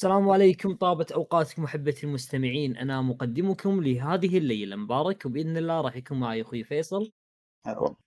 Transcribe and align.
السلام 0.00 0.30
عليكم. 0.30 0.74
طابت 0.74 1.06
أوقاتكم 1.14 1.64
أحبتي 1.64 2.06
المستمعين. 2.06 2.76
أنا 2.76 3.02
مقدمكم 3.02 3.82
لهذه 3.82 4.38
الليلة. 4.38 4.76
مبارك 4.76 5.26
وبإذن 5.26 5.56
الله 5.56 5.80
راح 5.80 5.96
يكون 5.96 6.20
معي 6.20 6.42
أخوي 6.42 6.64
فيصل. 6.64 7.12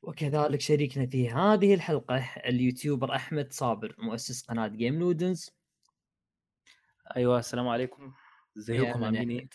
وكذلك 0.02 0.62
شريكنا 0.62 1.06
في 1.06 1.30
هذه 1.30 1.74
الحلقة 1.74 2.18
اليوتيوبر 2.46 3.16
أحمد 3.16 3.54
صابر 3.54 3.96
مؤسس 4.00 4.42
قناة 4.42 4.68
Game 4.68 5.00
Nodens 5.00 5.50
أيوه 7.16 7.40
السلام 7.40 7.68
عليكم. 7.68 8.14
ازيكم 8.58 9.04
عاملين 9.04 9.30
إيه 9.30 9.50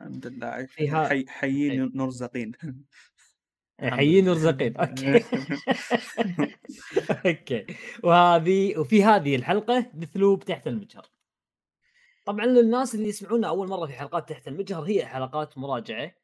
الحمد 0.00 0.26
لله. 0.26 0.66
حي 1.08 1.26
حيين 1.28 1.70
أيوة. 1.70 1.90
حيين. 3.82 4.28
ورزقين 4.28 4.76
أوكي. 4.76 5.24
أوكي. 7.26 7.66
وهذه 8.04 8.78
وفي 8.78 9.04
هذه 9.04 9.36
الحلقة 9.36 9.90
Deathloop 9.94 10.44
تحت 10.44 10.66
المجهر 10.66 11.06
طبعا 12.24 12.46
للناس 12.46 12.94
اللي 12.94 13.08
يسمعونا 13.08 13.48
أول 13.48 13.68
مرة 13.68 13.86
في 13.86 13.92
حلقات 13.92 14.28
تحت 14.28 14.48
المجهر 14.48 14.82
هي 14.82 15.06
حلقات 15.06 15.58
مراجعة 15.58 16.14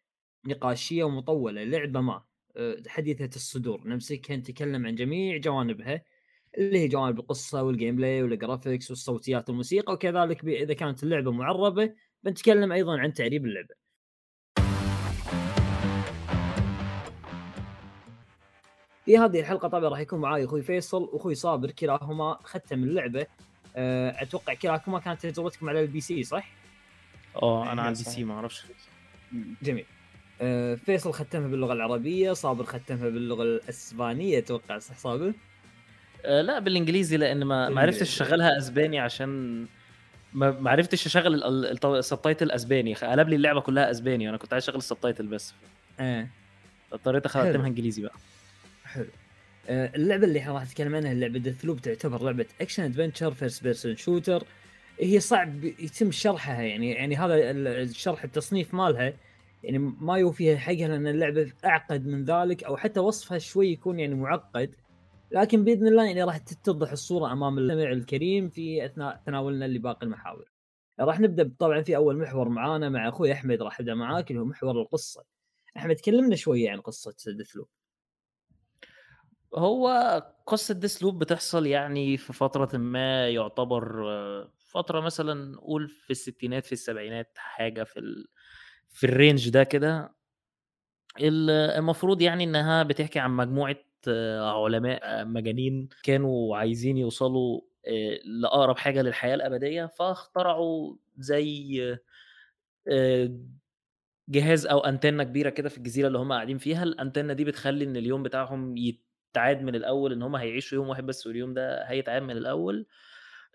نقاشية 0.47 1.05
ومطولة 1.05 1.65
لعبة 1.65 2.01
ما 2.01 2.25
أه، 2.57 2.77
حديثة 2.89 3.31
الصدور. 3.37 3.89
نمسكها 3.89 4.37
نتكلم 4.37 4.87
عن 4.87 4.95
جميع 4.95 5.37
جوانبها 5.37 6.05
اللي 6.59 6.79
هي 6.79 6.89
جوانب 6.89 7.19
القصة 7.20 7.62
وال 7.62 7.97
gameplay 7.97 8.23
وال 8.23 8.36
graphics 8.36 8.91
والصوتيات 8.91 9.48
والموسيقى 9.48 9.93
وكذلك 9.93 10.45
إذا 10.45 10.75
كانت 10.75 11.03
اللعبة 11.03 11.31
معربة 11.33 11.95
بنتكلم 12.23 12.73
أيضا 12.73 12.98
عن 13.01 13.12
تعريب 13.12 13.47
اللعبة. 13.47 13.88
في 19.09 19.19
هذه 19.19 19.41
الحلقة 19.41 19.69
طبعا 19.69 19.89
راح 19.89 19.98
يكون 19.98 20.21
معاي 20.21 20.45
أخوي 20.45 20.62
فيصل 20.62 21.03
وأخوي 21.12 21.35
صابر 21.35 21.71
كلاهما 21.71 22.39
ختم 22.45 22.85
اللعبة 22.85 23.27
أه، 23.77 24.23
أتوقع 24.23 24.55
كلاكما 24.55 24.98
كانت 24.98 25.27
تجربتكم 25.27 25.69
على 25.69 25.81
ال 25.81 26.01
PC 26.01 26.23
صح؟ 26.23 26.48
آه 27.42 27.73
أنا 27.73 27.83
عندي 27.83 27.98
صحيح. 28.03 28.14
PC 28.14 28.25
ما 28.25 28.34
أعرفش 28.34 28.62
جميل 29.62 29.84
أه، 30.41 30.75
فيصل 30.75 31.12
ختمها 31.12 31.48
باللغة 31.48 31.73
العربية 31.73 32.33
صابر 32.33 32.64
ختمها 32.64 33.09
باللغة 33.09 33.42
الأسبانية 33.42 34.39
أتوقع 34.39 34.79
صح 34.79 34.98
صابر؟ 34.98 35.33
آه 36.25 36.41
لا 36.42 36.59
بالإنجليزي 36.59 37.17
لأن 37.17 37.45
ما 37.45 37.69
ما 37.69 37.81
عرفتش. 37.81 38.03
أشغلها 38.23 38.59
أسباني 38.59 38.98
عشان 38.98 39.67
ما 40.33 40.51
ما 40.51 40.70
عرفتش 40.70 41.06
أشغل 41.06 41.34
ال- 41.34 41.45
ال- 41.45 41.67
الط- 41.67 41.86
ال 41.87 41.94
subtitle 41.94 42.51
أسباني 42.51 42.95
قلب 42.95 43.29
لي 43.29 43.36
اللعبة 43.36 43.61
كلها 43.61 43.91
أسباني 43.91 44.27
وأنا 44.27 44.36
كنت 44.39 44.53
عايز 44.53 44.64
أشغل 44.64 44.77
ال 44.77 44.82
subtitle 44.82 45.27
بس 45.27 45.55
آه. 46.01 46.29
اضطريت. 46.92 47.27
أختمها 47.27 47.67
إنجليزي 47.67 48.03
بقى 48.03 48.14
حلو 48.89 49.06
آه، 49.69 49.91
اللعبة 49.97 50.25
اللي 50.25 50.39
راح 50.47 50.64
نتكلم 50.64 50.94
عنها 50.94 51.14
لعبه 51.14 51.39
Deathloop 51.39 51.81
تعتبر 51.81 52.22
لعبة 52.22 52.47
action 52.61 52.83
adventure 52.83 53.31
first 53.34 53.62
person 53.62 53.97
shooter 53.97 54.45
هي 55.00 55.20
صعب 55.20 55.64
يتم 55.64 56.11
شرحها 56.11 56.62
يعني 56.62 56.91
يعني 56.92 57.17
هذا 57.17 57.34
ال- 57.50 57.67
الشرح 57.67 58.25
التصنيف 58.25 58.75
مالها 58.75 59.12
يعني 59.64 59.78
ما 59.78 60.19
يوفيها 60.19 60.56
حقها 60.56 60.89
لأن 60.89 61.06
اللعبة 61.06 61.53
أعقد 61.64 62.06
من 62.06 62.25
ذلك 62.25 62.64
أو 62.64 62.77
حتى 62.77 63.00
وصفها 63.00 63.39
شوي 63.39 63.69
يكون 63.72 64.00
يعني 64.00 64.14
معقد 64.14 64.75
لكن 65.30 65.64
بإذن 65.64 65.86
الله 65.86 66.06
يعني 66.06 66.23
راح 66.25 66.36
تتضح 66.39 66.91
الصورة 66.92 67.33
أمام 67.33 67.58
المستمع 67.58 67.92
الكريم 67.92 68.48
في 68.48 68.84
اثناء 68.84 69.23
تناولنا 69.27 69.64
لباقي 69.64 70.06
المحاور. 70.06 70.50
راح 71.00 71.20
نبدأ 71.20 71.52
طبعا 71.58 71.83
في 71.83 71.97
أول 71.97 72.19
محور 72.19 72.48
معانا 72.48 72.89
مع 72.89 73.08
أخوي 73.08 73.33
أحمد 73.33 73.62
راح 73.62 73.80
أبدأ 73.80 73.95
معاك 73.95 74.30
اللي 74.30 74.42
هو 74.42 74.45
محور 74.45 74.80
القصة. 74.83 75.25
أحمد 75.77 76.00
كلمنا 76.00 76.36
شوية 76.36 76.70
عن 76.70 76.80
قصة 76.80 77.14
Deathloop. 77.39 77.69
هو 79.55 79.89
قصة 80.47 80.75
Deathloop 80.75 81.19
بتحصل 81.19 81.67
يعني 81.67 82.17
في 82.17 82.33
فترة 82.33 82.77
ما 82.79 83.29
يعتبر 83.29 84.09
آه، 84.11 84.53
فترة 84.59 85.01
مثلا 85.01 85.35
نقول 85.53 85.89
في 85.89 86.11
الستينات 86.11 86.67
في 86.67 86.73
السبعينات 86.73 87.33
حاجة 87.37 87.85
في 87.85 88.01
ال... 88.01 88.27
في 88.91 89.05
ال 89.05 89.12
range 89.12 89.48
ده 89.51 89.64
كده. 89.64 90.14
ال- 91.20 91.51
المفروض 91.51 92.23
يعني 92.23 92.45
إنها 92.45 92.83
بتحكي 92.83 93.19
عن 93.19 93.31
مجموعة 93.31 93.77
آه، 94.08 94.64
علماء 94.64 95.01
آه، 95.05 95.25
مجانين 95.25 95.89
كانوا 96.03 96.57
عايزين 96.57 96.97
يوصلوا 96.98 97.61
لأقرب 98.25 98.79
حاجة 98.79 99.03
للحياة 99.03 99.35
الأبدية 99.35 99.87
فاخترعوا 99.87 100.97
زي 101.19 101.98
جهاز 104.29 104.67
أو 104.67 104.79
انتنه 104.81 105.25
كبيرة 105.25 105.51
كده 105.51 105.69
في 105.69 105.79
الجزيرة 105.79 106.07
اللي 106.07 106.19
هم 106.19 106.33
قاعدين 106.33 106.58
فيها. 106.58 106.83
الانتنه 106.83 107.33
دي 107.33 107.45
بتخلي 107.45 107.85
إن 107.85 107.97
اليوم 107.97 108.23
بتاعهم 108.23 108.77
يتعاد 109.30 109.62
من 109.62 109.74
الأول 109.74 110.12
إن 110.12 110.22
هم 110.22 110.36
هيعيشوا 110.36 110.78
يوم 110.78 110.89
واحد 110.89 111.06
بس 111.06 111.27
واليوم 111.27 111.55
ده 111.55 111.84
هيتعاد 111.89 112.22
من 112.22 112.36
الأول. 112.36 112.86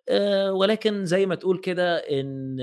آه، 0.10 0.54
ولكن 0.54 1.06
زي 1.06 1.26
ما 1.26 1.36
تقول 1.36 1.58
كده 1.60 1.98
إن 1.98 2.58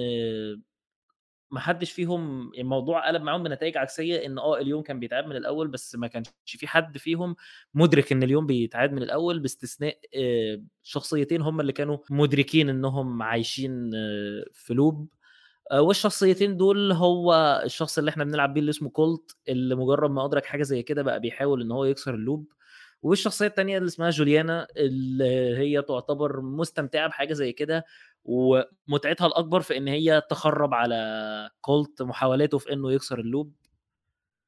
ما 1.51 1.61
حدش 1.61 1.93
فيهم 1.93 2.53
الموضوع 2.59 3.09
قلب 3.09 3.23
معاهم 3.23 3.43
بنتائج 3.43 3.77
عكسية 3.77 4.27
إن 4.27 4.39
آه 4.39 4.59
اليوم 4.59 4.83
كان 4.83 5.01
بيتعاد 5.01 5.27
من 5.27 5.37
الأول 5.37 5.69
بس 5.69 5.95
ما 5.97 6.07
كانش 6.07 6.29
في 6.47 6.67
حد 6.67 6.99
فيهم 6.99 7.37
مدرك 7.75 8.13
إن 8.13 8.23
اليوم 8.23 8.47
بيتعاد 8.47 8.93
من 8.93 9.03
الأول 9.03 9.39
باستثناء 9.41 9.99
آه، 10.17 10.63
شخصيتين 10.83 11.43
هم 11.43 11.61
اللي 11.61 11.73
كانوا 11.73 11.99
مدركين 12.11 12.69
إنهم 12.69 13.23
عايشين 13.23 13.91
آه، 13.95 14.45
في 14.53 14.75
لوب. 14.75 15.09
والشخصيتين 15.73 16.57
دول 16.57 16.93
هو 16.93 17.61
الشخص 17.65 17.99
اللي 17.99 18.11
إحنا 18.11 18.25
بنلعب 18.25 18.55
بيه 18.55 18.61
اللي 18.61 18.71
اسمه 18.71 18.91
كولت 18.91 19.37
اللي 19.49 19.75
مجرد 19.75 20.11
ما 20.11 20.25
أدرك 20.25 20.45
حاجة 20.47 20.63
زي 20.63 20.83
كده 20.83 21.03
بقى 21.03 21.21
بيحاول 21.21 21.63
إن 21.63 21.73
هو 21.73 21.85
يكسر 21.85 22.15
اللوب. 22.15 22.53
والشخصية 23.03 23.47
التانية 23.47 23.79
اللي 23.79 23.87
اسمها 23.89 24.11
جوليانا 24.11 24.67
اللي 24.77 25.57
هي 25.59 25.83
تعتبر 25.83 26.41
مستمتعة 26.41 27.09
بحاجة 27.09 27.33
زي 27.33 27.53
كده 27.53 27.85
ومتعتها 28.25 29.27
الأكبر 29.27 29.61
في 29.61 29.77
إن 29.77 29.89
هي 29.89 30.23
تخرب 30.31 30.75
على 30.75 31.51
كولت 31.61 32.03
محاولاته 32.03 32.59
في 32.59 32.73
إنه 32.73 32.93
يكسر 32.93 33.19
اللوب. 33.21 33.55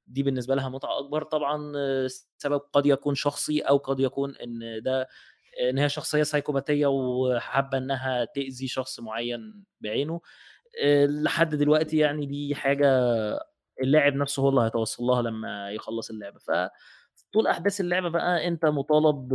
دي 0.07 0.23
بالنسبة 0.23 0.55
لها 0.55 0.69
متعة 0.69 0.99
أكبر. 0.99 1.23
طبعا 1.23 1.73
آه، 1.77 2.09
سبب 2.39 2.61
قد 2.73 2.87
يكون 2.87 3.15
شخصي 3.15 3.61
أو 3.61 3.77
قد 3.77 4.01
يكون 4.01 4.37
إن 4.37 4.83
ده 4.83 5.09
إن 5.71 5.79
هي 5.79 5.89
شخصية 5.89 6.23
سايكوباتية 6.23 6.87
وحابة 6.87 7.79
إنها 7.79 8.25
تأذي 8.25 8.69
شخص 8.69 9.01
معين 9.01 9.65
بعينه. 9.81 10.21
لحد 11.09 11.55
دلوقتي 11.55 11.97
يعني 11.99 12.27
دي 12.27 12.55
حاجة 12.55 12.89
اللاعب 13.83 14.15
نفسه 14.15 14.43
هو 14.43 14.49
اللي 14.49 14.61
هيتوصل 14.61 15.05
لها 15.05 15.23
لما 15.23 15.71
يخلص 15.71 16.11
اللعبه 16.11 16.39
ف 16.39 16.51
طول 17.33 17.47
أحداث 17.47 17.81
اللعبة 17.81 18.09
بقى 18.09 18.49
أنت 18.49 18.65
مطالب 18.67 19.33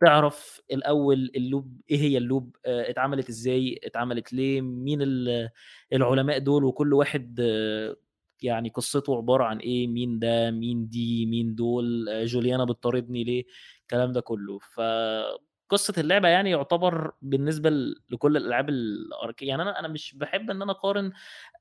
تعرف 0.00 0.60
الأول 0.72 1.30
اللوب 1.36 1.80
إيه 1.90 1.96
هي 1.98 2.18
اللوب؟ 2.18 2.56
آه، 2.66 2.90
اتعملت 2.90 3.28
إزاي؟ 3.28 3.80
اتعملت 3.84 4.32
ليه؟ 4.32 4.60
مين 4.60 5.02
ال- 5.02 5.50
العلماء 5.92 6.38
دول؟ 6.38 6.64
وكل 6.64 6.94
واحد 6.94 7.40
آه، 7.42 7.96
يعني 8.42 8.68
قصته 8.68 9.16
عبارة 9.16 9.44
عن 9.44 9.58
إيه؟ 9.58 9.86
مين 9.88 10.18
ده؟ 10.18 10.50
مين 10.50 10.88
دي؟ 10.88 11.26
مين 11.26 11.54
دول؟ 11.54 12.08
آه، 12.08 12.24
جوليانا 12.24 12.64
بتطاردني 12.64 13.24
ليه؟ 13.24 13.44
الكلام 13.82 14.12
ده 14.12 14.20
كله. 14.20 14.58
فقصه 15.68 15.94
اللعبة 15.98 16.28
يعني 16.28 16.50
يعتبر 16.50 17.12
بالنسبة 17.22 17.70
لكل 18.10 18.36
الألعاب 18.36 18.68
Arkane 18.68 19.48
يعني 19.48 19.62
أنا 19.62 19.78
أنا 19.80 19.88
مش 19.88 20.14
بحب 20.16 20.50
إن 20.50 20.62
أنا 20.62 20.72
أقارن 20.72 21.12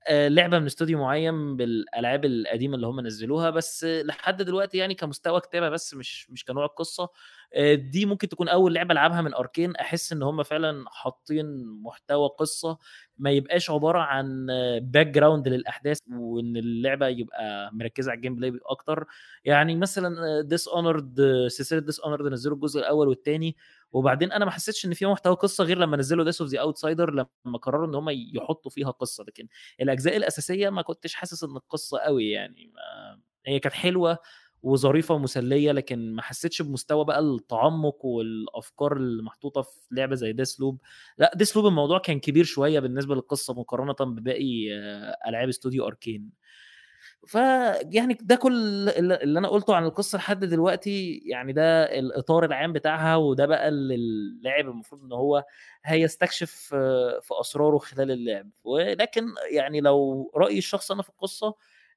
آه، 0.08 0.28
لعبة 0.28 0.60
من 0.60 0.66
استوديو 0.66 1.00
معين 1.00 1.58
بالألعاب 1.58 2.26
القديمة 2.26 2.76
اللي 2.76 2.88
هم 2.88 3.00
نزلوها 3.02 3.50
بس 3.50 3.84
لحد 3.86 4.42
دلوقتي 4.42 4.78
يعني 4.78 4.96
كمستوى 4.96 5.42
كتابة 5.42 5.70
بس 5.70 5.94
مش 5.94 6.30
مش 6.32 6.46
كنوع 6.46 6.66
القصة. 6.66 7.10
آه، 7.54 7.74
دي 7.76 8.06
ممكن 8.06 8.30
تكون 8.30 8.50
أول 8.50 8.74
لعبة 8.74 8.92
ألعبها 8.94 9.22
من 9.22 9.34
Arkane 9.34 9.76
أحس 9.76 10.14
إن 10.14 10.24
هم 10.24 10.44
فعلا 10.44 10.86
حاطين 10.90 11.66
محتوى 11.84 12.30
قصة 12.40 12.78
ما 13.18 13.32
يبقاش 13.32 13.70
عبارة 13.72 14.00
عن 14.00 14.48
background 14.82 15.48
للأحداث 15.48 15.98
وإن 16.12 16.58
اللعبة 16.58 17.08
يبقى 17.08 17.70
مركزة 17.74 18.12
على 18.12 18.18
ال 18.18 18.36
gameplay 18.36 18.60
أكتر. 18.66 19.06
يعني 19.46 19.76
مثلا 19.76 20.42
Dishonored 20.42 21.22
سلسلة 21.48 21.80
Dishonored 21.80 22.28
نزلوا 22.34 22.56
الجزء 22.56 22.80
الأول 22.80 23.08
والثاني 23.08 23.56
وبعدين 23.94 24.32
أنا 24.32 24.46
ما 24.46 24.52
حسيتش 24.52 24.86
إن 24.86 24.94
فيها 24.94 25.12
محتوى 25.12 25.36
قصة 25.36 25.64
غير 25.64 25.78
لما 25.78 25.98
نزلوا 25.98 26.26
Death 26.26 26.42
of 26.42 26.50
the 26.52 26.60
Outsider 26.60 27.12
لما 27.14 27.58
قرروا 27.62 27.88
إن 27.88 27.96
هم 27.96 28.10
يحطوا 28.10 28.72
فيها 28.72 28.92
قصة. 28.92 29.24
لكن 29.24 29.48
الأجزاء 29.82 30.18
الأساسية 30.18 30.70
ما 30.70 30.82
كنتش 30.82 31.14
حاسس 31.14 31.44
إن 31.44 31.56
القصة 31.56 32.00
قوي 32.00 32.30
يعني. 32.30 32.72
ما 32.76 33.18
هي 33.46 33.60
كانت 33.60 33.76
حلوة 33.76 34.18
وظريفة 34.64 35.16
ومسلية 35.16 35.72
لكن 35.72 36.16
ما 36.16 36.22
حسيتش 36.22 36.62
بمستوى 36.62 37.06
بقى 37.06 37.20
التعمق 37.20 38.06
والأفكار 38.06 38.98
اللي 38.98 39.24
محطوطه 39.24 39.62
في 39.62 39.80
لعبة 39.92 40.16
زي 40.16 40.34
Deathloop 40.34 40.82
لأ 41.18 41.32
Deathloop 41.36 41.66
الموضوع 41.68 42.00
كان 42.00 42.20
كبير 42.20 42.44
شوية 42.44 42.80
بالنسبة 42.80 43.16
للقصة 43.16 43.54
مقارنة 43.54 43.94
بباقي 44.16 44.74
آه، 44.74 45.18
ألعاب 45.30 45.50
استوديو 45.50 45.88
Arkane 45.88 46.30
ف 47.28 47.36
يعني 47.92 48.18
ده 48.22 48.36
كل 48.36 48.54
اللي 48.90 49.40
أنا 49.40 49.48
قلته 49.48 49.76
عن 49.76 49.84
القصة 49.86 50.18
لحد 50.18 50.46
دلوقتي 50.46 51.18
يعني 51.26 51.54
ده 51.54 51.84
الإطار 52.00 52.46
العام 52.46 52.74
بتاعها 52.74 53.16
وده 53.16 53.46
بقى 53.46 53.68
اللي 53.68 53.96
اللاعب 53.96 54.66
المفروض 54.70 55.04
إن 55.04 55.12
هو 55.12 55.44
هيستكشف 55.86 56.52
في 57.22 57.30
أسراره 57.42 57.78
خلال 57.78 58.12
اللعب. 58.12 58.50
ولكن 58.64 59.26
يعني 59.52 59.82
لو 59.82 60.32
رأيي 60.36 60.58
الشخصي 60.58 60.94
أنا 60.94 61.02
في 61.02 61.10
القصة 61.10 61.56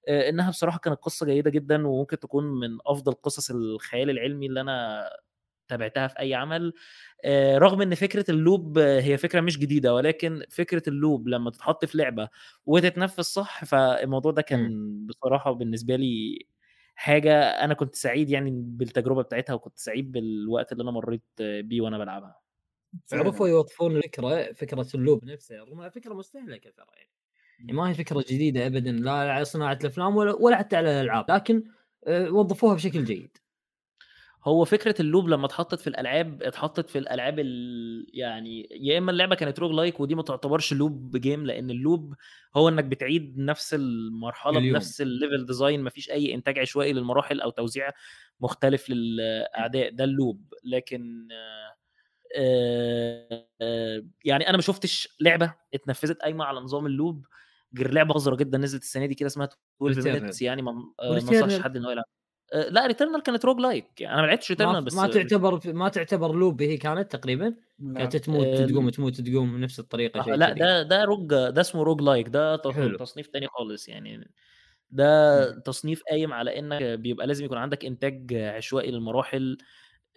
إنها 0.08 0.50
بصراحة 0.50 0.78
كانت 0.78 0.98
قصة 0.98 1.26
جيدة 1.26 1.50
جدا 1.50 1.88
وممكن 1.88 2.18
تكون 2.18 2.44
من 2.60 2.78
أفضل 2.86 3.12
قصص 3.12 3.50
الخيال 3.50 4.10
العلمي 4.10 4.46
اللي 4.46 4.60
أنا 4.60 5.04
تابعتها 5.68 6.06
في 6.08 6.18
أي 6.20 6.34
عمل 6.34 6.72
رغم 7.56 7.82
إن 7.82 7.94
فكرة 7.94 8.24
اللوب 8.30 8.78
هي 8.78 9.16
فكرة 9.18 9.40
مش 9.40 9.58
جديدة 9.58 9.94
ولكن 9.94 10.42
فكرة 10.50 10.82
اللوب 10.88 11.28
لما 11.28 11.50
تتحط 11.50 11.84
في 11.84 11.98
لعبة 11.98 12.28
وتتنفذ 12.66 13.22
صح 13.22 13.64
فالموضوع 13.64 14.32
ده 14.32 14.42
كان 14.42 14.60
م. 14.60 15.06
بصراحة 15.06 15.52
بالنسبة 15.52 15.96
لي 15.96 16.38
حاجة 16.94 17.34
أنا 17.40 17.74
كنت 17.74 17.94
سعيد 17.94 18.30
يعني 18.30 18.50
بالتجربة 18.54 19.22
بتاعتها 19.22 19.54
وكنت 19.54 19.78
سعيد 19.78 20.12
بالوقت 20.12 20.72
اللي 20.72 20.82
أنا 20.82 20.90
مريت 20.90 21.24
بيه 21.40 21.80
وأنا 21.80 21.98
بلعبها 21.98 22.40
عرفوا 23.12 23.48
يوظفون 23.48 23.96
الفكرة 23.96 24.52
فكرة 24.52 24.86
ال 24.94 25.00
loop 25.00 25.24
نفسها 25.24 25.64
رغم 25.64 25.90
فكرة 25.90 26.14
مستهلكة 26.14 26.70
ترى 26.70 26.86
يعني. 26.96 27.10
يعني 27.58 27.72
ما 27.72 27.90
هي 27.90 27.94
فكرة 27.94 28.24
جديدة 28.28 28.66
ابدا 28.66 28.92
لا 28.92 29.12
على 29.12 29.44
صناعة 29.44 29.78
الأفلام 29.80 30.16
ولا 30.16 30.32
ولا 30.32 30.56
حتى 30.56 30.76
على 30.76 30.90
الألعاب 31.00 31.30
لكن 31.30 31.64
وظفوها 32.08 32.74
بشكل 32.74 33.04
جيد 33.04 33.38
هو 34.46 34.64
فكرة 34.64 34.94
ال 35.00 35.06
loop 35.06 35.28
لما 35.28 35.46
اتحطت 35.46 35.80
في 35.80 35.86
الألعاب 35.86 36.42
اتحطت 36.42 36.90
في 36.90 36.98
الألعاب 36.98 37.38
ال... 37.38 38.06
يعني 38.14 38.68
يا 38.70 38.98
إما 38.98 39.10
اللعبة 39.10 39.34
كانت 39.34 39.58
roguelike 39.58 40.00
ودي 40.00 40.14
ما 40.14 40.22
تعتبرش 40.22 40.72
loop 40.72 41.16
game 41.16 41.46
لأن 41.46 41.70
ال 41.70 41.79
loop 41.79 42.14
هو 42.56 42.68
إنك 42.68 42.84
بتعيد 42.84 43.38
نفس 43.38 43.74
المرحلة 43.74 44.58
اليوم. 44.58 44.72
بنفس 44.72 45.00
ال 45.00 45.08
level 45.08 45.46
design 45.46 45.82
ما 45.82 45.90
فيش 45.90 46.10
أي 46.10 46.34
إنتاج 46.34 46.58
عشوائي 46.58 46.92
للمراحل 46.92 47.40
أو 47.40 47.50
توزيع 47.50 47.90
مختلف 48.40 48.90
للأعداء 48.90 49.90
ده 49.90 50.04
ال 50.04 50.13
loop. 50.13 50.54
لكن 50.64 51.28
آه، 52.36 53.46
آه، 53.62 54.04
يعني 54.24 54.48
أنا 54.48 54.56
ما 54.56 54.62
شفتش 54.62 55.16
لعبة 55.20 55.54
اتنفذت 55.74 56.22
قايمة 56.22 56.44
على 56.44 56.60
نظام 56.60 56.86
ال 56.86 56.94
loop 56.94 57.26
غير 57.78 57.94
لعبة 57.94 58.14
قذره 58.14 58.36
جدا 58.36 58.58
نزلت 58.58 58.82
السنة 58.82 59.06
دي 59.06 59.14
كده 59.14 59.26
اسمها 59.26 59.48
12 59.82 60.12
Minutes 60.20 60.42
يعني 60.42 60.62
ما 60.62 60.92
انصحش 61.02 61.60
حد 61.60 61.76
إن 61.76 61.84
هو 61.84 61.90
يلعب. 61.90 62.04
آه، 62.04 62.25
لا 62.52 62.86
Returnal 62.86 63.22
كانت 63.22 63.44
roguelike 63.44 64.00
يعني 64.00 64.14
أنا 64.14 64.22
ما 64.22 64.26
لعبتش 64.26 64.50
Returnal 64.50 64.84
بس 64.84 64.94
ما 64.94 65.06
تعتبر 65.06 65.60
ما 65.72 65.88
تعتبر 65.88 66.34
loop 66.34 66.62
هي 66.62 66.76
كانت 66.76 67.12
تقريبا. 67.12 67.54
كانت 67.96 68.16
تموت 68.16 68.46
تقوم 68.46 68.90
تموت 68.90 69.20
تقوم 69.20 69.56
بنفس 69.56 69.80
الطريقة 69.80 70.22
شيء 70.22 70.34
لا 70.34 70.52
ده 70.52 70.82
ده 70.82 71.04
rogue 71.04 71.28
ده 71.28 71.60
اسمه 71.60 71.82
roguelike 71.82 72.28
ده 72.28 72.56
تصنيف 72.98 73.26
تاني 73.26 73.46
خالص 73.48 73.88
يعني. 73.88 74.30
ده 74.90 75.60
تصنيف 75.60 76.02
قايم 76.10 76.32
على 76.32 76.58
إنك 76.58 76.82
بيبقى 76.82 77.26
لازم 77.26 77.44
يكون 77.44 77.58
عندك 77.58 77.84
إنتاج 77.84 78.34
عشوائي 78.34 78.90
للمراحل. 78.90 79.58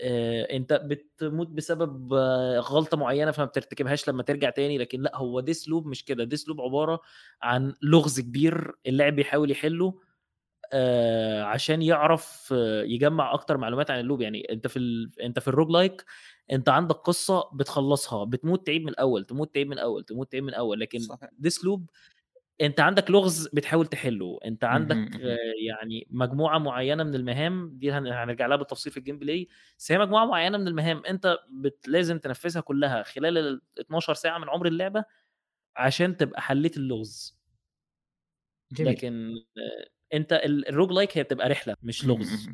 آه، 0.02 0.44
أنت 0.44 0.74
بتموت 0.74 1.48
بسبب 1.48 2.14
غلطة 2.60 2.98
معينة 2.98 3.32
فما 3.32 3.46
بترتكبهاش 3.46 4.10
لما 4.10 4.24
ترجع 4.24 4.50
تاني. 4.50 4.78
لكن 4.78 5.02
لا 5.02 5.16
هو 5.16 5.40
Deathloop 5.40 5.88
مش 5.88 6.06
كده. 6.06 6.24
Deathloop 6.24 6.62
عبارة 6.62 7.00
عن 7.42 7.74
لغز 7.82 8.20
كبير 8.20 8.72
اللاعب 8.88 9.16
بيحاول 9.16 9.52
يحله. 9.52 9.94
آه، 10.74 11.44
عشان 11.44 11.82
يعرف 11.82 12.54
يجمع 12.86 13.34
أكتر 13.34 13.58
معلومات 13.58 13.92
عن 13.92 14.00
ال 14.00 14.04
loop. 14.04 14.22
يعني 14.22 14.42
أنت 14.52 14.68
في 14.68 14.80
ال... 14.80 15.12
أنت 15.22 15.40
في 15.40 15.48
ال 15.48 15.70
roguelike 15.72 16.06
أنت 16.52 16.70
عندك 16.70 16.96
قصة 16.96 17.50
بتخلصها 17.54 18.24
بتموت 18.26 18.68
تعيد 18.68 18.82
من 18.84 18.90
الأول 18.90 19.26
تموت 19.26 19.54
تعيد 19.54 19.68
من 19.68 19.74
الأول 19.74 20.04
تموت 20.04 20.32
تعيد 20.32 20.44
من 20.44 20.50
الأول. 20.50 20.80
لكن 20.80 21.00
صحيح. 21.00 21.30
Deathloop 21.40 21.90
أنت 22.62 22.80
عندك 22.80 23.12
لغز 23.12 23.48
بتحاول 23.48 23.88
تحله. 23.88 24.40
أنت 24.46 24.64
عندك 24.64 24.98
يعني 25.68 26.08
مجموعة 26.10 26.58
معينة 26.58 27.04
من 27.04 27.16
المهام 27.16 27.70
دي 27.78 27.92
هنرجع 27.92 28.46
لها 28.46 28.58
بالتفصيل 28.58 28.92
في 28.94 28.98
ال 29.00 29.20
gameplay. 29.20 29.48
بس 29.80 29.92
هي 29.92 29.98
مجموعة 29.98 30.26
معينة 30.26 30.58
من 30.58 30.68
المهام 30.68 31.06
أنت 31.06 31.38
بت... 31.50 31.88
لازم 31.88 32.20
تنفذها 32.20 32.62
كلها 32.62 33.04
خلال 33.04 33.38
ال 33.38 33.62
12 33.80 34.14
ساعة 34.14 34.38
من 34.38 34.50
عمر 34.50 34.66
اللعبة 34.68 35.04
عشان 35.76 36.18
تبقى 36.18 36.42
حليت 36.42 36.78
اللغز. 36.78 37.40
جميل. 38.72 38.92
لكن 38.92 39.36
أنت 40.14 40.42
ال 40.44 40.92
roguelike 40.92 41.18
هي 41.18 41.24
بتبقى 41.24 41.50
رحلة 41.50 41.76
مش 41.84 42.06
لغز. 42.06 42.50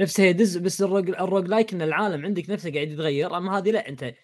نفس 0.00 0.20
هي 0.20 0.32
دز 0.32 0.56
بس 0.56 0.82
ال 0.82 0.85
rogue, 0.85 1.06
ال 1.06 1.10
roguelike 1.10 1.74
إن 1.74 1.82
العالم 1.82 2.24
عندك 2.24 2.50
نفسه 2.50 2.72
قاعد 2.72 2.88
يتغير 2.88 3.36
أما 3.36 3.58
هذه 3.58 3.70
لا 3.70 3.88
أنت 3.88 4.14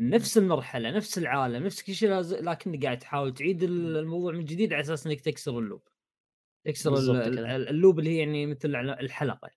نفس 0.00 0.38
المرحلة 0.38 0.90
نفس 0.90 1.18
العالم 1.18 1.66
نفس 1.66 1.82
كل 1.82 1.94
شيء 1.94 2.10
لكن 2.20 2.80
قاعد 2.80 2.98
تحاول 2.98 3.34
تعيد 3.34 3.62
الموضوع 3.62 4.32
من 4.32 4.44
جديد 4.44 4.72
على 4.72 4.80
أساس 4.80 5.06
إنك 5.06 5.20
تكسر 5.20 5.58
اللوب. 5.58 5.82
تكسر 6.64 6.94
اللوب 7.70 7.98
اللي 7.98 8.10
هي 8.10 8.18
يعني 8.18 8.46
مثل 8.46 8.76
الحلقة. 8.76 9.50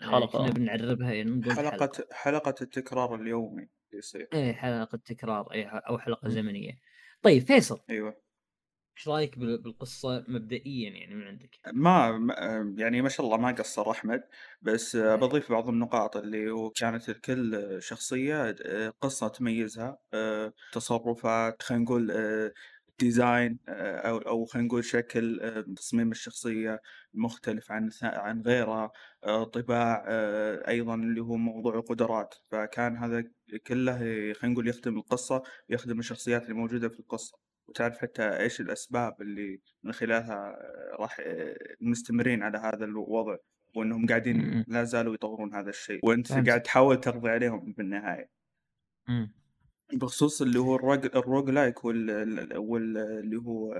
الحلقة 0.00 0.40
إحنا 0.40 0.54
بنعربها 0.54 1.12
يعني 1.12 1.30
نقول 1.30 1.52
حلقة. 1.52 1.70
حلقة, 1.70 2.06
حلقة 2.12 2.54
التكرار 2.62 3.14
اليومي 3.14 3.68
يصير. 3.92 4.28
إيه 4.34 4.52
حلقة 4.52 4.98
تكرار 5.04 5.52
إيه 5.52 5.66
أو 5.66 5.98
حلقة 5.98 6.28
زمنية. 6.28 6.78
طيب 7.22 7.42
فيصل. 7.42 7.80
أيوه. 7.90 8.25
إيش 8.96 9.08
رأيك 9.08 9.38
بالقصة 9.38 10.24
مبدئيا 10.28 10.90
يعني 10.90 11.14
من 11.14 11.22
عندك؟ 11.22 11.58
ما 11.72 12.08
يعني 12.78 13.02
ما 13.02 13.08
شاء 13.08 13.26
الله 13.26 13.36
ما 13.36 13.52
قصر 13.52 13.90
أحمد 13.90 14.22
بس 14.62 14.96
إيه. 14.96 15.14
بضيف 15.14 15.52
بعض 15.52 15.68
النقاط 15.68 16.16
اللي 16.16 16.70
كانت 16.76 17.10
لكل 17.10 17.76
شخصية 17.82 18.56
قصة 19.00 19.28
تميزها 19.28 19.98
تصرفات 20.72 21.62
خلينا 21.62 21.84
نقول 21.84 22.12
ديزاين 22.98 23.58
أو 23.68 24.18
أو 24.18 24.44
خلينا 24.44 24.68
نقول 24.68 24.84
شكل 24.84 25.40
تصميم 25.76 26.10
الشخصية 26.10 26.80
مختلف 27.14 27.72
عن 27.72 27.90
عن 28.02 28.42
غيرها 28.42 28.92
طباع 29.52 30.04
أيضا 30.68 30.94
اللي 30.94 31.20
هو 31.20 31.36
موضوع 31.36 31.74
القدرات 31.74 32.34
فكان 32.50 32.96
هذا 32.96 33.24
كله 33.66 33.98
خلينا 34.32 34.54
نقول 34.54 34.68
يخدم 34.68 34.98
القصة 34.98 35.42
يخدم 35.68 35.98
الشخصيات 35.98 36.42
اللي 36.42 36.54
موجودة 36.54 36.88
في 36.88 37.00
القصة 37.00 37.38
وتعرف 37.68 37.98
حتى 37.98 38.22
إيش 38.22 38.60
الأسباب 38.60 39.22
اللي 39.22 39.60
من 39.82 39.92
خلالها 39.92 40.56
راح 41.00 41.20
مستمرين 41.80 42.42
على 42.42 42.58
هذا 42.58 42.84
الوضع 42.84 43.36
وإنهم 43.76 44.06
قاعدين 44.06 44.64
لا 44.68 44.84
زالوا 44.84 45.14
يطورون 45.14 45.54
هذا 45.54 45.70
الشيء 45.70 46.00
وأنت 46.02 46.26
فهمت. 46.26 46.48
قاعد 46.48 46.62
تحاول 46.62 47.00
تقضي 47.00 47.30
عليهم 47.30 47.72
بالنهاية 47.72 48.30
مم. 49.08 49.32
بخصوص 49.92 50.42
اللي 50.42 50.58
هو 50.58 50.76
ال 50.76 50.80
rogue 50.80 51.02
ال 51.02 51.06
roguelike 51.16 51.84
وال... 51.84 52.58
وال... 52.58 52.98
اللي 52.98 53.36
هو 53.36 53.74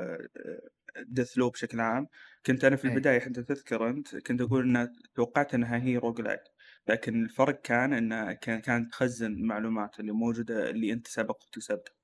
Deathloop 1.08 1.50
بشكل 1.50 1.80
عام 1.80 2.06
كنت 2.46 2.64
أنا 2.64 2.76
في 2.76 2.88
إيه. 2.88 2.94
البداية 2.94 3.20
حتى 3.20 3.42
تذكر 3.42 3.90
أنت 3.90 4.16
كنت 4.16 4.40
أقول 4.40 4.76
إن 4.76 4.92
توقعت 5.14 5.54
إنها 5.54 5.76
هي 5.78 5.96
roguelike 5.96 6.42
لكن 6.88 7.24
الفرق 7.24 7.60
كان 7.60 7.92
إنها 7.92 8.32
كانت 8.32 8.92
تخزن 8.92 9.32
المعلومات 9.32 10.00
اللي 10.00 10.12
موجودة 10.12 10.70
اللي 10.70 10.92
أنت 10.92 11.06
سبق 11.08 11.42
واكتسبتها 11.42 11.95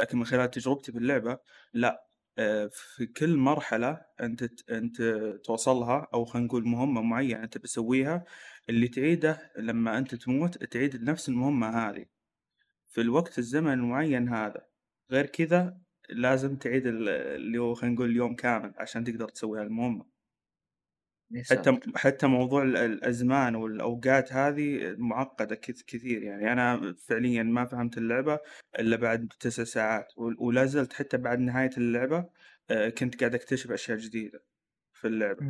لكن 0.00 0.18
من 0.18 0.24
خلال 0.24 0.50
تجربتي 0.50 0.92
في 0.92 0.98
اللعبة 0.98 1.38
لأ. 1.74 2.06
آه، 2.38 2.70
في 2.72 3.06
كل 3.06 3.36
مرحلة 3.36 4.00
أنت 4.20 4.70
أنت 4.70 5.02
توصلها 5.44 6.08
أو 6.14 6.24
خلينا 6.24 6.46
نقول 6.46 6.68
مهمة 6.68 7.02
معينة 7.02 7.42
أنت 7.44 7.58
بتسويها 7.58 8.24
اللي 8.68 8.88
تعيده 8.88 9.52
لما 9.58 9.98
أنت 9.98 10.14
تموت 10.14 10.64
تعيد 10.64 11.02
نفس 11.04 11.28
المهمة 11.28 11.68
هذه. 11.68 12.06
في 12.88 13.00
الوقت 13.00 13.38
الزمن 13.38 13.72
المعين 13.72 14.28
هذا. 14.28 14.66
غير 15.10 15.26
كذا 15.26 15.78
لازم 16.10 16.56
تعيد 16.56 16.86
اللي 16.86 17.58
هو 17.58 17.74
خلينا 17.74 17.94
نقول 17.94 18.10
اليوم 18.10 18.36
كامل 18.36 18.74
عشان 18.78 19.04
تقدر 19.04 19.28
تسوي 19.28 19.60
هالمهمة. 19.60 20.15
حتى 21.50 21.80
حتى 21.96 22.26
موضوع 22.26 22.62
الأزمان 22.62 23.54
والأوقات 23.56 24.32
هذه 24.32 24.94
معقدة 24.98 25.54
كثير 25.86 26.22
يعني. 26.22 26.52
أنا 26.52 26.94
فعليا 27.08 27.42
ما 27.42 27.64
فهمت 27.64 27.98
اللعبة 27.98 28.38
إلا 28.78 28.96
بعد 28.96 29.28
تسع 29.40 29.64
ساعات 29.64 30.12
ولا 30.38 30.66
زلت 30.66 30.92
حتى 30.92 31.16
بعد 31.16 31.38
نهاية 31.38 31.70
اللعبة 31.78 32.30
آه، 32.70 32.88
كنت 32.88 33.20
قاعد 33.20 33.34
أكتشف 33.34 33.70
أشياء 33.72 33.98
جديدة 33.98 34.44
في 34.92 35.06
اللعبة. 35.08 35.46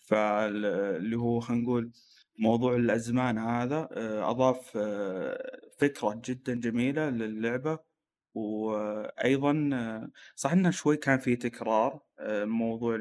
فاللي 0.00 1.16
هو 1.16 1.40
خلينا 1.40 1.62
نقول 1.62 1.92
موضوع 2.38 2.76
الأزمان 2.76 3.38
هذا 3.38 3.88
آه، 3.92 4.30
أضاف 4.30 4.72
آه، 4.76 5.60
فكرة 5.78 6.20
جدا 6.24 6.54
جميلة 6.54 7.10
للعبة. 7.10 7.78
وأيضا 8.34 9.70
صح 10.36 10.52
إنه 10.52 10.70
شوي 10.70 10.96
كان 10.96 11.18
في 11.18 11.36
تكرار 11.36 12.00
موضوع 12.44 12.94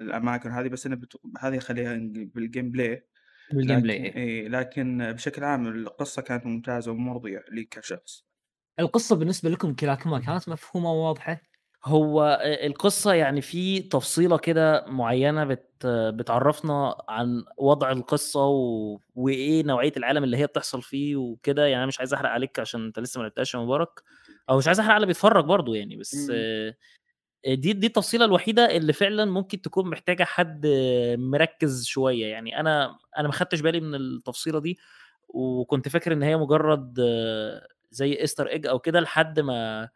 الأماكن 0.00 0.50
هذه 0.50 0.68
بس 0.68 0.86
أنا 0.86 0.96
بت... 0.96 1.16
هذه 1.40 1.58
خليها 1.58 1.94
بال 2.34 2.70
gameplay 2.70 3.06
بال 3.52 3.80
gameplay 3.80 3.98
لكن, 3.98 4.18
إيه. 4.18 4.48
لكن 4.48 5.12
بشكل 5.12 5.44
عام 5.44 5.66
القصة 5.66 6.22
كانت 6.22 6.46
ممتازة 6.46 6.92
ومرضية 6.92 7.44
لي 7.50 7.64
كشخص. 7.64 8.26
القصة 8.80 9.16
بالنسبة 9.16 9.50
لكم 9.50 9.74
كلاكما 9.74 10.18
كانت 10.18 10.48
مفهومة 10.48 10.92
وواضحة؟ 10.92 11.40
هو 11.84 12.40
القصة 12.42 13.12
يعني 13.12 13.40
في 13.40 13.80
تفصيلة 13.80 14.38
كده 14.38 14.84
معينة 14.86 15.44
بت 15.44 15.86
بتعرفنا 15.86 16.96
عن 17.08 17.44
وضع 17.58 17.90
القصة 17.90 18.46
و... 18.46 18.98
وإيه 19.14 19.64
نوعية 19.64 19.92
العالم 19.96 20.24
اللي 20.24 20.36
هي 20.36 20.46
بتحصل 20.46 20.82
فيه 20.82 21.16
وكده؟ 21.16 21.62
يعني 21.62 21.76
أنا 21.76 21.86
مش 21.86 21.98
عايز 21.98 22.14
أحرق 22.14 22.30
عليك 22.30 22.58
عشان 22.58 22.84
أنت 22.84 22.98
لسه 22.98 23.18
ما 23.18 23.22
لعبتهاش 23.22 23.54
يا 23.54 23.58
مبارك. 23.60 24.02
أو 24.50 24.58
مش 24.58 24.66
عايز 24.66 24.80
أحرق 24.80 24.90
على 24.90 24.96
اللي 24.96 25.06
بيتفرج 25.06 25.44
برضه 25.44 25.76
يعني 25.76 25.96
بس 25.96 26.30
إمم. 26.30 26.74
دي 27.46 27.72
دي 27.72 27.86
التفصيلة 27.86 28.24
الوحيدة 28.24 28.76
اللي 28.76 28.92
فعلا 28.92 29.24
ممكن 29.24 29.60
تكون 29.62 29.90
محتاجة 29.90 30.24
حد 30.24 30.66
مركز 31.18 31.84
شوية. 31.84 32.26
يعني 32.26 32.60
أنا 32.60 32.98
أنا 33.18 33.28
ما 33.28 33.32
خدتش 33.32 33.60
بالي 33.60 33.80
من 33.80 33.94
التفصيلة 33.94 34.58
دي 34.60 34.78
وكنت 35.28 35.88
فاكر 35.88 36.12
إن 36.12 36.22
هي 36.22 36.36
مجرد 36.36 37.00
زي 37.90 38.24
Easter 38.24 38.46
egg 38.46 38.66
أو 38.66 38.78
كده 38.78 39.00
لحد 39.00 39.40
ما 39.40 39.88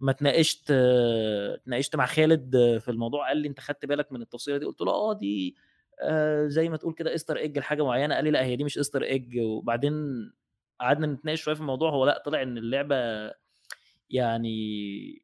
ما 0.00 0.10
اتناقشت 0.10 0.70
اتناقشت 0.70 1.96
مع 1.96 2.06
خالد 2.06 2.56
في 2.80 2.90
الموضوع. 2.90 3.28
قال 3.28 3.36
لي 3.36 3.48
أنت 3.48 3.60
خدت 3.60 3.86
بالك 3.86 4.12
من 4.12 4.22
التفصيلة 4.22 4.58
دي؟ 4.58 4.64
قلت 4.64 4.80
له 4.80 4.92
آه 4.92 5.12
دي 5.12 5.56
زي 6.46 6.68
ما 6.68 6.76
تقول 6.76 6.94
كده 6.94 7.14
Easter 7.14 7.36
egg 7.36 7.58
لحاجة 7.58 7.84
معينة. 7.84 8.14
قال 8.14 8.24
لي 8.24 8.30
لأ 8.30 8.44
هي 8.44 8.56
دي 8.56 8.64
مش 8.64 8.78
Easter 8.78 9.02
egg 9.02 9.38
وبعدين 9.40 9.94
قعدنا 10.80 11.06
نتناقش 11.06 11.42
شوية 11.42 11.54
في 11.54 11.60
الموضوع. 11.60 11.90
هو 11.90 12.06
لأ 12.06 12.22
طلع 12.26 12.42
إن 12.42 12.58
اللعبة 12.58 12.96
يعني 14.12 15.22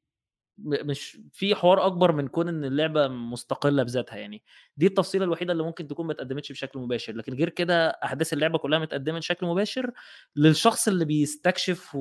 مش 0.60 1.18
في 1.32 1.54
حوار 1.54 1.86
أكبر 1.86 2.12
من 2.12 2.28
كون 2.28 2.48
إن 2.48 2.64
اللعبة 2.64 3.08
مستقلة 3.08 3.82
بذاتها 3.82 4.16
يعني 4.16 4.42
دي 4.76 4.86
التفصيلة 4.86 5.24
الوحيدة 5.24 5.52
اللي 5.52 5.62
ممكن 5.62 5.88
تكون 5.88 6.06
ما 6.06 6.12
اتقدمتش 6.12 6.52
بشكل 6.52 6.78
مباشر 6.78 7.16
لكن 7.16 7.34
غير 7.34 7.48
كده 7.48 7.88
أحداث 7.88 8.32
اللعبة 8.32 8.58
كلها 8.58 8.78
متقدمه 8.78 9.18
بشكل 9.18 9.46
مباشر 9.46 9.90
للشخص 10.36 10.88
اللي 10.88 11.04
بيستكشف 11.04 11.94
و... 11.94 11.98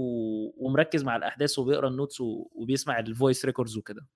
ومركز 0.58 1.04
مع 1.04 1.16
الأحداث 1.16 1.60
وبيقرأ 1.60 1.88
ال 1.88 1.94
notes 1.94 2.22
و... 2.22 2.50
وبيسمع 2.56 3.00
ال 3.00 3.08
voice 3.08 3.46
records 3.46 3.78
وكده 3.78 4.08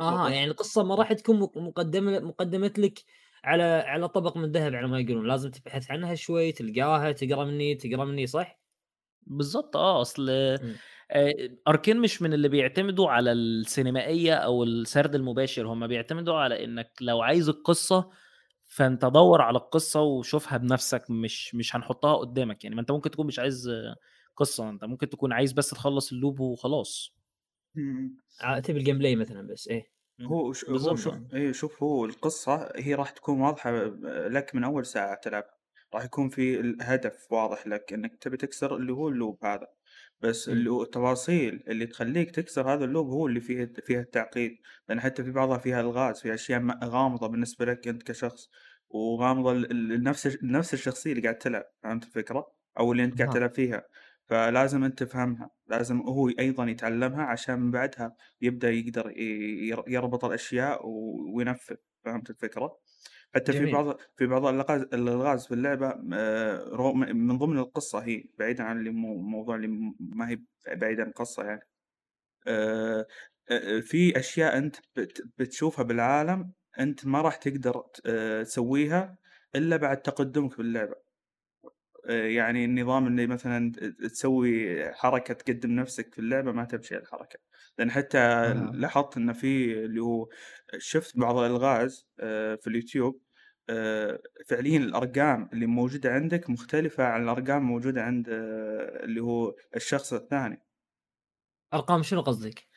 آه 0.00 0.30
يعني 0.30 0.50
القصة 0.50 0.84
ما 0.84 0.94
راح 0.94 1.12
تكون 1.12 1.38
مقدمه 1.56 2.20
مقدمت 2.20 2.78
لك 2.78 3.04
على 3.44 3.62
على 3.62 4.08
طبق 4.08 4.36
من 4.36 4.52
ذهب 4.52 4.74
على 4.74 4.88
ما 4.88 5.00
يقولون 5.00 5.28
لازم 5.28 5.50
تبحث 5.50 5.90
عنها 5.90 6.14
شوي 6.14 6.52
تلقاها 6.52 7.12
تقرأ 7.12 7.44
مني 7.44 7.74
تقرأ 7.74 8.04
مني 8.04 8.26
صح؟ 8.26 8.60
بالظبط 9.26 9.76
آه 9.76 10.00
أصل 10.00 10.30
Arkane 11.68 12.00
مش 12.00 12.22
من 12.22 12.32
اللي 12.32 12.48
بيعتمدوا 12.48 13.10
على 13.10 13.32
السينمائية 13.32 14.34
أو 14.34 14.64
السرد 14.64 15.14
المباشر 15.14 15.66
هم 15.66 15.86
بيعتمدوا 15.86 16.34
على 16.34 16.64
إنك 16.64 16.90
لو 17.00 17.22
عايز 17.22 17.48
القصة 17.48 18.10
فأنت 18.64 19.04
دور 19.04 19.42
على 19.42 19.58
القصة 19.58 20.00
وشوفها 20.00 20.58
بنفسك 20.58 21.10
مش 21.10 21.54
مش 21.54 21.76
هنحطها 21.76 22.16
قدامك. 22.16 22.64
يعني 22.64 22.76
ما 22.76 22.80
أنت 22.80 22.90
ممكن 22.90 23.10
تكون 23.10 23.26
مش 23.26 23.38
عايز 23.38 23.70
قصة 24.36 24.70
أنت 24.70 24.84
ممكن 24.84 25.08
تكون 25.08 25.32
عايز 25.32 25.52
بس 25.52 25.70
تخلص 25.70 26.12
ال 26.12 26.18
loop 26.18 26.40
وخلاص. 26.40 27.16
آه، 28.44 28.58
تبي 28.58 28.78
ال 28.78 28.98
gameplay 28.98 29.16
مثلا 29.16 29.46
بس 29.46 29.68
إيه. 29.68 29.92
هو 30.22 30.52
ش... 30.52 30.64
هو 30.64 30.96
شوف 30.96 31.34
اي 31.34 31.52
شوف 31.52 31.82
هو 31.82 32.04
القصة 32.04 32.72
هي 32.76 32.94
راح 32.94 33.10
تكون 33.10 33.40
واضحة 33.40 33.70
لك 34.28 34.54
من 34.54 34.64
أول 34.64 34.86
ساعة 34.86 35.14
تلعب. 35.14 35.44
راح 35.94 36.04
يكون 36.04 36.28
في 36.28 36.60
الهدف 36.60 37.32
واضح 37.32 37.66
لك 37.66 37.92
إنك 37.92 38.16
تبي 38.20 38.36
تكسر 38.36 38.76
اللي 38.76 38.92
هو 38.92 39.08
اللوب 39.08 39.44
هذا. 39.44 39.66
بس 40.22 40.48
اللي 40.48 40.70
هو 40.70 40.82
التفاصيل 40.82 41.64
اللي 41.68 41.86
تخليك 41.86 42.30
تكسر 42.30 42.72
هذا 42.74 42.84
اللوب 42.84 43.08
هو 43.08 43.26
اللي 43.26 43.40
فيه 43.40 43.72
فيها 43.86 44.00
التعقيد 44.00 44.58
لأن 44.88 45.00
حتى 45.00 45.24
في 45.24 45.30
بعضها 45.30 45.58
فيها 45.58 45.80
ألغاز 45.80 46.20
في 46.20 46.34
أشياء 46.34 46.60
غامضة 46.84 47.26
بالنسبة 47.26 47.64
لك 47.64 47.88
أنت 47.88 48.02
كشخص 48.02 48.48
وغامضة 48.88 49.54
لنفس 49.54 50.38
نفس 50.42 50.74
الشخصية 50.74 51.10
اللي 51.12 51.22
قاعد 51.22 51.38
تلعب 51.38 51.64
فهمت 51.82 52.04
الفكرة؟ 52.04 52.52
أو 52.78 52.92
اللي 52.92 53.04
أنت 53.04 53.18
قاعد 53.18 53.30
تلعب 53.30 53.54
فيها. 53.54 53.82
فلازم 54.28 54.84
أنت 54.84 55.02
تفهمها 55.02 55.50
لازم 55.66 56.00
هو 56.00 56.28
أيضا 56.28 56.64
يتعلمها 56.70 57.22
عشان 57.24 57.60
من 57.60 57.70
بعدها 57.70 58.16
يبدأ 58.40 58.70
يقدر 58.70 59.12
يربط 59.88 60.24
الأشياء 60.24 60.80
وينفذ 61.34 61.76
فهمت 62.04 62.30
الفكرة؟ 62.30 62.78
حتى 63.34 63.52
جميل. 63.52 63.66
في 63.66 63.72
بعض 63.72 63.98
في 64.16 64.26
بعض 64.26 64.70
الألغاز 64.70 65.46
في 65.46 65.54
اللعبة 65.54 65.88
آه، 66.14 66.92
من 66.94 67.38
ضمن 67.38 67.58
القصة 67.58 67.98
هي 67.98 68.24
بعيدا 68.38 68.64
عن 68.64 68.78
اللي 68.78 68.90
موضوع 68.90 69.56
اللي 69.56 69.94
ما 70.00 70.28
هي 70.30 70.38
بعيدا 70.68 71.02
عن 71.02 71.08
القصة 71.08 71.44
يعني 71.44 71.68
آه، 72.46 73.06
آه، 73.50 73.80
في 73.80 74.18
أشياء 74.18 74.58
أنت 74.58 74.76
بتشوفها 75.38 75.84
بالعالم 75.84 76.52
أنت 76.80 77.06
ما 77.06 77.20
راح 77.22 77.36
تقدر 77.36 77.82
تسويها 78.44 79.18
إلا 79.56 79.76
بعد 79.76 80.02
تقدمك 80.02 80.56
باللعبة 80.58 80.96
يعني 82.08 82.64
النظام 82.64 83.06
اللي 83.06 83.26
مثلا 83.26 83.72
تسوي 84.08 84.84
حركة 84.94 85.34
تقدم 85.34 85.70
نفسك 85.70 86.14
في 86.14 86.18
اللعبة 86.20 86.52
ما 86.52 86.64
تمشي 86.64 86.96
الحركة 86.96 87.38
لأن 87.78 87.90
حتى 87.90 88.18
آه. 88.44 88.72
لاحظت 88.74 89.16
انه 89.16 89.32
في 89.32 89.72
اللي 89.84 90.00
هو 90.00 90.28
شفت 90.78 91.16
بعض 91.18 91.36
الألغاز 91.38 92.08
آه، 92.20 92.54
في 92.54 92.66
اليوتيوب 92.66 93.22
آه، 93.70 94.20
فعليا 94.48 94.78
الأرقام 94.78 95.48
اللي 95.52 95.66
موجودة 95.66 96.12
عندك 96.12 96.50
مختلفة 96.50 97.04
عن 97.04 97.22
الأرقام 97.22 97.58
الموجوده 97.62 98.02
عند 98.02 98.28
آه، 98.30 99.04
اللي 99.04 99.20
هو 99.20 99.54
الشخص 99.76 100.12
الثاني 100.12 100.62
أرقام 101.74 102.02
شنو 102.02 102.20
قصدك؟ 102.22 102.68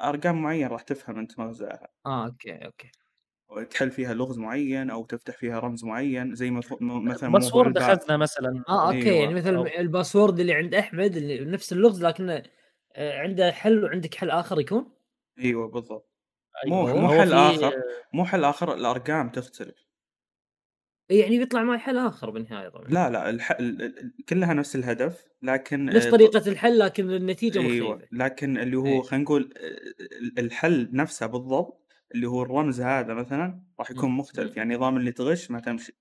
أرقام 0.00 0.42
معينة 0.42 0.68
راح 0.68 0.82
تفهم 0.82 1.18
أنت 1.18 1.38
مغزاها 1.38 1.88
آه 2.06 2.24
okay 2.26 2.64
okay 2.66 2.90
تحل 3.70 3.90
فيها 3.90 4.14
لغز 4.14 4.38
معين 4.38 4.90
أو 4.90 5.04
تفتح 5.04 5.36
فيها 5.36 5.58
رمز 5.58 5.84
معين 5.84 6.34
زي 6.34 6.50
مثلا 6.80 7.32
password 7.32 7.78
أخذنا 7.78 8.16
مثلا 8.16 8.64
آه 8.68 8.86
okay 8.86 9.10
أيوة. 9.10 9.16
يعني 9.16 9.34
مثلا 9.34 9.58
أو... 9.58 9.66
الباسورد 9.66 10.40
اللي 10.40 10.54
عند 10.54 10.74
أحمد 10.74 11.16
اللي 11.16 11.44
نفس 11.44 11.72
اللغز 11.72 12.04
لكن 12.04 12.42
آه، 12.96 13.18
عنده 13.18 13.52
حل 13.52 13.84
وعندك 13.84 14.14
حل 14.14 14.30
آخر 14.30 14.60
يكون؟ 14.60 14.92
أيوه 15.38 15.68
بالضبط 15.68 16.10
أيوة. 16.64 16.94
مو 16.94 17.00
مو 17.00 17.08
حل 17.08 17.32
آخر 17.32 17.72
مو 18.12 18.24
حل 18.24 18.44
آخر 18.44 18.74
الأرقام 18.74 19.30
تختلف 19.30 19.84
يعني 21.08 21.38
بيطلع 21.38 21.62
معي 21.62 21.78
حل 21.78 21.98
آخر 21.98 22.30
بالنهاية 22.30 22.68
طبعا 22.68 22.88
لا 22.88 23.10
لا 23.10 23.30
الح... 23.30 23.52
كلها 24.28 24.54
نفس 24.54 24.76
الهدف 24.76 25.24
لكن 25.42 25.84
نفس 25.84 26.06
طريقة 26.06 26.48
الحل 26.48 26.78
لكن 26.78 27.10
النتيجة 27.10 27.58
أيوة. 27.58 27.94
مختلفة 27.94 28.08
لكن 28.12 28.58
اللي 28.58 28.76
هو 28.76 28.86
إيه. 28.86 29.02
خلينا 29.02 29.24
نقول 29.24 29.54
الحل 30.38 30.88
نفسه 30.92 31.26
بالضبط 31.26 31.83
اللي 32.14 32.26
هو 32.26 32.42
الرمز 32.42 32.80
هذا 32.80 33.14
مثلا 33.14 33.62
راح 33.78 33.90
يكون 33.90 34.10
مختلف 34.10 34.56
يعني 34.56 34.74
نظام 34.74 34.96
اللي 34.96 35.12
تغش 35.12 35.50
ما 35.50 35.60
تمشي. 35.60 35.98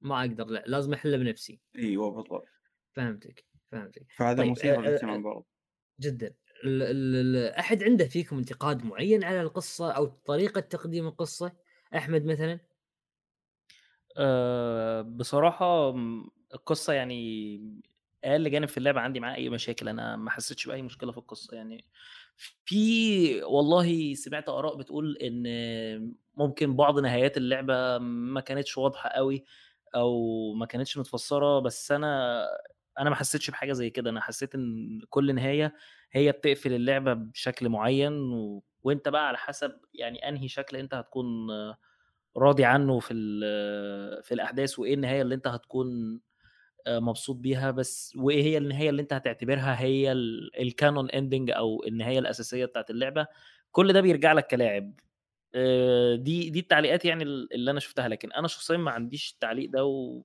ما 0.00 0.20
أقدر 0.20 0.46
لا 0.46 0.64
لازم 0.66 0.92
أحله 0.92 1.16
بنفسي. 1.16 1.60
إيوه 1.78 2.10
بالضبط. 2.10 2.48
فهمتك 2.92 3.44
فهمتك. 3.72 4.06
فهذا 4.16 4.36
طيب. 4.42 4.50
مثير 4.50 4.80
للاهتمام 4.80 5.22
برضه. 5.22 5.46
جدا. 6.00 6.34
ال 6.64 6.82
ال 6.82 7.36
أحد 7.54 7.82
عنده 7.82 8.04
فيكم 8.08 8.38
انتقاد 8.38 8.84
معين 8.84 9.24
على 9.24 9.40
القصة 9.42 9.92
أو 9.92 10.06
طريقة 10.06 10.60
تقديم 10.60 11.06
القصة؟ 11.06 11.52
أحمد 11.96 12.24
مثلا؟ 12.24 12.60
أه 14.16 15.02
بصراحة 15.02 15.94
القصة 16.54 16.92
يعني 16.92 17.82
أقل 18.24 18.50
جانب 18.50 18.68
في 18.68 18.78
اللعبة 18.78 19.00
عندي 19.00 19.20
معاه 19.20 19.34
أي 19.34 19.48
مشاكل 19.48 19.88
أنا 19.88 20.16
ما 20.16 20.30
حسيتش 20.30 20.66
بأي 20.68 20.82
مشكلة 20.82 21.12
في 21.12 21.18
القصة 21.18 21.56
يعني. 21.56 21.84
في 22.64 23.42
والله 23.42 24.14
سمعت 24.14 24.48
آراء 24.48 24.76
بتقول 24.76 25.16
إن 25.16 25.44
ممكن 26.36 26.76
بعض 26.76 26.98
نهايات 27.00 27.36
اللعبة 27.36 27.98
ما 27.98 28.40
كانتش 28.40 28.78
واضحة 28.78 29.08
قوي 29.10 29.44
أو 29.94 30.52
ما 30.54 30.66
كانتش 30.66 30.98
متفسرة 30.98 31.58
بس 31.60 31.92
أنا 31.92 32.46
أنا 32.98 33.10
ما 33.10 33.16
حسيتش 33.16 33.50
بحاجة 33.50 33.72
زي 33.72 33.90
كده. 33.90 34.10
أنا 34.10 34.20
حسيت 34.20 34.54
إن 34.54 35.00
كل 35.10 35.34
نهاية 35.34 35.74
هي 36.12 36.32
بتقفل 36.32 36.72
اللعبة 36.72 37.12
بشكل 37.14 37.68
معين 37.68 38.12
و... 38.32 38.62
وأنت 38.82 39.08
بقى 39.08 39.28
على 39.28 39.38
حسب 39.38 39.72
يعني 39.94 40.28
أنهي 40.28 40.48
شكل 40.48 40.76
أنت 40.76 40.94
هتكون 40.94 41.26
راضي 42.36 42.64
عنه 42.64 42.98
في 43.00 43.14
في 44.22 44.34
الأحداث 44.34 44.78
وإيه 44.78 44.94
النهاية 44.94 45.22
اللي 45.22 45.34
أنت 45.34 45.46
هتكون 45.48 46.20
مبسوط 46.88 47.36
بيها 47.36 47.70
بس 47.70 48.16
وإيه 48.16 48.42
هي 48.42 48.58
النهاية 48.58 48.90
اللي 48.90 49.02
أنت 49.02 49.12
هتعتبرها 49.12 49.80
هي 49.80 50.12
ال 50.60 50.68
canon 50.68 51.10
ending 51.10 51.50
أو 51.50 51.84
النهاية 51.84 52.18
الأساسية 52.18 52.64
بتاعت 52.64 52.90
اللعبة؟ 52.90 53.26
كل 53.72 53.92
ده 53.92 54.00
بيرجع 54.00 54.32
لك 54.32 54.46
كلاعب. 54.46 54.94
دي 56.16 56.50
دي 56.50 56.58
التعليقات 56.60 57.04
يعني 57.04 57.24
اللي 57.24 57.70
أنا 57.70 57.80
شفتها 57.80 58.08
لكن 58.08 58.32
أنا 58.32 58.48
شخصيا 58.48 58.76
ما 58.76 58.90
عنديش 58.90 59.32
التعليق 59.32 59.70
ده 59.70 59.84
و... 59.84 60.22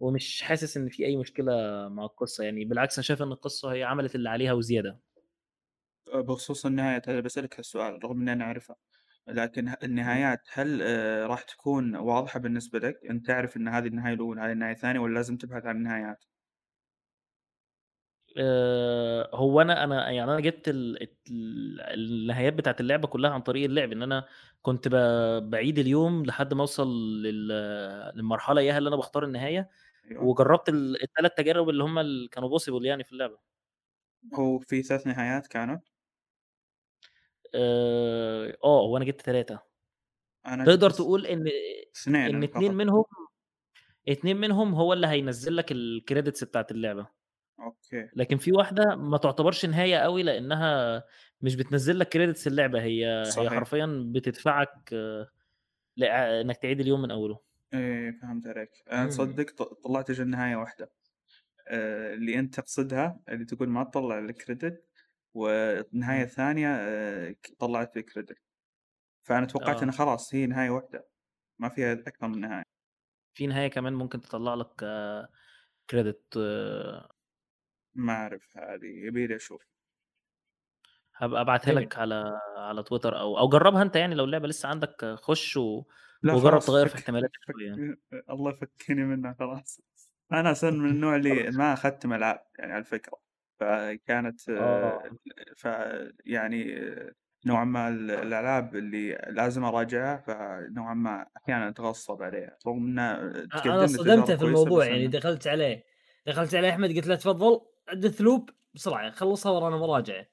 ومش 0.00 0.42
حاسس 0.42 0.76
إن 0.76 0.88
في 0.88 1.06
أي 1.06 1.16
مشكلة 1.16 1.52
مع 1.88 2.04
القصة 2.04 2.44
يعني. 2.44 2.64
بالعكس 2.64 2.98
أنا 2.98 3.04
شايف 3.04 3.22
إن 3.22 3.32
القصة 3.32 3.72
هي 3.72 3.82
عملت 3.84 4.14
اللي 4.14 4.28
عليها 4.30 4.52
وزيادة. 4.52 5.00
بخصوص 6.14 6.66
النهاية 6.66 7.02
أنا 7.08 7.20
بسألك 7.20 7.58
هالسؤال 7.58 8.04
رغم 8.04 8.20
إني 8.20 8.32
أنا 8.32 8.44
أعرفها 8.44 8.76
لكن 9.26 9.74
النهايات 9.82 10.40
هل 10.52 10.80
راح 11.30 11.42
تكون 11.42 11.96
واضحة 11.96 12.40
بالنسبة 12.40 12.78
لك؟ 12.78 13.00
أنت 13.10 13.26
تعرف 13.26 13.56
إن 13.56 13.68
هذه 13.68 13.86
النهاية 13.86 14.14
الأولى 14.14 14.40
هذه 14.40 14.52
النهاية 14.52 14.72
الثانية 14.72 15.00
ولا 15.00 15.14
لازم 15.14 15.36
تبحث 15.36 15.66
عن 15.66 15.76
النهايات؟ 15.76 16.24
هو 19.34 19.60
أنا 19.60 19.84
أنا 19.84 20.10
يعني 20.10 20.30
أنا 20.32 20.40
جبت 20.40 20.68
ال... 20.68 21.08
النهايات 21.80 22.52
بتاعت 22.52 22.80
اللعبة 22.80 23.08
كلها 23.08 23.30
عن 23.30 23.40
طريق 23.40 23.64
اللعب 23.64 23.92
إن 23.92 24.02
أنا 24.02 24.26
كنت 24.62 24.88
ب... 24.88 24.94
بعيد 25.50 25.78
اليوم 25.78 26.24
لحد 26.26 26.54
ما 26.54 26.60
أوصل 26.60 26.88
لل... 27.22 27.48
للمرحلة 28.16 28.60
إياها 28.60 28.78
اللي 28.78 28.88
أنا 28.88 28.96
بختار 28.96 29.24
النهاية 29.24 29.70
أيوة. 30.10 30.24
وجربت 30.24 30.68
الثلاث 30.68 31.32
تجارب 31.36 31.68
اللي 31.68 31.84
هم 31.84 32.26
كانوا 32.32 32.48
possible 32.48 32.86
يعني 32.86 33.04
في 33.04 33.12
اللعبة 33.12 33.38
هو 34.34 34.58
في 34.58 34.82
ثلاث 34.82 35.06
نهايات 35.06 35.46
كانوا 35.46 35.78
آه 37.54 38.56
هو 38.64 38.96
أنا 38.96 39.04
جبت 39.04 39.20
ثلاثة 39.20 39.62
تقدر 40.44 40.90
تقول 40.90 41.26
إن 41.26 41.44
اثنين 41.96 42.16
إن 42.16 42.42
اثنين 42.42 42.74
منهم 42.74 43.04
اثنين 44.08 44.36
منهم 44.36 44.74
هو 44.74 44.92
اللي 44.92 45.06
هينزل 45.06 45.56
لك 45.56 45.72
ال 45.72 45.81
credits 45.81 46.44
بتاعت 46.44 46.70
اللعبة. 46.70 47.06
okay. 47.60 48.08
لكن 48.16 48.36
في 48.36 48.52
واحدة 48.52 48.96
ما 48.96 49.16
تعتبرش 49.18 49.66
نهاية 49.66 49.96
قوي 49.96 50.22
لأنها 50.22 51.04
مش 51.40 51.56
بتنزل 51.56 51.98
لك 51.98 52.08
credits 52.08 52.46
اللعبة 52.46 52.82
هي 52.82 53.24
صحيح. 53.26 53.52
هي 53.52 53.58
حرفيا 53.58 54.10
بتدفعك 54.14 54.94
إنك 56.02 56.56
تعيد 56.56 56.80
اليوم 56.80 57.02
من 57.02 57.10
أوله. 57.10 57.38
إيه 57.74 58.10
فهمت 58.22 58.46
عليك. 58.46 58.70
أنا 58.92 59.06
تصدق 59.06 59.62
طلعت 59.84 60.10
اجى 60.10 60.22
النهايه 60.22 60.56
واحدة. 60.56 60.92
آه، 61.68 62.14
اللي 62.14 62.38
أنت 62.38 62.60
تقصدها 62.60 63.20
اللي 63.28 63.44
تقول 63.44 63.68
ما 63.68 63.84
تطلع 63.84 64.18
ال 64.18 64.27
credit 64.27 64.84
والنهاية 65.34 66.22
الثانية 66.22 66.68
آه، 66.68 67.34
طلعت 67.58 67.96
لي 67.96 68.02
credit 68.02 68.38
فأنا 69.22 69.46
توقعت 69.46 69.76
آه. 69.76 69.82
انه 69.82 69.92
خلاص 69.92 70.34
هي 70.34 70.46
نهاية 70.46 70.70
واحدة 70.70 71.08
ما 71.58 71.68
فيها 71.68 71.92
أكثر 71.92 72.28
من 72.28 72.40
نهاية. 72.40 72.62
في 73.34 73.46
نهاية 73.46 73.68
كمان 73.68 73.92
ممكن 73.92 74.20
تطلع 74.20 74.54
لك 74.54 74.84
كريدت 75.90 76.38
ما 77.94 78.12
أعرف 78.12 78.56
هذه 78.56 79.06
يبي 79.06 79.26
لي 79.26 79.36
أشوف. 79.36 79.62
هبقى 81.16 81.40
أبعتها 81.40 81.72
جميل. 81.72 81.84
لك 81.84 81.98
على 81.98 82.40
على 82.56 82.82
تويتر 82.82 83.20
أو 83.20 83.38
أو 83.38 83.48
جربها 83.48 83.82
أنت 83.82 83.96
يعني 83.96 84.14
لو 84.14 84.24
اللعبة 84.24 84.48
لسه 84.48 84.68
عندك 84.68 85.14
خش 85.14 85.56
و... 85.56 85.84
وجرب 86.24 86.60
تغير 86.60 86.88
في 86.88 86.94
احتمالاتك 86.94 87.36
فك 87.46 87.52
شوية. 87.52 87.66
يعني 87.66 87.96
الله 88.30 88.50
يفكني 88.50 89.04
منها 89.04 89.36
خلاص. 89.38 89.80
أنا 90.32 90.50
أصلا 90.50 90.70
من 90.70 90.90
النوع 90.90 91.16
اللي 91.16 91.50
ما 91.50 91.72
اخذت 91.72 92.04
العاب 92.04 92.46
يعني 92.58 92.72
على 92.72 92.80
الفكرة. 92.80 93.31
فكانت 93.62 94.48
آه. 94.48 95.02
ف 95.56 95.68
يعني 96.26 96.86
نوعا 97.46 97.64
ما 97.64 97.88
الألعاب 97.88 98.76
اللي 98.76 99.12
لازم 99.30 99.64
أراجعها 99.64 100.16
فنوعا 100.16 100.94
ما 100.94 101.26
أحيانا 101.36 101.68
أتغصب 101.68 102.22
عليها. 102.22 102.56
رغم 102.66 102.86
إنها 102.86 103.20
أنا 103.64 103.86
صدمته 103.86 104.36
في 104.36 104.44
الموضوع 104.44 104.86
يعني 104.86 105.04
انه 105.04 105.10
دخلت 105.10 105.46
عليه. 105.46 105.84
دخلت 106.26 106.54
عليه 106.54 106.70
أحمد 106.70 106.96
قلت 106.96 107.06
له 107.06 107.14
تفضل 107.14 107.60
دث 107.94 108.20
لوب 108.20 108.50
بسرعة 108.74 109.10
خلصها 109.10 109.52
ورانا 109.52 109.76
مراجعة. 109.76 110.26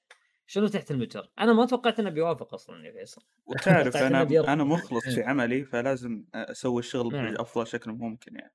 شنو 0.48 0.68
تحت 0.68 0.92
المتر؟ 0.92 1.32
أنا 1.40 1.54
ما 1.54 1.66
توقعت 1.66 2.00
إنه 2.00 2.10
بيوافق 2.10 2.54
أصلا 2.54 2.86
يا 2.86 2.92
فيصل. 2.92 3.22
وتعرف 3.48 3.98
إنه 3.98 4.22
أنا 4.22 4.54
أنا 4.54 4.64
مخلص 4.64 5.04
في 5.04 5.18
إيه. 5.18 5.26
عملي 5.26 5.64
فلازم 5.64 6.24
أسوي 6.34 6.80
الشغل 6.80 7.16
نعم 7.16 7.34
بأفضل 7.34 7.68
شكل 7.68 7.92
ممكن 7.92 8.36
يعني. 8.36 8.54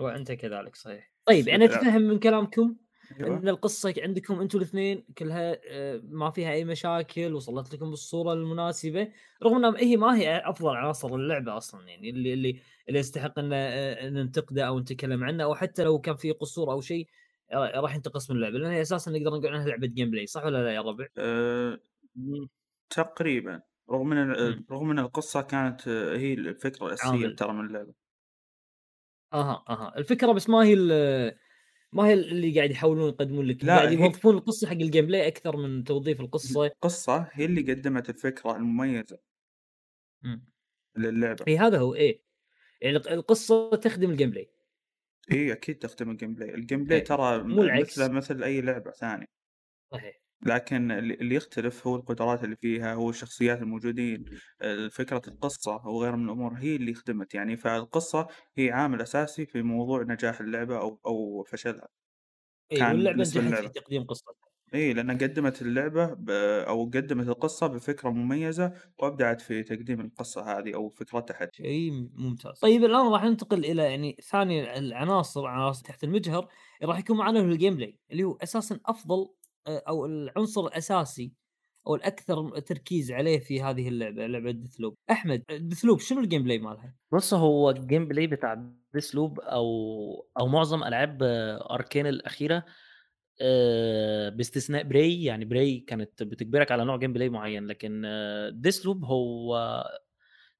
وأنت 0.00 0.32
كذلك 0.32 0.76
صحيح. 0.76 1.12
طيب 1.24 1.48
أنا 1.48 1.64
أتفهم 1.64 2.02
من 2.02 2.18
كلامكم 2.18 2.76
ان 3.20 3.24
أيوه 3.24 3.50
القصة 3.50 3.94
عندكم 3.98 4.40
أنتم 4.40 4.58
الاثنين 4.58 5.06
كلها 5.18 5.60
آه، 5.68 6.00
ما 6.04 6.30
فيها 6.30 6.52
أي 6.52 6.64
مشاكل 6.64 7.34
وصلت 7.34 7.74
لكم 7.74 7.90
بالصورة 7.90 8.32
المناسبة 8.32 9.12
رغم 9.42 9.56
إنها 9.64 9.80
هي 9.80 9.96
ما 9.96 10.16
هي 10.16 10.38
أفضل 10.44 10.76
عناصر 10.76 11.14
اللعبة 11.14 11.56
أصلا 11.56 11.88
يعني 11.88 12.10
اللي 12.10 12.32
اللي 12.34 12.60
اللي 12.88 12.98
يستحق 12.98 13.38
إن 13.38 13.50
آه، 13.52 14.08
ننتقده 14.08 14.64
أو 14.68 14.78
نتكلم 14.80 15.24
عنه 15.24 15.44
أو 15.44 15.54
حتى 15.54 15.84
لو 15.84 16.00
كان 16.00 16.16
في 16.16 16.30
قصور 16.32 16.72
أو 16.72 16.80
شيء 16.80 17.08
آه، 17.52 17.80
راح 17.80 17.94
ينتقص 17.94 18.30
من 18.30 18.36
اللعبة 18.36 18.58
لأن 18.58 18.70
هي 18.70 18.82
أساسا 18.82 19.10
نقدر 19.10 19.30
نقول 19.38 19.46
عنها 19.54 19.68
لعبة 19.68 19.86
gameplay 19.86 20.26
صح 20.26 20.44
ولا 20.44 20.64
لا 20.64 20.74
يا 20.74 20.80
ربع؟ 20.80 21.06
أه 21.18 21.78
تقريبا. 22.90 23.62
رغم 23.90 24.12
إن. 24.12 24.64
رغم 24.70 24.90
إن 24.90 24.98
القصة 24.98 25.42
كانت 25.42 25.88
هي 25.88 26.32
الفكرة 26.34 26.86
الأساسية 26.86 27.28
ترى 27.36 27.52
من 27.52 27.66
اللعبة. 27.66 27.94
أها 29.32 29.64
أها. 29.68 29.98
الفكرة 29.98 30.32
بس 30.32 30.48
ما 30.48 30.64
هي 30.64 30.74
ال- 30.74 31.36
ما 31.92 32.06
هي 32.06 32.12
اللي 32.12 32.54
قاعد 32.56 32.70
يحاولون 32.70 33.08
يقدمون 33.08 33.46
لك 33.46 33.64
لا 33.64 33.76
قاعد 33.76 33.92
يوظفون 33.92 34.36
القصة 34.36 34.66
حق 34.66 34.72
ال 34.72 35.06
gameplay 35.06 35.26
أكثر 35.28 35.56
من 35.56 35.84
توظيف 35.84 36.20
القصة. 36.20 36.64
القصة 36.66 37.28
هي 37.32 37.44
اللي 37.44 37.72
قدمت 37.72 38.10
الفكرة 38.10 38.56
المميزة. 38.56 39.18
مم. 40.22 40.44
للعبة. 40.96 41.44
إي 41.48 41.58
هذا 41.58 41.78
هو 41.78 41.94
إيه 41.94 42.22
يعني 42.80 42.96
الق- 42.96 43.12
القصة 43.12 43.70
تخدم 43.70 44.10
ال 44.10 44.30
gameplay 44.30 44.50
إي 45.32 45.52
أكيد 45.52 45.78
تخدم 45.78 46.10
ال 46.10 46.34
gameplay 46.34 46.54
ال 46.54 46.84
gameplay 46.84 46.98
إيه. 46.98 47.04
ترى 47.04 47.38
مو 47.42 47.56
م- 47.56 47.60
العكس. 47.62 47.98
مثله 47.98 48.08
مثل 48.14 48.42
أي 48.42 48.60
لعبة 48.60 48.90
ثانية. 48.90 49.26
صحيح. 49.92 50.21
لكن 50.46 50.90
اللي 50.92 51.34
يختلف 51.34 51.86
هو 51.86 51.96
القدرات 51.96 52.44
اللي 52.44 52.56
فيها 52.56 52.94
هو 52.94 53.10
الشخصيات 53.10 53.58
الموجودين 53.62 54.24
آه، 54.62 54.88
فكرة 54.88 55.22
القصة 55.28 55.72
وغيرها 55.88 56.16
من 56.16 56.24
الأمور 56.24 56.54
هي 56.54 56.76
اللي 56.76 56.94
خدمت 56.94 57.34
يعني. 57.34 57.56
فالقصة 57.56 58.26
هي 58.56 58.70
عامل 58.70 59.02
أساسي 59.02 59.46
في 59.46 59.62
موضوع 59.62 60.02
نجاح 60.02 60.40
اللعبة 60.40 60.78
أو 60.78 61.00
أو 61.06 61.42
فشلها. 61.48 61.88
إي 62.72 62.80
كان 62.80 62.90
واللعبة 62.90 63.24
بالنسبة 63.24 63.40
نجحت 63.40 63.54
في 63.54 63.68
للعبة. 63.68 63.72
تقديم 63.72 64.04
قصتها. 64.04 64.34
إي 64.74 64.92
لأنها 64.94 65.14
قدمت 65.16 65.62
اللعبة 65.62 66.06
ب... 66.14 66.30
أو 66.68 66.84
قدمت 66.84 67.28
القصة 67.28 67.66
بفكرة 67.66 68.10
مميزة 68.10 68.72
وأبدعت 68.98 69.40
في 69.40 69.62
تقديم 69.62 70.00
القصة 70.00 70.58
هذه 70.58 70.74
أو 70.74 70.88
فكرتها 70.88 71.34
حتى. 71.34 71.62
شيء 71.62 71.92
ممتاز. 72.14 72.58
طيب 72.60 72.84
الآن 72.84 73.06
راح 73.12 73.24
ننتقل 73.24 73.64
إلى 73.64 73.82
يعني 73.82 74.16
ثاني 74.30 74.78
العناصر 74.78 75.46
عناصر 75.46 75.84
تحت 75.84 76.04
المجهر 76.04 76.48
راح 76.82 76.98
يكون 76.98 77.16
معنا 77.16 77.40
هو 77.40 77.44
ال 77.44 77.76
gameplay 77.76 77.98
اللي 78.10 78.24
هو 78.24 78.36
أساسا 78.36 78.80
أفضل 78.86 79.28
أو 79.68 80.06
العنصر 80.06 80.66
الأساسي 80.66 81.32
أو 81.86 81.94
الأكثر 81.94 82.58
تركيز 82.58 83.12
عليه 83.12 83.38
في 83.38 83.62
هذه 83.62 83.88
اللعبة 83.88 84.26
لعبة 84.26 84.50
Deathloop 84.50 84.94
أحمد 85.10 85.42
Deathloop 85.50 86.00
شنو 86.00 86.20
ال 86.20 86.42
gameplay 86.42 86.58
مالها؟ 86.58 86.94
بص 87.12 87.34
هو 87.34 87.70
ال 87.70 88.08
gameplay 88.08 88.26
بتاع 88.26 88.72
Deathloop 88.94 89.40
أو 89.40 89.66
أو 90.38 90.46
معظم 90.46 90.84
ألعاب 90.84 91.18
Arkane 91.70 92.06
الأخيرة 92.06 92.64
آه، 93.40 94.28
باستثناء 94.28 94.82
Prey 94.82 95.24
يعني 95.24 95.44
Prey 95.44 95.78
كانت 95.80 96.22
بتجبرك 96.22 96.72
على 96.72 96.84
نوع 96.84 96.96
gameplay 96.96 97.28
معين 97.28 97.66
لكن 97.66 98.02
Deathloop 98.54 99.04
هو 99.04 99.84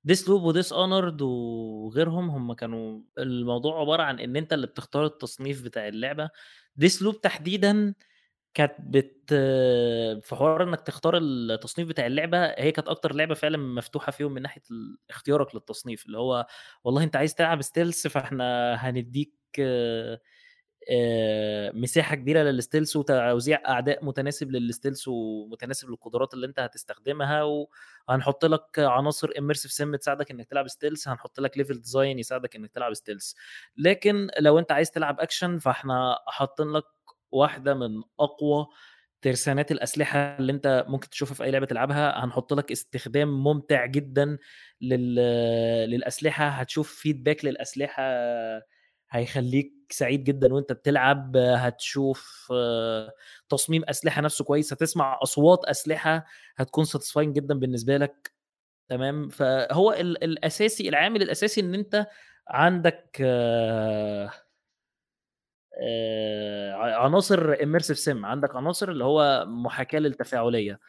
Deathloop 0.05 0.29
و 0.29 0.43
Dishonored 0.43 1.23
وغيرهم 1.23 2.31
هم 2.31 2.53
كانوا 2.53 3.01
الموضوع 3.19 3.81
عبارة 3.81 4.03
عن 4.03 4.21
إن 4.21 4.37
أنت 4.37 4.53
اللي 4.53 4.67
بتختار 4.67 5.07
التصنيف 5.07 5.65
بتاع 5.65 5.88
اللعبة. 5.88 6.31
Deathloop 6.77 7.21
تحديدا 7.21 7.95
كانت 8.55 8.75
بت 8.81 9.25
في 10.27 10.37
حوار 10.37 10.62
إنك 10.62 10.81
تختار 10.81 11.19
التصنيف 11.19 11.88
بتاع 11.88 12.07
اللعبة 12.07 12.47
هي 12.47 12.73
كانت 12.73 12.88
أكتر 12.88 13.15
لعبة 13.15 13.35
فعلا 13.35 13.59
مفتوحة 13.59 14.12
فيهم 14.12 14.33
من 14.35 14.43
ناحية 14.43 14.62
اختيارك 15.11 15.55
للتصنيف 15.55 16.07
اللي 16.07 16.19
هو 16.19 16.47
والله 16.85 17.03
أنت 17.03 17.17
عايز 17.17 17.35
تلعب 17.35 17.62
stealth 17.62 18.07
فإحنا 18.07 18.75
هنديك 18.75 19.35
مساحة 21.75 22.15
كبيرة 22.17 22.43
لل 22.43 22.55
stealth 22.55 22.97
وتوزيع 22.97 23.62
أعداء 23.69 24.05
متناسب 24.05 24.51
لل 24.51 24.62
stealth 24.62 25.05
ومتناسب 25.09 25.91
للقدرات 25.91 26.35
اللي 26.35 26.47
أنت 26.47 26.61
هتستخدمها 26.61 27.43
وهنحط 28.09 28.45
لك 28.45 28.79
عناصر 28.79 29.31
immersive 29.38 29.73
sim 29.73 29.97
تساعدك 29.97 30.31
إنك 30.31 30.47
تلعب 30.47 30.69
stealth 30.69 31.09
هنحط 31.09 31.41
لك 31.41 31.59
level 31.59 31.75
design 31.81 32.19
يساعدك 32.19 32.57
إنك 32.57 32.71
تلعب 32.73 32.95
stealth 32.95 33.37
لكن 33.77 34.29
لو 34.41 34.59
أنت 34.59 34.73
عايز 34.73 34.91
تلعب 34.91 35.21
اكشن 35.21 35.59
فإحنا 35.59 36.19
حاطين 36.27 36.73
لك 36.73 36.85
واحدة 37.33 37.75
من 37.75 38.03
أقوى 38.21 38.66
ترسانات 39.23 39.73
الأسلحة 39.73 40.18
اللي 40.18 40.53
أنت 40.53 40.85
ممكن 40.88 41.11
تشوفها 41.11 41.35
في 41.35 41.45
أي 41.45 41.51
لعبة 41.51 41.66
تلعبها. 41.66 42.25
هنحط 42.25 42.53
لك 42.53 42.73
استخدام 42.73 43.45
ممتع 43.45 43.87
جدا 43.87 44.38
لل... 44.81 45.14
للأسلحة. 45.90 46.49
هتشوف 46.49 46.92
feedback 46.95 47.45
للأسلحة 47.45 48.03
هيخليك 49.11 49.73
سعيد 49.90 50.25
جدا 50.25 50.55
وأنت 50.55 50.73
بتلعب. 50.73 51.37
هتشوف 51.37 52.49
آه، 52.53 53.12
تصميم 53.49 53.83
أسلحة 53.88 54.23
نفسه 54.23 54.45
كويس. 54.45 54.73
هتسمع 54.73 55.18
أصوات 55.23 55.64
أسلحة 55.64 56.25
هتكون 56.57 56.85
satisfying 56.85 57.33
جدا 57.33 57.55
بالنسبة 57.59 57.97
لك. 57.97 58.33
تمام؟ 58.88 59.29
فهو 59.29 59.92
ال- 59.92 60.25
الأساسي 60.25 60.88
العامل 60.88 61.23
الأساسي 61.23 61.61
إن 61.61 61.75
أنت 61.75 62.07
عندك 62.49 63.16
آه، 63.21 64.31
عناصر 66.75 67.63
immersive 67.62 67.99
sim 67.99 68.27
عندك 68.27 68.57
عناصر 68.57 68.91
اللي 68.91 69.05
هو 69.05 69.45
محاكاة 69.49 69.99
للتفاعلية. 69.99 70.81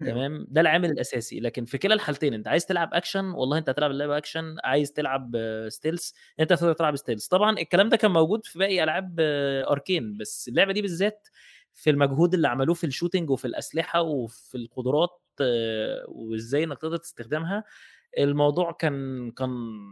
تمام؟ 0.00 0.46
ده 0.48 0.60
العامل 0.60 0.90
الأساسي. 0.90 1.40
لكن 1.40 1.64
في 1.64 1.78
كلا 1.78 1.94
الحالتين 1.94 2.34
أنت 2.34 2.48
عايز 2.48 2.66
تلعب 2.66 2.94
اكشن 2.94 3.24
والله 3.24 3.58
أنت 3.58 3.68
هتلعب 3.68 3.90
اللعبة 3.90 4.16
اكشن 4.16 4.56
عايز 4.64 4.92
تلعب 4.92 5.36
stealth 5.68 6.14
أنت 6.40 6.52
هتقدر 6.52 6.72
تلعب 6.72 6.96
stealth 6.96 7.26
طبعا 7.26 7.58
الكلام 7.58 7.88
ده 7.88 7.96
كان 7.96 8.10
موجود 8.10 8.46
في 8.46 8.58
باقي 8.58 8.84
ألعاب 8.84 9.16
آه، 9.20 9.70
Arkane 9.72 10.16
بس 10.16 10.48
اللعبة 10.48 10.72
دي 10.72 10.82
بالذات 10.82 11.28
في 11.74 11.90
المجهود 11.90 12.34
اللي 12.34 12.48
عملوه 12.48 12.74
في 12.74 12.84
ال 12.84 12.89
shooting 12.89 13.30
وفي 13.30 13.44
الأسلحة 13.44 14.02
وفي 14.02 14.54
القدرات 14.56 15.20
آه، 15.40 16.04
وإزاي 16.08 16.64
إنك 16.64 16.78
تقدر 16.78 16.96
تستخدمها 16.96 17.64
الموضوع 18.18 18.72
كان 18.72 19.30
كان 19.30 19.50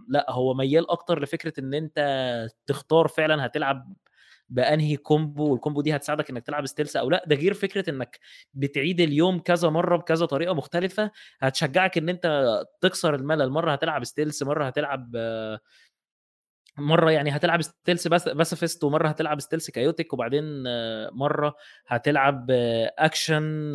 لا 0.09 0.27
هو 0.31 0.55
ميال 0.55 0.91
أكتر 0.91 1.23
لفكرة 1.23 1.53
إن 1.59 1.75
أنت 1.75 1.99
تختار 2.67 3.09
فعلا 3.09 3.47
هتلعب 3.47 3.95
بأنهي 4.49 4.97
combo 4.97 5.53
وال 5.53 5.61
combo 5.61 5.81
دي 5.83 5.97
هتساعدك 5.97 6.31
إنك 6.31 6.47
تلعب 6.47 6.67
stealth 6.67 6.97
أو 6.97 7.11
لا. 7.11 7.25
ده 7.27 7.37
غير 7.37 7.55
فكرة 7.55 7.91
إنك 7.91 8.19
بتعيد 8.55 9.01
اليوم 9.01 9.39
كذا 9.39 9.69
مرة 9.71 9.97
بكذا 9.97 10.27
طريقة 10.27 10.55
مختلفة 10.55 11.11
هتشجعك 11.41 11.99
إن 11.99 12.09
أنت 12.09 12.61
تكسر 12.81 13.15
الملل. 13.15 13.51
مرة 13.51 13.73
هتلعب 13.73 14.05
stealth 14.05 14.43
مرة 14.43 14.65
هتلعب 14.67 15.17
مرة 16.79 17.11
يعني 17.11 17.31
هتلعب 17.31 17.63
stealth 17.63 18.09
بس 18.09 18.29
pacifist 18.29 18.85
ومرة 18.85 19.09
هتلعب 19.09 19.41
stealth 19.41 19.71
chaotic 19.71 20.13
وبعدين 20.13 20.45
مرة 21.13 21.55
هتلعب 21.87 22.47
أكشن 22.99 23.73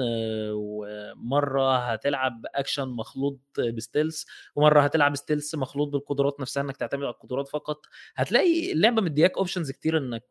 ومرة 0.53 1.77
هتلعب 1.77 2.45
أكشن 2.55 2.87
مخلوط 2.89 3.39
ب 3.75 3.81
stealth 3.81 4.25
ومرة 4.55 4.81
هتلعب 4.81 5.15
stealth 5.15 5.55
مخلوط 5.55 5.87
بالقدرات 5.89 6.39
نفسها 6.39 6.63
إنك 6.63 6.77
تعتمد 6.77 7.03
على 7.03 7.13
القدرات 7.13 7.47
فقط. 7.47 7.85
هتلاقي 8.15 8.71
اللعبة 8.71 9.01
مدياك 9.01 9.37
options 9.37 9.71
كتير 9.71 9.97
إنك 9.97 10.23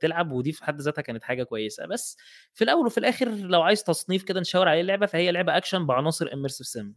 تلعب 0.00 0.32
ودي 0.32 0.52
في 0.52 0.64
حد 0.64 0.80
ذاتها 0.80 1.02
كانت 1.02 1.22
حاجة 1.24 1.42
كويسة. 1.42 1.86
بس 1.86 2.16
في 2.54 2.64
الأول 2.64 2.86
وفي 2.86 2.98
الآخر 2.98 3.28
لو 3.30 3.62
عايز 3.62 3.84
تصنيف 3.84 4.22
كده 4.24 4.40
نشاور 4.40 4.68
عليه 4.68 4.80
اللعبة 4.80 5.06
فهي 5.06 5.32
لعبة 5.32 5.56
أكشن 5.56 5.86
بعناصر 5.86 6.32
immersive 6.32 6.66
sim 6.66 6.94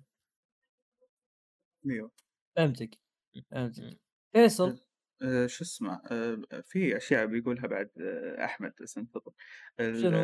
أيوه. 1.89 2.12
فهمتك. 2.56 2.99
فهمتك. 3.51 3.99
فيصل؟ 4.34 4.83
آه، 5.23 5.47
شو 5.47 5.63
اسمه 5.63 6.01
آه، 6.12 6.41
في 6.65 6.97
أشياء 6.97 7.25
بيقولها 7.25 7.67
بعد 7.67 7.89
آه، 8.01 8.45
أحمد 8.45 8.73
بس 8.81 8.97
انتظر 8.97 9.31
ال- 9.79 10.01
شنو؟ 10.01 10.17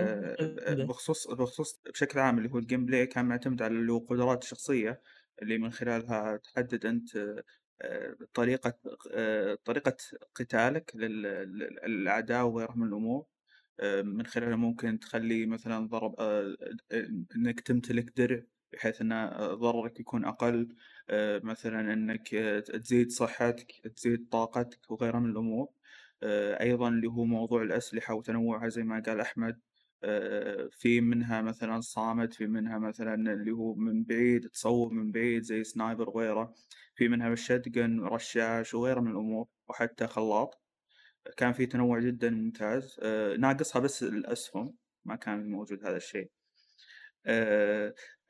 آه،. 0.67 0.85
بخصوص 0.85 1.27
بخصوص 1.27 1.81
بشكل 1.93 2.19
عام 2.19 2.37
اللي 2.37 2.49
هو 2.51 2.57
ال 2.57 2.85
gameplay 2.85 3.07
كان 3.07 3.25
معتمد 3.25 3.61
على 3.61 3.73
اللي 3.73 3.91
هو 3.91 3.97
قدرات 3.99 4.43
الشخصية 4.43 5.01
اللي 5.41 5.57
من 5.57 5.71
خلالها 5.71 6.37
تحدد 6.37 6.85
أنت 6.85 7.15
آه، 7.15 7.43
آه، 7.81 8.17
طريقة 8.33 8.73
آه، 9.13 9.57
طريقة 9.65 9.97
قتالك 10.35 10.91
لل- 10.95 11.21
لل- 11.23 11.79
للأعداء 11.87 12.45
وغيرها 12.45 12.75
من 12.75 12.87
الأمور 12.87 13.25
آه، 13.79 14.01
من 14.01 14.25
خلالها 14.25 14.55
ممكن 14.55 14.99
تخلي 14.99 15.45
مثلا 15.45 15.87
ضرب 15.87 16.15
آه، 16.19 16.55
إنك 17.35 17.59
تمتلك 17.61 18.17
درع 18.17 18.43
بحيث 18.73 19.01
إن 19.01 19.29
ضررك 19.53 19.99
يكون 19.99 20.25
أقل 20.25 20.75
مثلا 21.43 21.93
إنك 21.93 22.27
تزيد 22.67 23.11
صحتك 23.11 23.71
تزيد 23.95 24.29
طاقتك 24.31 24.91
وغيرها 24.91 25.19
من 25.19 25.29
الأمور. 25.29 25.69
أيضا 26.23 26.89
اللي 26.89 27.07
هو 27.07 27.25
موضوع 27.25 27.61
الأسلحة 27.61 28.13
وتنوعها 28.13 28.69
زي 28.69 28.83
ما 28.83 29.03
قال 29.05 29.19
أحمد. 29.19 29.59
في 30.71 31.01
منها 31.01 31.41
مثلا 31.41 31.81
صامت 31.81 32.33
في 32.33 32.47
منها 32.47 32.77
مثلا 32.77 33.33
اللي 33.33 33.51
هو 33.51 33.75
من 33.75 34.03
بعيد 34.03 34.49
تصوب 34.49 34.91
من 34.91 35.11
بعيد 35.11 35.43
زي 35.43 35.63
سنايبر 35.63 36.09
وغيره. 36.09 36.53
في 36.95 37.07
منها 37.07 37.29
بالشتقن 37.29 37.99
رشاش 37.99 38.73
وغيره 38.73 38.99
من 38.99 39.11
الأمور 39.11 39.47
وحتى 39.69 40.07
خلاط. 40.07 40.61
كان 41.37 41.53
في 41.53 41.65
تنوع 41.65 41.99
جدا 41.99 42.29
ممتاز. 42.29 42.99
ناقصها 43.39 43.79
بس 43.79 44.03
الأسهم 44.03 44.73
ما 45.05 45.15
كان 45.15 45.51
موجود 45.51 45.85
هذا 45.85 45.97
الشيء. 45.97 46.29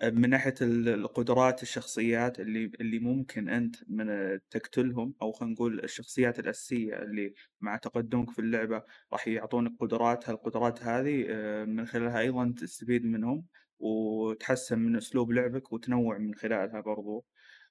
من 0.04 0.30
ناحية 0.30 0.54
القدرات 0.62 1.63
الشخصيات 1.63 2.39
اللي 2.39 2.71
اللي 2.82 2.99
ممكن 2.99 3.49
أنت 3.49 3.75
من 3.88 4.39
تقتلهم 4.49 5.13
أو 5.21 5.32
خلينا 5.32 5.54
نقول 5.54 5.80
الشخصيات 5.84 6.39
الأساسية 6.39 6.95
اللي 7.04 7.34
مع 7.62 7.78
تقدمك 7.78 8.32
في 8.32 8.39
اللعبة 8.39 8.84
راح 9.13 9.28
يعطونك 9.28 9.71
قدرات 9.80 10.30
هالقدرات 10.30 10.84
هذه 10.84 11.25
آه، 11.30 11.65
من 11.65 11.86
خلالها 11.86 12.19
أيضا 12.19 12.54
تستفيد 12.58 13.06
منهم 13.06 13.45
وتحسن 13.80 14.80
من 14.80 14.95
أسلوب 14.95 15.32
لعبك 15.32 15.73
وتنوع 15.73 16.17
من 16.17 16.36
خلالها 16.36 16.82
برضو 16.82 17.25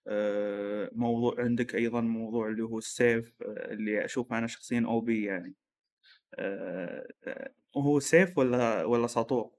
آه، 0.09 0.91
موضوع 0.93 1.35
عندك 1.39 1.75
أيضا 1.75 2.01
موضوع 2.01 2.49
اللي 2.49 2.63
هو 2.63 2.79
السيف 2.79 3.35
آه، 3.43 3.73
اللي 3.73 4.05
أشوف 4.05 4.33
أنا 4.33 4.47
شخصيا 4.47 4.85
أو 4.87 5.01
بي 5.01 5.25
يعني 5.25 5.55
هو 7.77 8.01
سيف 8.01 8.39
ولا 8.39 8.85
ولا 8.85 9.07
ساطور؟ 9.07 9.58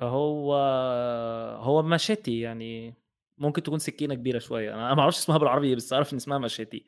هو 0.00 0.54
هو 1.60 1.82
ماشيتي 1.82 2.40
يعني 2.40 2.94
ممكن 3.38 3.62
تكون 3.62 3.78
سكينة 3.78 4.14
كبيرة 4.14 4.38
شوية، 4.38 4.74
أنا 4.74 4.94
ما 4.94 5.02
أعرفش 5.02 5.18
اسمها 5.18 5.38
بالعربي 5.38 5.74
بس 5.74 5.92
أعرف 5.92 6.12
إن 6.12 6.16
اسمها 6.16 6.38
ماشيتي. 6.38 6.84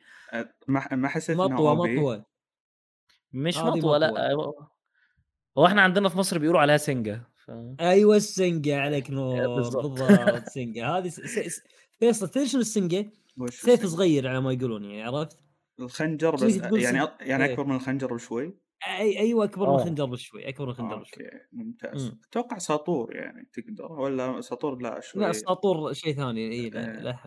ما 0.67 0.87
ما 0.91 1.07
حسيت 1.07 1.37
OP؟ 1.37 1.41
مطوة 1.41 2.25
مش 3.33 3.57
مطوة 3.57 3.97
لأ، 3.97 4.35
مطوة 4.35 4.71
هو 5.57 5.65
إحنا 5.65 5.81
عندنا 5.81 6.09
في 6.09 6.17
مصر 6.17 6.37
بيقولوا 6.39 6.61
عليها 6.61 6.77
سنجة 6.77 7.23
ف 7.45 7.51
أيوه 7.79 8.15
السنجة 8.15 8.79
عليك 8.79 9.11
نور 9.11 9.55
بالضبط. 9.55 9.85
بالضبط 9.85 10.49
سنجة 10.55 10.97
هذه 10.97 11.07
س... 11.07 11.19
س... 11.19 11.39
س... 11.39 11.61
فيصل 11.99 12.29
تدري 12.29 12.47
شنو 12.47 12.61
السنجة؟ 12.61 13.11
وش 13.37 13.61
سيف؟ 13.61 13.85
صغير 13.85 14.27
على 14.27 14.41
ما 14.41 14.53
يقولون 14.53 14.83
يعني 14.85 15.17
عرفت؟ 15.17 15.37
الخنجر 15.79 16.35
بس 16.35 16.41
يعني 16.43 17.07
يعني 17.21 17.45
إيه 17.45 17.53
أكبر 17.53 17.63
من 17.63 17.75
الخنجر 17.75 18.13
بشوي؟ 18.13 18.57
أي... 18.87 19.19
أيوه 19.19 19.43
اكبر 19.43 19.67
من 19.67 19.73
آه. 19.73 19.81
الخنجر 19.81 20.05
بشوي 20.05 20.49
اكبر 20.49 20.65
من 20.65 20.71
الخنجر 20.71 20.95
بشوي 20.95 21.25
okay 21.25 21.37
ممتاز. 21.51 22.05
إمم. 22.05 22.19
أتوقع 22.29 22.57
ساطور 22.57 23.15
يعني 23.15 23.49
تقدر 23.53 23.91
والّا 23.91 24.41
ساطور 24.41 24.81
لا 24.81 24.99
شوي 24.99 25.29
الساطور 25.29 25.93
شيء 25.93 26.13
ثاني 26.15 26.51
اي 26.51 26.69
لا 26.69 27.01
له 27.01 27.19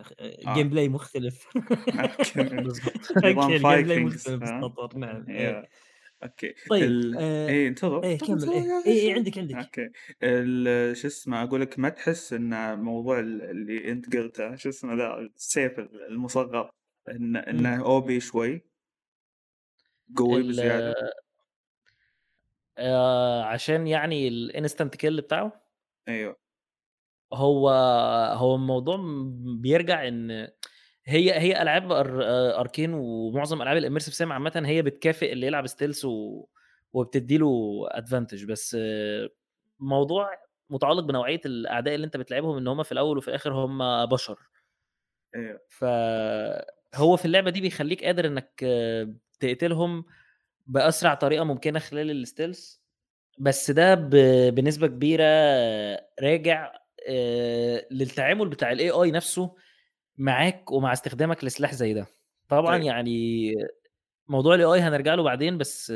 آه. 0.47 0.53
gameplay 0.53 0.89
مختلف. 0.89 1.47
نظام 1.57 2.93
okay 3.25 3.55
ال 3.55 3.61
gameplay 3.83 3.99
مختلف؟ 4.05 4.43
السطر 4.43 4.97
نعم 4.97 5.29
يا 5.29 5.65
okay. 6.23 6.53
طيب 6.69 6.83
ال 6.83 7.17
آه... 7.17 7.49
إيه 7.49 7.67
انتظر. 7.67 8.11
انتظر 8.11 8.47
كمل 8.47 8.53
إيه, 8.53 8.85
إيه 8.85 9.01
شوي 9.01 9.13
عندك 9.13 9.37
عندك. 9.37 9.55
okay. 9.55 9.89
ال 10.23 10.97
شو 10.97 11.07
اسمه 11.07 11.43
أقول 11.43 11.61
لك 11.61 11.79
ما 11.79 11.89
تحس 11.89 12.33
إن 12.33 12.79
موضوع 12.79 13.19
ال 13.19 13.41
اللي 13.41 13.91
أنت 13.91 14.15
قلته 14.17 14.55
شو 14.55 14.69
اسمه 14.69 14.95
ذا 14.95 15.17
السيف 15.35 15.79
المصغر 16.09 16.69
إن 17.09 17.35
إمم. 17.35 17.65
إنه 17.65 17.83
OP 18.01 18.17
شوي؟ 18.17 18.61
قوي 20.17 20.41
ال 20.41 20.93
آآ 22.77 23.43
عشان 23.43 23.87
يعني 23.87 24.29
ال 24.51 24.56
instant 24.56 24.89
kill 25.03 25.21
بتاعه؟ 25.21 25.65
أيوه. 26.07 26.37
هو 27.33 27.69
هو 28.33 28.55
الموضوع 28.55 28.97
بيرجع 29.61 30.07
إن 30.07 30.47
هي 31.05 31.39
هي 31.39 31.61
ألعاب 31.61 31.91
أر 31.91 32.21
أركين 32.59 32.93
ومعظم 32.93 33.61
ألعاب 33.61 33.81
الimmersive 33.83 34.13
sim 34.17 34.21
عامةً 34.31 34.63
هي 34.65 34.81
بتكافئ 34.81 35.33
اللي 35.33 35.47
يلعب 35.47 35.67
stealth 35.67 36.05
و 36.05 36.45
وبتدّي 36.93 37.37
له 37.37 37.87
advantage 37.95 38.45
بس 38.47 38.77
موضوع 39.79 40.31
متعلق 40.69 41.03
بنوعية 41.03 41.41
الأعداء 41.45 41.95
اللي 41.95 42.05
أنت 42.05 42.17
بتلاعبهم 42.17 42.57
إن 42.57 42.67
هم 42.67 42.83
في 42.83 42.91
الأول 42.91 43.17
وفي 43.17 43.27
الآخر 43.27 43.53
هم 43.53 44.05
بشر. 44.05 44.39
أيوه. 45.35 45.65
فهو 45.69 47.17
في 47.17 47.25
اللعبة 47.25 47.49
دي 47.49 47.61
بيخلّيك 47.61 48.03
قادر 48.03 48.27
إنك 48.27 48.59
تقتلهم 49.39 50.05
بأسرع 50.67 51.13
طريقة 51.13 51.43
ممكنة 51.43 51.79
خلال 51.79 52.25
الstealth 52.27 52.77
بس 53.39 53.71
ده 53.71 53.95
ب 53.95 54.09
بنسبة 54.55 54.87
كبيرة 54.87 55.23
راجع 56.23 56.73
للتعامل 57.91 58.49
بتاع 58.49 58.75
الAI 58.75 59.07
نفسه 59.13 59.55
معاك 60.17 60.71
ومع 60.71 60.93
استخدامك 60.93 61.43
لسلاح 61.43 61.73
زي 61.75 61.93
ده. 61.93 62.07
طبعًا 62.49 62.77
طيب. 62.77 62.83
يعني 62.83 63.53
موضوع 64.29 64.57
الAI 64.57 64.81
هنرجع 64.81 65.15
له 65.15 65.23
بعدين 65.23 65.57
بس 65.57 65.91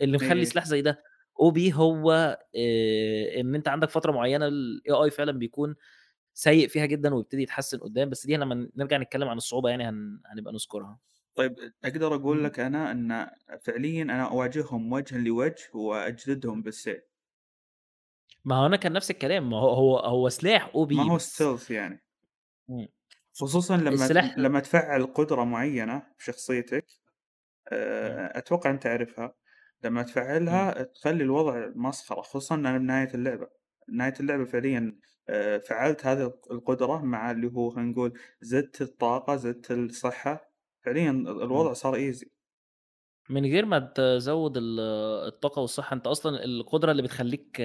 اللي 0.00 0.16
مخلّي 0.18 0.40
إيه. 0.40 0.44
سلاح 0.44 0.66
زي 0.66 0.82
ده 0.82 1.02
OP 1.42 1.74
هو 1.74 2.12
آآ 2.56 3.40
إن 3.40 3.54
أنت 3.54 3.68
عندك 3.68 3.90
فترة 3.90 4.12
معينة 4.12 4.50
الAI 4.50 5.08
فعلًا 5.10 5.32
بيكون 5.32 5.76
سيء 6.34 6.68
فيها 6.68 6.86
جدًا 6.86 7.14
ويبتدي 7.14 7.42
يتحسن 7.42 7.78
قدّام، 7.78 8.10
بس 8.10 8.26
دي 8.26 8.36
لمّا 8.38 8.70
نرجع 8.76 8.98
نتكلم 8.98 9.28
عن 9.28 9.36
الصعوبة 9.36 9.70
يعني 9.70 9.84
هن 9.88 10.20
هنبقى 10.26 10.52
نذكرها. 10.54 11.00
طيب 11.34 11.56
أقدر 11.84 12.14
أقول 12.14 12.44
إمم. 12.44 12.44
لك 12.44 12.60
أنا 12.60 12.90
إن 12.92 13.30
فعليًا 13.62 14.02
أنا 14.02 14.28
أواجههم 14.30 14.92
وجهًا 14.92 15.18
لوجه 15.18 15.70
وأجلدهم 15.74 16.62
بالسيف. 16.62 17.02
ما 18.44 18.56
هو 18.56 18.66
أنا 18.66 18.76
كان 18.76 18.92
نفس 18.92 19.10
الكلام، 19.10 19.50
ما 19.50 19.56
هو 19.56 19.68
هو 19.74 19.98
هو 19.98 20.28
سلاح 20.28 20.68
OP 20.76 20.92
ما 20.92 21.02
هو 21.02 21.18
stealth 21.18 21.70
يعني. 21.70 22.00
إمم. 22.70 22.88
خصوصًا 23.40 23.76
لمّا 23.76 24.10
السلاح 24.10 24.36
لمّا 24.36 24.60
تفعّل 24.60 25.06
قدرة 25.06 25.44
معينة 25.44 26.02
بشخصيتك 26.18 26.86
إمم. 28.02 28.22
آآ 28.22 28.38
أتوقع 28.38 28.70
أنت 28.70 28.84
تعرفها، 28.84 29.34
لمّا 29.84 30.02
إمم. 30.48 30.68
تفعّلها 30.72 30.82
تخلّي 30.84 31.24
الوضع 31.24 31.68
مسخرة، 31.76 32.22
خصوصًا 32.22 32.56
أنا 32.56 32.78
بنهاية 32.78 33.14
اللعبة، 33.14 33.48
نهاية 33.90 34.14
اللعبة 34.20 34.46
فعليًا 34.46 35.00
فعّلت 35.68 36.06
هذه 36.06 36.22
الق 36.26 36.52
القدرة 36.52 37.02
مع 37.04 37.32
اللي 37.32 37.48
هو 37.52 37.70
خلينا 37.70 37.90
نقول 37.92 38.20
زدت 38.42 38.82
الطاقة، 38.82 39.36
زدت 39.36 39.72
الصحة، 39.72 40.53
فعليًا 40.84 41.10
ال 41.10 41.42
إمم. 41.54 41.68
الوضع 41.68 41.72
صار 41.72 42.12
easy. 42.12 42.28
من 43.30 43.44
غير 43.44 43.66
ما 43.66 43.78
تزوّد 43.78 44.56
ال 44.56 44.80
الطاقة 45.28 45.60
والصحة، 45.60 45.94
أنت 45.94 46.06
أصلًا 46.06 46.44
القدرة 46.44 46.90
اللي 46.92 47.02
بتخلّيك 47.02 47.62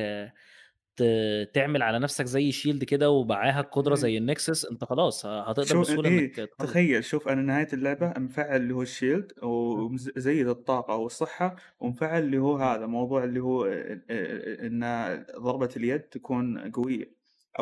تعمل 1.54 1.84
على 1.84 2.00
نفسك 2.00 2.26
زي 2.26 2.52
shield 2.52 2.84
كده 2.84 3.10
ومعاها 3.10 3.60
القدرة 3.62 3.96
إيه. 3.96 3.96
زي 3.96 4.20
الnexus 4.20 4.72
أنت 4.72 4.84
خلاص 4.84 5.26
هتقدر 5.26 5.78
شو 5.78 5.78
بسهولة 5.78 6.10
إيه 6.10 6.34
تخلّص. 6.48 6.50
تخيّل 6.60 7.04
شوف 7.04 7.28
أنا 7.28 7.42
نهاية 7.42 7.68
إمم. 8.00 8.08
اللعبة 8.08 8.14
مفعّل 8.20 8.62
اللي 8.62 8.74
هو 8.74 8.86
الshield 8.86 9.44
إمم. 9.76 9.84
ومز 9.84 10.12
زيّد 10.18 10.48
الطاقة 10.48 10.96
والصحة 10.96 11.56
ومفعّل 11.80 12.24
اللي 12.24 12.38
هو 12.38 12.58
إمم. 12.62 12.74
هذا 12.74 12.86
موضوع 12.86 13.24
اللي 13.24 13.40
هو 13.40 13.66
إن 14.66 14.84
ضربة 15.40 15.70
اليد 15.78 16.02
تكون 16.02 16.72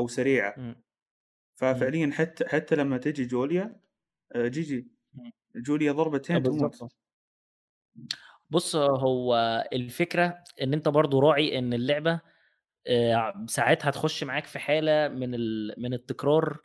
سريعة. 0.07 0.55
إمم. 0.57 0.75
إمم. 1.71 1.87
ففعليًا 1.87 2.11
حتى 2.13 2.45
حتى 2.49 2.75
لمّا 2.75 2.97
تيجي 2.97 3.25
جوليا 3.25 3.81
GG 4.35 4.73
إمم. 4.75 4.96
جوليا 5.55 5.91
آه 6.33 6.37
ضربتين 6.37 6.39
بالضبط. 6.39 6.83
آه. 6.83 6.89
بُص 8.49 8.75
هو 8.75 9.35
الفكرة 9.73 10.43
إن 10.61 10.73
أنت 10.73 10.87
برضه 10.89 11.19
راعي 11.19 11.59
إن 11.59 11.73
اللعبة 11.73 12.19
آآ 12.87 13.45
ساعات 13.49 13.85
هتخش 13.85 14.23
معاك 14.23 14.45
في 14.47 14.59
حالة 14.59 15.07
من 15.09 15.35
ال 15.35 15.75
من 15.77 15.93
التكرار، 15.95 16.59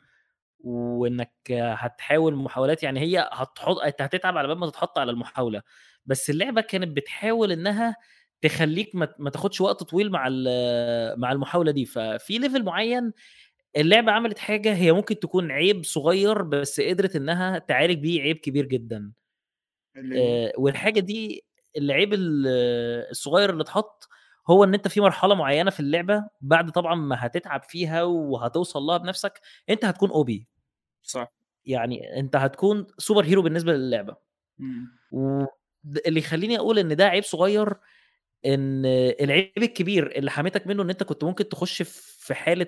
وإنك 0.60 1.32
هتحاول 1.52 2.36
محاولات 2.36 2.82
يعني 2.82 3.00
هي 3.00 3.30
هتحط 3.32 3.78
أنت 3.80 4.02
هتتعب 4.02 4.38
على 4.38 4.48
بال 4.48 4.58
ما 4.58 4.70
تتحط 4.70 4.98
على 4.98 5.12
المحاولة، 5.12 5.62
بس 6.06 6.30
اللعبة 6.30 6.60
كانت 6.62 6.96
بتحاول 6.98 7.52
إنها 7.52 7.96
تخلّيك 8.42 8.96
ما 8.96 9.30
تاخدش 9.30 9.60
وقت 9.62 9.84
طويل 9.84 10.10
مع 10.12 10.28
ال 10.30 11.20
مع 11.20 11.32
المحاولة 11.32 11.72
دي، 11.72 11.86
ففي 11.86 12.40
level 12.40 12.62
معين 12.64 13.12
اللعبة 13.76 14.12
عملت 14.12 14.38
حاجة 14.38 14.74
هي 14.74 14.92
ممكن 14.92 15.18
تكون 15.18 15.50
عيب 15.52 15.84
صغير 15.84 16.42
بس 16.42 16.80
قدرت 16.80 17.16
إنها 17.16 17.58
تعالج 17.58 17.98
بيه 17.98 18.22
عيب 18.22 18.36
كبير 18.36 18.66
جدًا. 18.66 19.12
اللي 19.96 20.16
هو؟ 20.16 20.38
آآ 20.48 20.52
والحاجة 20.58 21.00
دي 21.00 21.44
العيب 21.78 22.14
ال 22.14 22.46
الصغير 23.10 23.50
اللي 23.50 23.62
اتحط 23.62 24.08
هو 24.50 24.64
إن 24.64 24.74
أنت 24.74 24.88
في 24.88 25.00
مرحلة 25.00 25.34
معينة 25.34 25.70
في 25.70 25.80
اللعبة 25.80 26.24
بعد 26.40 26.70
طبعًا 26.72 26.94
ما 26.94 27.16
هتتعب 27.26 27.62
فيها 27.62 28.02
وهتوصل 28.04 28.82
لها 28.82 28.96
بنفسك، 28.98 29.40
أنت 29.70 29.84
هتكون 29.84 30.10
OP. 30.10 30.46
صح. 31.02 31.32
يعني 31.66 32.20
أنت 32.20 32.36
هتكون 32.36 32.86
super 33.02 33.24
hero 33.24 33.38
بالنسبة 33.38 33.72
للعبة. 33.72 34.16
إمم. 34.60 34.92
و 35.12 35.44
د 35.84 35.98
اللي 36.06 36.20
يخلّيني 36.20 36.58
أقول 36.58 36.78
إن 36.78 36.96
ده 36.96 37.06
عيب 37.08 37.24
صغير، 37.24 37.74
إن 38.46 38.86
العيب 39.22 39.52
الكبير 39.58 40.16
اللي 40.18 40.30
حميتك 40.30 40.68
منه 40.68 40.82
إن 40.82 40.90
أنت 40.90 41.02
كنت 41.02 41.24
ممكن 41.24 41.48
تخش 41.50 41.82
في 41.84 42.34
حالة 42.34 42.66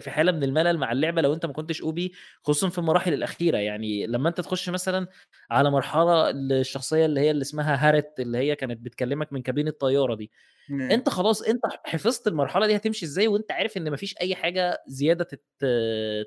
في 0.00 0.10
حالة 0.10 0.32
من 0.32 0.42
الملل 0.44 0.78
مع 0.78 0.92
اللعبة 0.92 1.22
لو 1.22 1.34
انت 1.34 1.46
ما 1.46 1.52
كنتش 1.52 1.82
OP 1.82 2.12
خصوصا 2.42 2.68
في 2.68 2.78
المراحل 2.78 3.12
الأخيرة 3.12 3.58
يعني 3.58 4.06
لما 4.06 4.28
انت 4.28 4.40
تخش 4.40 4.68
مثلا 4.68 5.06
على 5.50 5.70
مرحلة 5.70 6.30
الشخصيه 6.30 7.06
اللي 7.06 7.20
هي 7.20 7.30
اللي 7.30 7.42
اسمها 7.42 7.88
هارت 7.88 8.20
اللي 8.20 8.38
هي 8.38 8.56
كانت 8.56 8.80
بتكلمك 8.80 9.32
من 9.32 9.42
كابين 9.42 9.68
الطياره 9.68 10.14
دي 10.14 10.30
إيه. 10.70 10.94
انت 10.94 11.08
خلاص 11.08 11.42
انت 11.42 11.62
حفظت 11.84 12.26
المرحلة 12.26 12.66
دي 12.66 12.76
هتمشي 12.76 13.06
إزاي 13.06 13.28
وانت 13.28 13.52
عارف 13.52 13.76
ان 13.76 13.92
مفيش 13.92 14.14
أي 14.20 14.34
حاجة 14.34 14.78
زيادة. 14.86 15.28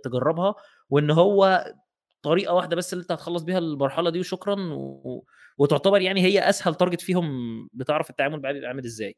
تجربها 0.04 0.56
وان 0.89 1.12
هو 1.12 1.66
طريقة 2.22 2.54
واحدة 2.54 2.76
بس 2.76 2.94
اللي 2.94 3.02
انت 3.02 3.12
هتخلص 3.12 3.44
بيها 3.44 3.58
المرحلة 3.58 4.10
دي 4.10 4.20
وشكرا 4.20 4.56
و... 4.74 5.26
وتعتبر 5.58 6.02
يعني 6.02 6.22
هي 6.22 6.50
أسهل 6.50 6.76
target 6.76 7.02
فيهم 7.02 7.28
بتعرف 7.74 8.10
التعامل 8.10 8.42
معاه 8.42 8.54
بيبقى 8.54 8.68
عامل 8.70 8.86
إزاي 8.86 9.16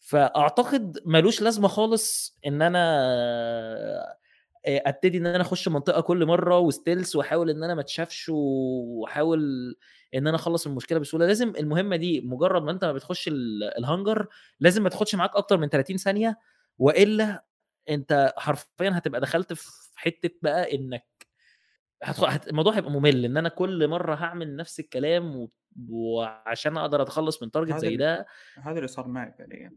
فأعتقد 0.00 0.98
ملوش 1.06 1.42
لازمة 1.42 1.68
خالص 1.68 2.38
إن 2.46 2.62
أنا 2.62 2.78
أبتدي 4.66 5.18
إن 5.18 5.26
أنا 5.26 5.40
أخش 5.42 5.68
منطقة 5.68 6.00
كل 6.00 6.26
مرة 6.26 6.58
و 6.58 6.65
stealth 6.65 7.16
وأحاول 7.16 7.50
إن 7.50 7.64
أنا 7.64 7.74
ما 7.74 7.80
أتشافش 7.80 8.26
وأحاول 8.34 9.40
إن 10.14 10.26
أنا 10.26 10.36
أخلص 10.36 10.66
المشكلة 10.66 10.98
بسهولة 10.98 11.26
لازم 11.26 11.52
المهمة 11.58 11.96
دي 11.96 12.20
مجرد 12.20 12.62
ما 12.62 12.70
أنت 12.70 12.84
ما 12.84 12.92
بتخش 12.92 13.28
الهانجر 13.78 14.26
لازم 14.60 14.82
ما 14.82 14.88
تاخدش 14.88 15.14
معاك 15.14 15.36
أكتر 15.36 15.56
من 15.58 15.68
30 15.68 15.96
ثانية 15.96 16.38
وإلا 16.78 17.44
أنت 17.88 18.34
حرفيا 18.36 18.90
هتبقى 18.98 19.20
دخلت 19.20 19.52
في 19.52 19.70
حتة 19.96 20.30
بقى 20.42 20.74
إنك. 20.76 21.06
الموضوع 22.48 22.72
هيبقى 22.76 22.90
ممل 22.90 23.24
إن 23.24 23.36
أنا 23.36 23.48
كل 23.48 23.88
مرة 23.88 24.14
هعمل 24.14 24.56
نفس 24.56 24.80
الكلام 24.80 25.36
و... 25.36 25.50
وعشان 25.90 26.76
أقدر 26.76 27.02
أتخلص 27.02 27.42
من 27.42 27.50
target 27.50 27.76
زي 27.76 27.96
ده 27.96 28.26
هذا 28.58 28.76
اللي 28.76 28.88
صار 28.88 29.08
معي 29.08 29.32
فعليا. 29.32 29.72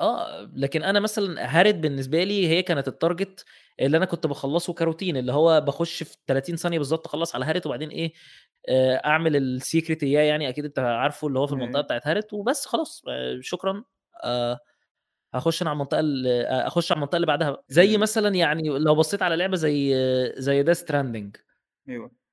آه 0.00 0.50
لكن 0.54 0.82
أنا 0.82 1.00
مثلا 1.00 1.58
هارت 1.58 1.80
بالنسبة 1.80 2.24
لي 2.24 2.48
هي 2.48 2.62
كانت 2.62 2.88
ال 2.88 2.96
target 2.96 3.44
اللي 3.80 3.96
أنا 3.96 4.04
كنت 4.04 4.26
بخلصه 4.26 4.72
كروتين 4.72 5.16
اللي 5.16 5.32
هو 5.32 5.60
بخش 5.60 6.02
في 6.02 6.16
30 6.26 6.56
ثانية 6.56 6.78
بالظبط 6.78 7.06
أخلص 7.06 7.34
على 7.34 7.44
هارت 7.44 7.66
وبعدين 7.66 7.88
إيه 7.88 8.12
أعمل 9.04 9.36
ال 9.36 9.45
secret 9.45 10.02
إياه 10.02 10.22
يعني 10.22 10.48
أكيد 10.48 10.64
أنت 10.64 10.78
عارفه 10.78 11.28
اللي 11.28 11.38
هو 11.38 11.46
في 11.46 11.52
المنطقة 11.52 11.80
بتاعت 11.80 12.06
هارت 12.06 12.32
وبس 12.32 12.66
خلاص 12.66 13.02
شكرا 13.40 13.84
آه 14.24 14.58
هخش 15.34 15.62
أنا 15.62 15.70
على 15.70 15.76
المنطقة 15.76 16.00
اللي 16.00 16.42
اخش 16.42 16.92
على 16.92 16.96
المنطقة 16.96 17.16
اللي 17.16 17.26
بعدها 17.26 17.62
زي 17.68 17.96
مثلا 17.98 18.34
يعني 18.34 18.68
لو 18.68 18.94
بصيت 18.94 19.22
على 19.22 19.36
لعبة 19.36 19.56
زي 19.56 19.94
زي 20.36 20.62
Death 20.62 20.72
Stranding 20.72 21.36
أيوه. 21.88 22.25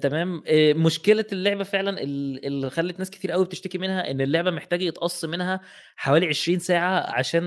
تمام؟ 0.00 0.42
مشكلة 0.76 1.24
اللعبة 1.32 1.64
فعلا 1.64 2.00
اللي 2.00 2.70
خلت 2.70 2.98
ناس 2.98 3.10
كتير 3.10 3.32
قوي 3.32 3.44
بتشتكي 3.44 3.78
منها 3.78 4.10
إن 4.10 4.20
اللعبة 4.20 4.50
محتاجة 4.50 4.84
يتقص 4.84 5.24
منها 5.24 5.60
حوالي 5.96 6.26
20 6.26 6.58
ساعة 6.58 7.00
عشان 7.12 7.42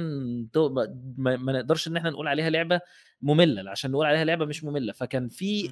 ما, 0.56 1.36
ما 1.38 1.54
نقدرش 1.54 1.88
إن 1.88 1.98
إحنا 1.98 2.10
نقول 2.10 2.28
عليها 2.28 2.50
لعبة 2.50 2.82
مملة 3.22 3.72
عشان 3.72 3.92
نقول 3.92 4.06
عليها 4.06 4.24
لعبة 4.24 4.46
مش 4.46 4.64
مملة. 4.64 4.94
فكان 4.94 5.28
في 5.30 5.72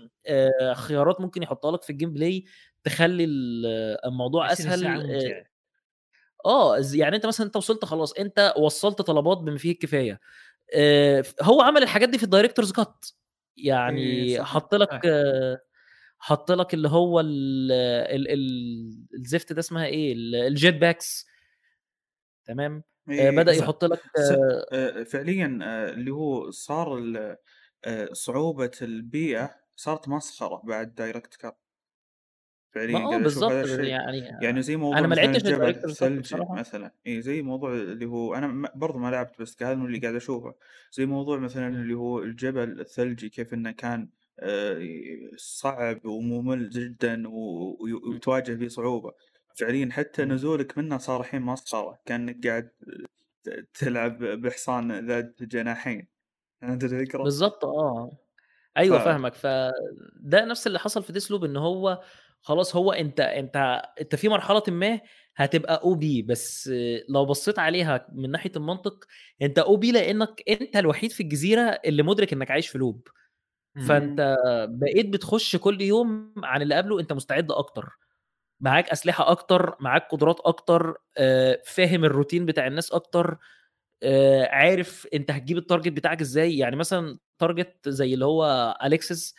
خيارات 0.73 1.21
ممكن 1.21 1.43
يحطها 1.43 1.71
لك 1.71 1.83
في 1.83 1.89
ال 1.89 2.13
gameplay 2.13 2.45
تخلي 2.83 3.23
الموضوع 4.05 4.51
أسهل 4.51 4.85
آه 6.45 6.77
يعني. 6.93 7.15
أنت 7.15 7.25
مثلا 7.25 7.45
أنت 7.47 7.55
وصلت 7.55 7.85
خلاص 7.85 8.13
أنت 8.13 8.53
وصلت 8.57 9.01
طلبات 9.01 9.37
بما 9.37 9.57
فيه 9.57 9.71
الكفاية. 9.71 10.19
هو 11.41 11.61
عمل 11.61 11.83
الحاجات 11.83 12.09
دي 12.09 12.17
في 12.17 12.23
ال 12.23 12.28
director's 12.28 12.71
cut 12.71 13.05
يعني 13.57 14.43
حط 14.43 14.75
لك 14.75 15.01
حط 16.19 16.51
لك 16.51 16.73
اللي 16.73 16.89
هو 16.89 17.19
ال 17.19 17.71
ال 17.71 18.31
ال 18.31 19.07
الزفت 19.13 19.53
ده 19.53 19.59
اسمها 19.59 19.85
إيه؟ 19.85 20.13
ال 20.47 20.54
jet 20.54 20.75
packs 20.75 21.27
تمام؟ 22.45 22.83
إيه 23.09 23.29
بدأ 23.29 23.51
يحط 23.51 23.85
لك 23.85 23.99
فعليا 25.07 25.45
اللي 25.89 26.11
هو 26.11 26.51
صار 26.51 27.01
صعوبة 28.11 28.71
البيئة 28.81 29.55
صارت 29.75 30.09
مسخرة 30.09 30.61
بعد 30.65 30.95
director's 30.95 31.35
cut 31.35 31.55
فعليا 32.75 32.99
ما 32.99 33.17
بالظبط 33.17 33.67
يعني 33.79 34.17
يعني 34.41 34.61
زي 34.61 34.75
موضوع 34.75 34.99
أنا 34.99 35.07
ما 35.07 35.15
لعبتش 35.15 35.45
الثلجي 35.85 36.35
مثلا. 36.51 36.91
اي 37.07 37.21
زي 37.21 37.41
موضوع 37.41 37.73
اللي 37.73 38.05
هو 38.05 38.35
أنا 38.35 38.71
برضه 38.75 38.99
ما 38.99 39.11
لعبت 39.11 39.41
بس 39.41 39.63
هذا 39.63 39.73
اللي 39.73 39.99
قاعد 39.99 40.15
أشوفه. 40.15 40.55
زي 40.91 41.05
موضوع 41.05 41.37
مثلا 41.39 41.67
اللي 41.67 41.93
هو 41.93 42.19
الجبل 42.19 42.81
الثلجي 42.81 43.29
كيف 43.29 43.53
إنه 43.53 43.71
كان 43.71 44.09
صعب 45.35 46.05
وممل 46.05 46.69
جدا 46.69 47.23
وتواجه 47.27 48.55
فيه 48.55 48.67
صعوبة. 48.67 49.13
فعليا 49.55 49.89
حتى 49.91 50.25
نزولك 50.25 50.77
منه 50.77 50.97
صار 50.97 51.21
الحين 51.21 51.41
مسخرة 51.41 51.99
كأنك 52.05 52.47
قاعد 52.47 52.69
تلعب 53.73 54.23
بحصان 54.23 55.07
ذات 55.07 55.43
جناحين. 55.43 56.07
انت 56.63 56.83
الفكرة؟ 56.83 57.23
بالظبط 57.23 57.65
آه. 57.65 58.17
أيوه 58.77 58.99
ف... 58.99 59.03
فاهمك 59.03 59.33
فده 59.33 60.45
نفس 60.45 60.67
اللي 60.67 60.79
حصل 60.79 61.03
في 61.03 61.13
ديسلوب 61.13 61.43
إن 61.43 61.57
هو 61.57 62.01
خلاص 62.41 62.75
هو 62.75 62.91
أنت 62.91 63.19
أنت 63.19 63.81
أنت 64.01 64.15
في 64.15 64.29
مرحلة 64.29 64.63
ما 64.67 64.99
هتبقى 65.35 65.81
أو 65.83 65.95
بي 65.95 66.21
بس 66.21 66.69
لو 67.09 67.25
بصيت 67.25 67.59
عليها 67.59 68.07
من 68.13 68.31
ناحية 68.31 68.51
المنطق 68.55 69.05
أنت 69.41 69.59
OP 69.59 69.91
لأنك 69.91 70.43
أنت 70.49 70.75
الوحيد 70.75 71.11
في 71.11 71.23
الجزيرة 71.23 71.61
اللي 71.61 72.03
مدرك 72.03 72.33
إنك 72.33 72.51
عايش 72.51 72.67
في 72.67 72.77
loop 72.77 73.07
فأنت 73.87 74.37
بقيت 74.69 75.09
بتخش 75.09 75.55
كل 75.55 75.81
يوم 75.81 76.33
عن 76.37 76.61
اللي 76.61 76.75
قبله 76.75 76.99
أنت 76.99 77.13
مستعد 77.13 77.51
أكتر. 77.51 77.89
معاك 78.59 78.89
أسلحة 78.89 79.31
أكتر 79.31 79.75
معاك 79.79 80.07
قدرات 80.11 80.39
أكتر 80.45 80.97
فاهم 81.65 82.05
الروتين 82.05 82.45
بتاع 82.45 82.67
الناس 82.67 82.91
أكتر 82.91 83.37
عارف 84.49 85.07
أنت 85.13 85.31
هتجيب 85.31 85.57
ال 85.57 85.62
target 85.62 85.91
بتاعك 85.91 86.21
إزاي. 86.21 86.57
يعني 86.57 86.75
مثلا 86.75 87.17
target 87.39 87.89
زي 87.89 88.13
اللي 88.13 88.25
هو 88.25 88.77
اليكسس 88.83 89.35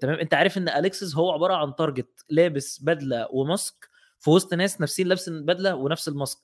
تمام؟ 0.00 0.18
أنت 0.18 0.34
عارف 0.34 0.58
إن 0.58 0.68
اليكسس 0.68 1.16
هو 1.16 1.30
عبارة 1.32 1.54
عن 1.54 1.74
target 1.74 2.24
لابس 2.30 2.82
بدلة 2.82 3.28
وماسك 3.30 3.88
في 4.18 4.30
وسط 4.30 4.54
ناس 4.54 4.80
نفسين 4.80 5.06
لابس 5.06 5.28
البدله 5.28 5.74
ونفس 5.74 6.08
الماسك 6.08 6.38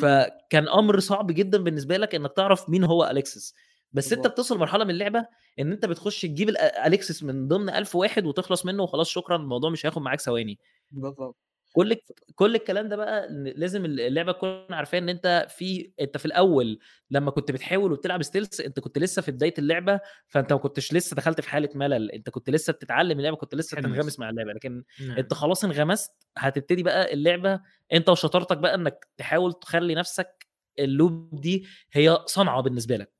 فكان 0.00 0.68
أمر 0.68 1.00
صعب 1.00 1.26
جدا 1.32 1.58
بالنسبة 1.58 1.96
لك 1.96 2.14
إنك 2.14 2.32
تعرف 2.32 2.70
مين 2.70 2.84
هو 2.84 3.04
اليكسس 3.10 3.54
بس 3.92 4.12
أنت 4.12 4.26
بتوصل 4.26 4.58
مرحله 4.58 4.84
من 4.84 4.90
اللعبة 4.90 5.26
إن 5.58 5.72
أنت 5.72 5.86
بتخش 5.86 6.22
تجيب 6.22 6.48
اليكسس 6.86 7.22
من 7.22 7.48
ضمن 7.48 7.70
1000 7.70 7.96
واحد 7.96 8.26
وتخلص 8.26 8.66
منه 8.66 8.82
وخلاص 8.82 9.08
شكرا 9.08 9.36
الموضوع 9.36 9.70
مش 9.70 9.86
هياخد 9.86 10.02
معاك 10.02 10.20
ثواني. 10.20 10.58
بالظبط 10.90 11.36
كل 11.72 11.96
كل 12.34 12.54
الكلام 12.54 12.88
ده 12.88 12.96
بقى 12.96 13.26
لازم 13.56 13.84
اللعبة 13.84 14.32
تكون 14.32 14.66
عارفاه 14.70 14.98
إن 14.98 15.08
أنت 15.08 15.46
في 15.50 15.92
أنت 16.00 16.16
في 16.16 16.24
الأول 16.26 16.78
لما 17.10 17.30
كنت 17.30 17.50
بتحاول 17.50 17.92
وبتلعب 17.92 18.22
stealth 18.22 18.60
أنت 18.60 18.80
كنت 18.80 18.98
لسه 18.98 19.22
في 19.22 19.32
بداية 19.32 19.54
اللعبة 19.58 20.00
فأنت 20.28 20.52
ما 20.52 20.58
كنتش 20.58 20.92
لسه 20.92 21.14
دخلت 21.14 21.40
في 21.40 21.50
حالة 21.50 21.68
ملل. 21.74 22.10
أنت 22.10 22.30
كنت 22.30 22.50
لسه 22.50 22.72
بتتعلم 22.72 23.18
اللعبة 23.18 23.36
كنت 23.36 23.54
لسه 23.54 23.80
تنغمس 23.80 24.18
مع 24.18 24.30
اللعبة. 24.30 24.52
لكن 24.52 24.84
نعم. 25.00 25.18
أنت 25.18 25.34
خلاص 25.34 25.64
انغمست 25.64 26.12
هتبتدي 26.38 26.82
بقى 26.82 27.12
اللعبة 27.14 27.60
أنت 27.92 28.08
وشطارتك 28.08 28.58
بقى 28.58 28.74
إنك 28.74 29.06
تحاول 29.16 29.52
تخلي 29.52 29.94
نفسك 29.94 30.46
اللوب 30.78 31.40
دي 31.40 31.66
هي 31.92 32.18
صنعة 32.26 32.60
بالنسبة 32.60 32.96
لك. 32.96 33.17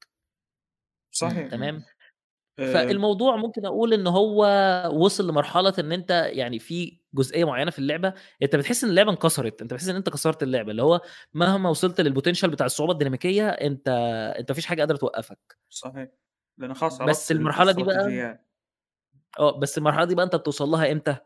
صحيح. 1.10 1.50
تمام؟ 1.50 1.84
فالموضوع 2.62 3.36
ممكن 3.36 3.66
أقول 3.66 3.94
إن 3.94 4.06
هو 4.06 4.46
وصل 4.94 5.28
لمرحلة 5.30 5.74
إن 5.78 5.92
أنت 5.92 6.10
يعني 6.32 6.58
في 6.58 7.00
جزئية 7.14 7.44
معينة 7.44 7.70
في 7.70 7.80
اللعبة 7.80 8.14
أنت 8.42 8.56
بتحس 8.56 8.84
إن 8.84 8.90
اللعبة 8.90 9.10
انكسرت 9.12 9.62
أنت 9.62 9.74
بتحس 9.74 9.88
إن 9.88 9.96
أنت 9.96 10.10
كسرت 10.10 10.42
اللعبة 10.42 10.70
اللي 10.70 10.82
هو 10.82 11.00
مهما 11.34 11.70
وصلت 11.70 12.02
للبوتنشال 12.02 12.50
بتاع 12.50 12.66
الصعوبة 12.66 12.92
الديناميكية 12.92 13.48
أنت 13.50 13.88
أنت 14.40 14.50
مفيش 14.52 14.66
حاجة 14.66 14.80
قادرة 14.82 14.96
توقفك. 14.96 15.58
صحيح. 15.70 16.08
لأن 16.58 16.74
خلاص 16.74 17.00
بس 17.02 17.32
المرحلة 17.32 17.72
دي 17.72 17.82
بقى 17.82 18.12
آه 19.38 19.58
بس 19.58 19.78
المرحلة 19.78 20.04
دي 20.04 20.14
بقى 20.14 20.24
أنت 20.24 20.36
بتوصل 20.36 20.68
لها 20.68 20.92
إمتى؟ 20.92 21.16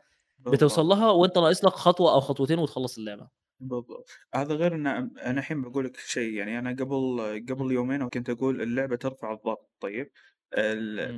بتوصل 0.53 0.87
لها 0.87 1.11
وأنت 1.11 1.39
ناقص 1.39 1.65
لك 1.65 1.73
خطوة 1.73 2.13
أو 2.15 2.21
خطوتين 2.21 2.59
وتخلص 2.59 2.99
اللعبة. 2.99 3.42
بالضبط. 3.63 4.11
هذا 4.35 4.55
غير 4.55 4.75
إن 4.75 4.87
أنا 4.87 5.41
الحين 5.41 5.63
بقول 5.63 5.85
لك 5.85 5.97
شيء 5.97 6.33
يعني 6.35 6.59
أنا 6.59 6.71
قبل 6.71 7.21
قبل 7.49 7.73
يومين 7.73 8.03
وكنت 8.03 8.31
أقول 8.31 8.63
اللعبة 8.63 8.97
ترفع 8.97 9.33
الضغط 9.33 9.71
طيب؟ 9.81 10.11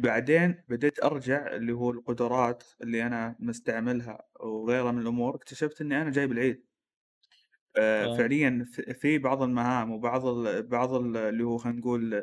بعدين 0.02 0.64
بديت 0.68 1.04
أرجع 1.04 1.46
اللي 1.56 1.72
هو 1.72 1.90
القدرات 1.90 2.64
اللي 2.82 3.06
أنا 3.06 3.36
مستعملها 3.40 4.26
وغيرها 4.40 4.92
من 4.92 5.02
الأمور 5.02 5.34
اكتشفت 5.34 5.80
إني 5.80 6.02
أنا 6.02 6.10
جايب 6.10 6.32
العيد 6.32 6.64
آه. 7.76 8.16
فعليا 8.16 8.66
في 9.00 9.18
بعض 9.18 9.42
المهام 9.42 9.90
وبعض 9.92 10.26
ال 10.26 10.62
بعض 10.62 10.94
ال 10.94 11.16
اللي 11.16 11.44
هو 11.44 11.58
خلينا 11.58 11.78
نقول 11.78 12.22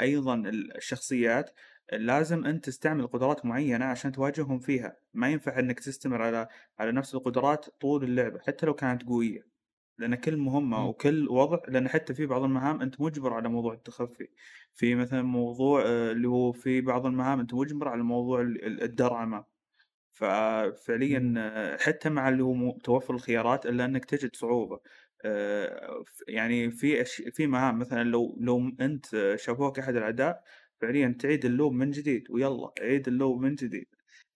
أيضا 0.00 0.34
الشخصيات 0.76 1.50
لازم 1.92 2.44
أنت 2.44 2.64
تستعمل 2.64 3.06
قدرات 3.06 3.46
معينة 3.46 3.84
عشان 3.84 4.12
تواجههم 4.12 4.58
فيها. 4.58 4.96
ما 5.14 5.28
ينفع 5.30 5.58
إنك 5.58 5.80
تستمر 5.80 6.22
على 6.22 6.48
على 6.78 6.92
نفس 6.92 7.14
القدرات 7.14 7.66
طول 7.80 8.04
اللعبة 8.04 8.38
حتى 8.40 8.66
لو 8.66 8.74
كانت 8.74 9.02
قوية. 9.02 9.53
لأن 9.98 10.14
كل 10.14 10.36
مهمة 10.36 10.84
م. 10.84 10.88
وكل 10.88 11.28
وضع 11.28 11.58
لأن 11.68 11.88
حتى 11.88 12.14
في 12.14 12.26
بعض 12.26 12.42
المهام 12.42 12.80
أنت 12.82 13.00
مجبر 13.00 13.32
على 13.34 13.48
موضوع 13.48 13.74
التخفي. 13.74 14.28
في 14.74 14.94
مثلا 14.94 15.22
موضوع 15.22 15.82
اللي 15.86 16.28
هو 16.28 16.52
في 16.52 16.80
بعض 16.80 17.06
المهام 17.06 17.40
أنت 17.40 17.54
مجبر 17.54 17.88
على 17.88 18.02
موضوع 18.02 18.40
الدرعمه 18.64 19.44
ففعليا 20.12 21.34
حتى 21.80 22.10
مع 22.10 22.28
اللي 22.28 22.42
هو 22.44 22.78
توفر 22.78 23.14
الخيارات 23.14 23.66
إلا 23.66 23.84
إنك 23.84 24.04
تجد 24.04 24.36
صعوبة. 24.36 24.80
آه، 25.24 26.04
يعني 26.28 26.70
في 26.70 27.02
أش... 27.02 27.22
في 27.34 27.46
مهام 27.46 27.78
مثلا 27.78 28.04
لو 28.04 28.36
لو 28.40 28.72
أنت 28.80 29.34
شافوك 29.38 29.78
أحد 29.78 29.96
الأعداء 29.96 30.42
فعليا 30.80 31.16
تعيد 31.20 31.44
اللوب 31.44 31.72
من 31.72 31.90
جديد 31.90 32.30
ويلا 32.30 32.72
عيد 32.80 33.08
اللوب 33.08 33.40
من 33.40 33.54
جديد. 33.54 33.86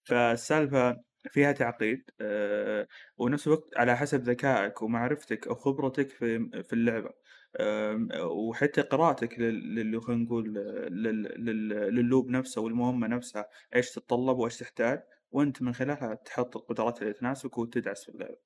فالسالفة 0.03 1.03
فيها 1.31 1.51
تعقيد 1.51 2.11
أه 2.21 2.87
ونفس 3.17 3.47
الوقت 3.47 3.77
على 3.77 3.97
حسب 3.97 4.21
ذكائك 4.23 4.81
ومعرفتك 4.81 5.47
أو 5.47 5.55
خبرتك 5.55 6.09
في 6.09 6.49
في 6.63 6.73
اللعبة 6.73 7.09
أه 7.55 8.25
وحتى 8.25 8.81
قراءتك 8.81 9.39
للي 9.39 10.01
خلينا 10.01 10.23
نقول 10.23 10.53
لللوب 11.95 12.29
نفسه 12.29 12.61
والمهمة 12.61 13.07
نفسها 13.07 13.49
إيش 13.75 13.91
تتطلب 13.91 14.37
وإيش 14.37 14.57
تحتاج 14.57 15.03
وأنت 15.31 15.61
من 15.61 15.73
خلالها 15.73 16.13
تحط 16.15 16.57
القدرات 16.57 17.01
اللي 17.01 17.13
تناسبك 17.13 17.57
وتدعس 17.57 18.03
في 18.03 18.09
اللعبة. 18.09 18.37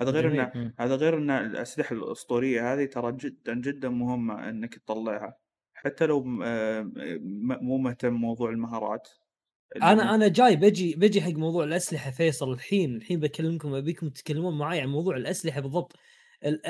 هذا 0.00 0.10
غير 0.10 0.28
إن 0.28 0.50
هذا 0.78 0.96
غير 0.96 1.18
إن 1.18 1.30
الأسلحة 1.30 1.94
الأسطورية 1.96 2.72
هذه 2.74 2.84
ترى 2.84 3.12
جدا 3.12 3.54
جدا 3.54 3.88
مهمة 3.88 4.48
إنك 4.48 4.74
تطلعها 4.74 5.38
حتى 5.74 6.06
لو 6.06 6.42
آه، 6.44 6.92
مو 7.62 7.78
مهتم 7.78 8.14
موضوع 8.14 8.50
المهارات. 8.50 9.08
أنا 9.82 10.14
أنا 10.14 10.28
جاي 10.28 10.56
بجي 10.56 10.94
بجي 10.94 11.22
حق 11.22 11.30
موضوع 11.30 11.64
الأسلحة 11.64 12.10
فيصل 12.10 12.52
الحين 12.52 12.96
الحين 12.96 13.20
بكلمكم 13.20 13.74
أبيكم 13.74 14.08
تتكلمون 14.08 14.58
معي 14.58 14.80
عن 14.80 14.88
موضوع 14.88 15.16
الأسلحة 15.16 15.60
بالضبط 15.60 15.96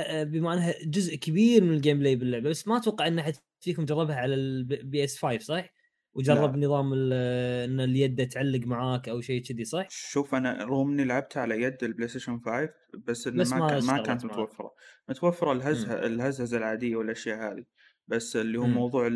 بما 0.04 0.54
انها 0.54 0.74
جزء 0.84 1.16
كبير 1.16 1.64
من 1.64 1.70
ال 1.70 1.98
gameplay 1.98 2.16
باللعبة 2.16 2.50
بس 2.50 2.68
ما 2.68 2.76
أتوقع 2.76 3.06
إن 3.06 3.18
أحد 3.18 3.34
فيكم 3.60 3.84
جربها 3.84 4.16
على 4.16 4.34
ال 4.34 5.04
PS 5.04 5.18
5 5.18 5.38
صح؟ 5.38 5.74
وجرب 6.14 6.56
لا. 6.56 6.66
نظام 6.66 6.92
إن 6.92 7.80
اليد 7.80 8.28
تعلق 8.28 8.66
معاك 8.66 9.08
أو 9.08 9.20
شيء 9.20 9.42
كذي 9.42 9.64
صح؟ 9.64 9.86
شوف 9.90 10.34
أنا 10.34 10.64
رغم 10.64 10.90
إني 10.90 11.04
لعبتها 11.04 11.40
على 11.40 11.62
يد 11.62 11.84
البلاي 11.84 12.08
ستيشن 12.08 12.40
5 12.40 12.68
بس, 13.06 13.28
بس 13.28 13.52
ما, 13.52 13.58
ما, 13.58 13.80
ما 13.80 14.02
كانت 14.02 14.24
متوفرة 14.24 14.74
متوفرة 15.08 15.52
الهزه 15.52 16.06
الهزهزة 16.06 16.56
العادية 16.56 16.96
والأشياء 16.96 17.52
هذه 17.52 17.64
بس 18.08 18.36
اللي 18.36 18.58
هو 18.58 18.66
م. 18.66 18.70
موضوع 18.74 19.06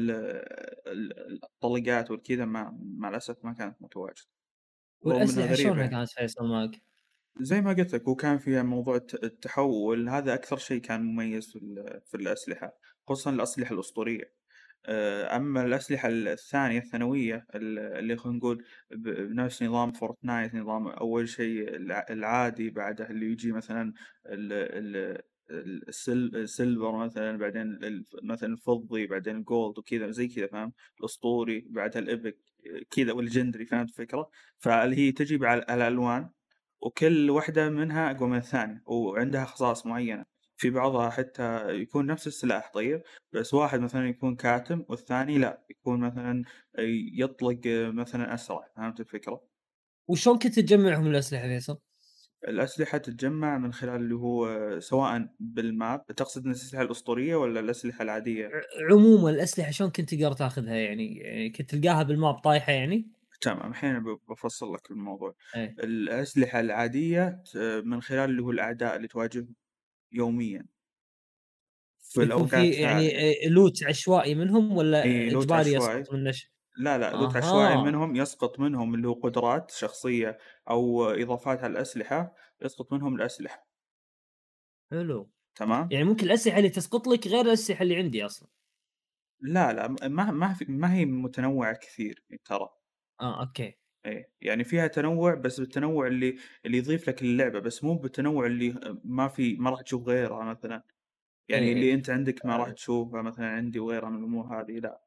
الطلقات 1.44 2.11
والكذا 2.11 2.44
ما 2.44 2.79
مع 2.83 3.09
الأسف 3.09 3.44
ما 3.44 3.53
كانت 3.53 3.83
متواجدة 3.83 4.27
والأسلحة 5.03 5.55
شلونها 5.55 5.81
يعني. 5.83 5.90
كانت 5.90 6.11
فيصل 6.11 6.48
معك؟ 6.48 6.83
زي 7.40 7.61
ما 7.61 7.72
قلت 7.72 7.94
لك 7.94 8.09
وكان 8.09 8.38
فيها 8.38 8.62
موضوع 8.62 8.96
التحول 9.22 10.09
هذا 10.09 10.35
أكثر 10.35 10.57
شيء 10.57 10.81
كان 10.81 11.03
مميز 11.03 11.53
في, 11.53 11.59
في 12.07 12.16
الأسلحة 12.16 12.79
خصوصا 13.09 13.31
الأسلحة 13.31 13.74
الأسطورية 13.74 14.35
آه، 14.87 15.37
أما 15.37 15.62
الأسلحة 15.66 16.09
الثانية 16.09 16.79
الثانوية 16.79 17.46
اللي 17.55 18.16
خلينا 18.16 18.38
نقول 18.38 18.64
بنفس 18.90 19.62
نظام 19.62 19.92
فورتنايت 19.92 20.55
نظام 20.55 20.88
أول 20.88 21.29
شيء 21.29 21.77
العادي 22.11 22.70
بعده 22.70 23.11
اللي 23.11 23.27
يجي 23.33 23.53
مثلا 23.53 23.92
ال 25.51 25.71
silver 25.71 26.97
مثلا 26.97 27.39
بعدين 27.39 27.79
مثلا 28.23 28.53
الفضي 28.53 29.07
بعدين 29.07 29.37
ال 29.37 29.45
gold 29.45 29.79
وكذا 29.79 30.11
زي 30.11 30.29
كذا 30.29 30.47
فاهم 30.47 30.73
الأسطوري 31.01 31.67
بعدها 31.71 32.03
ال 32.03 32.10
epic 32.10 32.38
كذا 32.91 33.13
وال 33.12 33.22
legendary 33.22 33.67
فهمت 33.67 33.89
الفكرة؟ 33.89 34.31
فاللي 34.59 34.97
هي 34.97 35.13
تجي 35.13 35.47
على 35.47 35.63
الالوان 35.63 36.31
وكل 36.81 37.31
واحدة 37.31 37.71
منها 37.71 38.11
أقوى 38.11 38.29
من 38.29 38.37
الثانية 38.37 38.83
وعندها 38.87 39.45
خصائص 39.45 39.87
معينة. 39.87 40.25
في 40.57 40.71
بعضها 40.71 41.11
حتى 41.11 41.69
يكون 41.69 42.07
نفس 42.07 42.27
السلاح 42.27 42.71
طيب؟ 42.75 43.03
بس 43.33 43.55
واحد 43.55 43.81
مثلا 43.81 44.09
يكون 44.09 44.37
كاتم 44.37 44.85
والثاني 44.89 45.39
لا 45.39 45.65
يكون 45.71 46.01
مثلا 46.01 46.45
يطلق 47.19 47.61
مثلا 47.95 48.35
أسرع 48.35 48.69
فهمت 48.77 49.01
الفكرة؟ 49.01 49.49
وشلون 50.09 50.39
كنت 50.39 50.61
تجمعهم 50.61 51.07
الأسلحة 51.07 51.43
فيصل؟ 51.43 51.79
الأسلحة 52.48 52.98
تتجمع 52.98 53.59
من 53.59 53.72
خلال 53.72 53.96
اللي 53.96 54.14
هو 54.14 54.48
سواء 54.81 55.29
بالماب 55.40 56.07
تقصد 56.07 56.46
الأسلحة 56.46 56.83
الأسطورية 56.83 57.37
ولا 57.37 57.61
الأسلحة 57.61 58.03
العادية؟ 58.03 58.51
عموما 58.90 59.31
الأسلحة 59.31 59.70
شلون 59.70 59.90
كنت 59.90 60.14
تقدر 60.14 60.33
تأخذها 60.33 60.77
يعني؟, 60.77 61.16
يعني 61.16 61.51
كنت 61.51 61.74
تلقاها 61.74 62.03
بالماب 62.03 62.35
طايحة 62.35 62.72
يعني؟ 62.72 63.09
تمام 63.40 63.70
الحين 63.70 64.18
بفصل 64.29 64.74
لك 64.74 64.90
الموضوع 64.90 65.35
أي. 65.55 65.79
الأسلحة 65.79 66.61
العادية 66.61 67.42
من 67.85 68.03
خلال 68.03 68.31
اللي 68.31 68.42
هو 68.42 68.51
الأعداء 68.51 68.96
اللي 68.96 69.09
تواجههم 69.09 69.55
يوميا 70.12 70.66
في 72.01 72.22
الأوقات 72.22 72.68
في 72.74 72.83
يعني 72.83 73.35
لوت 73.48 73.85
عشوائي 73.85 74.35
منهم 74.35 74.77
ولا 74.77 75.05
إيه 75.05 75.33
إجباري 75.33 75.72
يسقط 75.72 76.12
من 76.12 76.24
نش... 76.24 76.51
لا 76.79 76.99
لا 76.99 77.14
لوت 77.14 77.37
عشوائي 77.37 77.77
منهم 77.77 78.17
يسقط 78.17 78.61
منهم 78.61 78.95
اللي 78.95 79.09
هو 79.09 79.12
قدرات 79.12 79.71
شخصية 79.71 80.38
أو 80.71 81.05
إضافات 81.05 81.59
على 81.64 81.73
الأسلحة 81.73 82.35
يسقط 82.62 82.93
منهم 82.93 83.14
الأسلحة. 83.14 83.69
حلو. 84.91 85.31
تمام؟ 85.55 85.91
يعني 85.91 86.05
ممكن 86.05 86.27
الأسلحة 86.27 86.59
اللي 86.59 86.71
تسقط 86.71 87.07
لك 87.09 87.27
غير 87.29 87.41
الأسلحة 87.47 87.83
اللي 87.83 87.97
عندي 87.97 88.27
أصلا. 88.27 88.49
لا 89.41 89.73
لا 89.73 89.88
ما 90.09 90.31
ما 90.31 90.55
في 90.55 90.64
ما 90.64 90.95
هي 90.95 91.05
متنوعة 91.05 91.75
كثير 91.77 92.25
ترى. 92.45 92.69
آه 93.21 93.41
أوكي. 93.43 93.79
إيه 94.07 94.33
يعني 94.41 94.64
فيها 94.64 94.87
تنوع 94.87 95.35
بس 95.35 95.61
بالتنوع 95.61 96.07
اللي 96.07 96.37
اللي 96.67 96.79
يضيف 96.79 97.09
لك 97.09 97.23
اللعبة 97.23 97.59
بس 97.61 97.85
مو 97.85 97.95
بالتنوع 97.99 98.47
اللي 98.47 98.75
ما 99.05 99.29
في 99.29 99.57
ما 99.57 99.71
راح 99.71 99.81
تشوف 99.83 100.07
غيرها 100.09 100.45
مثلا. 100.45 100.83
يعني 101.49 101.73
إيه. 101.73 101.73
اللي 101.73 101.95
أنت 101.95 102.11
عندك 102.11 102.47
ما 102.47 102.57
راح 102.59 102.73
تشوفها 102.73 103.23
مثلا 103.23 103.49
عندي 103.49 103.81
وغيرها 103.81 104.11
من 104.11 104.19
الأمور 104.19 104.61
هذه 104.62 104.73
لا. 104.81 105.03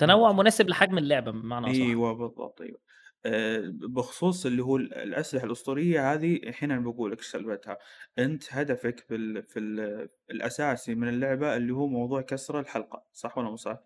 تنوع 0.00 0.32
مناسب 0.32 0.68
لحجم 0.68 0.98
اللعبة 0.98 1.30
بمعنى 1.32 1.70
أصح. 1.70 1.86
أيوه 1.90 2.12
بالضبط 2.12 2.60
أيوه. 2.60 2.80
أه 3.24 3.62
بخصوص 3.74 4.46
اللي 4.46 4.62
هو 4.62 4.76
الأسلحة 4.76 5.46
الأسطورية 5.46 6.12
هذه 6.12 6.36
الحين 6.36 6.70
أنا 6.70 6.80
بقول 6.80 7.12
لك 7.12 7.20
سالفتها 7.22 7.78
أنت 8.18 8.44
هدفك 8.54 9.00
في 9.00 9.14
ال 9.14 9.42
في 9.42 9.58
ال 9.58 10.08
الأساسي 10.30 10.94
من 10.94 11.08
اللعبة 11.08 11.56
اللي 11.56 11.72
هو 11.74 11.86
موضوع 11.86 12.20
كسر 12.22 12.60
الحلقة 12.60 13.06
صح 13.12 13.38
ولا 13.38 13.50
مو 13.50 13.56
صح؟ 13.56 13.84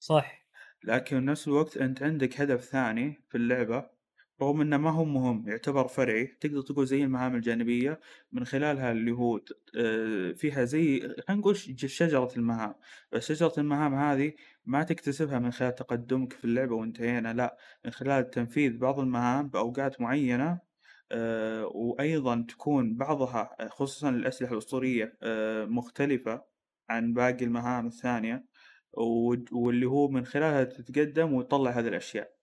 صح. 0.00 0.42
لكن 0.84 1.20
بنفس 1.20 1.48
الوقت 1.48 1.76
أنت 1.76 2.02
عندك 2.02 2.40
هدف 2.40 2.60
ثاني 2.64 3.22
في 3.28 3.34
اللعبة 3.38 3.90
رغم 4.40 4.60
إنه 4.60 4.76
ما 4.76 4.90
هو 4.90 5.04
مهم 5.04 5.48
يعتبر 5.48 5.88
فرعي. 5.88 6.26
تقدر 6.26 6.62
تقول 6.62 6.86
زي 6.86 7.04
المهام 7.04 7.34
الجانبية 7.34 8.00
من 8.32 8.44
خلالها 8.44 8.92
اللي 8.92 9.12
هو 9.12 9.40
آه، 9.78 10.32
فيها 10.32 10.64
زي 10.64 11.00
خلينا 11.00 11.40
نقول 11.40 11.56
شجرة 11.56 12.28
المهام. 12.36 12.74
بس 13.12 13.32
شجرة 13.32 13.52
المهام 13.58 13.94
هذه 13.94 14.32
ما 14.66 14.82
تكتسبها 14.82 15.38
من 15.38 15.50
خلال 15.50 15.74
تقدمك 15.74 16.32
في 16.32 16.44
اللعبة 16.44 16.74
وانتهينا 16.74 17.32
لا. 17.32 17.56
من 17.84 17.90
خلال 17.90 18.30
تنفيذ 18.30 18.78
بعض 18.78 19.00
المهام 19.00 19.48
بأوقات 19.48 20.00
معينة 20.00 20.60
آه، 21.12 21.66
وأيضا 21.66 22.46
تكون 22.48 22.96
بعضها 22.96 23.56
خصوصا 23.70 24.08
الأسلحة 24.08 24.52
الأسطورية 24.52 25.18
آه، 25.22 25.64
مختلفة 25.64 26.44
عن 26.90 27.14
باقي 27.14 27.44
المهام 27.44 27.86
الثانية 27.86 28.44
واللي 29.52 29.86
هو 29.86 30.08
من 30.08 30.24
خلالها 30.26 30.64
تتقدم 30.64 31.32
وتطلع 31.34 31.70
هذه 31.70 31.88
الأشياء. 31.88 32.41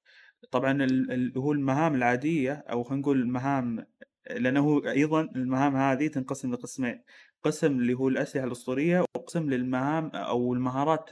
طبعا 0.51 0.71
اللي 0.83 1.39
هو 1.39 1.51
المهام 1.51 1.95
العادية 1.95 2.53
أو 2.53 2.83
خلينا 2.83 3.01
نقول 3.01 3.21
المهام 3.21 3.85
لأنه 4.29 4.81
أيضا 4.91 5.21
المهام 5.21 5.75
هذه 5.75 6.07
تنقسم 6.07 6.53
لقسمين 6.53 7.03
قسم 7.43 7.79
اللي 7.79 7.93
هو 7.93 8.07
الأسلحة 8.07 8.45
الأسطورية 8.47 9.05
وقسم 9.15 9.49
للمهام 9.49 10.07
أو 10.07 10.53
المهارات 10.53 11.09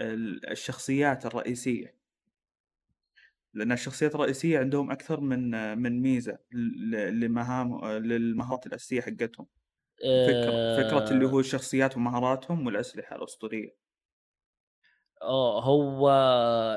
الشخصيات 0.00 1.26
الرئيسية. 1.26 2.00
لأن 3.54 3.72
الشخصيات 3.72 4.14
الرئيسية 4.14 4.58
عندهم 4.58 4.90
أكثر 4.90 5.20
من 5.20 5.50
من 5.78 6.02
ميزة 6.02 6.38
لمهام 7.10 7.84
للمهارات 7.86 8.66
الأساسية 8.66 9.00
حقتهم. 9.00 9.46
فكرة 10.00 10.52
فكرة 10.76 11.10
اللي 11.10 11.26
هو 11.26 11.36
آه. 11.36 11.40
الشخصيات 11.40 11.96
ومهاراتهم 11.96 12.66
والأسلحة 12.66 13.16
الأسطورية. 13.16 13.89
آه، 15.22 15.62
هو 15.64 16.08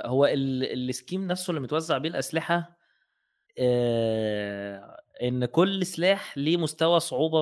هو 0.06 0.26
السكيم 0.26 1.28
نفسه 1.28 1.52
اللي 1.52 1.62
متوزّع 1.62 1.98
بيه 1.98 2.10
الأسلحة 2.10 2.78
آه 3.60 5.02
إن 5.24 5.46
كل 5.46 5.86
سلاح 5.86 6.38
ليه 6.38 6.58
مستوى 6.58 7.00
صعوبة 7.00 7.40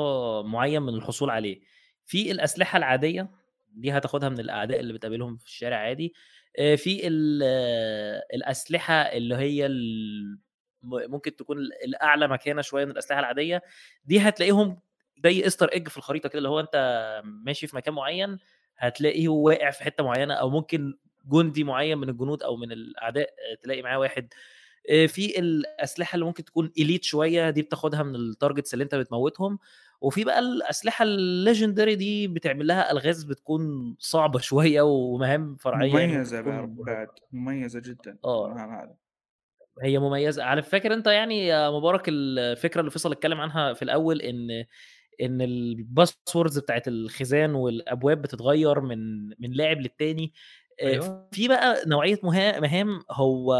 معيّن 0.50 0.82
من 0.82 0.96
الحصول 0.96 1.30
عليه. 1.30 1.62
في 2.06 2.32
الأسلحة 2.32 2.78
العادية، 2.78 3.32
دي 3.74 3.92
هتاخدها 3.92 4.30
من 4.30 4.40
الأعداء 4.40 4.80
اللي 4.80 4.94
بتقابلهم 4.94 5.38
في 5.38 5.46
الشارع 5.46 5.78
عادي. 5.78 6.14
آه 6.60 6.76
في 6.76 7.08
الأسلحة 8.34 8.94
اللي 8.96 9.36
هي 9.36 9.68
ممكن 10.84 11.36
تكون 11.36 11.58
الأعلى 11.86 12.28
مكانة 12.28 12.62
شوية 12.62 12.86
من 12.86 12.92
الأسلحة 12.92 13.20
العادية، 13.20 13.62
دي 14.06 14.20
هتلاقيهم 14.20 14.80
زي 15.24 15.44
Easter 15.44 15.68
egg 15.74 15.88
في 15.88 15.98
الخريطة 15.98 16.30
كده، 16.30 16.38
اللي 16.38 16.50
هو 16.50 16.60
أنت 16.60 16.76
ماشي 17.26 17.68
في 17.68 17.76
مكان 17.76 17.94
معيّن 17.94 18.38
هتلاقيه 18.82 19.28
واقع 19.30 19.72
في 19.72 19.84
حتة 19.84 20.04
معينة 20.04 20.34
أو 20.34 20.50
ممكن 20.50 20.98
جندي 21.32 21.64
معين 21.64 21.98
من 21.98 22.10
الجنود 22.10 22.44
أو 22.44 22.56
من 22.56 22.72
الأعداء 22.72 23.30
تلاقي 23.64 23.82
معاه 23.82 24.00
واحد. 24.00 24.34
في 25.08 25.40
الأسلحة 25.40 26.16
اللي 26.16 26.26
ممكن 26.26 26.46
تكون 26.46 26.72
elite 26.78 27.04
شوية 27.04 27.50
دي 27.50 27.62
بتاخدها 27.62 28.04
من 28.04 28.16
ال 28.16 28.23
targets 28.23 28.74
اللي 28.74 28.84
أنت 28.84 28.96
بتموتهم. 28.96 29.60
وفي 30.02 30.24
بقى 30.24 30.40
الأسلحة 30.40 31.04
ال 31.04 31.13
legendary 31.13 31.96
دي 31.96 32.28
بتعمل 32.28 32.68
لها 32.68 32.92
ألغاز 32.92 33.24
بتكون 33.24 33.96
صعبة 34.00 34.40
شوية 34.50 34.82
ومهام 34.82 35.56
فرعية 35.56 36.00
يعني 36.00 36.14
مميزة 36.14 36.38
يعني 36.38 36.76
بعد 36.86 37.08
مميزة 37.32 37.80
جدا 37.80 38.18
آه. 38.26 38.98
هي 39.82 40.00
مميزة. 40.00 40.44
عارف 40.44 40.70
فاكر 40.70 40.94
أنت 40.94 41.08
يعني 41.08 41.48
يا 41.48 41.70
مبارك 41.70 42.04
الفكرة 42.08 42.80
اللي 42.80 42.92
فيصل 42.92 43.12
اتكلم 43.12 43.42
عنها 43.42 43.74
في 43.74 43.82
الأول 43.82 44.22
إن 44.22 44.66
إن 45.22 45.42
ال 45.42 45.53
passwords 45.53 46.60
بتاعت 46.60 46.88
الخزان 46.88 47.56
والأبواب 47.56 48.22
بتتغير 48.22 48.80
من 48.82 49.28
من 49.30 49.52
لاعب 49.54 49.82
للتاني. 49.82 50.34
آه، 50.82 50.88
أيوة. 50.88 51.28
في 51.32 51.48
بقى 51.48 51.84
نوعية 51.88 52.20
مها- 52.24 52.60
مهام 52.60 53.02
هو 53.12 53.56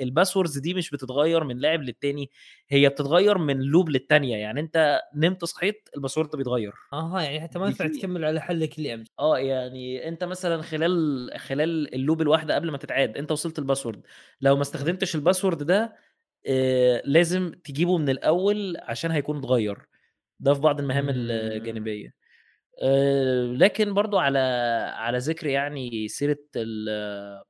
ال 0.00 0.06
passwords 0.06 0.58
دي 0.58 0.74
مش 0.74 0.90
بتتغير 0.90 1.44
من 1.44 1.58
لاعب 1.58 1.82
للتاني 1.82 2.30
هي 2.68 2.88
بتتغير 2.88 3.38
من 3.38 3.60
loop 3.62 3.88
للتانية. 3.88 4.36
يعني 4.36 4.60
أنت 4.60 5.00
نمت 5.14 5.44
صحيت 5.44 5.88
ال 5.96 6.00
password 6.00 6.36
بيتغير. 6.36 6.72
أها 6.92 7.22
يعني 7.22 7.40
حتى 7.40 7.58
ما 7.58 7.66
ينفع 7.66 7.86
تكمل 7.86 8.24
على 8.24 8.40
حلك 8.40 8.78
اللي 8.78 8.94
امس 8.94 9.06
آه 9.18 9.38
يعني 9.38 10.08
أنت 10.08 10.24
مثلا 10.24 10.62
خلال 10.62 11.30
خلال 11.38 11.94
ال 11.94 12.00
loop 12.00 12.22
الواحدة 12.22 12.54
قبل 12.54 12.70
ما 12.70 12.78
تتعاد 12.78 13.16
أنت 13.16 13.32
وصلت 13.32 13.58
ال 13.58 13.63
password 13.63 14.02
لو 14.40 14.56
ما 14.56 14.62
استخدمتش 14.62 15.14
ال 15.14 15.19
password 15.19 15.62
ده 15.62 15.96
آه، 16.46 17.02
لازم 17.04 17.52
تجيبه 17.64 17.98
من 17.98 18.08
الأول 18.08 18.76
عشان 18.82 19.10
هيكون 19.10 19.38
اتغير. 19.38 19.78
ده 20.40 20.54
في 20.54 20.60
بعض 20.60 20.80
المهام. 20.80 21.06
الجانبية 21.10 22.14
آه، 22.82 23.44
لكن 23.46 23.94
برضو 23.94 24.18
على 24.18 24.38
على 24.96 25.18
ذكر 25.18 25.46
يعني 25.46 26.08
سيرة 26.08 26.38
ال- 26.56 27.42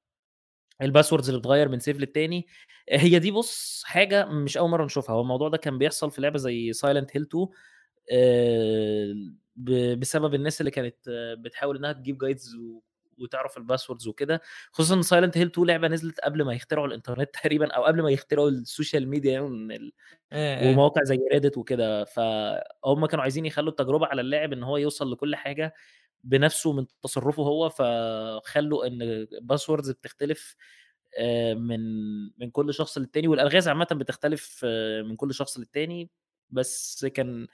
ال 0.83 0.87
passwords 0.87 1.29
اللي 1.29 1.41
بتغير 1.41 1.69
من 1.69 1.79
save 1.81 1.97
للتاني 2.01 2.47
هي 2.91 3.19
دي 3.19 3.31
بص 3.31 3.83
حاجة 3.87 4.25
مش 4.27 4.57
أول 4.59 4.71
مرة 4.71 4.85
نشوفها 4.85 5.15
هو 5.17 5.21
الموضوع 5.21 5.49
ده 5.49 5.57
كان 5.59 5.79
بيحصل 5.79 6.11
في 6.11 6.21
لعبة 6.21 6.39
زي 6.39 6.73
Silent 6.73 7.17
Hill 7.17 7.23
2 7.23 7.47
آه، 8.13 9.15
ب- 9.57 10.01
بسبب 10.01 10.35
الناس 10.35 10.61
اللي 10.61 10.71
كانت 10.71 10.97
آه، 11.09 11.35
بتحاول 11.35 11.77
إنها 11.77 11.93
تجيب 11.93 12.19
guides 12.19 12.51
وتعرف 13.19 13.57
ال 13.57 13.62
passwords 13.62 14.09
وكده. 14.09 14.41
خصوصا 14.73 14.95
إن 14.95 15.03
Silent 15.03 15.39
Hill 15.39 15.47
2 15.47 15.67
لعبة 15.67 15.89
نزلت 15.89 16.21
قبل 16.21 16.43
ما 16.45 16.55
يخترعوا 16.55 16.87
الإنترنت 16.87 17.31
تقريبا 17.43 17.73
أو 17.73 17.85
قبل 17.85 18.03
ما 18.03 18.11
يخترعوا 18.11 18.49
ال 18.51 18.59
social 18.59 19.09
media 19.09 19.33
يعني 19.33 19.77
ال- 19.77 19.93
إيه 20.33 20.59
إيه. 20.61 20.71
ومواقع 20.73 21.03
زي 21.05 21.19
Reddit 21.33 21.59
وكده. 21.59 22.05
فهم 22.05 23.07
كانوا 23.07 23.23
عايزين 23.23 23.47
يخلوا 23.47 23.71
التجربة 23.71 24.07
على 24.07 24.21
اللاعب 24.21 24.53
إن 24.53 24.63
هو 24.63 24.77
يوصل 24.77 25.13
لكل 25.13 25.37
حاجة 25.37 25.75
بنفسه 26.25 26.73
من 26.73 26.87
تصرفه 27.03 27.43
هو. 27.43 27.69
فخلوا 27.69 28.87
إن 28.87 29.03
ال 29.03 29.11
passwords 29.11 29.91
بتختلف 29.91 30.57
آه، 31.19 31.55
من 31.55 31.81
من 32.39 32.51
كل 32.51 32.75
شخص 32.75 32.99
للتاني. 32.99 33.29
والألغاز 33.29 33.69
عامة 33.69 33.87
بتختلف 33.93 34.61
آه، 34.65 35.03
من 35.03 35.17
كل 35.17 35.35
شخص 35.35 35.59
للتاني. 35.59 36.11
بس 36.51 37.07
كان 37.07 37.47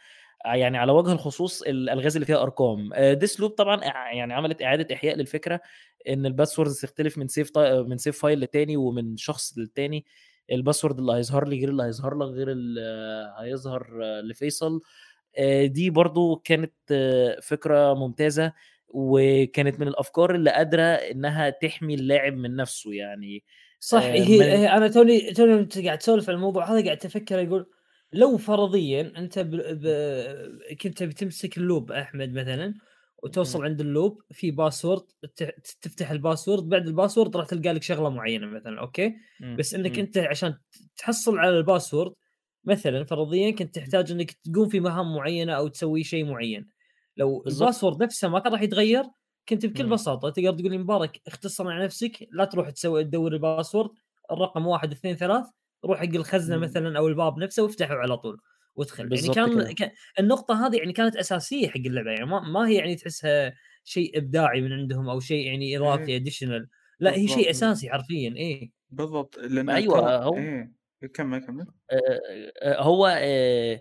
يعني 0.44 0.78
على 0.78 0.92
وجه 0.92 1.12
الخصوص 1.12 1.62
الالغاز 1.62 2.16
اللي 2.16 2.26
فيها 2.26 2.42
أرقام. 2.42 2.90
Deathloop 3.12 3.50
طبعا 3.50 3.84
يعني 4.12 4.34
عملت 4.34 4.62
إعادة 4.62 4.94
إحياء 4.94 5.16
للفكرة 5.16 5.60
إن 6.08 6.26
ال 6.26 6.32
passwords 6.32 6.80
تختلف 6.80 7.18
من 7.18 7.28
save 7.28 7.58
من 7.58 7.98
save 7.98 8.18
file 8.18 8.40
لتاني 8.40 8.76
ومن 8.76 9.16
شخص 9.16 9.58
للتاني. 9.58 10.04
ال 10.52 10.58
password 10.58 10.98
اللي 10.98 11.12
هيظهر 11.12 11.48
لي 11.48 11.58
غير 11.58 11.68
اللي 11.68 11.82
هيظهر 11.82 12.14
لك 12.14 12.28
غير 12.28 12.50
اللي 12.50 13.34
هيظهر 13.38 13.86
لفيصل. 14.20 14.80
آه، 15.38 15.66
دي 15.66 15.90
برضو 15.90 16.36
كانت 16.36 16.72
آه، 16.90 17.40
فكرة 17.42 17.94
ممتازة 17.94 18.52
وكانت 18.88 19.80
من 19.80 19.88
الأفكار 19.88 20.34
اللي 20.34 20.50
قادرة 20.50 20.82
إنها 20.82 21.50
تحمي 21.50 21.94
اللاعب 21.94 22.32
من 22.36 22.56
نفسه 22.56 22.92
يعني. 22.92 23.44
صح 23.80 24.02
آه، 24.02 24.12
هي 24.12 24.42
هي 24.42 24.68
أنا 24.68 24.88
توني 24.88 25.32
توني 25.32 25.68
قاعد 25.84 25.98
تسولف 25.98 26.28
عن 26.28 26.34
الموضوع 26.34 26.70
هذا 26.72 26.84
قاعد 26.84 27.06
أفكر 27.06 27.38
يقول 27.38 27.66
لو 28.12 28.36
فرضيا 28.36 29.12
أنت 29.18 29.38
ب... 29.38 29.50
ب... 29.56 29.86
كنت 30.82 31.02
بتمسك 31.02 31.58
ال 31.58 31.65
loop 31.65 31.92
أحمد 31.92 32.32
مثلا 32.32 32.74
وتوصل. 33.22 33.64
عند 33.64 33.80
ال 33.80 33.89
loop 33.89 34.22
في 34.30 34.50
password 34.50 35.02
تفتح 35.82 36.10
ال 36.10 36.17
password 36.17 36.68
بعد 36.68 36.86
ال 36.86 36.92
password 36.92 37.36
راح 37.36 37.46
تلقى 37.46 37.72
لك 37.72 37.82
شغلة 37.82 38.10
معينة 38.10 38.46
مثلا 38.46 38.80
okay. 38.80 39.14
بس 39.58 39.74
إنك. 39.74 39.98
أنت 39.98 40.18
عشان 40.18 40.54
تحصل 40.96 41.38
على 41.38 41.58
ال 41.58 41.64
password 41.64 42.12
مثلا 42.64 43.04
فرضيا 43.04 43.50
كنت 43.50 43.74
تحتاج 43.74 44.12
إنك 44.12 44.30
تقوم 44.32 44.68
في 44.68 44.80
مهام 44.80 45.14
معينة 45.14 45.52
أو 45.52 45.68
تسوي 45.68 46.04
شيء 46.04 46.24
معين 46.24 46.68
لو. 47.16 47.44
ال 47.46 47.53
password 47.53 48.02
نفسه 48.02 48.28
ما 48.28 48.38
كان 48.38 48.52
راح 48.52 48.62
يتغير 48.62 49.04
كنت 49.48 49.66
بكل. 49.66 49.86
بساطة 49.86 50.30
تقدر 50.30 50.58
تقول 50.58 50.70
لي 50.70 50.78
مبارك 50.78 51.20
اختصر 51.26 51.70
على 51.70 51.84
نفسك 51.84 52.28
لا 52.32 52.44
تروح 52.44 52.70
تسوي 52.70 53.04
تدور 53.04 53.32
ال 53.32 53.39
password 53.39 53.90
الرقم 54.32 54.66
واحد 54.66 54.92
اثنين 54.92 55.16
ثلاث 55.16 55.44
روح 55.84 55.98
حق 55.98 56.14
الخزنة 56.14 56.56
مم. 56.56 56.62
مثلا 56.62 56.98
أو 56.98 57.08
الباب 57.08 57.38
نفسه 57.38 57.62
وافتحه 57.62 57.94
على 57.94 58.16
طول 58.16 58.40
وادخل 58.74 59.12
يعني 59.14 59.28
كان 59.34 59.72
كده. 59.74 59.92
النقطة 60.20 60.66
هذه 60.66 60.76
يعني 60.76 60.92
كانت 60.92 61.16
أساسية 61.16 61.68
حق 61.68 61.76
اللعبة 61.86 62.10
يعني 62.10 62.26
ما, 62.26 62.40
ما 62.40 62.68
هي 62.68 62.74
يعني 62.74 62.94
تحسها 62.96 63.54
شيء 63.84 64.18
إبداعي 64.18 64.60
من 64.60 64.72
عندهم 64.72 65.08
أو 65.08 65.20
شيء 65.20 65.46
يعني 65.46 65.78
إضافي 65.78 66.08
إيه. 66.08 66.16
additional 66.16 66.68
لا 67.00 67.14
هي. 67.16 67.28
شيء 67.28 67.50
أساسي 67.50 67.90
حرفيا 67.90 68.34
إيه 68.36 68.70
بالضبط 68.90 69.38
لأن 69.38 69.70
أيوة، 69.70 70.00
ترى- 70.00 70.22
هو- 70.24 70.36
إيه 70.36 70.72
كمل 71.14 71.46
كمل 71.46 71.66
آه، 71.90 71.96
آه، 72.62 72.82
هو 72.82 73.16
آه، 73.20 73.80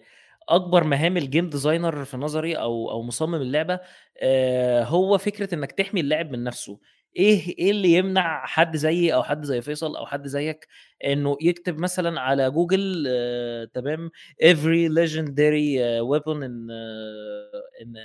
أكبر 0.49 0.83
مهام 0.83 1.17
ال 1.17 1.24
game 1.24 1.49
designer 1.49 2.05
في 2.05 2.17
نظري 2.17 2.55
أو 2.57 2.91
أو 2.91 3.01
مصمم 3.03 3.35
اللعبة 3.35 3.79
آه، 4.21 4.83
هو 4.83 5.17
فكرة 5.17 5.55
إنك 5.55 5.71
تحمي 5.71 6.01
اللاعب 6.01 6.31
من 6.31 6.43
نفسه 6.43 6.79
إيه 7.15 7.57
إيه 7.59 7.71
اللي 7.71 7.93
يمنع 7.93 8.45
حد 8.45 8.77
زيي 8.77 9.13
أو 9.13 9.23
حد 9.23 9.45
زي 9.45 9.61
فيصل 9.61 9.95
أو 9.95 10.05
حد 10.05 10.27
زيك 10.27 10.67
إنه 11.05 11.37
يكتب 11.41 11.77
مثلا 11.79 12.21
على 12.21 12.51
جوجل 12.51 13.05
آه، 13.07 13.65
تمام 13.73 14.09
every 14.43 14.89
legendary 14.89 15.79
آه، 15.79 16.01
weapon 16.01 16.37
in 16.37 16.71
آه، 16.71 17.51
in 17.81 17.97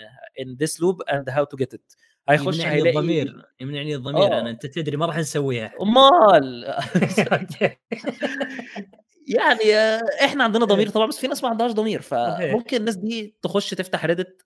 in 0.42 0.56
this 0.64 0.72
loop 0.80 1.14
and 1.14 1.32
how 1.34 1.44
to 1.44 1.56
get 1.64 1.74
it 1.74 1.96
هيخش 2.28 2.54
يمنعني 2.56 2.74
هيلاقي 2.76 2.96
الضمير 2.98 3.42
يمنعني 3.60 3.94
الضمير 3.94 4.22
آه. 4.36 4.40
أنا 4.40 4.50
انت 4.50 4.66
تدري 4.66 4.96
ما 4.96 5.06
راح 5.06 5.18
نسويها 5.18 5.72
أمال. 5.82 6.74
يعني 9.36 9.74
آه، 9.76 10.02
إحنا 10.24 10.44
عندنا. 10.44 10.64
ضمير 10.64 10.88
طبعا 10.88 11.06
بس 11.06 11.18
في 11.18 11.26
ناس 11.26 11.42
ما 11.44 11.48
عندهاش 11.50 11.72
ضمير. 11.72 12.00
فممكن 12.00 12.76
الناس 12.76 12.96
دي 12.96 13.36
تخش 13.42 13.70
تفتح 13.70 14.04
ريدت 14.04 14.42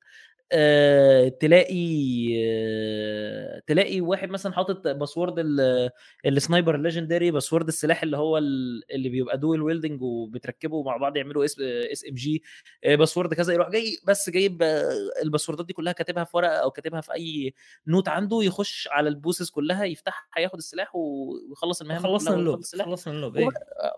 آه، 0.53 1.28
تلاقي 1.28 2.34
آه، 2.46 3.62
تلاقي 3.66 4.01
واحد 4.01 4.30
مثلا 4.30 4.53
حاطط 4.53 4.88
password 4.88 5.34
ال- 5.38 5.90
ال 6.26 6.33
sniper 6.33 6.74
ال 6.74 6.80
legendary 6.80 7.30
password 7.30 7.68
السلاح 7.68 8.03
اللي 8.03 8.16
هو 8.16 8.38
ال- 8.38 8.82
اللي 8.94 9.09
بيبقى 9.09 9.38
dual 9.38 9.62
wielding 9.62 10.02
وبتركبه 10.03 10.82
مع 10.82 10.96
بعض 10.96 11.16
يعملوا 11.16 11.44
S 11.44 11.56
SMG 11.92 12.42
password 12.86 13.34
كذا 13.34 13.53
يروح 13.55 13.70
جاي 13.70 13.96
بس 14.07 14.30
جايب 14.30 14.62
آه، 14.62 14.90
الباسوردات 15.22 15.66
دي 15.66 15.72
كلها 15.72 15.92
كاتبها 15.92 16.24
في 16.24 16.36
ورقة 16.36 16.57
أو 16.57 16.70
كاتبها 16.70 17.01
في 17.01 17.12
أي 17.14 17.55
note 17.86 18.08
عنده 18.09 18.38
يخش 18.42 18.88
على 18.92 19.09
ال 19.08 19.14
bosses 19.14 19.50
كلها 19.51 19.84
يفتحها 19.84 20.40
ياخد 20.42 20.59
السلاح 20.59 20.96
ويخلص 20.96 21.80
المهام 21.80 22.03
خلصنا 22.03 22.34
ال 22.40 22.43
loop 22.43 22.54
خلصنا 22.84 23.14
ال 23.14 23.19
loop 23.19 23.36
إيه؟ 23.36 23.44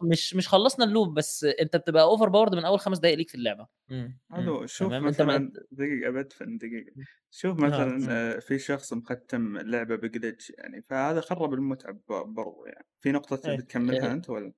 مش 0.03 0.35
مش 0.35 0.49
خلصنا 0.49 0.85
ال 0.85 0.91
loop 0.91 1.15
بس 1.15 1.45
أنت 1.61 1.77
بتبقى 1.77 2.03
overpowered 2.03 2.55
من 2.55 2.65
أول 2.65 2.81
خمس 2.81 2.99
دقائق 2.99 3.17
ليك 3.19 3.29
في 3.29 3.35
اللعبة. 3.35 3.67
مم. 3.93 4.19
هذا 4.33 4.67
شوف 4.67 4.89
تمام، 4.89 5.07
أنت 5.07 5.23
ما- 5.23 5.37
مثلا 5.37 5.53
دقيقة 5.73 6.11
بدفن 6.11 6.59
دقيقة 6.59 6.93
شوف 7.31 7.59
آه، 7.65 7.67
مثلا. 7.67 8.07
آه، 8.37 8.39
في 8.39 8.59
شخص 8.59 8.93
مختم 8.93 9.57
اللعبة 9.57 9.97
ب 9.97 10.05
glitch 10.05 10.51
يعني 10.59 10.83
فهذا 10.91 11.21
خرب 11.21 11.55
المتعة 11.55 11.93
ب- 11.93 12.35
برضو 12.35 12.65
يعني 12.67 12.87
في 13.01 13.13
نقطة 13.13 13.51
إيه. 13.51 13.57
بتكملها 13.57 14.07
إيه. 14.07 14.13
أنت 14.13 14.31
ولا؟ 14.31 14.53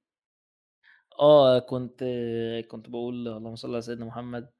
آه 1.20 1.58
كنت 1.58 2.04
كنت 2.70 2.88
بقول 2.90 3.28
اللهم 3.28 3.56
صل 3.56 3.72
على 3.72 3.82
سيدنا 3.82 4.04
محمد 4.06 4.50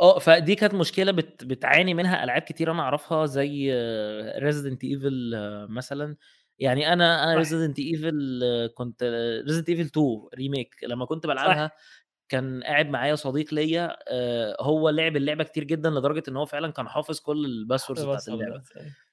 آه 0.00 0.18
فدي 0.18 0.54
كانت 0.54 0.74
مشكلة 0.74 1.12
بت 1.12 1.44
بتعاني 1.44 1.94
منها 1.94 2.24
ألعاب 2.24 2.42
كتير 2.42 2.72
أنا 2.72 2.82
أعرفها 2.82 3.26
زي 3.26 3.72
Resident 4.38 4.84
Evil 4.84 5.32
مثلا 5.70 6.16
يعني 6.58 6.92
أنا 6.92 7.24
أنا 7.24 7.32
صح. 7.32 7.38
Resident 7.38 7.78
Evil 7.78 8.40
كنت 8.74 9.02
Resident 9.46 9.68
Evil 9.68 9.82
2 9.86 10.28
remake 10.34 10.74
لما 10.88 11.04
كنت 11.06 11.26
بلعبها 11.26 11.70
كان 12.30 12.62
قاعد 12.64 12.88
معايا 12.90 13.14
صديق 13.14 13.54
ليا 13.54 13.96
هو 14.62 14.88
لعب 14.88 15.16
اللعبة 15.16 15.44
كتير 15.44 15.64
جدا 15.64 15.90
لدرجة 15.90 16.22
إن 16.28 16.36
هو 16.36 16.46
فعلا 16.46 16.72
كان 16.72 16.88
حافظ 16.88 17.20
كل 17.20 17.44
ال 17.44 17.50
passwords 17.50 18.02
بتاعت 18.02 18.28
اللعبة. 18.28 18.62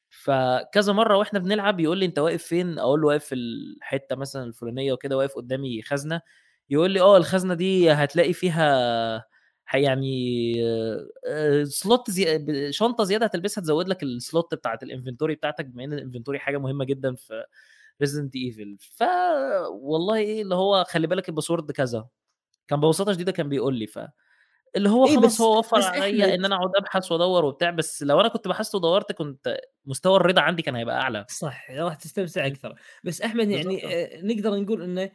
فكذا 0.09 0.93
مرة 0.93 1.17
وإحنا 1.17 1.39
بنلعب 1.39 1.79
يقول 1.79 1.97
لي 1.97 2.05
أنت 2.05 2.19
واقف 2.19 2.43
فين؟ 2.43 2.79
أقول 2.79 3.01
له 3.01 3.07
واقف 3.07 3.25
في 3.25 3.35
الحتة 3.35 4.15
مثلا 4.15 4.43
الفلانية 4.43 4.93
وكده 4.93 5.17
واقف 5.17 5.35
قدامي 5.35 5.81
خزنة. 5.81 6.21
يقول 6.69 6.91
لي 6.91 7.01
آه 7.01 7.17
الخزنة 7.17 7.53
دي 7.53 7.91
هتلاقي 7.91 8.33
فيها 8.33 9.25
يعني 9.73 10.53
slot 11.63 12.11
زي... 12.11 12.71
شنطة 12.71 13.03
زيادة 13.03 13.25
هتلبسها 13.25 13.61
تزود 13.61 13.87
لك 13.89 14.03
ال 14.03 14.14
slot 14.14 14.55
بتاعت 14.55 14.83
ال 14.83 14.89
inventory 14.89 15.35
بتاعتك 15.35 15.65
بما 15.65 15.83
إن 15.83 15.93
ال 15.93 15.98
inventory 15.98 16.39
حاجة 16.39 16.57
مهمة 16.57 16.85
جدا 16.85 17.15
في 17.15 17.43
Resident 18.01 18.35
Evil 18.35 18.77
ف 18.79 19.03
والله 19.71 20.15
إيه 20.15 20.41
اللي 20.41 20.55
هو 20.55 20.85
خلي 20.89 21.07
بالك 21.07 21.29
ال 21.29 21.34
password 21.34 21.71
كذا. 21.71 22.07
كان 22.67 22.79
ببساطة 22.81 23.13
شديدة 23.13 23.31
كان 23.31 23.49
بيقول 23.49 23.75
لي 23.75 23.87
ف 23.87 23.99
اللي 24.75 24.89
هو 24.89 25.07
إيه 25.07 25.15
خلاص 25.17 25.41
هو 25.41 25.59
وفر 25.59 25.77
بس 25.77 25.83
عليا 25.85 26.35
إن 26.35 26.45
أنا 26.45 26.55
أقعد 26.55 26.71
أبحث 26.77 27.11
وأدور 27.11 27.45
وبتاع 27.45 27.69
بس 27.69 28.03
لو 28.03 28.21
أنا 28.21 28.27
كنت 28.29 28.47
بحثت 28.47 28.75
ودورت 28.75 29.11
كنت 29.11 29.57
مستوى 29.85 30.15
الرضا 30.17 30.41
عندي 30.41 30.61
كان 30.61 30.75
هيبقى 30.75 31.01
أعلى 31.01 31.25
صح 31.29 31.71
راح 31.71 31.95
تستمتع. 31.95 32.45
أكثر 32.45 32.75
بس 33.03 33.21
أحمد 33.21 33.49
يعني. 33.51 33.85
آه، 33.85 34.21
نقدر 34.21 34.55
نقول 34.59 34.81
انه 34.81 35.09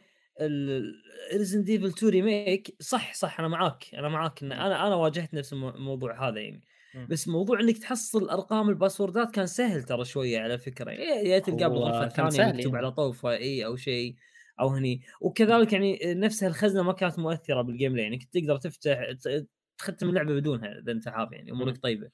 Resident 1.33 1.63
Evil 1.63 1.85
2 1.87 2.11
remake 2.11 2.75
صح 2.79 3.13
صح 3.13 3.39
أنا 3.39 3.47
معاك 3.47 3.95
أنا 3.95 4.09
معاك 4.09 4.41
إن 4.43 4.47
مم. 4.47 4.53
أنا 4.53 4.87
أنا 4.87 4.95
واجهت 4.95 5.33
نفس 5.33 5.53
المو- 5.53 5.69
الموضوع 5.69 6.29
هذا 6.29 6.39
يعني 6.39 6.61
مم. 6.95 7.07
بس 7.09 7.27
موضوع 7.27 7.59
إنك 7.59 7.77
تحصل 7.77 8.29
أرقام 8.29 8.69
الباسوردات 8.69 9.31
كان 9.31 9.45
سهل 9.47 9.83
ترى 9.83 10.05
شوية 10.05 10.39
على 10.39 10.57
فكرة 10.57 10.91
يعني 10.91 11.29
يا 11.29 11.39
تلقاه 11.39 11.67
بالغرفه 11.67 12.05
الثانية 12.23 12.53
مكتوب. 12.53 12.75
على 12.75 12.91
طوفة 12.91 13.29
إي 13.31 13.65
أو 13.65 13.75
شيء 13.75 14.15
أو 14.59 14.67
هني 14.67 15.01
وكذلك 15.21 15.73
يعني 15.73 15.99
نفس 16.03 16.43
الخزنه 16.43 16.83
ما 16.83 16.93
كانت 16.93 17.19
مؤثرة 17.19 17.61
بال 17.61 17.91
gameplay 17.91 18.03
يعني 18.03 18.17
كنت 18.17 18.33
تقدر 18.33 18.57
تفتح 18.57 18.99
تختم 19.77 20.09
اللعبة 20.09 20.35
بدونها 20.35 20.79
إذا 20.79 20.91
أنت 20.91 21.07
عارف 21.07 21.31
يعني 21.31 21.51
أمورك. 21.51 21.77
طيبة 21.77 22.09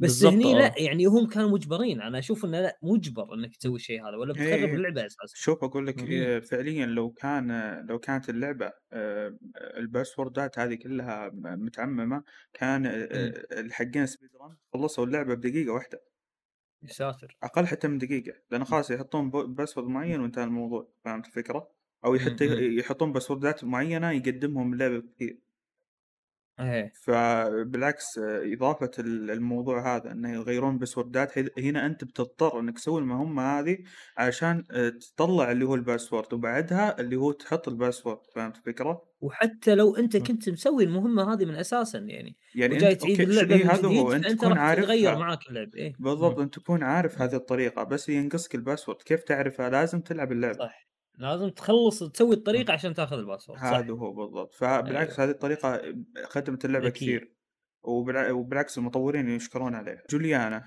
بس 0.00 0.24
هني 0.24 0.54
آه 0.54 0.58
لا 0.58 0.74
يعني 0.78 1.06
هم 1.06 1.28
كانوا 1.28 1.50
مجبرين 1.50 2.00
أنا 2.00 2.18
أشوف 2.18 2.44
إنه 2.44 2.60
لا 2.60 2.78
مجبر 2.82 3.34
إنك 3.34 3.56
تسوي 3.56 3.76
الشيء 3.76 4.02
هذا 4.08 4.16
ولا 4.16 4.34
إيه، 4.34 4.42
بتخرب 4.42 4.68
إيه. 4.68 4.74
اللعبة 4.74 5.06
أساسا 5.06 5.36
شوف 5.36 5.64
أقول 5.64 5.86
لك. 5.86 6.02
إيه، 6.02 6.40
فعليا 6.40 6.86
لو 6.86 7.10
كان 7.10 7.76
لو 7.88 7.98
كانت 7.98 8.28
اللعبة 8.28 8.72
آه، 8.92 9.38
الباسوردات 9.76 10.58
هذه 10.58 10.74
كلها 10.74 11.30
متعممة 11.34 12.22
كان 12.52 12.86
آه،. 12.86 13.60
الحقين 13.60 14.06
speedrun 14.06 14.56
خلصوا 14.72 15.06
اللعبة 15.06 15.34
بدقيقة 15.34 15.72
واحدة 15.72 16.02
يا 16.82 16.88
ساتر 16.88 17.36
أقل 17.42 17.66
حتى 17.66 17.88
من 17.88 17.98
دقيقة 17.98 18.32
لأن 18.50 18.64
خلاص 18.64 18.90
يحطون 18.90 19.30
password 19.30 19.86
معين 19.88 20.20
وانتهى 20.20 20.44
الموضوع 20.44 20.88
فهمت 21.04 21.26
الفكرة؟ 21.26 21.70
أو 22.04 22.10
مم. 22.10 22.16
يحط 22.16 22.42
مم. 22.42 22.78
يحطون 22.78 23.12
باسوردات 23.12 23.64
معينة 23.64 24.10
يقدمهم 24.10 24.72
اللعبه 24.72 25.00
كثير 25.00 25.38
إيه 26.60 26.94
فبالعكس 27.02 28.18
إضافة 28.18 28.90
ال- 28.98 29.30
الموضوع 29.30 29.96
هذا 29.96 30.12
إنه 30.12 30.32
يغيرون 30.34 30.78
باسوردات 30.78 31.38
هنا 31.58 31.86
أنت 31.86 32.04
بتضطر 32.04 32.60
إنك 32.60 32.74
تسوي 32.78 33.00
المهمة 33.00 33.42
هذه 33.42 33.78
عشان 34.18 34.64
آه، 34.70 34.88
تطلع 35.16 35.52
اللي 35.52 35.64
هو 35.64 35.74
ال 35.74 35.81
password 35.81 36.34
وبعدها 36.34 37.00
اللي 37.00 37.16
هو 37.16 37.32
تحط 37.32 37.68
ال 37.68 37.74
password 37.74 38.18
فهمت 38.34 38.56
الفكرة؟ 38.56 39.08
وحتى 39.20 39.74
لو 39.74 39.96
أنت. 39.96 40.16
كنت 40.16 40.48
مسوي 40.48 40.84
المهمة 40.84 41.32
هذه 41.34 41.44
من 41.44 41.54
أساسا 41.54 41.98
يعني 41.98 42.36
يعني 42.54 42.74
وجاي 42.74 42.94
تعيد 42.94 43.20
اللعبة 43.20 43.54
إيه 43.54 43.64
من 43.64 43.70
هذا 43.70 43.88
هو 43.88 44.10
فأنت 44.10 44.32
تكون 44.32 44.54
تتغير 44.54 44.58
عارفها 44.60 45.14
معاك 45.14 45.38
اللعبه 45.48 45.74
إيه 45.78 45.92
بالضبط. 45.98 46.38
أنت 46.38 46.54
تكون 46.58 46.82
عارف 46.82 47.20
هذه 47.22 47.34
الطريقة 47.36 47.82
بس 47.84 48.08
ينقصك 48.08 48.54
ال 48.54 48.59
password 48.59 49.02
كيف 49.02 49.22
تعرفها؟ 49.22 49.70
لازم 49.70 50.00
تلعب 50.00 50.32
اللعبة 50.32 50.58
صح 50.58 50.87
لازم 51.18 51.48
تخلص 51.48 52.02
تسوي. 52.04 52.34
الطريقة 52.34 52.72
عشان 52.72 52.94
تاخذ 52.94 53.18
الباسورد 53.18 53.58
صح. 53.58 53.64
هذا 53.64 53.92
هو 53.92 54.12
بالضبط. 54.12 54.54
فبالعكس 54.54 55.18
أيوه. 55.20 55.24
هذه 55.30 55.34
الطريقة 55.34 55.82
خدمت 56.24 56.64
اللعبة 56.64 56.86
ذكيه 56.86 57.16
كثير. 57.18 57.32
وبالع- 57.82 58.30
وبالعكس 58.30 58.78
المطورين 58.78 59.28
يشكرون 59.28 59.74
عليها. 59.74 60.02
جوليانا 60.10 60.66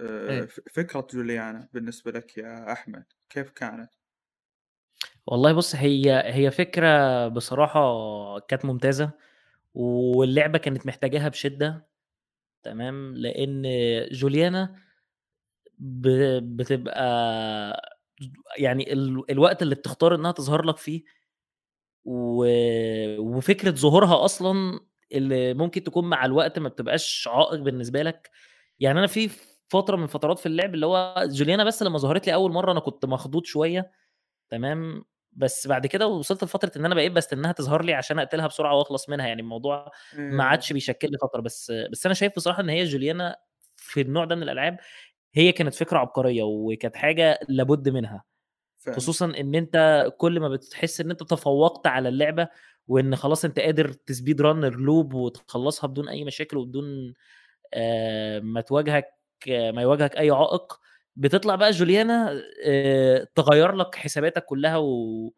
آه، 0.00 0.30
إيه. 0.30 0.40
ف- 0.46 0.60
فكرة 0.72 1.06
جوليانا 1.12 1.68
بالنسبة 1.72 2.10
لك 2.10 2.38
يا 2.38 2.72
أحمد 2.72 3.04
كيف 3.30 3.50
كانت؟ 3.50 3.90
والله 5.26 5.52
بص 5.52 5.74
هي 5.74 6.22
هي 6.34 6.50
فكرة 6.50 7.28
بصراحة 7.28 7.80
كانت 8.38 8.64
ممتازة 8.64 9.10
واللعبة 9.74 10.58
كانت 10.58 10.86
محتاجاها 10.86 11.28
بشدة 11.28 11.88
تمام؟ 12.62 13.14
لأن 13.16 13.62
جوليانا 14.12 14.76
ب- 15.78 16.56
بتبقى 16.56 17.97
يعني 18.58 18.92
ال- 18.92 19.30
الوقت 19.30 19.62
اللي 19.62 19.74
بتختار 19.74 20.14
إنها 20.14 20.32
تظهر 20.32 20.64
لك 20.64 20.76
فيه 20.76 21.02
و... 22.04 22.46
وفكرة 23.18 23.70
ظهورها 23.70 24.24
أصلا 24.24 24.80
اللي 25.12 25.54
ممكن 25.54 25.82
تكون 25.84 26.04
مع 26.10 26.24
الوقت 26.24 26.58
ما 26.58 26.68
بتبقاش 26.68 27.28
عائق 27.32 27.54
بالنسبة 27.60 28.02
لك. 28.02 28.30
يعني 28.80 28.98
أنا 28.98 29.06
في 29.06 29.30
فترة 29.68 29.96
من 29.96 30.06
فترات 30.06 30.38
في 30.38 30.46
اللعب 30.46 30.74
اللي 30.74 30.86
هو 30.86 31.24
جوليانا 31.28 31.64
بس 31.64 31.82
لما 31.82 31.98
ظهرت 31.98 32.26
لي 32.26 32.34
أول 32.34 32.52
مرة 32.52 32.72
أنا 32.72 32.80
كنت 32.80 33.04
مخضوض 33.04 33.44
شوية 33.44 33.90
تمام؟ 34.50 35.04
بس 35.32 35.66
بعد 35.66 35.86
كده 35.86 36.06
وصلت 36.06 36.44
لفترة 36.44 36.72
إن 36.76 36.84
أنا 36.84 36.94
بقيت 36.94 37.12
بستناها 37.12 37.52
تظهر 37.52 37.84
لي 37.84 37.94
عشان 37.94 38.18
أقتلها 38.18 38.46
بسرعة 38.46 38.74
وأخلص 38.74 39.08
منها. 39.08 39.26
يعني 39.26 39.42
الموضوع 39.42 39.90
ما 40.16 40.44
إيه 40.44 40.50
عادش 40.50 40.72
بيشكل 40.72 41.10
لي 41.10 41.18
خطر 41.18 41.40
بس 41.40 41.72
بس 41.92 42.06
أنا 42.06 42.14
شايف 42.14 42.32
بصراحة 42.36 42.62
إن 42.62 42.68
هي 42.68 42.84
جوليانا 42.84 43.36
في 43.76 44.00
النوع 44.00 44.24
ده 44.24 44.34
من 44.34 44.42
الألعاب 44.42 44.76
هي 45.38 45.52
كانت 45.52 45.74
فكرة 45.74 45.98
عبقرية 45.98 46.42
وكانت 46.42 46.96
حاجة 46.96 47.38
لابد 47.48 47.88
منها. 47.88 48.24
فعلا. 48.78 48.96
خصوصا 48.96 49.26
إن 49.26 49.54
أنت 49.54 50.06
كل 50.18 50.40
ما 50.40 50.48
بتحس 50.48 51.00
إن 51.00 51.10
أنت 51.10 51.22
تفوقت 51.22 51.86
على 51.86 52.08
اللعبة 52.08 52.48
وإن 52.88 53.16
خلاص 53.16 53.44
أنت 53.44 53.60
قادر 53.60 53.88
ت 53.92 54.00
speed 54.00 54.40
run 54.42 54.64
ال 54.64 54.74
loop 54.74 55.14
وتخلصها 55.14 55.88
بدون 55.88 56.08
أي 56.08 56.24
مشاكل 56.24 56.56
وبدون 56.56 57.14
آه، 57.74 58.40
ما 58.40 58.60
تواجهك 58.60 59.06
آه، 59.50 59.70
ما 59.70 59.82
يواجهك 59.82 60.16
أي 60.18 60.30
عائق 60.30 60.80
بتطلع 61.16 61.54
بقى 61.54 61.70
جوليانا 61.70 62.42
آه، 62.66 63.28
تغير 63.34 63.72
لك 63.72 63.94
حساباتك 63.94 64.44
كلها 64.44 64.76
و... 64.76 65.32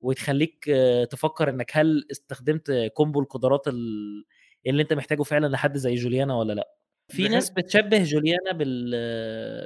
وتخليك 0.00 0.68
آه، 0.70 1.04
تفكر 1.04 1.50
إنك 1.50 1.70
هل 1.76 2.06
استخدمت 2.12 2.90
combo 2.94 3.20
القدرات 3.20 3.68
ال- 3.68 4.24
اللي 4.66 4.82
أنت 4.82 4.92
محتاجه 4.92 5.22
فعلا 5.22 5.46
لحد 5.48 5.76
زي 5.78 5.94
جوليانا 5.94 6.36
ولا 6.36 6.52
لأ. 6.52 6.68
في 7.16 7.28
ناس 7.28 7.50
بتشبه 7.50 8.02
جوليانا 8.04 8.52
بال 8.52 8.90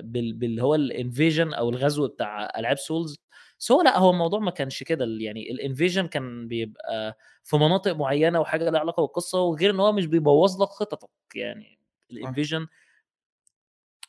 بال 0.03 0.33
باللي 0.33 0.63
هو 0.63 0.75
ال 0.75 0.83
invasion 0.83 1.53
أو 1.55 1.69
الغزو 1.71 2.09
بتاع 2.09 2.53
ألعاب 2.59 2.79
Souls. 2.79 3.17
بس 3.61 3.73
هو 3.73 3.83
لأ 3.83 3.99
هو 3.99 4.11
الموضوع 4.11 4.41
ما 4.41 4.51
كانش 4.51 4.83
كده. 4.83 5.05
يعني 5.21 5.51
ال 5.51 5.57
invasion 5.57 6.07
كان 6.07 6.49
بيبقى 6.49 7.19
في 7.45 7.57
مناطق 7.57 7.93
معينة 7.93 8.41
وحاجة 8.41 8.71
لها 8.71 8.81
علاقة 8.81 9.01
بالقصة 9.01 9.41
وغير 9.43 9.71
إن 9.71 9.81
هو 9.81 9.93
مش 9.93 10.07
بيبوظ 10.07 10.63
لك 10.63 10.69
خططك. 10.69 11.11
يعني 11.35 11.79
ال 12.11 12.17
invasion 12.17 12.67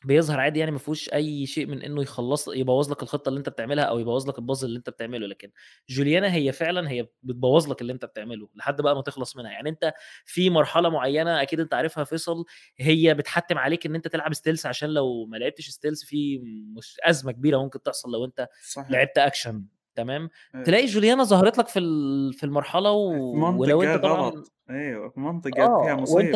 بيظهر 0.04 0.40
عادي 0.40 0.58
يعني 0.60 0.70
ما 0.72 0.78
فيهوش 0.78 1.08
أي 1.12 1.46
شيء 1.46 1.66
من 1.66 1.82
إنه 1.82 2.02
يخلص 2.02 2.48
يبوظ 2.48 2.90
لك 2.90 3.02
الخطة 3.02 3.28
اللي 3.28 3.38
أنت 3.38 3.48
بتعملها 3.48 3.84
أو 3.84 3.98
يبوظ 3.98 4.28
لك 4.28 4.38
البازل 4.38 4.68
اللي 4.68 4.78
أنت 4.78 4.90
بتعمله 4.90 5.26
لكن 5.26 5.50
جوليانا 5.88 6.34
هي 6.34 6.52
فعلا 6.52 6.90
هي 6.90 7.08
بتبوظ 7.22 7.68
لك 7.70 7.80
اللي 7.80 7.92
أنت 7.92 8.04
بتعمله 8.04 8.48
لحد 8.54 8.80
بقى 8.80 8.94
ما 8.94 9.02
تخلص 9.02 9.36
منها. 9.36 9.50
يعني 9.50 9.68
أنت 9.68 9.94
في 10.24 10.50
مرحلة 10.50 10.88
معينة 10.88 11.42
أكيد 11.42 11.60
أنت 11.60 11.74
عارفها 11.74 12.04
فيصل 12.04 12.44
هي 12.76 13.14
بتحتم 13.14 13.58
عليك 13.58 13.86
إن 13.86 13.94
أنت 13.94 14.08
تلعب 14.08 14.34
stealth 14.34 14.66
عشان 14.66 14.90
لو 14.90 15.26
ما 15.26 15.36
لعبتش 15.36 15.68
stealth 15.70 16.04
في 16.04 16.38
مش 16.76 16.96
أزمة 17.04 17.32
كبيرة 17.32 17.58
ممكن 17.58 17.82
تحصل 17.82 18.12
لو 18.12 18.24
أنت 18.24 18.48
صحيح. 18.70 18.90
لعبت 18.90 19.18
اكشن 19.18 19.64
تمام؟ 19.94 20.30
إيه. 20.54 20.62
تلاقي 20.64 20.86
جوليانا 20.86 21.24
ظهرت 21.24 21.58
لك 21.58 21.68
في 21.68 21.78
ال- 21.78 22.32
في 22.32 22.44
المرحلة 22.44 22.90
و... 22.92 23.12
في 23.32 23.38
ولو 23.58 23.82
أنت 23.82 24.02
طبعا 24.02 24.20
غلط. 24.30 24.52
أيوه 24.70 25.08
في 25.08 25.20
منطقة 25.20 25.50
فيها 25.54 25.92
آه 25.92 26.04
وانت 26.14 26.34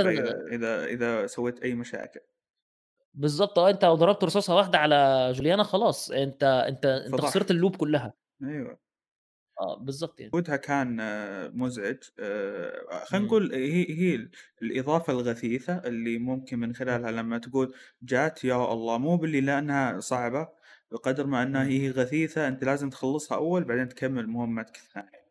إذا 0.52 0.84
إذا 0.84 1.26
سويت 1.26 1.60
أي 1.60 1.74
مشاكل. 1.74 2.20
بالظبط 3.14 3.58
آه 3.58 3.70
أنت 3.70 3.84
لو 3.84 3.94
ضربت 3.94 4.24
رصاصة 4.24 4.54
واحدة 4.56 4.78
على 4.78 5.32
جوليانا 5.34 5.62
خلاص 5.62 6.10
أنت 6.10 6.42
أنت 6.44 6.84
أنت 6.86 7.20
فضحت. 7.20 7.20
خسرت 7.20 7.50
ال 7.50 7.55
loop 7.55 7.76
كلها. 7.76 8.14
أيوه. 8.42 8.78
آه 9.60 9.76
بالظبط 9.78 10.20
يعني. 10.20 10.34
وجودها 10.34 10.56
كان 10.56 11.00
آه، 11.00 11.48
مزعج. 11.48 11.96
آه، 12.20 13.04
خلينا 13.04 13.24
مم. 13.24 13.26
نقول 13.26 13.54
هي 13.54 13.90
هي 13.98 14.14
ال- 14.14 14.30
الإضافة 14.62 15.12
الغثيثة 15.12 15.78
اللي 15.78 16.18
ممكن 16.18 16.58
من 16.58 16.74
مم. 16.88 17.00
خلالها 17.00 17.10
لما 17.10 17.38
تقول 17.38 17.74
جات 18.02 18.44
يا 18.44 18.72
الله 18.72 18.98
مو 18.98 19.16
باللي 19.16 19.40
لأنها 19.40 20.00
صعبة 20.00 20.48
بقدر 20.92 21.26
ما 21.26 21.42
أنها 21.42 21.64
مم. 21.64 21.68
هي 21.68 21.90
غثيثة 21.90 22.48
أنت 22.48 22.64
لازم 22.64 22.90
تخلصها 22.90 23.36
أول 23.38 23.64
بعدين 23.64 23.88
تكمل 23.88 24.26
مهمتك 24.26 24.76
الثانية. 24.76 25.21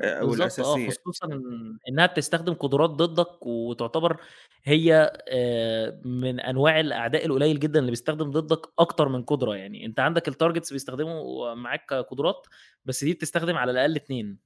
آه، 0.00 0.20
بالظبط 0.20 0.60
آه 0.60 0.76
الأساسية 0.76 0.88
خصوصا 0.90 1.26
إنها 1.88 2.06
بتستخدم 2.06 2.54
قدرات 2.54 2.90
ضدك 2.90 3.46
وتعتبر 3.46 4.20
هي 4.64 5.12
آه، 5.28 6.00
من 6.04 6.40
أنواع 6.40 6.80
الأعداء 6.80 7.26
القليل 7.26 7.60
جدا 7.60 7.78
اللي 7.80 7.90
بيستخدم 7.90 8.30
ضدك 8.30 8.66
أكتر 8.78 9.08
من 9.08 9.22
قدرة 9.22 9.54
يعني. 9.56 9.86
أنت 9.86 10.00
عندك 10.00 10.28
التارجتس 10.28 10.72
بيستخدموا 10.72 11.54
معاك 11.54 11.92
قدرات 11.94 12.46
بس 12.84 13.04
دي 13.04 13.12
بتستخدم 13.14 13.56
على 13.56 13.70
الأقل 13.72 13.96
اتنين. 13.96 14.38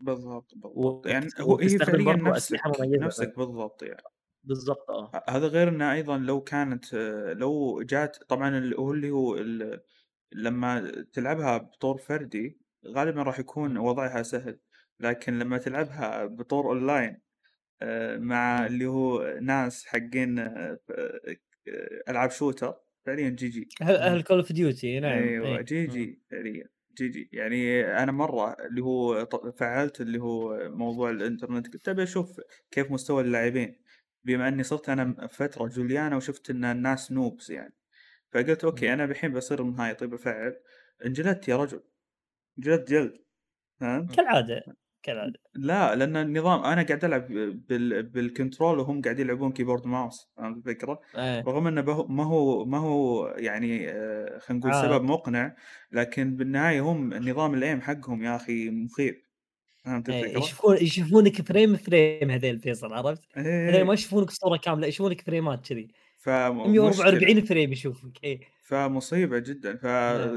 بالضبط 0.00 0.52
بالضبط. 0.54 0.72
وبت- 0.76 1.06
يعني 1.06 1.26
هو 1.40 1.58
هي 1.58 1.78
فعليا 1.78 2.16
نفسك 2.16 2.60
نفسك 3.00 3.36
بالضبط 3.38 3.82
يعني. 3.82 4.02
بالظبط 4.44 4.90
آه. 4.90 5.10
هذا 5.28 5.46
غير 5.46 5.68
إنه 5.68 5.92
أيضا 5.92 6.18
لو 6.18 6.40
كانت 6.40 6.94
آه، 6.94 7.32
لو 7.32 7.82
جات 7.82 8.16
طبعا 8.28 8.58
اللي 8.58 8.76
هو 8.78 8.92
اللي 8.92 9.10
هو 9.10 9.36
ال- 9.36 9.80
لما 10.32 10.92
تلعبها 11.12 11.58
بطور 11.58 11.98
فردي 11.98 12.60
غالبا 12.86 13.22
راح 13.22 13.38
يكون. 13.38 13.78
وضعها 13.78 14.22
سهل. 14.22 14.58
لكن 15.02 15.38
لما 15.38 15.58
تلعبها 15.58 16.26
بطور 16.26 16.66
أونلاين 16.66 17.20
آه، 17.82 18.16
مع. 18.16 18.66
اللي 18.66 18.86
هو 18.86 19.38
ناس 19.42 19.86
حقين 19.86 20.38
آه، 20.38 20.78
آه، 20.90 21.36
ألعاب 22.08 22.30
شوتر 22.30 22.74
فعليا 23.06 23.28
GG 23.28 23.68
أهل 23.82 24.22
Call 24.22 24.36
of 24.36 24.52
Duty 24.52 25.00
نعم 25.00 25.12
أيوه 25.12 25.58
اي 25.58 25.62
جي. 25.62 25.86
جي 25.86 26.22
فعليا 26.30 26.68
جي 26.98 27.08
جي 27.08 27.28
يعني 27.32 27.84
أنا 27.84 28.12
مرة 28.12 28.56
اللي 28.66 28.80
هو 28.82 29.26
فعلت 29.56 30.00
اللي 30.00 30.18
هو 30.18 30.68
موضوع 30.68 31.10
الإنترنت 31.10 31.72
قلت 31.72 31.88
أبي 31.88 32.02
أشوف 32.02 32.40
كيف 32.70 32.90
مستوى 32.90 33.22
اللاعبين 33.22 33.82
بما 34.24 34.48
إني 34.48 34.62
صرت 34.62 34.88
أنا 34.88 35.26
فترة 35.26 35.66
جوليانا 35.66 36.16
وشفت 36.16 36.50
إن 36.50 36.64
الناس 36.64 37.12
noobs 37.12 37.50
يعني 37.50 37.74
فقلت 38.32 38.64
okay. 38.64 38.92
أنا 38.92 39.04
الحين 39.04 39.32
بصير 39.32 39.62
نهاية 39.62 39.92
طيب 39.92 40.14
أفعل 40.14 40.56
انجلدت 41.06 41.48
يا 41.48 41.56
رجل 41.56 41.82
جلد 42.58 42.84
جلد 42.84 43.18
فهمت؟ 43.80 44.16
كالعادة 44.16 44.64
كالعاده 45.02 45.40
لا 45.54 45.94
لأن 45.94 46.16
النظام 46.16 46.64
أنا 46.64 46.82
قاعد 46.82 47.04
ألعب 47.04 47.26
بال... 47.68 48.02
بال 48.02 48.19
control 48.19 48.78
وهم 48.78 49.02
قاعدين 49.02 49.26
يلعبون 49.26 49.52
keyboard 49.52 49.86
mouse 49.86 50.32
فهمت 50.36 50.56
الفكرة؟ 50.56 51.00
إيه. 51.16 51.40
رغم 51.40 51.66
إنه 51.66 51.80
به- 51.80 52.06
ما 52.06 52.24
هو 52.24 52.64
ما 52.64 52.78
هو 52.78 53.26
يعني 53.28 53.90
آه، 53.90 54.38
خلينا 54.38 54.60
نقول 54.60 54.74
سبب 54.74 54.92
عائق 54.92 55.02
مقنع 55.02 55.56
لكن 55.92 56.36
بالنهاية 56.36 56.80
هم 56.80 57.14
نظام 57.14 57.54
ال 57.54 57.61
aim 57.61 57.80
حقهم 57.80 58.22
يا 58.24 58.36
أخي 58.36 58.70
مخيف 58.70 59.16
فهمت 59.84 60.08
إيه 60.10 60.22
الفكرة؟ 60.24 60.38
يشوفون 60.38 60.76
يشوفونك 60.76 61.42
frame 61.42 61.76
frame 61.76 62.30
هذيل 62.30 62.58
فيصل 62.58 62.92
عرفت؟ 62.92 63.22
إيه. 63.36 63.82
ما 63.82 63.94
يشوفونك 63.94 64.30
صورة 64.30 64.56
كاملة 64.56 64.86
يشوفونك 64.86 65.20
فريمات 65.20 65.68
كذي. 65.68 65.88
فمشكله 66.18 66.68
144 66.72 67.40
frame 67.44 67.72
يشوفك 67.72 68.24
إيه. 68.24 68.40
فمصيبة 68.76 69.38
جدا. 69.38 69.68
نعم. 69.72 69.78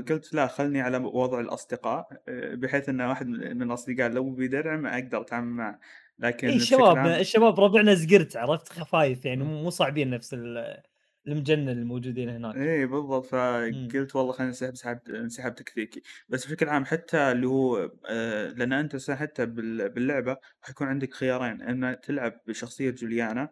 فقلت 0.02 0.34
لا 0.34 0.48
خلني 0.48 0.82
على 0.82 0.98
وضع 0.98 1.40
الأصدقاء 1.40 2.08
آه، 2.28 2.56
بحيث 2.56 2.90
أن 2.90 3.02
واحد 3.02 3.28
من 3.28 3.62
الأصدقاء 3.62 4.10
لو 4.12 4.30
بيدرعم 4.30 4.86
أقدر 4.86 5.22
أتعامل 5.22 5.48
معه. 5.48 5.80
لكن 6.20 6.48
اي 6.48 6.56
بشكل 6.58 6.76
الشباب 6.76 6.98
الشباب 7.08 7.60
ربعنا 7.60 7.94
زقرت 7.94 8.38
عرفت؟ 8.38 8.70
خفايف 8.70 9.26
يعني 9.26 9.44
مو 9.44 9.70
صعبين 9.70 10.10
نفس 10.10 10.34
ال- 10.34 10.82
المجنن 11.28 11.70
الموجودين 11.70 12.30
هناك. 12.30 12.56
إيه 12.56 12.86
بالضبط. 12.86 13.26
فقلت 13.26 14.16
والله 14.16 14.32
خلينا 14.32 14.52
نسحب 14.52 14.76
سحب 14.76 15.00
انسحاب 15.10 15.56
تكتيكي 15.56 16.02
بس 16.30 16.46
بشكل 16.46 16.70
عام 16.70 16.86
حتى 16.86 17.18
اللي 17.32 17.48
هو 17.48 17.92
آه 18.10 18.48
لأن 18.48 18.74
أنت 18.74 19.12
حتى 19.12 19.46
بال- 19.46 19.90
باللعبة 19.90 20.38
حيكون 20.62 20.88
عندك 20.88 21.14
خيارين. 21.14 21.62
ان 21.62 21.98
تلعب 22.04 22.34
بشخصية 22.48 22.90
جوليانا 22.92 23.50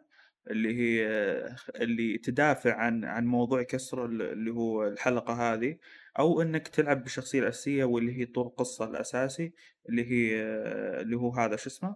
اللي 0.51 0.75
هي 0.77 1.07
اللي 1.75 2.17
تدافع 2.17 2.73
عن 2.75 3.05
عن 3.05 3.25
موضوع 3.25 3.63
كسر 3.63 4.05
ال- 4.05 4.21
اللي 4.21 4.51
هو 4.51 4.87
الحلقة 4.87 5.53
هذه 5.53 5.77
أو 6.19 6.41
إنك 6.41 6.67
تلعب 6.67 7.03
بالشخصيه 7.03 7.39
الاساسيه 7.39 7.83
واللي 7.83 8.19
هي 8.19 8.25
طور 8.25 8.47
القصة 8.47 8.85
الأساسي 8.85 9.53
اللي 9.89 10.05
هي 10.11 10.41
اللي 11.01 11.15
هو 11.17 11.33
هذا 11.33 11.55
شو 11.55 11.69
اسمه؟ 11.69 11.95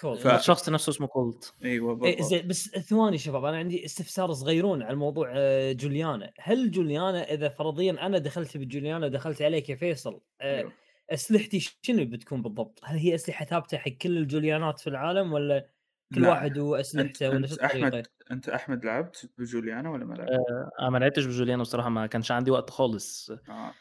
كول 0.00 0.18
ف- 0.18 0.26
الشخص 0.26 0.68
نفسه 0.68 0.90
اسمه 0.90 1.06
كولت 1.06 1.54
إيوه 1.64 1.92
إيه 2.06 2.16
بالضبط. 2.16 2.30
زين 2.30 2.48
بس 2.48 2.68
ثواني 2.68 3.18
شباب 3.18 3.44
أنا 3.44 3.56
عندي 3.56 3.84
استفسار 3.84 4.32
صغيرون 4.32 4.82
على 4.82 4.96
موضوع 4.96 5.32
آه، 5.36 5.72
جوليانا. 5.72 6.32
هل 6.38 6.70
جوليانا 6.70 7.22
إذا 7.34 7.48
فرضيا 7.48 8.06
أنا 8.06 8.18
دخلت 8.18 8.56
بجوليانا 8.56 9.08
دخلت 9.08 9.42
عليك 9.42 9.68
يا 9.70 9.76
فيصل 9.76 10.20
آه، 10.40 10.58
أيوه. 10.58 10.72
أسلحتي 11.10 11.60
شنو 11.82 12.04
بتكون 12.04 12.42
بالضبط؟ 12.42 12.80
هل 12.84 12.96
هي 12.98 13.14
أسلحة 13.14 13.44
ثابتة 13.44 13.78
حق 13.78 13.88
كل 13.90 14.16
الجوليانات 14.18 14.80
في 14.80 14.86
العالم 14.86 15.32
ولا 15.32 15.68
كل 16.14 16.22
لا. 16.22 16.28
واحد 16.28 16.58
واسلحته 16.58 17.26
شو 17.30 17.36
أنت 17.36 17.58
احمد 17.58 17.84
الطريقة؟ 17.84 18.10
أنت 18.30 18.48
أحمد 18.48 18.84
لعبت 18.84 19.30
بجوليانا 19.38 19.90
ولا 19.90 20.04
ما 20.04 20.14
لعبت؟ 20.14 20.30
آه، 20.30 20.70
أنا 20.80 20.90
ما 20.90 20.98
لعبتش 20.98 21.24
بجوليانا 21.24 21.62
بصراحة 21.62 21.88
ما 21.88 22.06
كانش 22.06 22.32
عندي 22.32 22.50
وقت 22.50 22.70
خالص. 22.70 23.30
آه. 23.30 23.74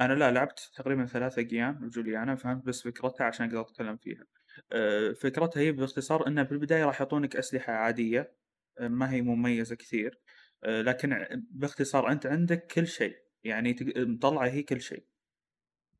أنا 0.00 0.12
لا 0.12 0.30
لعبت 0.30 0.70
تقريبا 0.74 1.06
ثلاثة 1.06 1.46
أيام 1.52 1.72
بجوليانا 1.72 2.36
فهمت؟ 2.36 2.64
بس 2.64 2.82
فكرتها 2.82 3.24
عشان 3.24 3.46
أقدر 3.46 3.60
أتكلم 3.60 3.96
فيها. 3.96 4.24
أه، 4.72 5.12
فكرتها 5.12 5.60
هي 5.60 5.72
باختصار 5.72 6.26
إنه 6.26 6.44
في 6.44 6.52
البداية 6.52 6.84
راح 6.84 7.00
يعطونك 7.00 7.36
أسلحة 7.36 7.72
عادية 7.72 8.36
ما 8.80 9.12
هي 9.12 9.22
مميزة 9.22 9.74
كثير. 9.74 10.20
لكن 10.64 11.26
باختصار 11.50 12.12
أنت 12.12 12.26
عندك 12.26 12.66
كل 12.66 12.86
شيء 12.86 13.16
يعني 13.44 13.76
مطلعة 13.96 14.48
هي 14.48 14.62
كل 14.62 14.80
شيء 14.80 15.04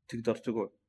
تقدر 0.07 0.35
تقول. 0.35 0.80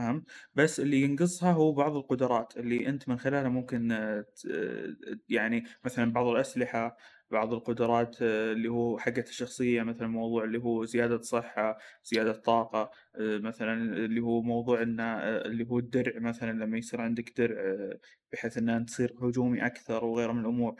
فهمت 0.00 0.24
بس 0.54 0.80
اللي 0.80 1.00
ينقصها 1.02 1.52
هو 1.52 1.72
بعض 1.72 1.96
القدرات 1.96 2.56
اللي 2.56 2.88
أنت 2.88 3.08
من 3.08 3.18
خلالها 3.18 3.48
ممكن 3.48 3.92
آه، 3.92 4.26
آه، 4.50 4.94
يعني 5.28 5.64
مثلا 5.84 6.12
بعض 6.12 6.26
الأسلحة 6.26 6.96
بعض 7.30 7.52
القدرات 7.54 8.16
آه، 8.22 8.52
اللي 8.52 8.68
هو 8.68 8.98
حقت 8.98 9.28
الشخصية 9.28 9.82
مثلا 9.82 10.08
موضوع 10.08 10.44
اللي 10.44 10.58
هو 10.58 10.84
زيادة 10.84 11.20
صحة 11.22 11.78
زيادة 12.04 12.32
طاقة 12.32 12.90
آه، 13.16 13.38
مثلا 13.38 13.74
اللي 14.04 14.20
هو 14.20 14.42
موضوع 14.42 14.82
آه، 15.22 15.46
اللي 15.46 15.64
هو 15.70 15.78
الدرع 15.78 16.18
مثلا 16.18 16.52
لما 16.64 16.78
يصير 16.78 17.00
عندك 17.00 17.40
درع 17.40 17.90
بحيث 18.32 18.58
أنت 18.58 18.88
تصير 18.88 19.14
هجومي 19.22 19.66
أكثر 19.66 20.04
وغيره 20.04 20.32
من 20.32 20.40
الأمور. 20.40 20.76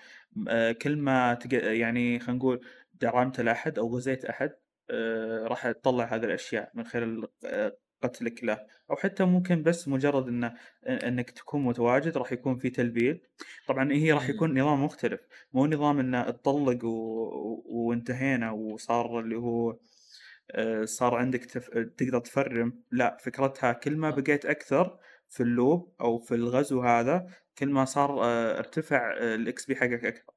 آه، 0.49 0.73
كل 0.73 0.97
ما 0.97 1.35
يعني 1.53 2.19
خلينا 2.21 2.39
نقول 2.39 2.61
درعمت 2.95 3.41
لأحد 3.41 3.79
أو 3.79 3.97
غزيت 3.97 4.25
أحد 4.25 4.53
آه، 4.91 5.47
راح 5.47 5.71
تطلع 5.71 6.05
هذه 6.05 6.25
الأشياء 6.25 6.71
من 6.75 6.85
خلال 6.85 7.29
قتلك 8.03 8.45
له. 8.45 8.67
أو 8.91 8.97
حتى 8.97 9.25
ممكن 9.25 9.63
بس 9.63 9.89
مجرد 9.89 10.29
إنه 10.29 10.55
إنك 10.87 11.31
تكون 11.31 11.65
متواجد 11.65 12.17
راح 12.17 12.33
يكون 12.33 12.57
في 12.59 12.71
تلبيل 12.71 13.21
طبعا 13.69 13.93
هي 13.93 14.13
راح. 14.13 14.29
يكون 14.29 14.61
نظام 14.61 14.85
مختلف. 14.85 15.21
مو 15.53 15.67
نظام 15.67 15.99
إنه 15.99 16.31
تطلق 16.31 16.85
و... 16.85 17.63
وانتهينا 17.67 18.51
وصار 18.51 19.21
اللي 19.21 19.37
هو 19.37 19.77
آه، 20.51 20.85
صار 20.85 21.15
عندك 21.15 21.45
تف... 21.45 21.69
تقدر 21.69 22.21
ت 22.21 22.31
farm. 22.31 22.83
لا 22.91 23.17
فكرتها 23.21 23.73
كل 23.73 23.97
ما 23.97 24.09
آه. 24.09 24.11
بقيت 24.11 24.47
أكثر 24.47 24.99
في 25.29 25.43
ال 25.43 25.53
loop 25.53 25.93
أو 26.01 26.19
في 26.19 26.35
الغزو 26.35 26.81
هذا 26.81 27.27
كل 27.59 27.69
ما 27.69 27.85
صار 27.85 28.25
آه، 28.25 28.59
ارتفع 28.59 29.13
ال 29.19 29.67
XP 29.67 29.77
حقك 29.77 30.05
أكثر. 30.05 30.33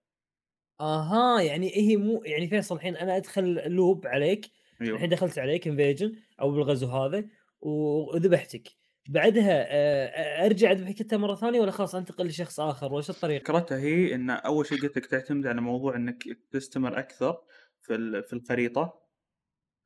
أها 0.82 1.42
يعني 1.42 1.72
هي 1.76 1.98
مو 1.98 2.24
يعني 2.26 2.48
فيصل 2.48 2.76
الحين 2.76 2.98
أنا 2.98 3.18
أدخل 3.18 3.72
loop 3.72 4.08
عليك. 4.08 4.46
الحين 4.82 4.96
أيوه 4.96 5.10
دخلت 5.10 5.40
عليك 5.40 5.68
invasion 5.68 6.16
أو 6.42 6.52
بالغزو 6.52 6.88
هذا. 6.88 7.26
وذبحتك. 7.64 8.68
بعدها 9.10 9.66
آه، 9.70 10.46
أرجع 10.46 10.72
أذبحك 10.72 11.02
أنت 11.02 11.14
مرة 11.14 11.36
ثانية 11.36 11.62
ولا 11.62 11.72
خلاص 11.72 11.96
أنتقل 11.96 12.26
لشخص 12.26 12.60
آخر؟ 12.60 12.94
وش 12.94 13.10
الطريقة؟ 13.10 13.44
فكرتها 13.44 13.78
هي 13.78 14.16
إن 14.16 14.30
أول 14.30 14.66
شيء 14.66 14.82
قلت 14.82 14.98
لك 14.98 15.06
تعتمد 15.06 15.48
على 15.48 15.62
موضوع 15.62 15.96
إنك 15.96 16.24
تستمر 16.52 17.00
أكثر 17.00 17.38
في 17.82 18.24
في 18.24 18.34
الخريطة. 18.34 19.04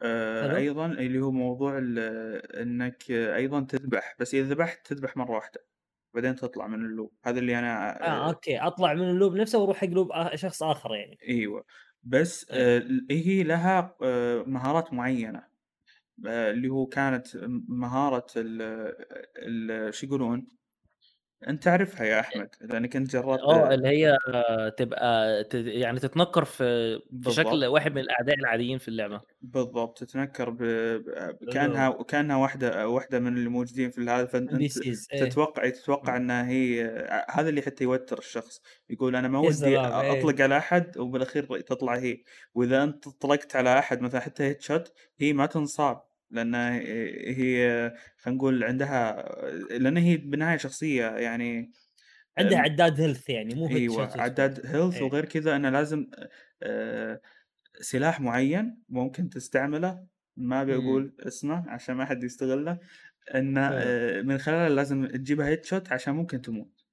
آه،. 0.01 0.55
أيضا 0.55 0.85
اللي 0.85 1.19
هو 1.19 1.31
موضوع 1.31 1.77
إنك 2.61 3.11
أيضا 3.11 3.61
تذبح 3.61 4.15
بس 4.19 4.35
إذا 4.35 4.53
ذبحت 4.53 4.87
تذبح 4.87 5.17
مرة 5.17 5.31
واحدة 5.31 5.65
بعدين 6.13 6.35
تطلع 6.35 6.67
من 6.67 6.85
ال 6.85 6.90
loop. 6.90 7.11
هذا 7.25 7.39
اللي 7.39 7.59
أنا 7.59 8.01
آه 8.07 8.27
okay. 8.27 8.57
أطلع 8.57 8.93
من 8.93 9.09
ال 9.09 9.14
loop 9.14 9.35
نفسه 9.35 9.59
وأروح 9.59 9.77
حق 9.77 9.87
loop 9.87 10.11
شخص 10.35 10.63
آخر 10.63 10.95
يعني. 10.95 11.17
إيوه. 11.29 11.65
بس. 12.03 12.45
آه، 12.51 12.83
هي 13.11 13.43
لها 13.43 13.95
آه، 14.03 14.43
مهارات 14.47 14.93
معينة. 14.93 15.39
آه، 15.39 15.56
اللي 16.25 16.69
هو 16.69 16.85
كانت 16.85 17.27
مهارة 17.67 18.27
ال 18.37 19.93
شو 19.93 20.05
يقولون 20.05 20.57
أنت 21.47 21.63
تعرفها 21.63 22.05
يا 22.05 22.19
أحمد 22.19 22.49
لأنك 22.61 22.95
أنت 22.95 23.11
جربت 23.11 23.39
آه 23.39 23.73
اللي 23.73 23.87
هي 23.87 24.17
آه، 24.27 24.69
تبقى 24.69 25.43
يعني 25.53 25.99
تتنكر 25.99 26.45
في 26.45 26.99
في 27.23 27.31
شكل 27.31 27.49
بالضبط. 27.49 27.69
واحد 27.69 27.91
من 27.91 28.01
الأعداء 28.01 28.35
العاديين 28.35 28.77
في 28.77 28.87
اللعبة 28.87 29.21
بالضبط 29.41 29.97
تتنكر 29.97 30.49
ب... 30.49 30.61
كأنها 31.51 32.03
كانها 32.03 32.35
واحدة 32.35 32.89
واحدة 32.89 33.19
من 33.19 33.37
اللي 33.37 33.49
موجودين 33.49 33.89
في 33.89 34.01
هذا 34.01 34.25
فأنت 34.25 34.53
إيه. 34.81 35.29
تتوقع 35.29 35.69
تتوقع 35.69 36.17
إنها 36.17 36.47
هي 36.47 36.83
هذا 37.29 37.49
اللي 37.49 37.61
حتى 37.61 37.83
يوتر 37.83 38.17
الشخص 38.17 38.61
يقول 38.89 39.15
أنا 39.15 39.27
ما 39.27 39.39
ودي 39.39 39.65
إيه. 39.65 40.19
أطلق 40.19 40.41
على 40.41 40.57
أحد 40.57 40.97
وبالأخير 40.97 41.59
تطلع 41.61 41.95
هي 41.95 42.21
وإذا 42.53 42.83
أنت 42.83 43.09
طلقت 43.09 43.55
على 43.55 43.79
أحد 43.79 44.01
مثلا 44.01 44.21
حتى 44.21 44.43
هيت 44.43 44.61
شوت 44.61 44.93
هي 45.19 45.33
ما 45.33 45.45
تنصاب 45.45 46.06
لأن 46.31 46.55
هي 46.55 47.93
خلينا 48.17 48.37
نقول 48.37 48.63
عندها 48.63 49.25
لأن 49.69 49.97
هي 49.97 50.17
بالنهايه 50.17 50.57
شخصية 50.57 51.05
يعني 51.05 51.71
عندها 52.37 52.59
عداد 52.59 53.01
health 53.01 53.29
يعني 53.29 53.55
مو 53.55 53.69
أيوه 53.69 54.21
عداد 54.21 54.65
health 54.65 54.95
إيه. 54.95 55.03
وغير 55.03 55.25
كذا 55.25 55.55
انه 55.55 55.69
لازم 55.69 56.07
آه، 56.63 57.21
سلاح 57.81 58.21
معين 58.21 58.83
ممكن 58.89 59.29
تستعمله 59.29 60.07
ما. 60.37 60.63
بقول 60.63 61.15
اسمه 61.19 61.69
عشان 61.69 61.95
ما 61.95 62.05
حد 62.05 62.23
يستغله 62.23 62.79
انه 63.35 63.69
حلو. 63.69 63.79
آه، 63.81 64.21
من 64.21 64.37
خلاله 64.37 64.75
لازم 64.75 65.05
تجيبها 65.05 65.47
headshot 65.47 65.91
عشان 65.91 66.13
ممكن 66.13 66.41
تموت 66.41 66.85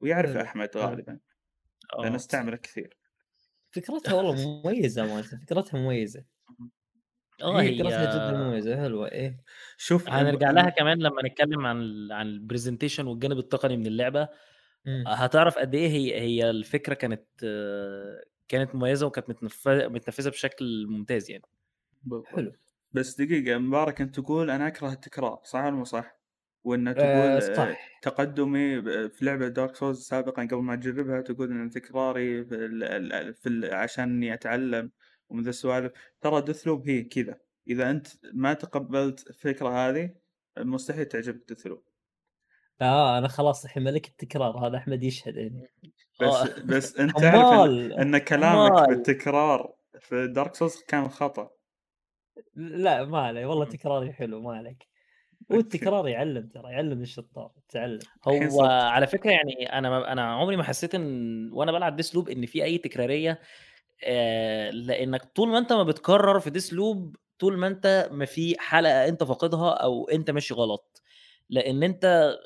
ويعرف. 0.00 0.36
أحمد. 0.36 0.76
غالبا 0.76 1.18
لأنه 2.02 2.16
استعمله 2.16 2.56
كثير 2.56 2.96
فكرتها 3.70 4.14
والله 4.14 4.62
مميزة 4.62 5.14
ما 5.14 5.22
فكرتها 5.22 5.78
مميزة 5.78 6.24
آه 7.42 7.60
هي 7.62 7.68
هي 7.82 8.06
جدا 8.06 8.32
مميزه 8.32 8.76
حلوة 8.76 9.12
إيه 9.12 9.42
شوف 9.76 10.08
هنرجع 10.08 10.50
لها 10.50 10.70
كمان 10.70 10.98
لما 10.98 11.22
نتكلم 11.22 11.66
عن 11.66 12.08
عن 12.12 12.26
ال 12.26 12.32
presentation 12.32 13.06
والجانب 13.06 13.38
التقني 13.38 13.76
من 13.76 13.86
اللعبة 13.86 14.28
مم. 14.84 15.04
هتعرف 15.06 15.58
قد 15.58 15.74
إيه 15.74 15.88
هي 15.88 16.20
هي 16.20 16.50
الفكرة 16.50 16.94
كانت 16.94 17.26
آه، 17.44 18.24
كانت 18.48 18.74
مميزة 18.74 19.06
وكانت 19.06 19.28
متنف- 19.30 19.68
متنفذة 19.68 20.30
بشكل 20.30 20.86
ممتاز 20.88 21.30
يعني. 21.30 21.44
حلو 22.24 22.52
بس 22.92 23.20
دقيقة 23.20 23.58
مبارك 23.58 24.00
انت 24.00 24.20
تقول 24.20 24.50
أنا 24.50 24.66
أكره 24.68 24.92
التكرار 24.92 25.40
صح 25.44 25.60
ولا 25.60 25.70
مو 25.70 25.84
صح؟ 25.84 26.20
وأن 26.64 26.96
آه 26.96 26.98
تقول 26.98 27.38
آه، 27.38 27.40
صح 27.40 27.96
تقدمي 28.02 28.80
ب- 28.80 29.06
في 29.12 29.24
لعبة 29.24 29.48
Dark 29.48 29.76
Souls 29.76 30.00
سابقا 30.02 30.42
قبل 30.42 30.62
ما 30.62 30.76
تجربها 30.76 31.20
تقول 31.20 31.50
أن 31.52 31.70
تكراري 31.70 32.44
في, 32.44 32.54
ال 32.54 33.34
في 33.34 33.48
ال 33.48 33.74
عشان 33.74 34.04
أني 34.04 34.34
أتعلم 34.34 34.92
ومن 35.28 35.42
ذا 35.42 35.50
السوالف. 35.50 35.92
ترى 36.20 36.40
Deathloop 36.40 36.88
هي 36.88 37.02
كذا. 37.02 37.38
إذا 37.68 37.90
أنت 37.90 38.06
ما 38.34 38.54
تقبلت 38.54 39.26
الفكرة 39.30 39.68
هذه 39.68 40.14
مستحيل 40.58 41.04
تعجبك 41.04 41.52
Deathloop. 41.52 41.82
لا 42.80 43.18
أنا 43.18 43.28
خلاص 43.28 43.64
الحين 43.64 43.84
ملك 43.84 44.08
التكرار. 44.08 44.66
هذا 44.66 44.76
أحمد 44.76 45.02
يشهد 45.02 45.36
يعني. 45.36 45.72
بس 46.20 46.28
آه. 46.28 46.60
بس 46.64 46.96
أنت 46.98 47.18
تعرف 47.20 47.36
ان, 47.36 47.52
حمال 47.52 47.92
إن 47.92 48.18
كلامك. 48.18 48.88
بالتكرار 48.88 49.74
في 50.00 50.26
Dark 50.26 50.54
Souls 50.54 50.82
كان 50.88 51.08
خطأ. 51.08 51.50
لا 52.54 53.04
ما 53.04 53.18
علي 53.18 53.44
والله 53.44 53.64
تكراري 53.64 54.12
حلو 54.12 54.42
ما 54.42 54.56
عليك. 54.56 54.88
والتكرار 55.50 56.08
يعلم 56.08 56.48
ترى 56.48 56.72
يعلم 56.72 57.02
الشطار 57.02 57.52
تعلم. 57.68 57.98
هو 58.28 58.62
على 58.64 59.06
فكرة 59.06 59.30
يعني 59.30 59.78
أنا 59.78 59.90
ما 59.90 60.12
أنا 60.12 60.34
عمري 60.34 60.56
ما 60.56 60.62
حسيت 60.62 60.94
إن 60.94 61.50
وأنا 61.52 61.72
بلعب 61.72 61.96
Deathloop 61.96 62.28
إن 62.28 62.46
في 62.46 62.64
أي 62.64 62.78
تكرارية 62.78 63.40
لأنك 64.72 65.24
طول 65.34 65.48
ما 65.48 65.58
أنت 65.58 65.72
ما 65.72 65.82
بتكرر 65.82 66.40
في 66.40 66.50
Deathloop 66.50 67.16
طول 67.38 67.56
ما 67.58 67.66
أنت 67.66 68.08
ما 68.12 68.24
في 68.24 68.56
حلقة 68.58 69.08
أنت 69.08 69.24
فاقدها 69.24 69.70
أو 69.70 70.08
أنت 70.08 70.30
ماشي 70.30 70.54
غلط. 70.54 71.02
لأن 71.50 71.82
أنت 71.82 72.04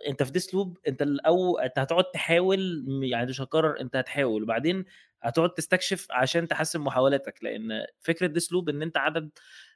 أنت 0.08 0.22
في 0.22 0.30
Deathloop 0.32 0.78
أنت 0.88 1.02
أو 1.26 1.58
أنت 1.58 1.78
هتقعد 1.78 2.04
تحاول 2.04 2.84
يعني 3.02 3.26
مش 3.30 3.40
هتكرر 3.40 3.80
أنت 3.80 3.96
هتحاول. 3.96 4.42
وبعدين 4.42 4.84
هتقعد 5.22 5.50
تستكشف 5.54 6.06
عشان 6.10 6.48
تحسن 6.48 6.80
محاولاتك. 6.80 7.34
لأن 7.44 7.84
فكرة 8.00 8.26
Deathloop 8.26 8.68
إن 8.68 8.82
أنت 8.82 8.96
عدد 8.96 9.30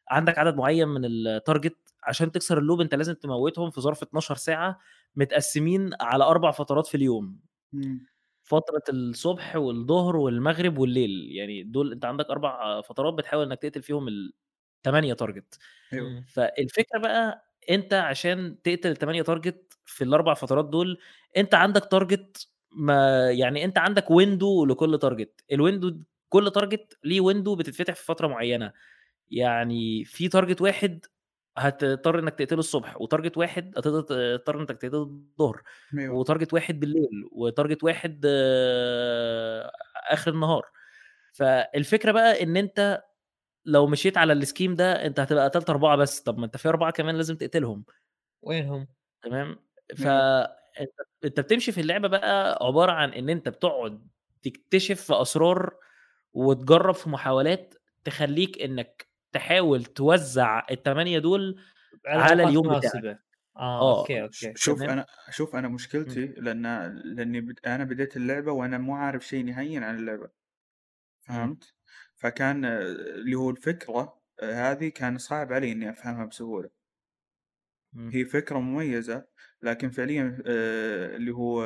عندك 0.09 0.39
عدد 0.39 0.57
معين 0.57 0.89
من 0.89 1.05
ال 1.05 1.15
target 1.15 1.77
عشان 2.05 2.33
تكسر 2.33 2.59
ال 2.59 2.63
loop 2.63 2.81
أنت 2.81 2.95
لازم 2.95 3.15
تموتهم 3.15 3.71
في 3.71 3.81
ظرف 3.81 4.03
12 4.03 4.35
ساعة 4.37 4.79
متقسمين 5.17 5.91
على 6.01 6.25
أربع 6.25 6.51
فترات 6.51 6.87
في 6.87 6.97
اليوم. 6.97 7.41
مم. 7.73 8.07
فترة 8.45 8.83
الصبح 8.91 9.57
والظهر 9.57 10.17
والمغرب 10.17 10.79
والليل 10.79 11.29
يعني 11.33 11.63
دول 11.63 11.93
أنت 11.93 12.05
عندك 12.05 12.27
أربع 12.31 12.81
فترات 12.81 13.15
بتحاول 13.15 13.47
إنك 13.47 13.63
تقتل 13.63 13.83
فيهم 13.83 14.09
الثمانيه 14.87 15.15
target 15.15 15.59
مم. 15.93 16.27
فالفكرة 16.27 16.99
بقى 16.99 17.51
أنت 17.71 17.95
عشان 17.95 18.63
تقتل 18.63 18.91
الثمانيه 18.91 19.23
target 19.23 19.79
في 19.87 20.05
الأربع 20.05 20.35
فترات 20.35 20.65
دول 20.65 20.99
أنت 21.37 21.55
عندك 21.55 21.85
target 21.91 22.49
ما 22.73 23.31
يعني 23.33 23.65
أنت 23.65 23.79
عندك 23.79 24.11
window 24.11 24.65
لكل 24.67 24.99
target 24.99 25.45
ال 25.53 25.59
window 25.59 25.99
كل 26.29 26.51
target 26.51 26.99
ليه 27.05 27.21
window 27.21 27.57
بتتفتح 27.57 27.95
في 27.95 28.05
فترة 28.05 28.27
معينة. 28.29 28.73
يعني 29.31 30.05
في 30.05 30.29
target 30.29 30.61
واحد 30.63 31.07
هتضطر 31.57 32.19
إنك 32.19 32.35
تقتله 32.35 32.59
الصبح 32.59 33.01
و 33.01 33.06
target 33.06 33.39
واحد 33.39 33.75
هتضطر 33.79 34.61
إنك 34.61 34.69
تقتله 34.69 35.03
الظهر 35.03 35.63
و 36.11 36.17
target 36.17 36.53
واحد 36.55 36.81
بالليل 36.81 37.29
و 37.33 37.40
target 37.40 37.85
واحد 37.85 38.23
آه، 38.27 39.71
آخر 40.11 40.31
النهار 40.33 40.67
فالفكرة 41.33 42.13
بقى 42.13 42.43
إن 42.43 42.57
أنت 42.57 43.03
لو 43.67 43.87
مشيت 43.87 44.19
على 44.19 44.33
ال 44.33 44.39
scheme 44.39 44.75
ده 44.75 45.07
أنت 45.07 45.21
هتبقى 45.21 45.45
قتلت 45.45 45.71
أربعة 45.71 45.97
بس 45.97 46.21
طب 46.21 46.39
ما 46.39 46.47
أنت 46.47 46.57
في 46.57 46.69
أربعة 46.69 46.91
كمان 46.93 47.17
لازم 47.17 47.37
تقتلهم 47.37 47.85
وينهم؟ 48.43 48.89
تمام. 49.23 49.59
فأنت 49.97 50.93
أنت 51.25 51.41
بتمشي 51.41 51.73
في 51.73 51.81
اللعبة 51.81 52.09
بقى 52.09 52.59
عبارة 52.67 52.93
عن 52.93 53.13
إن 53.13 53.31
أنت 53.31 53.49
بتقعد 53.49 54.09
تكتشف 54.43 55.01
في 55.03 55.23
أسرار 55.23 55.77
وتجرب 56.35 56.95
في 56.95 57.11
محاولات 57.11 57.75
تخليك 58.05 58.63
إنك 58.63 59.09
تحاول 59.35 59.85
توزع 59.85 60.67
الثمانيه 60.71 61.19
دول 61.19 61.61
على 62.07 62.45
اليوم 62.45 62.79
بتاعك 62.79 62.83
مناسبة. 62.85 63.19
آه 63.57 63.81
آه. 63.81 64.01
أوكي 64.01 64.23
أوكي 64.23 64.53
شوف 64.57 64.79
تمام. 64.79 64.91
أنا 64.91 65.07
شوف 65.31 65.57
أنا 65.57 65.69
مشكلتي 65.69 66.27
لأن 66.27 66.63
لأني 67.05 67.41
بد... 67.41 67.61
أنا 67.67 67.85
بديت 67.85 68.17
اللعبة 68.17 68.53
وأنا 68.53 68.79
مو 68.79 68.95
عارف 68.95 69.27
شيء 69.27 69.45
نهائيا 69.45 69.81
عن 69.81 69.97
اللعبة 69.97 70.29
فهمت؟ 71.23 71.75
فكان 72.17 72.65
آه، 72.65 72.83
اللي 72.83 73.35
هو 73.37 73.51
الفكرة 73.51 74.21
آه، 74.43 74.73
هذه 74.73 74.89
كان 74.89 75.19
صعب 75.19 75.53
علي 75.53 75.73
إني 75.73 75.91
أفهمها 75.91 76.25
بسهولة 76.25 76.71
مم. 77.93 78.11
هي 78.11 78.25
فكرة 78.25 78.59
مميزة 78.59 79.27
لكن 79.63 79.91
فعليا 79.91 80.43
آه، 80.47 81.17
اللي 81.17 81.31
هو 81.31 81.65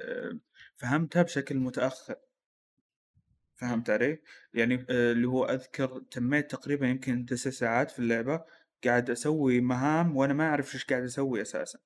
آه، 0.00 0.38
فهمتها 0.76 1.22
بشكل 1.22 1.56
متأخر 1.56 2.16
فهمت 3.56 3.90
علي؟ 3.90 4.22
يعني 4.54 4.74
آه، 4.90 5.12
اللي 5.12 5.28
هو 5.28 5.44
أذكر 5.44 6.00
تميت 6.10 6.50
تقريبا 6.50 6.86
يمكن 6.88 7.26
تسع 7.26 7.50
ساعات 7.50 7.90
في 7.90 7.98
اللعبة 7.98 8.44
قاعد 8.84 9.10
أسوي 9.10 9.60
مهام 9.60 10.16
وأنا 10.16 10.34
ما 10.34 10.48
أعرف 10.48 10.74
إيش 10.74 10.84
قاعد 10.84 11.02
أسوي 11.02 11.42
أساسا 11.42 11.78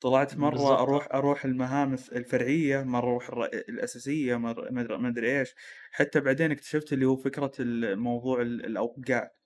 طلعت 0.00 0.36
مرة 0.38 0.80
بالضبط. 0.80 0.82
أروح 0.82 1.08
أروح 1.14 1.44
المهام 1.44 1.92
الف- 1.92 2.12
الفرعية 2.12 2.82
مرة 2.82 3.08
أروح 3.08 3.28
الر- 3.28 3.44
الأساسية 3.68 4.36
مرة 4.36 4.70
ما 4.70 4.84
أدري- 4.86 4.92
ما 5.00 5.08
أدري 5.08 5.38
إيش 5.40 5.54
حتى 5.92 6.20
بعدين 6.20 6.50
اكتشفت 6.52 6.92
اللي 6.92 7.04
هو 7.06 7.16
فكرة 7.16 7.52
الموضوع 7.60 8.42
ال- 8.42 8.64
الأوقات 8.66 9.38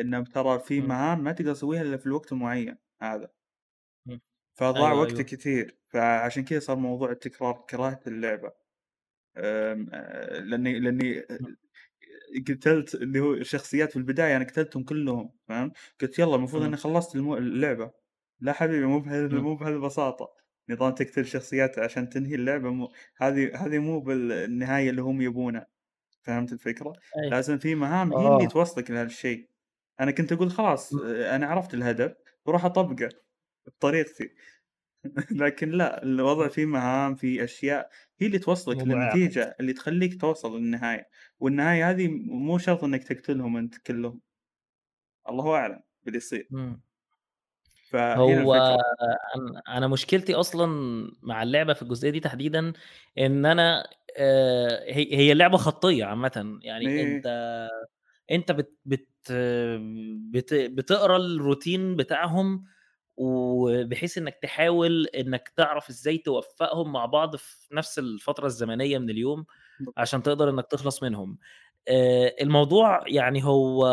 إنه 0.00 0.24
ترى 0.24 0.60
في 0.60 0.80
مم. 0.80 0.82
مهام 0.82 1.24
ما 1.24 1.32
تقدر 1.32 1.54
تسويها 1.54 1.82
إلا 1.82 1.96
في 1.98 2.06
الوقت 2.06 2.32
المعين 2.32 2.78
هذا 3.02 3.30
مم. 4.06 4.20
فضاع 4.58 4.92
أيوة، 4.92 4.92
وقت 4.92 5.20
أيوة. 5.20 5.22
كثير 5.22 5.78
فعشان 5.88 6.44
كذا 6.44 6.58
صار 6.60 6.76
موضوع 6.76 7.10
التكرار 7.10 7.64
كراهة 7.70 8.00
اللعبة 8.06 8.52
آه، 9.36 9.74
لأني 10.40 10.80
لأني 10.80 11.22
مم. 11.40 11.46
قتلت 12.48 12.94
اللي 12.94 13.20
هو 13.20 13.34
الشخصيات 13.34 13.90
في 13.92 13.96
البداية 13.96 14.36
أنا 14.36 14.44
قتلتهم 14.44 14.84
كلهم 14.84 15.32
فاهم 15.48 15.72
قلت 16.00 16.18
يلا 16.18 16.36
المفروض. 16.36 16.62
إني 16.62 16.76
خلصت 16.76 17.16
اللعبة 17.16 17.90
لا 18.40 18.52
حبيبي 18.52 18.86
مو 18.86 19.00
بهال 19.00 19.34
مم. 19.36 19.42
مو 19.42 19.56
بهالبساطة 19.56 20.34
نظام 20.70 20.94
تقتل 20.94 21.26
شخصيات 21.26 21.78
عشان 21.78 22.08
تنهي 22.08 22.34
اللعبة 22.34 22.70
مو 22.70 22.92
هذه 23.16 23.56
هذه 23.66 23.78
مو 23.78 24.00
بالنهاية 24.00 24.90
اللي 24.90 25.02
هم 25.02 25.20
يبونها 25.22 25.66
فهمت 26.22 26.52
الفكرة؟ 26.52 26.92
أيوة. 27.16 27.32
لازم 27.32 27.58
في 27.58 27.74
مهام 27.74 28.14
هي 28.18 28.28
اللي 28.28 28.46
آه. 28.46 28.48
توصلك 28.48 28.90
لهالشيء 28.90 29.50
أنا 30.00 30.10
كنت 30.10 30.32
أقول 30.32 30.50
خلاص 30.50 30.96
أنا 31.06 31.46
عرفت 31.46 31.74
الهدف 31.74 32.16
بروح 32.46 32.64
أطبقه 32.64 33.08
بطريقتي 33.66 34.34
لكن 35.42 35.70
لا 35.70 36.02
الوضع 36.02 36.48
فيه 36.48 36.66
مهام 36.66 37.14
في 37.14 37.44
أشياء 37.44 37.90
هي 38.18 38.26
اللي 38.26 38.38
توصلك 38.38 38.76
موضوع 38.76 39.14
للنتيجة 39.14 39.56
اللي 39.60 39.72
تخليك 39.72 40.20
توصل 40.20 40.56
للنهاية 40.56 41.08
والنهاية 41.40 41.90
هذه 41.90 42.08
مو 42.08 42.58
شرط 42.58 42.84
إنك 42.84 43.04
تقتلهم 43.04 43.56
أنت 43.56 43.78
كلهم. 43.78 44.20
الله 45.28 45.54
أعلم 45.54 45.80
باللي 46.04 46.16
يصير. 46.16 46.48
هو 47.94 48.54
أنا 49.68 49.88
مشكلتي 49.88 50.34
أصلا 50.34 50.66
مع 51.22 51.42
اللعبة 51.42 51.72
في 51.72 51.82
الجزئية 51.82 52.10
دي 52.10 52.20
تحديدا 52.20 52.72
إن 53.18 53.46
أنا 53.46 53.88
آه، 54.18 54.84
هي 54.92 55.16
هي 55.16 55.32
اللعبة 55.32 55.56
خطية 55.56 56.04
عامة. 56.04 56.58
يعني 56.62 56.88
إيه. 56.88 57.16
أنت 57.16 57.26
أنت 58.30 58.52
بت 58.52 58.78
بت 58.84 59.08
بت 60.30 60.54
بتقرأ 60.54 61.16
الروتين 61.16 61.96
بتاعهم 61.96 62.64
وبحيث 63.16 64.18
إنك 64.18 64.38
تحاول 64.42 65.06
إنك 65.06 65.48
تعرف 65.56 65.88
إزاي 65.90 66.18
توفقهم 66.18 66.92
مع 66.92 67.06
بعض 67.06 67.36
في 67.36 67.74
نفس 67.74 67.98
الفترة 67.98 68.46
الزمنية 68.46 68.98
من 68.98 69.10
اليوم 69.10 69.44
عشان 69.96 70.22
تقدر 70.22 70.50
إنك 70.50 70.66
تخلص 70.66 71.02
منهم. 71.02 71.38
الموضوع 72.40 73.04
يعني 73.08 73.44
هو 73.44 73.86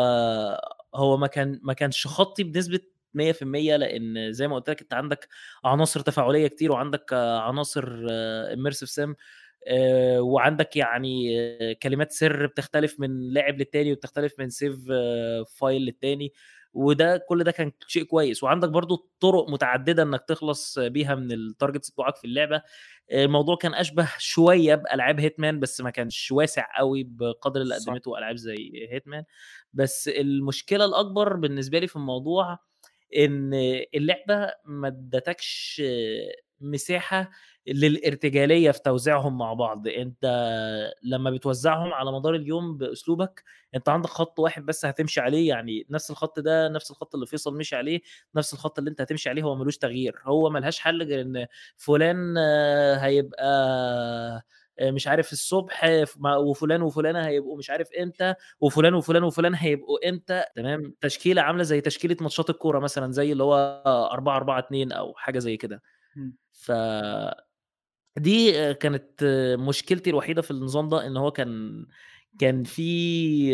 هو 0.94 1.16
ما 1.16 1.26
كان 1.26 1.60
ما 1.62 1.72
كانش 1.72 2.06
خطي 2.06 2.42
بنسبة 2.44 2.80
100% 3.14 3.76
لأن 3.76 4.32
زي 4.32 4.48
ما 4.48 4.54
قلت 4.56 4.70
لك 4.70 4.80
أنت 4.82 4.94
عندك 4.94 5.28
عناصر 5.64 6.00
تفاعلية 6.00 6.46
كتير 6.48 6.72
وعندك 6.72 7.12
عناصر 7.12 7.84
immersive 8.52 8.90
sim 8.90 9.14
وعندك 10.18 10.76
يعني 10.76 11.36
كلمات 11.82 12.12
سر 12.12 12.46
بتختلف 12.46 13.00
من 13.00 13.28
لاعب 13.32 13.58
للتاني 13.58 13.92
وبتختلف 13.92 14.34
من 14.38 14.50
save 14.50 14.76
file 15.56 15.82
للتاني. 15.82 16.32
وده 16.74 17.16
كل 17.28 17.44
ده 17.44 17.50
كان 17.52 17.72
شيء 17.86 18.02
كويس. 18.04 18.42
وعندك 18.42 18.68
برضو 18.68 19.10
طرق 19.20 19.50
متعددة 19.50 20.02
إنك 20.02 20.24
تخلص 20.28 20.78
بيها 20.78 21.14
من 21.14 21.32
ال 21.32 21.39
targets 21.39 21.90
بتوعك 21.90 22.16
في 22.16 22.24
اللعبة. 22.24 22.62
الموضوع 23.12 23.56
كان 23.56 23.74
أشبه 23.74 24.08
شوية 24.18 24.74
بألعاب 24.74 25.20
هيتمان 25.20 25.60
بس 25.60 25.80
ما 25.80 25.90
كانش 25.90 26.32
واسع 26.32 26.66
قوي 26.78 27.04
بقدر 27.04 27.60
اللي. 27.60 27.74
قدمته 27.74 28.18
ألعاب 28.18 28.36
زي 28.36 28.88
هيتمان 28.90 29.24
بس 29.72 30.08
المشكلة 30.08 30.84
الأكبر 30.84 31.36
بالنسبة 31.36 31.78
لي 31.78 31.86
في 31.86 31.96
الموضوع 31.96 32.58
إن 33.16 33.50
اللعبة 33.94 34.54
ما 34.64 34.88
ادتكش 34.88 35.82
مساحة 36.62 37.30
للارتجالية 37.66 38.70
في 38.70 38.82
توزيعهم 38.82 39.38
مع 39.38 39.52
بعض. 39.52 39.88
أنت 39.88 40.24
لما 41.02 41.30
بتوزعهم 41.30 41.92
على 41.92 42.12
مدار 42.12 42.34
اليوم 42.34 42.76
بأسلوبك 42.76 43.44
أنت 43.74 43.88
عندك 43.88 44.08
خط 44.08 44.38
واحد 44.38 44.66
بس 44.66 44.84
هتمشي 44.86 45.20
عليه 45.20 45.48
يعني 45.48 45.86
نفس 45.90 46.10
الخط 46.10 46.40
ده 46.40 46.68
نفس 46.68 46.90
الخط 46.90 47.14
اللي 47.14 47.26
فيصل 47.26 47.56
مشي 47.56 47.76
عليه 47.76 48.00
نفس 48.34 48.52
الخط 48.54 48.78
اللي 48.78 48.90
أنت 48.90 49.00
هتمشي 49.00 49.28
عليه 49.30 49.42
هو 49.42 49.54
ملوش 49.54 49.78
تغيير. 49.78 50.14
هو 50.24 50.50
ملهاش 50.50 50.78
حل 50.80 51.02
غير 51.02 51.20
إن 51.20 51.46
فلان 51.76 52.36
هيبقى 53.00 54.44
مش 54.82 55.08
عارف 55.08 55.32
الصبح 55.32 55.84
وفلان 56.26 56.82
وفلانة 56.82 57.26
هيبقوا 57.26 57.58
مش 57.58 57.70
عارف 57.70 57.88
إمتى 58.02 58.34
وفلان 58.60 58.94
وفلان 58.94 59.24
وفلان 59.24 59.54
هيبقوا 59.54 60.08
إمتى. 60.08 60.44
تمام؟ 60.56 60.94
تشكيلة 61.00 61.42
عاملة 61.42 61.62
زي 61.62 61.80
تشكيلة 61.80 62.16
ماتشات 62.20 62.50
الكورة 62.50 62.78
مثلا 62.78 63.12
زي 63.12 63.32
اللي 63.32 63.42
هو 63.42 63.82
4 64.12 64.36
4 64.36 64.58
2 64.58 64.92
أو 64.92 65.14
حاجة 65.16 65.38
زي 65.38 65.56
كده. 65.56 65.82
ف 66.52 66.70
دي 68.18 68.58
آه، 68.60 68.72
كانت 68.72 69.24
مشكلتي 69.58 70.10
الوحيدة 70.10 70.42
في 70.42 70.50
النظام 70.50 70.88
ده 70.88 71.06
إن 71.06 71.16
هو 71.16 71.30
كان 71.30 71.86
كان 72.38 72.64
في 72.64 72.82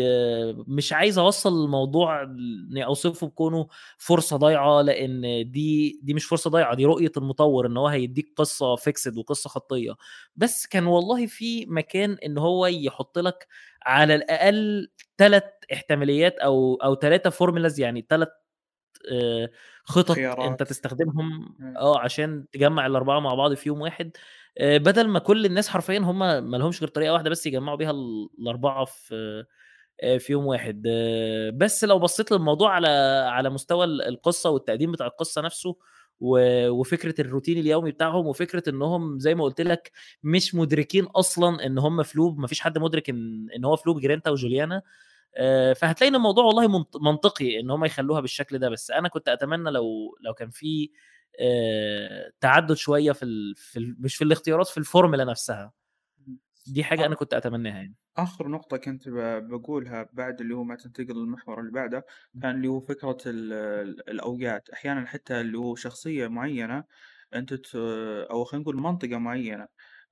آه، 0.03 0.63
مش 0.67 0.93
عايز 0.93 1.17
أوصل 1.17 1.63
الموضوع 1.65 2.23
إني 2.23 2.85
أوصفه 2.85 3.27
بكونه 3.27 3.67
فرصة 3.97 4.37
ضايعة 4.37 4.81
لأن 4.81 5.21
دي 5.51 5.99
دي 6.03 6.13
مش 6.13 6.25
فرصة 6.25 6.49
ضايعة 6.49 6.75
دي 6.75 6.85
رؤية 6.85 7.11
المطور 7.17 7.67
إن 7.67 7.77
هو 7.77 7.87
هيديك 7.87 8.33
قصة 8.37 8.75
fixed 8.75 9.17
وقصة 9.17 9.49
خطية. 9.49 9.93
بس 10.35 10.67
كان 10.67 10.85
والله 10.87 11.25
في 11.25 11.65
مكان 11.65 12.17
إن 12.25 12.37
هو 12.37 12.65
يحط 12.67 13.19
لك 13.19 13.47
على 13.83 14.15
الأقل 14.15 14.89
ثلاث 15.17 15.43
احتماليات 15.73 16.33
أو 16.39 16.75
أو 16.75 16.95
ثلاثة 16.95 17.29
formulas 17.29 17.79
يعني 17.79 18.05
ثلاث 18.09 18.29
خطط 19.83 20.15
خيارات. 20.15 20.51
انت 20.51 20.63
تستخدمهم. 20.63 21.55
آه 21.77 21.99
عشان 21.99 22.45
تجمع 22.51 22.85
الأربعة 22.85 23.19
مع 23.19 23.33
بعض 23.33 23.53
في 23.53 23.69
يوم 23.69 23.81
واحد 23.81 24.17
آه، 24.57 24.77
بدل 24.77 25.07
ما 25.07 25.19
كل 25.19 25.45
الناس 25.45 25.67
حرفيا 25.69 25.99
هم 25.99 26.19
ما 26.19 26.57
لهمش 26.57 26.79
غير 26.79 26.89
طريقة 26.89 27.13
واحدة 27.13 27.29
بس 27.29 27.45
يجمعوا 27.47 27.77
بيها 27.77 27.91
ال- 27.91 28.29
الأربعة 28.39 28.85
في 28.85 29.45
آه، 30.03 30.17
في 30.17 30.33
يوم 30.33 30.45
واحد 30.45 30.83
آه، 30.87 31.49
بس 31.49 31.83
لو 31.83 31.99
بصيت 31.99 32.31
للموضوع 32.31 32.71
على 32.75 32.87
على 33.31 33.49
مستوى 33.49 33.85
ال- 33.85 34.01
القصة 34.01 34.49
والتقديم 34.49 34.91
بتاع 34.91 35.07
القصة 35.07 35.41
نفسه 35.41 35.75
وفكرة 36.21 37.21
الروتين 37.21 37.57
اليومي 37.57 37.91
بتاعهم 37.91 38.27
وفكرة 38.27 38.69
إنهم 38.69 39.19
زي 39.19 39.35
ما 39.35 39.43
قلت 39.43 39.61
لك 39.61 39.91
مش 40.23 40.55
مدركين 40.55 41.03
أصلا 41.05 41.65
إن 41.65 41.77
هم 41.77 42.03
ف 42.03 42.10
loop 42.10 42.39
مفيش 42.39 42.61
حد 42.61 42.77
مدرك 42.77 43.09
إن 43.09 43.47
إن 43.55 43.65
هو 43.65 43.75
ف 43.75 43.80
loop 43.80 43.99
غير 44.01 44.19
إنت 44.19 44.31
وجوليانا 44.31 44.81
فهتلاقي 45.73 46.09
إن 46.09 46.15
الموضوع 46.15 46.43
والله 46.43 46.67
منط- 46.67 46.97
منطقي 47.01 47.59
إن 47.59 47.71
هم 47.71 47.85
يخلوها 47.85 48.21
بالشكل 48.21 48.59
ده. 48.59 48.69
بس 48.69 48.91
أنا 48.91 49.07
كنت 49.09 49.29
أتمنى 49.29 49.69
لو 49.71 50.17
لو 50.21 50.33
كان 50.33 50.49
في 50.49 50.91
آه، 51.41 52.31
تعدد 52.41 52.73
شوية 52.73 53.11
في, 53.11 53.23
ال... 53.23 53.55
في 53.55 53.79
ال... 53.79 53.95
مش 53.99 54.15
في 54.15 54.23
الاختيارات 54.23 54.67
في 54.67 54.77
الفورمولا 54.77 55.25
نفسها. 55.25 55.73
دي 56.67 56.83
حاجة 56.83 57.05
أنا 57.05 57.15
كنت 57.15 57.33
أتمناها 57.33 57.73
يعني. 57.75 57.95
آخر 58.17 58.47
نقطة 58.47 58.77
كنت 58.77 59.09
بقولها 59.09 60.09
بعد 60.13 60.41
اللي 60.41 60.55
هو 60.55 60.63
ما 60.63 60.75
تنتقل 60.75 61.13
للمحور 61.15 61.59
اللي 61.59 61.71
بعده 61.71 62.05
كان 62.41 62.55
اللي 62.55 62.67
هو 62.67 62.79
فكرة 62.79 63.17
الأوقات. 63.27 64.69
أحيانا 64.69 65.05
حتى 65.05 65.41
اللي 65.41 65.57
هو 65.57 65.75
شخصية 65.75 66.27
معينة 66.27 66.83
أنت 67.35 67.53
ت... 67.53 67.75
أو 68.31 68.43
خلينا 68.43 68.61
نقول 68.63 68.75
منطقة 68.77 69.17
معينة 69.17 69.67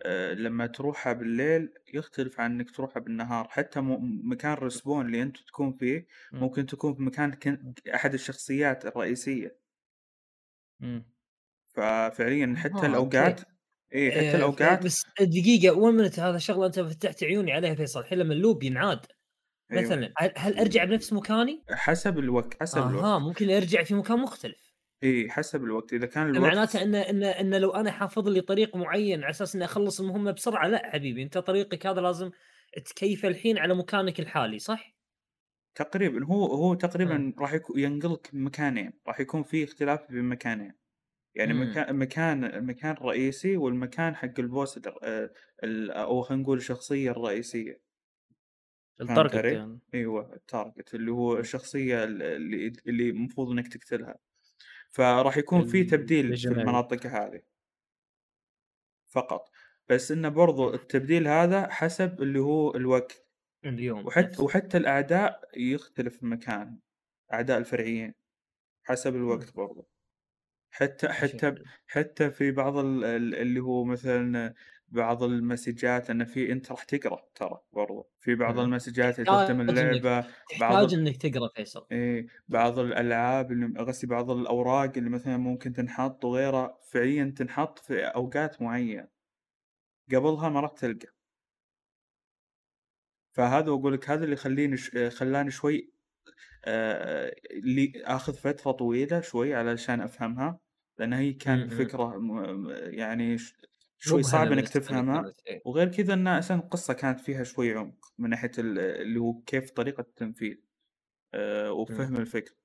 آه، 0.05 0.33
لما 0.33 0.67
تروحها 0.67 1.13
بالليل 1.13 1.73
يختلف 1.93 2.39
عن 2.39 2.51
إنك 2.51 2.71
تروحها 2.71 2.99
بالنهار. 2.99 3.47
حتى 3.49 3.81
م... 3.81 4.21
مكان 4.31 4.53
رسبون 4.53 5.05
اللي 5.05 5.21
أنت 5.21 5.37
تكون 5.37 5.73
فيه 5.73 6.07
ممكن 6.31 6.65
تكون 6.65 6.95
في 6.95 7.01
مكان 7.01 7.33
كن... 7.33 7.73
أحد 7.95 8.13
الشخصيات 8.13 8.85
الرئيسية. 8.85 9.57
ففعليا 11.73 12.55
حتى 12.57 12.83
آه، 12.83 12.85
الأوقات 12.85 13.41
اي 13.95 14.11
حتى 14.11 14.31
آه، 14.31 14.35
الأوقات 14.35 14.83
بس 14.83 15.03
دقيقة 15.19 15.75
وين 15.77 15.95
منت 15.95 16.19
هذا 16.19 16.37
شغلة 16.37 16.65
أنت 16.65 16.79
فتحت 16.79 17.23
عيوني 17.23 17.51
عليها 17.51 17.75
فيصل. 17.75 17.99
الحين 17.99 18.17
لما 18.17 18.33
اللوب 18.33 18.63
ينعاد 18.63 19.05
أيوه. 19.71 19.83
مثلا 19.83 20.13
هل 20.37 20.59
أرجع 20.59 20.83
بنفس 20.83 21.13
مكاني؟ 21.13 21.63
حسب 21.69 22.19
الوقت 22.19 22.61
حسب 22.61 22.77
آه 22.77 22.89
الوقت. 22.89 23.05
آه 23.05 23.19
ممكن 23.19 23.49
أرجع 23.49 23.83
في 23.83 23.93
مكان 23.93 24.19
مختلف. 24.19 24.66
إي 25.03 25.29
حسب 25.29 25.63
الوقت. 25.63 25.93
إذا 25.93 26.05
كان 26.05 26.29
الوقت 26.29 26.53
معناته 26.53 26.81
إن 26.81 26.95
إن 26.95 27.23
إن 27.23 27.55
لو 27.61 27.71
أنا 27.71 27.91
حافظ 27.91 28.27
لي 28.27 28.41
طريق 28.41 28.75
معين 28.75 29.23
على 29.23 29.29
أساس 29.29 29.55
إني 29.55 29.65
أخلص 29.65 30.01
المهمة 30.01 30.31
بسرعة 30.31 30.67
لا 30.67 30.91
حبيبي 30.91 31.23
أنت 31.23 31.37
طريقك 31.37 31.87
هذا 31.87 32.01
لازم 32.01 32.31
تكيف 32.85 33.25
الحين 33.25 33.57
على 33.57 33.75
مكانك 33.75 34.19
الحالي 34.19 34.59
صح؟ 34.59 34.95
تقريبا. 35.75 36.25
هو 36.25 36.45
هو 36.45 36.73
تقريبا 36.73 37.33
راح 37.39 37.59
ينقلك 37.75 38.29
مكانين. 38.33 38.93
راح 39.07 39.19
يكون 39.19 39.43
في 39.43 39.63
اختلاف 39.63 40.11
بين 40.11 40.23
مكانين 40.23 40.73
يعني 41.35 41.51
إمم. 41.51 41.69
مكان 41.69 41.95
مكان 41.95 42.65
مكان 42.65 42.95
رئيسي 43.01 43.57
والمكان 43.57 44.15
حق 44.15 44.39
ال 44.39 44.47
boss 44.47 44.79
آه، 45.03 45.29
أو 45.89 46.21
خلينا 46.21 46.43
نقول 46.43 46.57
الشخصية 46.57 47.11
الرئيسية. 47.11 47.81
ال 49.01 49.06
target 49.06 49.33
يعني. 49.35 49.79
إيوه 49.93 50.33
ال 50.33 50.42
target 50.42 50.95
اللي 50.95 51.11
هو. 51.11 51.37
الشخصية 51.37 52.03
اللي 52.03 52.73
اللي 52.87 53.09
المفروض 53.09 53.51
إنك 53.51 53.67
تقتلها. 53.67 54.15
فراح 54.89 55.37
يكون 55.37 55.65
في 55.65 55.83
تبديل 55.83 56.37
في 56.37 56.45
المناطق 56.47 57.05
هذه. 57.07 57.41
فقط. 59.07 59.49
بس 59.89 60.11
إنه 60.11 60.29
برضو 60.29 60.73
التبديل 60.73 61.27
هذا 61.27 61.67
حسب 61.69 62.21
اللي 62.21 62.39
هو 62.39 62.75
الوقت. 62.75 63.27
اليوم. 63.65 64.05
وحتى 64.07 64.41
وحتى 64.41 64.77
الأعداء 64.77 65.41
يختلف 65.57 66.23
المكان 66.23 66.79
أعداء 67.33 67.57
الفرعيين 67.57 68.13
حسب 68.83 69.15
الوقت 69.15 69.43
إمم. 69.43 69.53
برضو. 69.55 69.89
حتى 70.71 71.09
حتى 71.09 71.55
حتى 71.87 72.31
في 72.31 72.51
بعض 72.51 72.77
اللي 72.77 73.59
هو 73.59 73.83
مثلا 73.83 74.53
بعض 74.87 75.23
المسجات 75.23 76.09
انه 76.09 76.25
في 76.25 76.51
أنت 76.51 76.71
راح 76.71 76.83
تقرأ 76.83 77.21
ترى 77.35 77.59
برضو. 77.73 78.09
في 78.19 78.35
بعض 78.35 78.59
المسجات 78.59 79.19
اللي 79.19 79.31
تختم 79.31 79.61
اللعبه 79.61 80.21
تحتاج 80.49 80.93
إنك 80.93 81.17
تقرأ 81.17 81.49
فيصل. 81.55 81.85
إي 81.91 82.27
بعض 82.47 82.79
الألعاب 82.79 83.51
اللي 83.51 83.79
قصدي 83.79 84.07
بعض 84.07 84.31
الأوراق 84.31 84.91
اللي 84.97 85.09
مثلا 85.09 85.37
ممكن 85.37 85.73
تنحط 85.73 86.25
وغيرها 86.25 86.77
فعليا 86.91 87.33
تنحط 87.37 87.79
في 87.79 88.01
أوقات 88.01 88.61
معينة. 88.61 89.07
قبلها 90.15 90.49
ما 90.49 90.59
راح 90.59 90.71
تلقى. 90.71 91.07
فهذا 93.33 93.69
أقول 93.69 93.93
لك 93.93 94.09
هذا 94.09 94.23
اللي 94.23 94.33
يخليني 94.33 94.77
خلاني 95.09 95.51
شوي 95.51 95.93
آه 96.65 97.35
اللي 97.51 97.91
آخذ 98.05 98.33
فترة 98.33 98.71
طويلة 98.71 99.21
شوي 99.21 99.55
علشان 99.55 100.01
أفهمها 100.01 100.59
لأن 100.99 101.13
هي 101.13 101.33
كان. 101.33 101.69
فكرة 101.69 102.13
يعني 102.71 103.37
شوي 103.99 104.23
صعب 104.23 104.51
إنك 104.51 104.69
تفهمها. 104.69 105.33
إيه. 105.47 105.61
وغير 105.65 105.87
كذا 105.91 106.13
إن 106.13 106.27
أصلا 106.27 106.57
القصة 106.57 106.93
كانت 106.93 107.19
فيها 107.19 107.43
شوي 107.43 107.73
عمق 107.73 108.13
من 108.17 108.29
ناحية 108.29 108.51
اللي 108.57 109.19
هو 109.19 109.41
كيف 109.41 109.71
طريقة 109.71 110.01
التنفيذ 110.01 110.57
آه، 111.33 111.69
إمم. 111.69 111.79
وفهم 111.79 112.15
الفكرة 112.15 112.55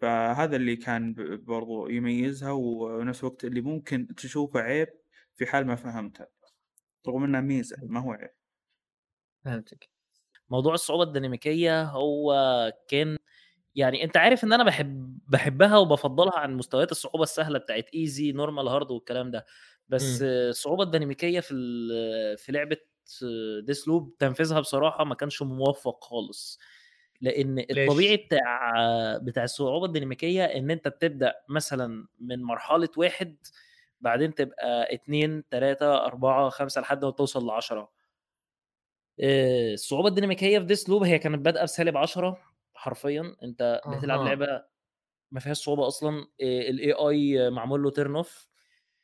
فهذا 0.00 0.56
اللي 0.56 0.76
كان 0.76 1.14
برضو 1.44 1.88
يميزها 1.88 2.50
ونفس 2.52 3.20
الوقت 3.20 3.44
اللي 3.44 3.60
ممكن 3.60 4.14
تشوفه 4.14 4.60
عيب 4.60 4.88
في 5.34 5.46
حال 5.46 5.66
ما 5.66 5.76
فهمتها 5.76 6.26
رغم 7.08 7.24
إنها 7.24 7.40
ميزة 7.40 7.76
ما 7.82 8.00
هو 8.00 8.12
عيب. 8.12 8.30
فهمتك. 9.44 9.90
موضوع 10.50 10.74
الصعوبة 10.74 11.02
الديناميكية 11.02 11.82
هو 11.82 12.34
كان 12.88 13.16
يعني 13.74 14.04
أنت 14.04 14.16
عارف 14.16 14.44
إن 14.44 14.52
أنا 14.52 14.64
بحب 14.64 15.18
بحبها 15.28 15.78
وبفضلها 15.78 16.38
عن 16.38 16.54
مستويات 16.56 16.92
الصعوبة 16.92 17.22
السهلة 17.22 17.58
بتاعت 17.58 17.88
easy 17.94 18.32
normal 18.32 18.68
hard 18.68 18.90
والكلام 18.90 19.30
ده. 19.30 19.46
بس 19.88 20.22
م. 20.22 20.24
الصعوبة 20.24 20.82
الديناميكية 20.82 21.40
في 21.40 21.54
في 22.38 22.52
لعبة 22.52 22.76
Deathloop 23.62 24.16
تنفيذها 24.18 24.60
بصراحة 24.60 25.04
ما 25.04 25.14
كانش 25.14 25.42
موفق 25.42 26.04
خالص 26.04 26.58
لأن 27.20 27.58
الطبيعي 27.70 28.16
بتاع 28.16 28.72
بتاع 29.22 29.44
الصعوبة 29.44 29.86
الديناميكية 29.86 30.44
إن 30.44 30.70
أنت 30.70 30.88
بتبدأ 30.88 31.34
مثلا 31.48 32.08
من 32.20 32.42
مرحلة 32.42 32.88
واحد 32.96 33.36
بعدين 34.00 34.34
تبقى 34.34 34.94
اتنين 34.94 35.48
تلاتة 35.48 36.04
أربعة 36.06 36.48
خمسة 36.48 36.80
لحد 36.80 37.04
ما 37.04 37.10
توصل 37.10 37.46
لعشرة 37.46 37.92
الصعوبة 39.20 40.08
الديناميكية 40.08 40.58
في 40.58 40.64
Deathloop 40.64 41.02
هي 41.02 41.18
كانت 41.18 41.38
بادئة 41.44 41.62
بسالب 41.62 41.96
10 41.96 42.38
حرفيا 42.74 43.36
أنت 43.42 43.80
بتلعب. 43.86 44.20
لعبة 44.26 44.64
ما 45.30 45.40
فيهاش 45.40 45.56
صعوبة 45.64 45.86
أصلا 45.86 46.26
ال 46.40 46.92
AI 46.92 47.50
معمول 47.50 47.82
له 47.82 47.90
turn 47.90 48.16
off 48.16 48.48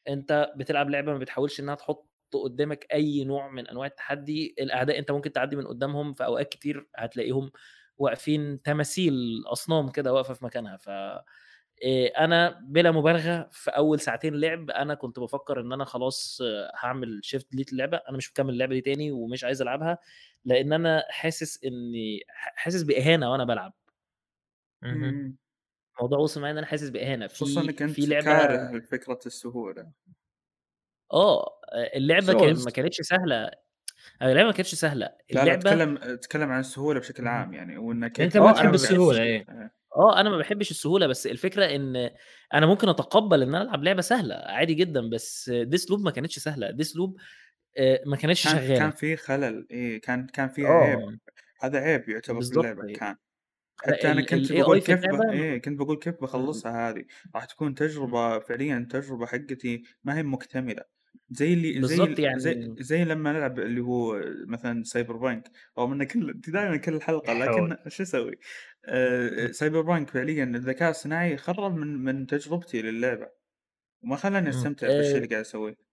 أنت 0.08 0.52
بتلعب 0.56 0.90
لعبة 0.90 1.12
ما 1.12 1.18
بتحاولش 1.18 1.60
إنها 1.60 1.74
تحط 1.74 2.08
قدامك 2.44 2.86
أي 2.92 3.24
نوع 3.24 3.48
من 3.50 3.68
أنواع 3.68 3.86
التحدي 3.86 4.54
الأعداء 4.60 4.98
أنت 4.98 5.10
ممكن 5.10 5.32
تعدي 5.32 5.56
من 5.56 5.66
قدامهم 5.66 6.14
في 6.14 6.24
أوقات 6.24 6.48
كتير 6.48 6.88
هتلاقيهم 6.96 7.50
واقفين 7.98 8.62
تماثيل 8.62 9.42
أصنام 9.46 9.88
كده 9.90 10.12
واقفة 10.12 10.34
في 10.34 10.44
مكانها. 10.44 10.76
ف 10.76 10.90
أنا 12.18 12.60
بلا 12.68 12.90
مبالغة 12.90 13.48
في 13.52 13.70
أول 13.70 14.00
ساعتين 14.00 14.34
لعب 14.34 14.70
أنا 14.70 14.94
كنت 14.94 15.18
بفكر 15.18 15.60
إن 15.60 15.72
أنا 15.72 15.84
خلاص 15.84 16.38
هعمل 16.76 17.20
شيفت 17.24 17.50
ديليت 17.50 17.72
اللعبه 17.72 17.96
أنا 18.08 18.16
مش 18.16 18.30
مكمل 18.30 18.50
اللعبة 18.54 18.74
دي 18.74 18.80
تاني 18.80 19.12
ومش 19.12 19.44
عايز 19.44 19.62
ألعبها 19.62 19.98
لأن 20.44 20.72
أنا 20.72 21.04
حاسس 21.10 21.64
إني 21.64 22.20
حاسس 22.30 22.82
بإهانة 22.82 23.32
وأنا 23.32 23.44
بلعب. 23.44 23.72
الموضوع 25.98 26.18
وصل 26.18 26.40
معايا 26.40 26.52
إن 26.52 26.58
أنا 26.58 26.66
حاسس 26.66 26.88
بإهانة. 26.88 27.26
في 27.26 27.34
خصوصا 27.34 27.60
إنك 27.60 27.82
أنت 27.82 27.92
في 27.92 28.06
لعبة 28.06 28.24
كاره 28.24 28.80
فكره 28.80 29.18
السهولة. 29.26 29.90
آه 31.12 31.60
اللعبة 31.96 32.32
كان 32.32 32.56
ما 32.64 32.70
كانتش 32.70 33.00
سهلة. 33.00 33.50
اللعبة 34.22 34.46
ما 34.46 34.52
كانتش 34.52 34.74
سهلة. 34.74 35.10
اللعبه 35.30 35.48
لا 35.48 35.54
اتكلم 35.54 35.98
اتكلم 36.02 36.50
عن 36.50 36.60
السهولة 36.60 37.00
بشكل 37.00 37.28
عام 37.28 37.54
يعني 37.54 37.78
وإنك 37.78 38.20
أنت 38.20 38.36
ما 38.36 38.52
تحب 38.52 38.74
السهولة 38.74 39.22
إيه. 39.22 39.46
آه. 39.96 40.20
أنا 40.20 40.30
ما 40.30 40.38
بحبش 40.38 40.70
السهولة 40.70 41.06
بس 41.06 41.26
الفكرة 41.26 41.64
إن 41.64 42.10
أنا 42.54 42.66
ممكن 42.66 42.88
أتقبل 42.88 43.42
إن 43.42 43.54
أنا 43.54 43.62
ألعب 43.62 43.84
لعبة 43.84 44.00
سهلة 44.02 44.34
عادي 44.34 44.74
جدا 44.74 45.10
بس 45.10 45.50
Deathloop 45.50 46.00
ما 46.00 46.10
كانتش 46.10 46.38
سهلة. 46.38 46.70
Deathloop 46.70 47.16
ما 48.06 48.16
كانتش 48.16 48.44
كان 48.44 48.56
شغالة. 48.56 48.78
كان 48.78 48.90
في 48.90 49.16
خلل 49.16 49.66
إيه 49.70 50.00
كان 50.00 50.26
كان 50.26 50.50
عيب 50.58 50.66
آه. 50.66 51.16
هذا 51.60 51.78
عيب 51.78 52.08
يعتبر 52.08 52.40
في 52.42 52.50
اللعبة 52.50 52.88
إيه. 52.88 52.94
كان. 52.94 53.16
حتى 53.82 54.12
أنا 54.12 54.22
كنت 54.22 54.52
بقول 54.52 54.80
كيف 54.80 55.00
ب... 55.00 55.30
إيه 55.30 55.58
كنت 55.58 55.78
بقول 55.78 55.96
كيف 55.98 56.14
بخلصها 56.22 56.90
هذه. 56.90 57.04
راح 57.34 57.44
تكون 57.44 57.74
تجربة 57.74 58.38
فعليا 58.38 58.88
تجربة 58.90 59.26
حقتي 59.26 59.82
ما 60.04 60.18
هي 60.18 60.22
مكتملة. 60.22 60.82
زي 61.30 61.52
اللي 61.52 61.88
زي 61.88 62.14
يعني 62.18 62.40
زي, 62.40 62.74
زي 62.78 63.04
لما 63.04 63.32
نلعب 63.32 63.58
اللي 63.58 63.80
هو 63.80 64.20
مثلا 64.46 64.82
Cyberpunk 64.84 65.50
رغم 65.78 65.92
إنه 65.92 66.04
كل 66.04 66.40
دائما 66.48 66.76
كل 66.76 66.94
الحلقة 66.94 67.32
لكن 67.32 67.76
شو 67.88 68.02
أسوي؟ 68.02 68.38
آه 68.86 69.46
Cyberpunk 69.50 70.10
فعليا 70.10 70.44
الذكاء 70.44 70.90
الصناعي 70.90 71.36
خرب 71.36 71.76
من 71.76 72.04
من 72.04 72.26
تجربتي 72.26 72.82
للعبة. 72.82 73.28
وما 74.02 74.16
خلاني 74.16 74.48
أستمتع 74.48 74.86
بالشيء 74.86 75.16
اللي 75.16 75.26
قاعد 75.26 75.40
أسويه. 75.40 75.91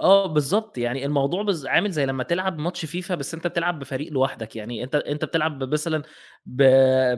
آه 0.00 0.26
بالظبط 0.26 0.78
يعني 0.78 1.06
الموضوع 1.06 1.42
بز... 1.42 1.66
عامل 1.66 1.90
زي 1.90 2.06
لما 2.06 2.24
تلعب 2.24 2.58
ماتش 2.58 2.84
فيفا 2.84 3.14
بس 3.14 3.34
أنت 3.34 3.46
بتلعب 3.46 3.78
بفريق 3.78 4.12
لوحدك. 4.12 4.56
يعني 4.56 4.84
أنت 4.84 4.94
أنت 4.94 5.24
بتلعب 5.24 5.64
مثلا 5.64 6.02
ب... 6.46 6.62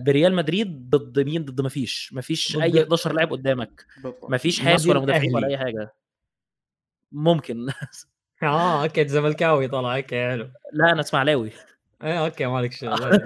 بريال 0.05 0.35
مدريد 0.35 0.91
ضد 0.91 1.20
مين؟ 1.20 1.45
ضد 1.45 1.61
ما 1.61 1.68
فيش 1.68 2.12
ما 2.12 2.20
فيش 2.20 2.57
أي 2.57 2.83
11 2.83 3.12
لاعب 3.12 3.31
قدامك. 3.31 3.87
ما 4.28 4.37
فيش 4.37 4.61
حارس 4.61 4.87
ولا 4.87 5.01
مدافعين 5.01 5.35
ولا 5.35 5.49
أي 5.49 5.59
حاجة. 5.59 5.95
ممكن. 7.12 7.68
آه 8.43 8.83
أوكي 8.83 9.09
زملكاوي 9.09 9.68
طلع 9.68 9.97
أوكي 9.97 10.28
حلو. 10.31 10.51
لا 10.72 10.93
أنا 10.93 11.01
إسماعيلاوي. 11.01 11.51
إيه 12.03 12.24
أوكي 12.24 12.47
مالك 12.47 12.72
شغل 12.81 13.20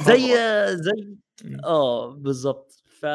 زي 0.00 0.36
زي 0.84 1.16
آه 1.64 2.10
بالظبط 2.10 2.82
ف 3.00 3.06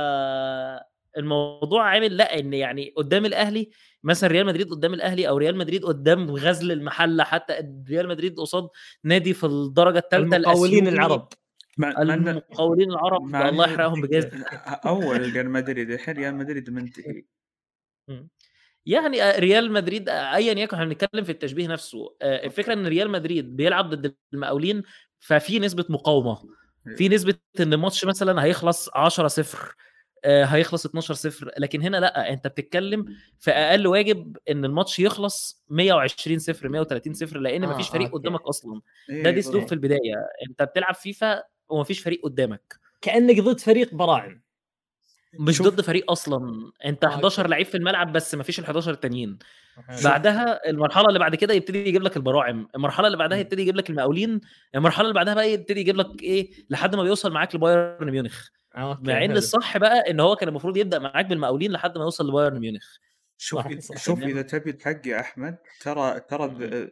الموضوع 1.18 1.84
عامل 1.84 2.18
لأ 2.18 2.40
إن 2.40 2.54
يعني 2.54 2.94
قدام 2.98 3.26
الأهلي 3.26 3.70
مثلا 4.04 4.30
ريال 4.30 4.46
مدريد 4.46 4.70
قدام 4.70 4.94
الأهلي 4.94 5.28
أو 5.30 5.38
ريال 5.38 5.58
مدريد 5.58 5.86
قدام 5.86 6.32
غزل 6.32 6.72
المحلة 6.72 7.24
حتى 7.24 7.54
ريال 7.90 8.08
مدريد 8.08 8.40
قصاد 8.40 8.70
نادي 9.04 9.34
في 9.34 9.46
الدرجة 9.46 9.98
الثالثه 9.98 10.38
المقاولين 10.38 10.88
العرب. 10.88 11.28
المقاولين 11.80 12.92
العرب 12.92 13.36
الله 13.36 13.66
يحرقهم 13.66 14.02
بجد. 14.02 14.44
أول 14.86 15.34
ريال 15.34 15.50
مدريد 15.50 15.92
الحين 15.92 16.16
ريال 16.16 16.36
مدريد 16.36 16.70
منتهي. 16.70 17.24
إمم. 18.10 18.30
يعني 18.86 19.24
آه، 19.24 19.40
ريال 19.40 19.72
مدريد 19.72 20.10
آه، 20.10 20.36
أيًا 20.36 20.54
يكن 20.54 20.76
إحنا 20.78 20.86
بنتكلم 20.90 21.24
في 21.24 21.32
التشبيه 21.32 21.68
نفسه، 21.68 22.16
آآ 22.22 22.46
الفكرة 22.46 22.74
إن 22.74 22.88
ريال 22.88 23.10
مدريد 23.10 23.56
بيلعب 23.56 23.90
ضد 23.90 24.16
المقاولين، 24.34 24.84
ففي 25.20 25.60
نسبة 25.60 25.86
مقاومة، 25.90 26.36
في 26.98 27.04
أيوه. 27.04 27.14
نسبة 27.16 27.36
إن 27.60 27.74
الماتش 27.74 28.06
مثلًا 28.06 28.44
هيخلص 28.44 28.90
10-0 28.96 29.58
آآ 29.58 29.76
هيخلص 30.26 30.86
12-0 30.86 31.52
لكن 31.58 31.82
هنا 31.82 31.98
لأ، 31.98 32.34
أنت 32.34 32.48
بتتكلم 32.48 33.06
في 33.40 33.52
أقل 33.52 33.88
واجب 33.88 34.38
إن 34.50 34.66
الماتش 34.66 35.00
يخلص 35.00 35.64
120-0 35.70 36.70
130-0 36.70 37.38
لإن 37.38 37.62
ما 37.66 37.74
آه، 37.74 37.78
فيش 37.78 37.90
فريق 37.90 38.08
أوكي. 38.12 38.18
قدامك 38.18 38.42
أصلًا، 38.42 38.82
إيه، 39.10 39.24
ده 39.24 39.30
إيه، 39.30 39.34
Deathloop 39.36 39.54
بالضبط. 39.56 39.70
في 39.70 39.76
البداية، 39.76 40.16
أنت 40.50 40.64
بتلعب 40.64 40.96
فيفا 40.96 41.44
وما 41.70 41.84
فيش 41.84 42.00
فريق 42.00 42.22
قدامك. 42.24 42.80
كأنك 43.02 43.40
ضد 43.40 43.60
فريق 43.60 43.94
براعم. 43.96 44.42
مش 45.40 45.58
شوف 45.58 45.68
ضد 45.68 45.82
فريق 45.82 46.12
أصلًا، 46.12 46.72
أنت 46.86 47.06
آه، 47.06 47.08
11 47.10 47.40
أوكي. 47.42 47.52
لعيب 47.52 47.66
في 47.66 47.78
الملعب 47.78 48.14
بس 48.14 48.36
ما 48.36 48.44
فيش 48.44 48.60
ال11 48.62 48.88
التانيين،. 48.88 49.38
بعدها 50.04 50.70
المرحلة 50.70 51.08
اللي 51.08 51.20
بعد 51.20 51.36
كده 51.36 51.54
يبتدي 51.54 51.88
يجيب 51.88 52.02
لك 52.04 52.18
البراعم، 52.18 52.68
المرحلة 52.76 53.08
اللي 53.08 53.18
بعدها. 53.18 53.38
يبتدي 53.38 53.62
يجيب 53.62 53.76
لك 53.76 53.90
المقاولين، 53.90 54.42
المرحلة 54.76 55.04
اللي 55.04 55.14
بعدها 55.16 55.34
بقى 55.34 55.52
يبتدي 55.54 55.80
يجيب 55.80 55.96
لك 55.96 56.22
إيه، 56.24 56.52
لحد 56.70 56.96
ما 56.96 57.04
بيوصل 57.04 57.32
معاك 57.34 57.56
لبايرن 57.56 58.12
ميونخ، 58.12 58.48
مع 59.00 59.26
إن 59.26 59.32
حلو. 59.32 59.38
الصح 59.38 59.78
بقى 59.78 60.10
إن 60.12 60.20
هو 60.20 60.36
كان 60.36 60.50
المفروض 60.50 60.78
يبدأ 60.78 61.00
معاك 61.00 61.26
بالمقاولين 61.26 61.72
لحد 61.72 61.98
ما 61.98 62.04
يوصل 62.04 62.30
لبايرن 62.30 62.60
ميونخ. 62.60 62.98
شوف. 63.38 63.68
شوف. 63.96 64.24
إذا 64.24 64.42
تبي 64.42 64.70
الحق 64.72 65.08
يا 65.08 65.20
أحمد 65.20 65.58
ترى 65.82 66.20
ترى 66.20 66.46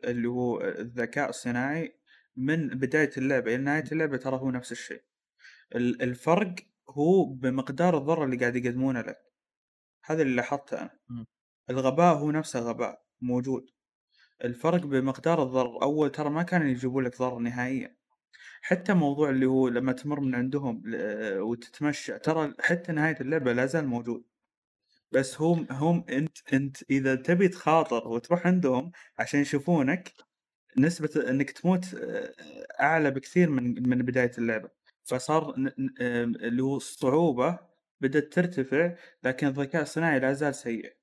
اللي 0.05 0.27
هو 0.29 0.61
الذكاء 0.61 1.29
الصناعي 1.29 1.95
من 2.37 2.67
بداية 2.69 3.09
اللعبة 3.17 3.55
إلى 3.55 3.63
نهاية 3.63 3.83
اللعبة 3.91 4.17
ترى 4.17 4.35
هو 4.37 4.51
نفس 4.51 4.71
الشيء. 4.71 5.03
ال 5.75 6.01
الفرق 6.03 6.55
هو 6.89 7.25
بمقدار 7.25 7.97
الضرر 7.97 8.25
اللي 8.25 8.37
قاعد 8.37 8.55
يقدمونه 8.55 9.01
لك. 9.01 9.17
هذا 10.05 10.21
اللي 10.21 10.35
لاحظته 10.35 10.81
أنا. 10.81 10.91
إمم. 11.11 11.25
الغباء 11.69 12.15
هو 12.17 12.31
نفسه 12.31 12.59
غباء 12.59 13.03
موجود. 13.21 13.71
الفرق 14.45 14.81
بمقدار 14.87 15.43
الضرر، 15.43 15.83
أول 15.83 16.11
ترى 16.11 16.31
ما 16.31 16.43
كانوا 16.43 16.67
يجيبوا 16.67 17.03
لك 17.03 17.19
ضرر 17.19 17.39
نهائيًا. 17.39 17.95
حتى 18.61 18.93
موضوع 18.93 19.29
اللي 19.29 19.45
هو 19.45 19.67
لما 19.67 19.91
تمر 19.91 20.19
من 20.19 20.35
عندهم 20.35 20.83
وتتمشى 21.37 22.19
ترى 22.19 22.53
حتى 22.59 22.91
نهاية 22.91 23.17
اللعبة 23.21 23.53
لا 23.53 23.65
زال 23.65 23.87
موجود. 23.87 24.23
بس 25.11 25.41
هم 25.41 25.67
هم 25.71 26.05
أنت 26.09 26.37
أنت 26.53 26.83
إذا 26.91 27.15
تبي 27.15 27.47
تخاطر 27.47 28.07
وتروح 28.07 28.47
عندهم 28.47 28.91
عشان 29.19 29.39
يشوفونك، 29.39 30.13
نسبة 30.77 31.29
إنك 31.29 31.51
تموت 31.51 31.93
آآ 31.93 32.33
أعلى 32.81 33.11
بكثير 33.11 33.49
من 33.49 33.89
من 33.89 33.97
بداية 33.97 34.31
اللعبة. 34.37 34.69
فصار 35.03 35.55
اللي 36.41 36.63
هو 36.63 36.77
الصعوبة 36.77 37.59
بدأت 38.01 38.33
ترتفع، 38.33 38.95
لكن 39.23 39.47
الذكاء 39.47 39.81
الصناعي 39.81 40.19
لا 40.19 40.33
زال 40.33 40.55
سيء. 40.55 40.97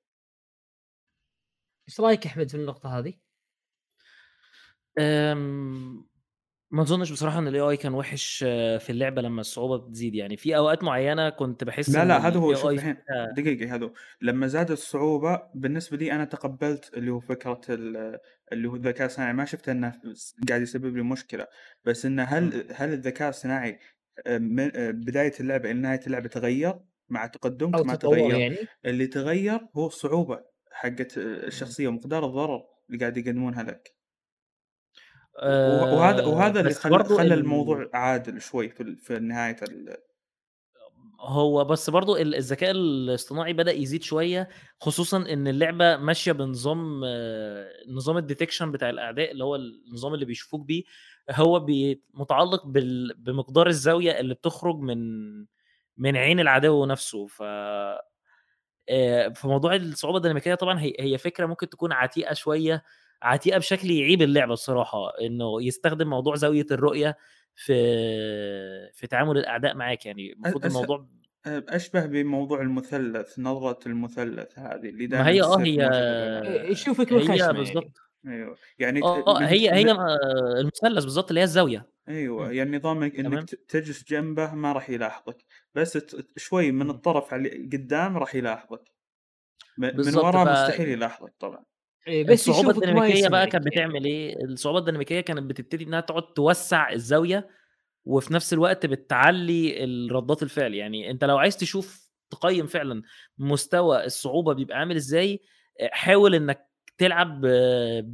إيش 1.89 2.01
رأيك 2.01 2.27
يا 2.27 2.31
أحمد 2.31 2.49
في 2.51 2.57
النقطة 2.57 2.99
هذه؟ 2.99 3.15
ما 6.71 6.83
أظنش 6.83 7.13
بصراحة 7.13 7.39
إن 7.39 7.51
الAI 7.53 7.75
كان 7.83 7.95
وِحِش 7.95 8.39
في 8.81 8.91
اللعبة 8.91 9.23
لمّا 9.23 9.41
الصعوبة 9.41 9.77
بتزيد، 9.77 10.15
يعني 10.15 10.37
في 10.37 10.57
أوقات 10.57 10.85
معيّنة 10.85 11.29
كنت 11.31 11.65
باحس 11.65 11.97
لا، 11.97 12.05
لا، 12.05 12.19
هذا 12.29 12.39
هو 12.41 12.55
شوف 12.55 12.73
الحين 12.73 12.97
دقيقة 13.31 13.75
هذا 13.75 13.91
لمّا 14.23 14.47
زادت 14.47 14.71
الصعوبة 14.71 15.43
بالنسبة 15.55 15.97
لي 15.97 16.13
أنا 16.13 16.25
تقبلت 16.25 16.95
اللي 16.97 17.11
هو 17.11 17.21
فكرة 17.21 17.61
ال 17.69 18.19
اللي 18.53 18.69
هو 18.69 18.77
الذكاء 18.77 19.07
الصناعي 19.07 19.33
ما 19.33 19.45
شفت 19.45 19.69
إنه 19.69 19.93
س 20.15 20.35
قاعد 20.49 20.63
يسبب 20.63 20.97
لي 20.97 21.03
مشكلة، 21.03 21.47
بس 21.85 22.07
إنه 22.07 22.23
إمم. 22.39 22.53
هل 22.53 22.67
هل 22.75 22.93
الذكاء 22.93 23.29
الصناعي 23.29 23.79
آآ 24.27 24.39
من 24.39 24.69
بداية 24.93 25.33
اللعبة 25.41 25.71
إلى 25.71 25.81
نهاية 25.81 26.01
اللعبة 26.07 26.29
تغيّر 26.29 26.81
مع 27.09 27.27
تقدمك؟ 27.27 27.85
ما 27.85 27.95
تغيّر، 27.95 28.41
يعني؟ 28.41 28.69
اللي 28.85 29.07
تغيّر 29.07 29.69
هو 29.77 29.87
الصعوبة 29.87 30.45
حقة 30.73 31.07
إمم. 31.53 31.77
الشخصية 31.87 31.89
ومقدار 31.89 32.27
الضرر 32.27 32.63
اللي 32.91 32.99
قاعد 33.01 33.17
يقدمونها 33.17 33.63
لك. 33.63 33.96
وه 35.63 35.93
وهذا 35.93 36.25
آآ، 36.25 36.27
وهذا 36.27 36.61
اللي 36.61 36.75
خل 36.75 37.05
خلّى 37.05 37.35
ال 37.35 37.35
الموضوع 37.35 37.91
عادل 37.95 38.41
شوي 38.41 38.69
في 38.69 38.97
في 38.97 39.19
نهاية 39.19 39.57
ال 39.63 39.97
هو 41.21 41.65
بس 41.65 41.91
برضه 41.91 42.23
ال 42.23 42.35
الذكاء 42.35 42.71
الاصطناعي 42.71 43.53
بدأ 43.53 43.73
يزيد 43.73 44.03
شوية، 44.03 44.49
خصوصًا 44.81 45.17
إن 45.33 45.49
اللعبة 45.49 45.97
ماشية 45.97 46.33
بنظام 46.33 47.05
نظام 47.89 48.21
الdetection 48.29 48.63
بتاع 48.65 48.91
الأعداء، 48.91 49.33
اللي 49.33 49.45
هو 49.45 49.57
النظام 49.57 50.15
اللي 50.15 50.25
بيشوفوك 50.25 50.67
بيه، 50.67 50.83
هو 51.31 51.61
متعلق 52.15 52.67
بال 52.67 53.15
بمقدار 53.19 53.67
الزاوية 53.67 54.21
اللي 54.21 54.35
بتخرج 54.35 54.77
من 54.79 54.99
من 55.97 56.17
عين 56.17 56.41
العدو 56.41 56.85
نفسه، 56.87 57.27
ف 57.27 57.43
آآ، 58.89 59.31
في 59.35 59.49
موضوع 59.49 59.75
الصعوبة 59.77 60.17
الديناميكية 60.17 60.55
طبعًا 60.55 60.81
هي 60.81 60.93
هي 61.01 61.19
فكرة 61.19 61.47
ممكن 61.47 61.69
تكون 61.69 61.93
عتيقة 61.93 62.35
شوية، 62.35 62.83
عتيقة 63.23 63.59
بشكل 63.59 63.91
يعيب 63.91 64.23
اللعبة 64.23 64.53
الصراحة، 64.53 64.99
إنه 65.21 65.63
يستخدم 65.63 66.09
موضوع 66.11 66.35
زاوية 66.37 66.67
الرؤية 66.71 67.17
في 67.55 67.73
في 68.95 69.07
تعامل 69.07 69.39
الأعداء 69.39 69.75
معاك، 69.75 70.07
يعني 70.07 70.33
المفروض 70.33 70.67
أس 70.67 70.67
الموضوع 70.67 71.07
آآ 71.47 71.65
أشبه 71.69 72.07
بموضوع 72.07 72.61
المثلث، 72.63 73.39
نظرة 73.39 73.79
المثلث 73.89 74.59
هذه 74.59 74.89
اللي 74.89 75.07
ما 75.13 75.29
دايمًا 75.29 75.29
هي 75.29 75.43
آه، 75.43 75.59
تصير 75.59 75.67
هي 75.67 75.89
يشوفك 76.71 77.13
هي 77.13 77.37
يعني. 77.37 77.53
بالضبط. 77.53 77.97
أيوه، 78.27 78.59
يعني 78.79 79.03
ت 79.03 79.07
آه، 79.07 79.39
هي 79.41 79.71
هي 79.75 79.91
آآ، 79.91 80.17
المثلث 80.61 81.05
بالضبط 81.05 81.29
اللي 81.29 81.41
هي 81.41 81.45
الزاوية. 81.45 81.87
أيوه، 82.09 82.45
إمم. 82.45 82.53
يعني 82.53 82.77
نظام 82.77 83.03
إنك 83.03 83.23
تمام. 83.27 83.43
ت 83.43 83.55
تجلس 83.55 84.05
جنبه 84.05 84.55
ما 84.55 84.73
راح 84.73 84.91
يلاحظك، 84.91 85.45
بس 85.75 85.93
ت 85.93 86.39
شوي 86.39 86.73
من 86.73 86.83
إمم. 86.83 86.91
الطرف 86.91 87.35
على 87.35 87.49
قدام 87.73 88.17
راح 88.17 88.35
يلاحظك. 88.35 88.83
من 89.79 90.19
ورا 90.19 90.45
ف 90.45 90.47
مستحيل 90.47 90.89
يلاحظك 90.89 91.35
طبعًا. 91.41 91.65
إيه، 92.07 92.25
بس 92.25 92.49
ما 92.93 93.09
الديناميكية 93.09 93.29
بقى 93.29 93.47
يسمعك 93.47 93.49
كانت 93.49 93.67
يعني. 93.67 93.67
بتعمل 93.67 94.05
إيه، 94.05 94.45
الصعوبة 94.45 94.79
الديناميكية 94.79 95.21
كانت 95.21 95.43
بتبتدي 95.51 95.85
إنها 95.85 96.01
تقعد 96.01 96.33
توسّع 96.33 96.93
الزاوية، 96.93 97.49
وفي 98.05 98.35
نفس 98.35 98.53
الوقت 98.53 98.87
بتعلّي 98.87 99.85
ال 99.85 100.13
ردات 100.13 100.43
الفعل، 100.43 100.75
يعني 100.75 101.11
أنت 101.11 101.25
لو 101.25 101.39
عايز 101.39 101.57
تشوف 101.57 102.11
تقيّم 102.31 102.67
فعلًا 102.67 103.03
مستوى 103.39 104.05
الصعوبة 104.07 104.53
بيبقى 104.55 104.79
عامل 104.79 104.97
إزاي، 104.97 105.41
آآ، 105.81 105.91
حاول 105.93 106.35
إنك 106.35 106.69
تلعب 106.99 107.41
ب 107.41 107.47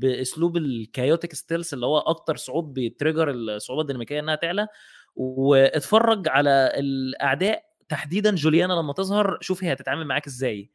بأسلوب 0.01 0.59
الchaotic 0.59 1.37
stealth 1.39 1.73
اللي 1.73 1.87
هو 1.87 1.99
أكتر 1.99 2.37
صعوب 2.37 2.79
بيtrigger 2.81 3.29
الصعوبة 3.29 3.83
الديناميكية 3.83 4.21
إنها 4.21 4.35
تعلى، 4.35 4.69
واتفرّج 5.17 6.29
على 6.29 6.73
الأعداء 6.77 7.65
تحديدًا 7.89 8.35
جوليانا 8.35 8.73
لمّا 8.73 8.93
تظهر، 8.93 9.39
شوف 9.41 9.65
هي 9.65 9.73
هتتعامل 9.73 10.07
معاك 10.07 10.27
إزاي. 10.27 10.71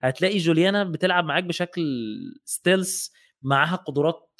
هتلاقي 0.00 0.38
جوليانا 0.38 0.84
بتلعب 0.84 1.24
معاك 1.24 1.44
بشكل 1.44 1.82
stealth 2.46 3.10
معاها 3.42 3.76
قدرات 3.76 4.30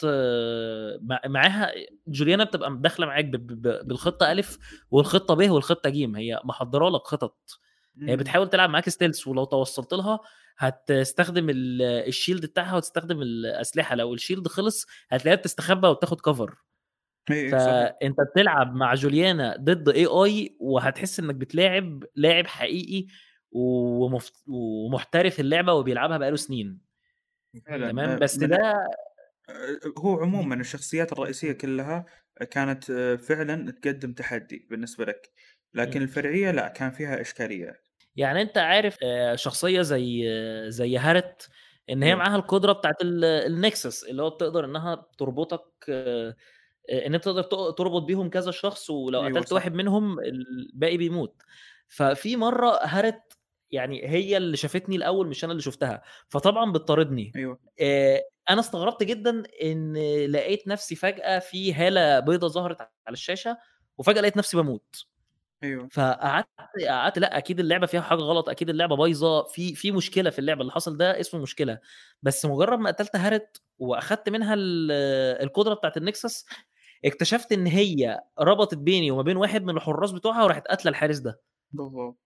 مع 1.02 1.20
معاها 1.26 1.72
جوليانا 2.08 2.44
بتبقى 2.44 2.76
داخلة 2.80 3.06
معاك 3.06 3.24
ب 3.24 3.30
ب 3.62 3.88
بالخطة 3.88 4.32
أ 4.32 4.42
والخطة 4.90 5.34
ب 5.34 5.50
والخطة 5.50 5.90
ج، 5.90 5.96
هي 6.16 6.40
محضّرة 6.44 6.88
لك 6.90 7.00
خطط، 7.02 7.60
هي 8.02 8.14
إمم. 8.14 8.16
بتحاول 8.16 8.50
تلعب 8.50 8.70
معاك 8.70 8.88
stealth 8.90 9.26
ولو 9.26 9.44
توصلت 9.44 9.92
لها 9.94 10.20
هتستخدم 10.58 11.46
ال 11.50 12.12
الshield 12.12 12.40
بتاعها 12.42 12.76
وتستخدم 12.76 13.22
الأسلحة، 13.22 13.94
لو 13.96 14.16
الshield 14.16 14.48
خلص 14.48 14.86
هتلاقيها 15.10 15.40
بتستخبى 15.40 15.94
cover. 16.28 16.50
إيه، 17.30 17.36
إيه، 17.36 17.58
صحيح. 17.58 17.90
فأنت 18.00 18.16
بتلعب 18.32 18.74
مع 18.74 18.94
جوليانا 18.94 19.56
ضد 19.60 19.90
AI 19.90 20.56
وهتحس 20.60 21.20
إنك 21.20 21.34
بتلاعب 21.34 22.04
لاعب 22.16 22.46
حقيقي 22.46 23.06
ومف 23.52 24.32
ومحترف 24.48 25.40
اللعبة 25.40 25.72
وبيلعبها 25.72 26.18
بقى 26.18 26.30
له 26.30 26.36
سنين. 26.36 26.80
تمام، 27.84 28.16
آآ 28.16 28.18
بس 28.18 28.44
ده 28.44 28.58
آآ 29.50 29.80
هو 29.98 30.20
عمومًا 30.20 30.54
الشخصيات 30.54 31.12
الرئيسية 31.12 31.52
كلها 31.52 32.06
كانت 32.50 32.84
فعلًا 33.28 33.70
تقدم 33.72 34.12
تحدي 34.14 34.66
بالنسبة 34.70 35.04
لك، 35.04 35.32
لكن 35.74 36.02
إمم. 36.02 36.02
الفرعية 36.02 36.50
لأ، 36.50 36.68
كان 36.68 36.90
فيها 36.90 37.20
إشكاليات. 37.20 37.88
يعني 38.16 38.42
أنت 38.42 38.58
عارف 38.58 38.96
آآ، 39.04 39.36
شخصية 39.36 39.82
زي 39.82 40.24
زي 40.70 40.98
Heart 40.98 41.48
إن 41.90 42.02
هي. 42.02 42.14
معاها 42.14 42.36
القدرة 42.36 42.72
بتاعة 42.72 42.96
ال 43.02 43.24
الnexus 43.72 44.08
اللي 44.08 44.22
هو 44.22 44.30
بتقدر 44.30 44.64
إنها 44.64 45.06
تربطك 45.18 45.72
إن 46.92 47.14
أنت 47.14 47.24
تقدر 47.24 47.42
تربط 47.72 48.02
بيهم 48.02 48.30
كذا 48.30 48.50
شخص، 48.50 48.90
ولو 48.90 49.20
أيوه 49.20 49.38
قتلت. 49.38 49.52
واحد 49.52 49.74
منهم 49.74 50.20
الباقي 50.20 50.96
بيموت. 50.96 51.42
ففي 51.88 52.36
مرة 52.36 52.80
Heart 52.84 53.37
يعني 53.70 54.08
هي 54.08 54.36
اللي 54.36 54.56
شافتني 54.56 54.96
الأول 54.96 55.28
مش 55.28 55.44
أنا 55.44 55.52
اللي 55.52 55.62
شُفتها، 55.62 56.02
فطبعًا 56.28 56.72
بتطاردني. 56.72 57.36
آآ، 57.80 58.22
أنا 58.50 58.60
استغربت 58.60 59.02
جدًا 59.02 59.42
إن 59.62 59.94
لقيت 60.26 60.68
نفسي 60.68 60.96
فجأة 60.96 61.38
في 61.38 61.74
هالة 61.74 62.20
بيضا 62.20 62.48
ظهرت 62.48 62.80
على 62.80 62.90
الشاشة، 63.14 63.58
وفجأة 63.98 64.20
لقيت 64.22 64.36
نفسي 64.36 64.56
باموت. 64.56 65.06
أيوه. 65.62 65.90
فقعدت 65.90 66.48
قعدت 66.88 67.18
لأ، 67.20 67.38
أكيد 67.38 67.60
اللعبة 67.60 67.86
فيها 67.86 68.00
حاجة 68.02 68.18
غلط، 68.20 68.48
أكيد 68.48 68.70
اللعبة 68.70 68.96
بايظة، 68.96 69.44
في 69.44 69.74
في 69.74 69.92
مشكلة 69.92 70.30
في 70.30 70.40
اللعبة، 70.40 70.62
اللي 70.62 70.72
حصل 70.72 70.96
ده 70.96 71.20
اسمه 71.20 71.40
مشكلة. 71.42 71.78
بس 72.22 72.46
مجرد 72.46 72.78
ما 72.80 72.90
قتلت 72.90 73.16
هارت 73.16 73.62
وأخدت 73.78 74.28
منها 74.30 74.54
ال 74.54 74.92
القدرة 75.44 75.74
بتاعة 75.74 75.92
الnexus 76.00 76.44
اكتشفت 77.06 77.52
إن 77.52 77.66
هي 77.66 78.20
ربطت 78.40 78.78
بيني 78.78 79.10
وما 79.12 79.22
بين 79.22 79.36
واحد 79.38 79.64
من 79.64 79.76
الحراس 79.78 80.12
بتوعها 80.12 80.44
وراحت 80.44 80.68
قاتلة 80.68 80.90
الحارس 80.90 81.18
ده. 81.18 81.42
بالضبط. 81.72 82.18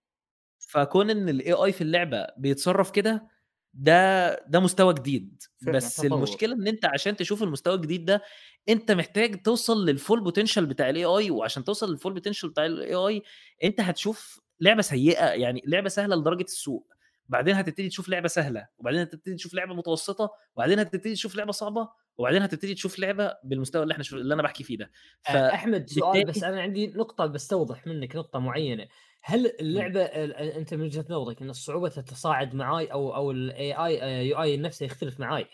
فكون 0.69 1.11
إن 1.11 1.41
ال 1.41 1.51
AI 1.51 1.71
في 1.71 1.81
اللعبة 1.81 2.27
بيتصرف 2.37 2.91
كده، 2.91 3.29
ده 3.75 4.35
ده 4.47 4.61
مستوى 4.61 4.95
جديد. 4.95 5.43
بس 5.63 5.97
تطور. 5.97 6.19
المشكلة 6.19 6.55
إن 6.55 6.69
أنت 6.69 6.85
عشان 6.85 7.17
تشوف 7.17 7.43
المستوى 7.43 7.75
الجديد 7.75 8.05
ده 8.05 8.23
أنت 8.69 8.93
محتاج 8.93 9.43
توصل 9.43 9.87
لل 9.87 9.98
full 9.98 10.21
potential 10.25 10.67
بتاع 10.67 10.91
ال 10.91 11.05
AI 11.05 11.31
وعشان 11.31 11.65
توصل 11.65 11.91
لل 11.91 11.98
full 11.98 12.13
potential 12.15 12.49
بتاع 12.49 12.67
ال 12.67 12.95
AI 12.95 13.23
أنت 13.65 13.81
هتشوف 13.81 14.41
لعبة 14.61 14.83
سيئة 14.83 15.25
يعني 15.27 15.63
لعبة 15.67 15.89
سهلة 15.89 16.17
لدرجة 16.17 16.43
السوء 16.43 16.85
بعدين 17.29 17.55
هتبتدي 17.55 17.89
تشوف 17.89 18.09
لعبة 18.09 18.29
سهلة 18.29 18.67
وبعدين 18.79 19.01
هتبتدي 19.01 19.35
تشوف 19.35 19.55
لعبة 19.55 19.75
متوسطة 19.75 20.31
وبعدين 20.57 20.79
هتبتدي 20.79 21.13
تشوف 21.15 21.37
لعبة 21.37 21.53
صعبة 21.53 21.89
وبعدين 22.17 22.43
هتبتدي 22.43 22.75
تشوف 22.75 22.99
لعبة 22.99 23.35
بالمستوى 23.45 23.83
اللي 23.83 23.93
إحنا 23.93 24.05
شو... 24.05 24.17
اللي 24.17 24.35
أنا 24.35 24.43
بحكي 24.43 24.65
فيه 24.65 24.79
ده. 24.79 24.91
ف... 25.23 25.31
أحمد 25.31 25.91
سؤال 25.91 26.25
بس 26.25 26.45
أنا 26.45 26.63
عندي 26.63 26.87
نقطة 26.87 27.27
بستوضح 27.27 27.87
منك 27.87 28.17
نقطة 28.17 28.39
معينة. 28.39 28.89
هل 29.25 29.47
اللعبة 29.61 30.03
ال- 30.03 30.33
أنت 30.35 30.75
من 30.75 30.83
وجهة 30.83 31.05
نظرك 31.11 31.43
إن 31.43 31.51
الصعوبة 31.51 31.89
تتصاعد 31.89 32.55
معاي 32.55 32.87
أو 32.87 33.15
أو 33.15 33.31
ال 33.31 33.73
AI 33.73 34.29
يو 34.29 34.43
آي 34.43 34.57
نفسه 34.57 34.87
يختلف 34.87 35.21
معاي 35.21 35.47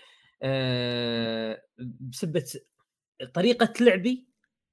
آه، 0.43 1.63
بسبة 2.01 2.45
طريقة 3.35 3.73
لعبي 3.85 4.29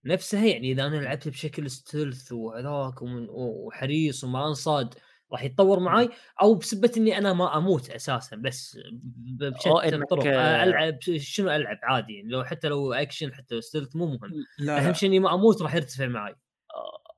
نفسها؟ 0.06 0.46
يعني 0.46 0.72
إذا 0.72 0.86
أنا 0.88 0.96
لعبت 0.96 1.28
بشكل 1.28 1.70
stealth 1.70 2.32
وهذاك 2.32 3.02
وحريص 3.30 4.24
وما 4.24 4.48
أنصاد 4.48 4.93
راح 5.32 5.43
يتطور 5.43 5.80
معاي؟ 5.80 6.10
أو 6.41 6.56
بسبة 6.56 6.91
إني 6.98 7.18
أنا 7.18 7.34
ما 7.34 7.58
أموت 7.58 7.89
أساسا 7.89 8.36
بس 8.36 8.78
ب- 8.93 9.43
بشتى 9.43 9.70
آه، 9.70 9.89
الطرق 9.89 10.26
آه، 10.28 10.64
ألعب 10.64 10.98
شنو 11.18 11.52
ألعب؟ 11.52 11.78
عادي 11.84 12.14
يعني 12.14 12.30
لو 12.30 12.43
حتى 12.43 12.68
لو 12.68 12.93
اكشن 12.93 13.34
حتى 13.34 13.62
stealth 13.61 13.95
مو 13.96 14.06
مهم. 14.06 14.46
لا 14.60 14.86
أهم 14.88 14.93
شيء 14.93 15.10
إني 15.10 15.20
ما 15.20 15.34
أموت 15.34 15.62
راح 15.62 15.76
يرتفع 15.76 16.08
معي 16.08 16.36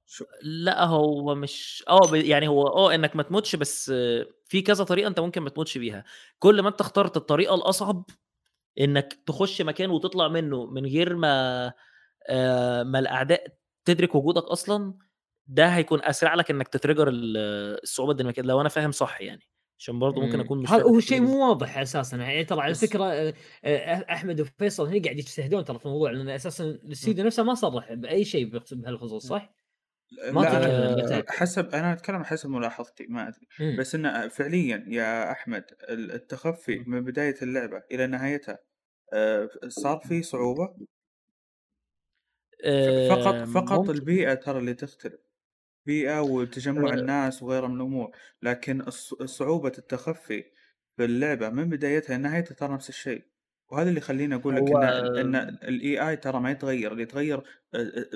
شو؟ 0.10 0.26
لأ 0.42 0.86
هو 0.86 1.36
مش 1.36 1.84
آه 1.90 2.02
يعني 2.14 2.48
هو 2.48 2.68
آه 2.68 2.96
إنك 2.96 3.16
ما 3.16 3.24
تموتش 3.24 3.56
بس 3.56 3.92
في 4.46 4.62
كذا 4.62 4.84
طريقة 4.84 5.08
أنت 5.08 5.20
ممكن 5.20 5.42
ما 5.42 5.50
تموتش 5.50 5.78
بيها. 5.78 6.04
كل 6.40 6.62
ما 6.62 6.70
أنت 6.70 6.82
اخترت 6.82 7.18
الطريقة 7.18 7.56
الأصعب 7.56 8.06
إنك 8.80 9.14
تخش 9.26 9.62
مكان 9.62 9.90
وتطلع 9.90 10.28
منه 10.28 10.66
من 10.66 10.86
غير 10.86 11.16
ما 11.16 11.74
آه، 12.30 12.84
ما 12.84 13.00
الأعداء 13.00 13.48
تدرك 13.86 14.16
وجودك 14.16 14.44
أصلا 14.44 14.94
ده 15.48 15.68
هيكون 15.68 16.04
أسرع 16.04 16.34
لك 16.36 16.52
إنك 16.52 16.68
تتريجر 16.68 17.08
ال- 17.10 17.38
الصعوبة 17.84 18.12
الديناميكيه 18.12 18.42
لو 18.42 18.62
أنا 18.62 18.70
فاهم 18.70 18.92
صح 18.92 19.22
يعني. 19.22 19.42
عشان 19.80 20.00
برضه 20.00 20.22
ممكن 20.22 20.38
مم. 20.38 20.44
أكون 20.44 20.62
مش 20.62 20.72
هو 20.72 21.00
شيء 21.00 21.22
مو 21.22 21.48
واضح 21.50 21.78
أساسا. 21.78 22.18
يعني 22.18 22.44
ترى 22.46 22.62
على 22.62 22.74
فكرة 22.74 23.04
آه، 23.04 23.34
أحمد 24.12 24.42
وفيصل 24.42 24.88
هنا 24.88 25.04
قاعد 25.04 25.18
يجتهدون 25.20 25.64
ترى 25.66 25.80
في 25.80 25.86
الموضوع 25.86 26.12
لأن 26.12 26.30
أساسا 26.30 26.64
الاستديو 26.64 27.26
نفسه 27.26 27.44
ما 27.44 27.54
صرح 27.54 27.94
بأي 27.94 28.26
شيء 28.26 28.60
بهالخصوص 28.72 29.28
صح؟ 29.28 29.54
لا 30.12 30.96
بتاتا. 30.96 31.32
حسب 31.32 31.76
أنا 31.76 31.94
أتكلم 31.94 32.24
حسب 32.24 32.50
ملاحظتي 32.50 33.08
ما 33.10 33.28
أدري 33.28 33.48
مم. 33.60 33.76
بس 33.80 33.96
انه 33.96 34.28
فعليا 34.28 34.86
يا 34.88 35.32
أحمد 35.32 35.64
ال- 35.90 36.12
التخفي 36.12 36.80
من 36.88 37.02
بداية 37.06 37.36
اللعبة 37.42 37.84
إلى 37.92 38.08
نهايتها 38.08 38.60
آه، 39.14 39.50
صار 39.68 40.00
في 40.00 40.24
صعوبة 40.24 40.76
فقط 43.10 43.34
آه، 43.34 43.46
فقط 43.46 43.80
ممكن 43.80 43.92
البيئة 43.92 44.34
ترى 44.34 44.60
اللي 44.60 44.74
تختلف 44.74 45.22
بيئة 45.86 46.22
وتجمع 46.22 46.90
آه. 46.90 46.94
الناس 46.94 47.44
وغيرها 47.44 47.68
من 47.68 47.76
الأمور 47.76 48.12
لكن 48.42 48.90
صعوبه 49.26 49.72
التخفي 49.78 50.44
في 50.98 51.06
اللعبة 51.06 51.50
من 51.50 51.70
بدايتها 51.70 52.18
لنهايتها 52.18 52.56
ترى 52.56 52.74
نفس 52.74 52.90
الشيء 52.90 53.26
وهذا 53.72 53.90
اللي 53.90 54.00
يخليني 54.00 54.36
أقول 54.36 54.56
لك 54.56 54.62
هو 54.62 54.78
إن 54.78 55.36
إن 55.36 55.58
الاي 55.64 56.10
اي 56.10 56.16
ترى 56.18 56.40
ما 56.40 56.52
يتغير 56.52 56.92
اللي 56.92 57.04
يتغير 57.04 57.42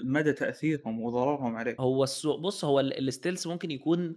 مدى 0.03 0.33
تأثيرهم 0.33 1.01
وضررهم 1.01 1.55
عليك. 1.55 1.79
هو 1.79 2.03
السوق 2.03 2.39
بص 2.39 2.65
هو 2.65 2.79
ال- 2.79 3.07
ال 3.07 3.12
stealth 3.12 3.47
ممكن 3.47 3.71
يكون 3.71 4.15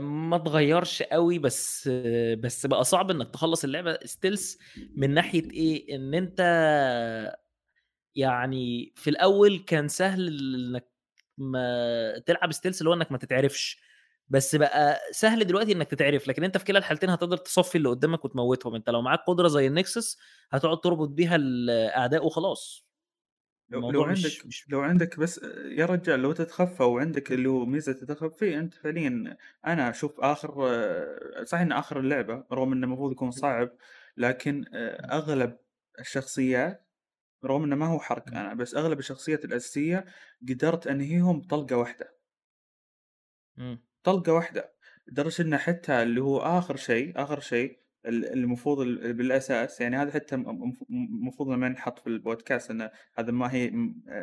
ما 0.00 0.36
اتغيرش 0.36 1.02
قوي 1.02 1.38
بس 1.38 1.88
بس 2.38 2.66
بقى 2.66 2.84
صعب 2.84 3.10
إنك 3.10 3.30
تخلص 3.30 3.64
اللعبة 3.64 3.98
stealth 4.04 4.58
من 4.96 5.10
ناحية 5.14 5.50
إيه؟ 5.50 5.96
إن 5.96 6.14
أنت 6.14 6.40
يعني 8.14 8.92
في 8.96 9.10
الأول 9.10 9.58
كان 9.66 9.88
سهل 9.88 10.28
إنك 10.28 10.90
ما 11.38 12.22
تلعب 12.26 12.52
stealth 12.52 12.78
اللي 12.78 12.90
هو 12.90 12.94
إنك 12.94 13.12
ما 13.12 13.18
تتعرفش. 13.18 13.80
بس 14.30 14.56
بقى 14.56 15.00
سهل 15.12 15.44
دلوقتي 15.46 15.72
إنك 15.72 15.88
تتعرف 15.90 16.28
لكن 16.28 16.44
أنت 16.44 16.58
في 16.58 16.64
كلا 16.64 16.78
الحالتين 16.78 17.10
هتقدر 17.10 17.36
تصفي 17.36 17.78
اللي 17.78 17.88
قدامك 17.88 18.24
وتموتهم. 18.24 18.74
أنت 18.74 18.90
لو 18.90 19.02
معاك 19.02 19.20
قدرة 19.26 19.48
زي 19.48 19.66
ال 19.66 19.75
nexus 19.75 20.18
هتقعد 20.50 20.80
تربط 20.80 21.08
بيها 21.08 21.36
الأعداء 21.36 22.26
وخلاص. 22.26 22.86
لو, 23.70 23.84
لو 23.88 24.04
عندك 24.04 24.36
مش 24.36 24.46
مش 24.46 24.68
لو 24.70 24.80
عندك 24.80 25.20
بس 25.20 25.40
يا 25.78 25.86
رجال 25.86 26.20
لو 26.20 26.32
تتخفى 26.32 26.82
وعندك 26.82 27.32
اللي 27.32 27.48
هو 27.48 27.66
ميزة 27.66 27.92
التخفي 27.92 28.58
أنت 28.58 28.74
فعليا 28.74 29.36
أنا 29.66 29.90
أشوف 29.90 30.20
آخر 30.20 30.54
صحيح 31.44 31.60
إن 31.62 31.72
آخر 31.72 32.00
اللعبة 32.00 32.44
رغم 32.52 32.72
إنه 32.72 32.86
المفروض 32.86 33.12
يكون 33.12 33.30
صعب 33.30 33.70
لكن 34.16 34.64
أغلب 35.12 35.58
الشخصيات 36.00 36.88
رغم 37.44 37.64
إنه 37.64 37.76
ما 37.76 37.86
هو 37.86 38.00
حرق 38.00 38.28
أنا 38.28 38.54
بس 38.54 38.74
أغلب 38.76 38.98
الشخصيات 38.98 39.44
الأساسية 39.44 40.04
قدرت 40.50 40.86
أنهيهم 40.86 41.40
بطلقة 41.40 41.76
واحدة. 41.76 42.18
مم. 43.56 43.78
طلقة 44.02 44.32
واحدة 44.32 44.74
لدرجة 45.06 45.42
إنه 45.42 45.56
حتى 45.56 46.02
اللي 46.02 46.20
هو 46.22 46.38
آخر 46.38 46.76
شيء 46.76 47.22
آخر 47.22 47.40
شيء 47.40 47.80
ال- 48.06 48.32
المفروض 48.32 48.80
ال- 48.80 49.12
بالأساس 49.12 49.80
يعني 49.80 49.96
هذا 49.96 50.10
حتى 50.12 50.36
م- 50.36 50.42
م- 50.68 50.76
المفروض 50.90 51.48
لما 51.48 51.68
نحط 51.68 51.98
في 51.98 52.06
البودكاست 52.06 52.70
إنه 52.70 52.90
هذا 53.14 53.32
ما 53.32 53.52
هي 53.54 53.70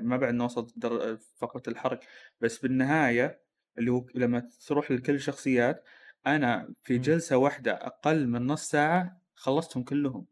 ما 0.01 0.17
بعد 0.17 0.33
نوصل 0.33 0.67
در- 0.75 1.17
فقرة 1.17 1.63
الحرق. 1.67 1.99
بس 2.41 2.57
بالنهاية 2.59 3.41
اللي 3.77 3.91
هو 3.91 4.05
لما 4.15 4.49
تروح 4.67 4.91
لكل 4.91 5.15
الشخصيات 5.15 5.83
أنا 6.27 6.73
في 6.83 6.93
مم. 6.95 7.01
جلسة 7.01 7.37
واحدة 7.37 7.71
أقل 7.73 8.27
من 8.27 8.47
نص 8.47 8.69
ساعة 8.69 9.21
خلصتهم 9.35 9.83
كلهم. 9.83 10.25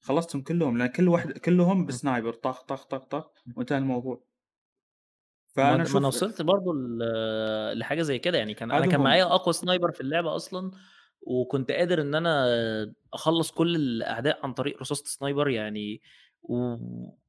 خلصتهم 0.00 0.42
كلهم 0.42 0.78
لأن 0.78 0.88
كل 0.88 1.08
واحد 1.08 1.32
كلهم 1.32 1.78
مم. 1.78 1.86
بسنايبر 1.86 2.32
طخ 2.32 2.62
طخ 2.62 2.84
طخ 2.84 3.04
طخ 3.04 3.30
وانتهى 3.56 3.78
الموضوع. 3.78 4.14
ما 4.16 4.26
فأنا 5.56 5.84
ما 5.92 5.98
أنا 5.98 6.06
وصلت 6.06 6.42
برضو 6.42 6.72
لحاجة 7.74 8.02
زي 8.02 8.18
كده 8.18 8.38
يعني. 8.38 8.54
كان 8.54 8.70
أنا 8.70 8.86
كان 8.86 9.00
معايا 9.00 9.24
أقوى 9.24 9.52
sniper 9.52 9.92
في 9.92 10.00
اللعبة 10.00 10.36
أصلا 10.36 10.70
وكنت 11.20 11.70
قادر 11.70 12.00
إن 12.00 12.14
أنا 12.14 12.46
أخلص 13.14 13.50
كل 13.50 13.76
الاعداء 13.76 14.38
عن 14.42 14.52
طريق 14.52 14.80
رصاصة 14.80 15.04
sniper 15.06 15.48
يعني. 15.48 16.00
و... 16.42 16.76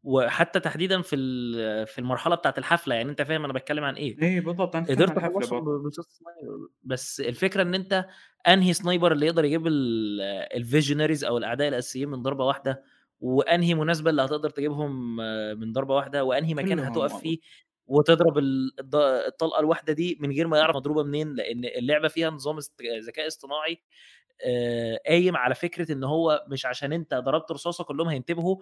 وحتى 0.03 0.59
تحديدا 0.59 1.01
في 1.01 1.15
في 1.85 1.99
المرحلة 1.99 2.35
بتاعة 2.35 2.53
الحفلة 2.57 2.95
يعني. 2.95 3.09
أنت 3.09 3.21
فاهم 3.21 3.43
أنا 3.43 3.53
بتكلم 3.53 3.83
عن 3.83 3.95
إيه. 3.95 4.21
اي 4.23 4.39
بالضبط. 4.39 4.75
أنا 4.75 4.85
قدرت 4.85 5.17
بس 6.83 7.21
الفكرة 7.21 7.61
إن 7.61 7.75
أنت 7.75 8.05
أنهي 8.47 8.73
sniper 8.73 9.11
اللي 9.11 9.25
يقدر 9.25 9.45
يجيب 9.45 9.67
ال 9.67 9.80
visionaries 9.80 11.23
أو 11.23 11.37
الأعداء 11.37 11.67
الأساسيين 11.67 12.09
من 12.09 12.21
ضربة 12.21 12.45
واحدة 12.45 12.83
وأنهي 13.19 13.73
مناسبة 13.73 14.09
اللي 14.09 14.21
هتقدر 14.21 14.49
تجيبهم 14.49 15.15
من 15.59 15.73
ضربة 15.73 15.95
واحدة 15.95 16.23
وأنهي 16.23 16.53
مكان 16.53 16.79
هتقف 16.79 17.15
فيه. 17.19 17.39
وتضرب 17.87 18.37
الطلقة 18.95 19.59
الواحدة 19.59 19.93
دي 19.93 20.17
من 20.21 20.31
غير 20.31 20.47
ما 20.47 20.57
يعرف 20.57 20.75
مضروبة 20.75 21.03
منين 21.03 21.33
لأن 21.35 21.65
اللعبة 21.65 22.07
فيها 22.07 22.29
نظام 22.29 22.59
ذكاء 23.07 23.27
اصطناعي 23.27 23.81
قايم 25.07 25.37
على 25.37 25.55
فكرة 25.55 25.91
إن 25.91 26.03
هو 26.03 26.45
مش 26.47 26.65
عشان 26.65 26.93
أنت 26.93 27.13
ضربت 27.13 27.51
رصاصة 27.51 27.83
كلهم 27.83 28.07
هينتبهوا 28.09 28.57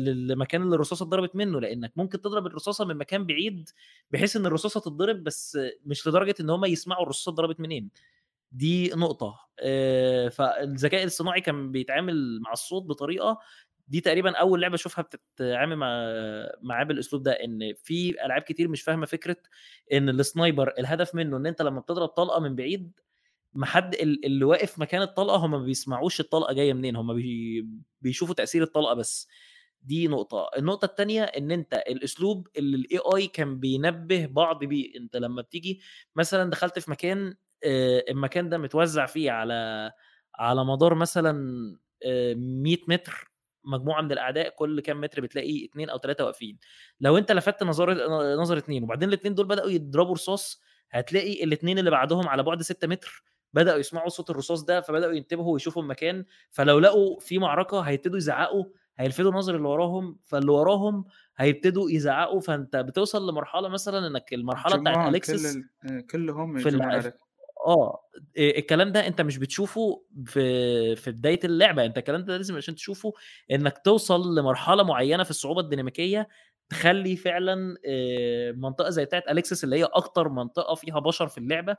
للمكان 0.00 0.62
اللي 0.62 0.74
الرصاصة 0.74 1.02
اتضربت 1.02 1.36
منه 1.36 1.60
لأنك 1.60 1.92
ممكن 1.96 2.20
تضرب 2.20 2.46
الرصاصة 2.46 2.84
من 2.84 2.96
مكان 2.96 3.26
بعيد 3.26 3.70
بحيث 4.10 4.36
إن 4.36 4.46
الرصاصة 4.46 4.80
تتضرب 4.80 5.24
بس 5.24 5.58
مش 5.86 6.06
لدرجة 6.08 6.34
إن 6.40 6.50
هم 6.50 6.64
يسمعوا 6.64 7.02
الرصاصة 7.02 7.30
اتضربت 7.30 7.60
منين. 7.60 7.90
دي 8.52 8.88
نقطة. 8.90 9.40
آه، 9.60 10.28
فالذكاء 10.28 11.02
الاصطناعي 11.02 11.40
كان 11.40 11.72
بيتعامل 11.72 12.40
مع 12.40 12.52
الصوت 12.52 12.82
بطريقة 12.82 13.38
دي 13.88 14.00
تقريبا 14.00 14.36
أول 14.36 14.60
لعبة 14.62 14.74
أشوفها 14.74 15.02
بتتعامل 15.02 15.76
مع 15.76 15.88
معاه 16.62 16.84
بالاسلوب 16.84 17.22
ده 17.22 17.32
إن 17.32 17.74
في 17.84 18.24
ألعاب 18.24 18.42
كتير 18.42 18.68
مش 18.68 18.82
فاهمة 18.82 19.06
فكرة 19.06 19.36
إن 19.92 20.08
ال 20.08 20.17
sniper 20.17 20.74
الهدف 20.78 21.14
منه 21.14 21.36
إن 21.36 21.46
أنت 21.46 21.62
لما 21.62 21.80
بتضرب 21.80 22.08
طلقة 22.08 22.40
من 22.40 22.56
بعيد 22.56 22.92
ما 23.54 23.66
حد 23.66 23.94
ال- 23.94 24.26
اللي 24.26 24.44
واقف 24.44 24.78
مكان 24.78 25.02
الطلقة 25.02 25.36
هم 25.36 25.50
ما 25.50 25.58
بيسمعوش 25.58 26.20
الطلقة 26.20 26.54
جاية 26.54 26.72
منين 26.72 26.96
هم 26.96 27.14
بي 27.14 27.66
بيشوفوا 28.02 28.34
تأثير 28.34 28.62
الطلقة 28.62 28.94
بس. 28.94 29.28
دي 29.82 30.08
نقطة، 30.08 30.50
النقطة 30.58 30.86
التانية 30.86 31.22
إن 31.24 31.50
أنت 31.52 31.74
الأسلوب 31.74 32.48
اللي 32.58 32.88
ال 32.98 33.07
AI 33.07 33.26
كان 33.32 33.60
بينبه 33.60 34.26
بعض 34.26 34.64
بيه، 34.64 34.96
أنت 34.96 35.16
لما 35.16 35.42
بتيجي 35.42 35.80
مثلًا 36.16 36.50
دخلت 36.50 36.78
في 36.78 36.90
مكان 36.90 37.34
آآ 37.64 38.04
المكان 38.10 38.48
ده 38.48 38.58
متوزع 38.58 39.06
فيه 39.06 39.30
على 39.30 39.92
على 40.34 40.64
مدار 40.64 40.94
مثلًا 40.94 41.38
آآ 42.06 42.34
100 42.34 42.78
متر 42.88 43.32
مجموعة 43.64 44.00
من 44.02 44.12
الأعداء 44.12 44.48
كل 44.54 44.80
كام 44.80 45.00
متر 45.00 45.20
بتلاقي 45.20 45.64
2 45.64 45.90
أو 45.90 45.98
3 45.98 46.24
واقفين، 46.24 46.58
لو 47.00 47.18
أنت 47.18 47.32
لفتت 47.32 47.62
نظر 47.62 47.94
نظر 48.36 48.56
2 48.56 48.82
وبعدين 48.82 49.10
ال2 49.16 49.28
دول 49.28 49.46
بدأوا 49.46 49.70
يضربوا 49.70 50.14
رصاص 50.14 50.60
هتلاقي 50.90 51.44
ال2 51.46 51.64
اللي 51.64 51.90
بعدهم 51.90 52.28
على 52.28 52.42
بُعد 52.42 52.62
6 52.62 52.88
متر 52.88 53.24
بدأوا 53.52 53.78
يسمعوا 53.78 54.08
صوت 54.08 54.30
الرصاص 54.30 54.64
ده، 54.64 54.80
فبدأوا 54.80 55.12
ينتبهوا 55.12 55.52
ويشوفوا 55.52 55.82
المكان، 55.82 56.24
فلو 56.50 56.78
لقوا 56.78 57.20
في 57.20 57.38
معركة 57.38 57.80
هيبتدوا 57.80 58.16
يزعقوا، 58.16 58.64
هيلفتوا 58.98 59.30
نظر 59.32 59.56
اللي 59.56 59.68
وراهم، 59.68 60.18
فاللي 60.22 60.52
وراهم 60.52 61.04
هيبتدوا 61.36 61.90
يزعقوا، 61.90 62.40
فأنت 62.40 62.76
بتوصل 62.76 63.30
لمرحلة 63.30 63.68
مثلًا 63.68 64.06
إنك 64.06 64.34
المرحلة 64.34 64.76
بتاعة 64.76 64.92
يجمعون 64.92 65.18
كل 65.18 65.46
ال... 65.46 66.06
كلهم 66.10 66.58
في 66.58 67.14
آآ 67.66 67.98
الكلام 68.38 68.92
ده 68.92 69.06
أنت 69.06 69.20
مش 69.20 69.38
بتشوفه 69.38 70.04
في 70.26 70.96
في 70.96 71.10
بداية 71.10 71.40
اللعبة، 71.44 71.84
أنت 71.84 71.98
الكلام 71.98 72.24
ده 72.24 72.36
لازم 72.36 72.56
عشان 72.56 72.74
تشوفه 72.74 73.12
إنك 73.52 73.78
توصل 73.84 74.34
لمرحلة 74.38 74.82
معيّنة 74.82 75.22
في 75.24 75.30
الصعوبة 75.30 75.60
الديناميكية 75.60 76.28
تخلّي 76.70 77.16
فعلًا 77.16 77.76
آآ 77.86 78.52
منطقة 78.52 78.90
زي 78.90 79.04
بتاعة 79.04 79.22
أليكسس 79.30 79.64
اللي 79.64 79.76
هي 79.80 79.84
أكتر 79.84 80.28
منطقة 80.28 80.74
فيها 80.74 80.98
بشر 81.00 81.28
في 81.28 81.38
اللعبة، 81.38 81.76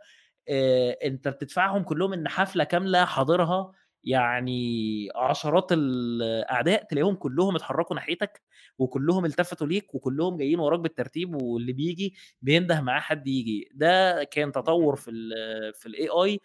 آآ 0.50 0.98
أنت 1.04 1.28
بتدفعهم 1.28 1.84
كلّهم 1.84 2.14
إن 2.14 2.28
حفلة 2.30 2.64
كاملة 2.64 3.06
حاضرها 3.06 3.72
يعني 4.06 5.10
عشرات 5.16 5.72
الأعداء 5.72 6.84
تلاقيهم 6.84 7.16
كلّهم 7.16 7.56
اتحركوا 7.56 7.96
ناحيتك، 7.96 8.42
وكلّهم 8.78 9.26
التفتوا 9.26 9.68
ليك، 9.68 9.96
وكلّهم 9.96 10.38
جايين 10.38 10.60
وراك 10.60 10.80
بالترتيب، 10.80 11.36
واللي 11.42 11.74
بييجي 11.74 12.16
بينده 12.42 12.82
معاه 12.82 13.00
حد 13.00 13.28
ييجي، 13.28 13.70
ده 13.74 14.24
كان 14.24 14.52
تطوّر 14.52 14.96
في 14.96 15.12
ال 15.12 15.32
في 15.74 15.90
الAI 15.90 16.40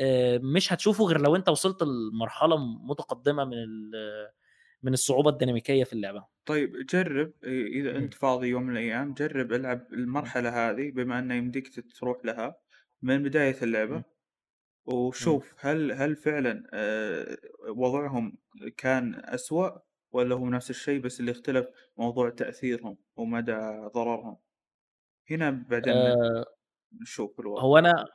آآ 0.00 0.38
مش 0.42 0.72
هتشوفه 0.72 1.04
غير 1.04 1.20
لو 1.20 1.36
أنت 1.36 1.48
وصلت 1.48 1.82
لمرحلة 1.82 2.56
متقدمة 2.58 3.44
من 3.44 3.66
من 4.82 4.92
الصعوبة 4.92 5.30
الديناميكية 5.30 5.84
في 5.84 5.92
اللعبة. 5.92 6.26
طيب 6.46 6.86
جرب 6.86 7.32
إذا. 7.44 7.98
أنت 7.98 8.14
فاضي 8.14 8.48
يوم 8.48 8.62
من 8.62 8.72
الأيام 8.72 9.14
جرب 9.14 9.52
العب 9.52 9.92
المرحلة 9.92 10.70
هذه 10.70 10.90
بما 10.90 11.18
أنه 11.18 11.34
يمديك 11.34 11.80
تروح 11.98 12.24
لها 12.24 12.60
من 13.02 13.22
بداية 13.22 13.56
اللعبة. 13.62 14.17
وشوف 14.88 15.54
هل 15.58 15.92
هل 15.92 16.16
فعلا 16.16 16.62
وضعهم 17.68 18.38
كان 18.76 19.14
أسوأ 19.24 19.70
ولا 20.12 20.34
هو 20.34 20.48
نفس 20.48 20.70
الشيء 20.70 21.00
بس 21.00 21.20
اللي 21.20 21.30
اختلف 21.30 21.66
موضوع 21.96 22.30
تأثيرهم 22.30 22.98
ومدى 23.16 23.52
ضررهم. 23.94 24.36
هنا 25.30 25.50
بعدين 25.70 25.96
آآ 26.06 26.44
نشوف 27.02 27.40
الوضع. 27.40 27.58
هو 27.58 27.78
أنا 27.78 28.06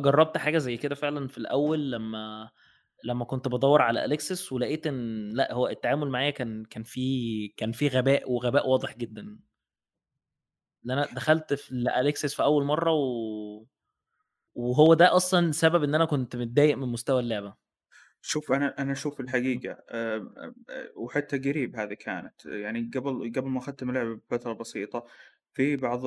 جرّبت 0.00 0.36
حاجة 0.38 0.58
زي 0.58 0.76
كده 0.76 0.94
فعلًا 0.94 1.28
في 1.28 1.38
الأول 1.38 1.90
لمّا 1.92 2.50
لمّا 3.04 3.24
كنت 3.24 3.48
بادوّر 3.48 3.82
على 3.82 4.04
أليكسس 4.04 4.52
ولقيت 4.52 4.86
إن 4.86 5.30
لأ، 5.32 5.52
هو 5.52 5.68
التعامل 5.68 6.08
معايا 6.10 6.30
كان 6.30 6.64
كان 6.64 6.82
فيه 6.82 7.50
كان 7.56 7.72
فيه 7.72 7.88
غباء 7.88 8.32
وغباء 8.32 8.68
واضح 8.68 8.96
جدًا. 8.98 9.38
لأن 10.82 10.98
أنا 10.98 11.06
دخلت 11.12 11.54
في 11.54 11.74
لأليكسس 11.74 12.34
في 12.34 12.42
أول 12.42 12.64
مرّة 12.64 12.92
و 12.92 13.66
وهو 14.56 14.94
ده 14.94 15.16
أصلًا 15.16 15.52
سبب 15.52 15.82
إن 15.84 15.94
أنا 15.94 16.04
كنت 16.04 16.36
متضايق 16.36 16.76
من 16.76 16.88
مستوى 16.88 17.20
اللعبة. 17.20 17.56
شوف 18.22 18.52
أنا 18.52 18.74
أنا 18.78 18.92
أشوف 18.92 19.20
إمم. 19.20 19.26
الحقيقة 19.26 19.82
آمم، 19.90 20.34
آآ، 20.70 20.92
وحتى 20.96 21.38
قريب 21.38 21.76
هذه 21.76 21.94
كانت 21.94 22.46
يعني 22.46 22.90
قبل 22.94 23.32
قبل 23.36 23.48
ما 23.50 23.58
أختم 23.58 23.88
اللعبة 23.90 24.14
بفترة 24.14 24.52
بسيطة 24.52 25.06
في 25.54 25.76
بعض 25.76 26.00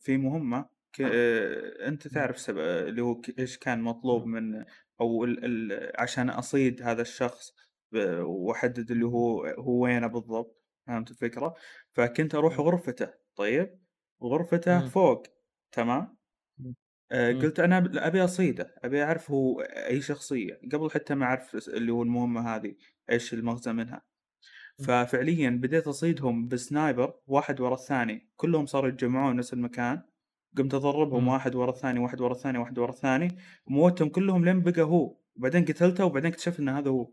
في 0.00 0.16
مهمة 0.16 0.68
ك 0.92 1.00
آآ، 1.02 1.88
أنت 1.88 2.08
إمم. 2.12 2.24
تعرف 2.24 2.38
سب 2.40 2.58
اللي 2.58 3.02
هو 3.02 3.20
ك 3.20 3.38
إيش 3.38 3.58
كان 3.58 3.82
مطلوب 3.82 4.26
إمم. 4.26 4.26
من 4.26 4.64
أو 5.00 5.24
ال 5.24 5.44
ال 5.72 5.92
عشان 6.00 6.30
أصيد 6.30 6.82
هذا 6.82 7.02
الشخص 7.02 7.54
ب 7.92 7.96
وأحدد 8.22 8.90
اللي 8.90 9.06
هو 9.06 9.44
هو 9.46 9.82
وينه 9.84 10.06
بالضبط، 10.06 10.62
فهمت 10.86 11.10
الفكرة؟ 11.10 11.54
فكنت 11.94 12.34
إمم. 12.50 12.60
غرفته 12.60 13.14
طيب؟ 13.36 13.84
غرفته. 14.22 14.92
فوق 14.92 15.22
تمام؟ 15.72 16.16
آآ 17.12 17.32
إمم. 17.32 17.42
قُلت 17.42 17.60
أنا 17.60 17.80
ب 17.80 17.96
أبي 17.96 18.24
أصيده، 18.24 18.74
أبي 18.84 19.02
أعرف 19.04 19.30
هو 19.30 19.60
أي 19.60 20.00
شخصية، 20.02 20.60
قبل 20.72 20.90
حتى 20.90 21.14
ما 21.14 21.26
أعرف 21.26 21.62
س 21.64 21.68
اللي 21.68 21.92
هو 21.92 22.02
المهمة 22.02 22.54
هذه 22.56 22.74
إيش 23.10 23.34
المغزى 23.34 23.72
منها، 23.72 24.02
إمم. 24.80 24.88
ففعليًا 24.88 25.50
بديت 25.50 25.88
أصيدهم 25.88 26.48
بسنايبر 26.48 27.14
واحد 27.26 27.60
ورا 27.60 27.74
الثاني، 27.74 28.30
كلهم 28.36 28.66
صاروا 28.66 28.88
يتجمعون 28.90 29.36
نفس 29.36 29.54
المكان، 29.54 30.02
قمت 30.58 30.74
أضربهم 30.74 31.28
إمم. 31.28 31.28
واحد 31.28 31.54
ورا 31.56 31.70
الثاني، 31.70 32.00
واحد 32.00 32.20
ورا 32.22 32.32
الثاني، 32.32 32.58
واحد 32.58 32.78
ورا 32.80 32.90
الثاني، 32.90 33.28
وموتهم 33.66 34.10
كلهم 34.10 34.44
لين 34.44 34.62
بقى 34.62 34.82
هو، 34.82 35.18
وبعدين 35.36 35.64
قتلته 35.64 36.04
وبعدين 36.06 36.30
اكتشفت 36.32 36.60
إن 36.60 36.68
هذا 36.70 36.90
هو، 36.90 37.12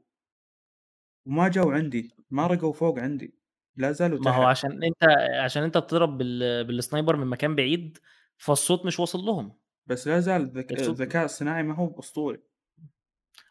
وما 1.26 1.48
جاوا 1.50 1.74
عندي، 1.74 2.12
ما 2.30 2.48
رقوا 2.48 2.74
فوق 2.74 3.00
عندي، 3.00 3.40
لا 3.76 3.92
زالوا 3.92 4.20
ما 4.20 4.32
هو 4.32 4.46
تحت، 4.46 4.46
عشان 4.46 4.84
أنت 4.84 5.04
عشان 5.44 5.64
أنت 5.64 5.78
بتضرب 5.78 6.18
بال 6.18 6.64
بالسنايبر 6.64 7.16
من 7.16 7.28
مكان 7.28 7.56
بعيد، 7.56 7.98
فالصوت 8.38 8.86
مش 8.86 9.00
واصل 9.00 9.20
لهم. 9.20 9.61
بس 9.92 10.08
لا 10.08 10.20
زال 10.20 10.42
الذكاء 10.72 11.26
الصناعي 11.26 11.64
ما 11.64 11.76
هو 11.76 12.00
أسطوري، 12.00 12.44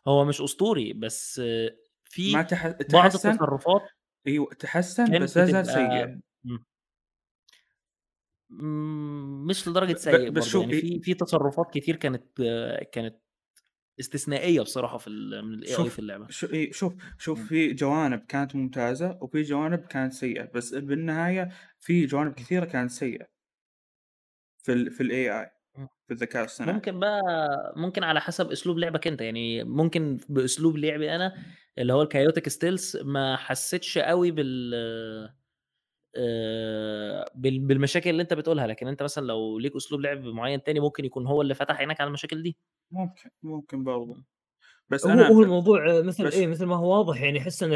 هو 0.09 0.25
مش 0.25 0.41
أسطوري، 0.41 0.93
بس 0.93 1.41
ما 2.25 2.43
في 2.43 2.43
تح 2.43 2.69
بعض 2.89 3.15
تحسّن 3.15 3.17
التصرفات 3.17 3.83
أيوه 4.27 4.55
تحسّن 4.55 5.19
بس 5.19 5.39
لا 5.39 5.47
زال 5.47 5.67
سيء. 5.67 6.21
مش 9.49 9.69
لدرجة 9.69 9.93
ب 9.93 9.97
سيء 9.97 10.31
بس 10.31 10.45
شوف 10.45 10.63
يعني 10.63 10.75
إ 10.79 10.81
في 10.81 11.01
في 11.03 11.15
تصرفات 11.15 11.71
كتير 11.75 11.97
كانت 11.97 12.43
كانت 12.93 13.17
استثنائية 14.01 14.61
بصراحة 14.63 14.99
في 14.99 15.09
ال 15.09 15.45
من 15.47 15.61
الAI 15.65 15.89
في 15.89 15.99
شوف 15.99 15.99
اللعبة. 15.99 16.29
ش 16.29 16.45
إي 16.45 16.73
شوف 16.73 16.95
شوف 17.19 17.39
إمم. 17.39 17.49
في 17.49 17.73
جوانب 17.73 18.21
كانت 18.27 18.57
ممتازة 18.57 19.19
وفي 19.23 19.43
جوانب 19.43 19.79
كانت 19.81 20.13
سيئة، 20.13 20.45
بس 20.55 20.75
بالنهاية 20.75 21.49
في 21.81 22.07
جوانب 22.07 22.27
إمم. 22.29 22.37
كثيرة 22.37 22.65
كانت 22.65 22.91
سيئة. 22.91 23.27
في 24.63 24.73
ال 24.73 24.91
في 24.91 25.03
الAI 25.05 25.60
إمم. 25.79 25.89
في 26.09 26.13
الذكاء 26.15 26.45
الصناعي. 26.45 26.77
ممكن 26.77 27.01
بقى 27.01 27.23
ممكن 27.77 28.05
على 28.05 28.21
حسب 28.21 28.53
أسلوب 28.53 28.79
لعبك 28.79 29.07
أنت، 29.07 29.21
يعني 29.21 29.65
ممكن 29.65 30.19
بأسلوب 30.29 30.77
لعبي 30.79 31.17
أنا 31.17 31.35
اللي 31.79 31.93
هو 31.93 32.07
الchaotic 32.07 32.53
stealth 32.53 33.05
ما 33.05 33.37
حسيتش 33.37 33.99
أوي 33.99 34.31
بال 34.31 34.75
آآ 36.17 37.27
بال 37.35 37.61
بالمشاكل 37.61 38.11
اللي 38.11 38.23
أنت 38.23 38.35
بتقولها، 38.35 38.67
لكن 38.67 38.89
أنت 38.89 39.03
مثلًا 39.03 39.27
لو 39.27 39.59
ليك 39.59 39.77
أسلوب 39.77 40.01
لعب 40.01 40.25
معين 40.25 40.63
تاني 40.65 40.81
ممكن 40.81 41.05
يكون 41.07 41.27
هو 41.27 41.43
اللي 41.43 41.55
فتح 41.55 41.77
عينك 41.79 42.01
على 42.01 42.09
المشاكل 42.09 42.43
دي. 42.43 42.57
ممكن، 42.91 43.31
ممكن 43.43 43.85
برضه. 43.85 44.25
بس 44.89 45.07
هو 45.07 45.13
أنا 45.13 45.31
هو 45.31 45.43
ب 45.43 45.43
الموضوع 45.43 46.03
مثل 46.03 46.29
بس 46.29 46.33
إيه 46.33 46.47
مثل 46.47 46.67
ما 46.67 46.77
هو 46.77 46.99
واضح 46.99 47.23
يعني 47.23 47.39
أحس 47.41 47.63
آآ 47.63 47.69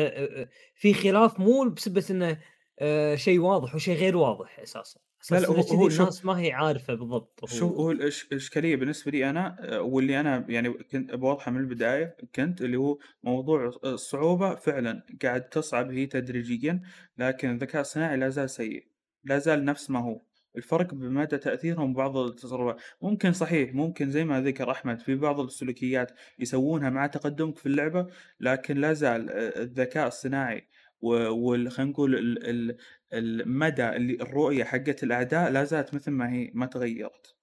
آآ 0.42 0.48
في 0.74 0.94
خلاف 0.94 1.40
مو 1.40 1.70
بسبة 1.70 2.04
إنه 2.10 2.40
آآ 2.78 3.16
شيء 3.16 3.38
واضح، 3.40 3.72
هو 3.72 3.78
شيء 3.78 3.96
غير 3.96 4.16
واضح 4.16 4.58
أساسًا، 4.60 5.00
لا، 5.30 5.40
لا 5.40 5.48
هو 5.48 5.62
هو 5.62 5.86
الناس 5.88 6.24
ما 6.24 6.40
هي 6.40 6.52
عارفة 6.52 6.94
بالضبط 6.94 7.44
هو. 7.44 7.74
هو 7.80 7.90
الإش 7.90 8.24
الإشكالية 8.32 8.76
بالنسبة 8.76 9.10
لي 9.10 9.30
أنا 9.30 9.56
آآ 9.60 9.78
واللي 9.78 10.20
أنا 10.20 10.46
يعني 10.48 10.72
كنت 10.72 11.14
باوضحها 11.14 11.50
من 11.52 11.60
البداية 11.60 12.16
كنت 12.34 12.60
اللي 12.62 12.76
هو 12.76 12.98
موضوع 13.22 13.64
الص 13.66 13.76
الصعوبة 13.84 14.54
فعلًا 14.54 15.06
قاعد 15.22 15.48
تصعب 15.48 15.90
هي 15.90 16.06
تدريجيًا، 16.06 16.82
لكن 17.18 17.50
الذكاء 17.50 17.80
الصناعي 17.80 18.16
لا 18.16 18.28
زال 18.28 18.50
سيء، 18.50 18.86
لا 19.24 19.38
زال 19.38 19.64
نفس 19.64 19.90
ما 19.90 19.98
هو، 20.00 20.22
الفرق 20.56 20.94
بمدى 20.94 21.38
تأثيرهم 21.38 21.92
ببعض 21.92 22.16
التصرفات، 22.16 22.80
ممكن 23.02 23.32
صحيح 23.32 23.74
ممكن 23.74 24.10
زي 24.10 24.24
ما 24.24 24.40
ذكر 24.40 24.70
أحمد 24.70 25.00
في 25.00 25.14
بعض 25.16 25.40
السلوكيات 25.40 26.12
يسوونها 26.38 26.90
مع 26.90 27.06
تقدمك 27.06 27.58
في 27.58 27.66
اللعبة، 27.66 28.06
لكن 28.40 28.76
لا 28.76 28.92
زال 28.92 29.30
آآ 29.30 29.62
الذكاء 29.62 30.06
الصناعي 30.08 30.68
و 31.04 31.08
وال 31.50 31.70
خلينا 31.72 31.90
نقول 31.92 32.14
ال 32.14 32.46
ال 32.50 32.76
المدى 33.12 33.88
اللي 33.90 34.14
الرؤية 34.22 34.64
حقة 34.64 34.96
الأعداء 35.02 35.50
لا 35.50 35.64
زالت 35.64 35.94
مثل 35.94 36.10
ما 36.10 36.32
هي 36.32 36.50
ما 36.54 36.66
تغيرت. 36.66 37.36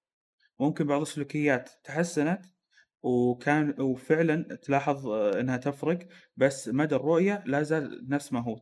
ممكن 0.59 0.87
بعض 0.87 1.01
السلوكيات 1.01 1.69
تحسنت 1.83 2.45
وكان 3.03 3.81
وفعلًا 3.81 4.55
تلاحظ 4.63 5.07
إنها 5.09 5.57
تفرق، 5.57 5.99
بس 6.37 6.69
مدى 6.69 6.95
الرؤية 6.95 7.43
لا 7.47 7.63
زال 7.63 8.09
نفس 8.09 8.33
ما 8.33 8.41
هو، 8.41 8.57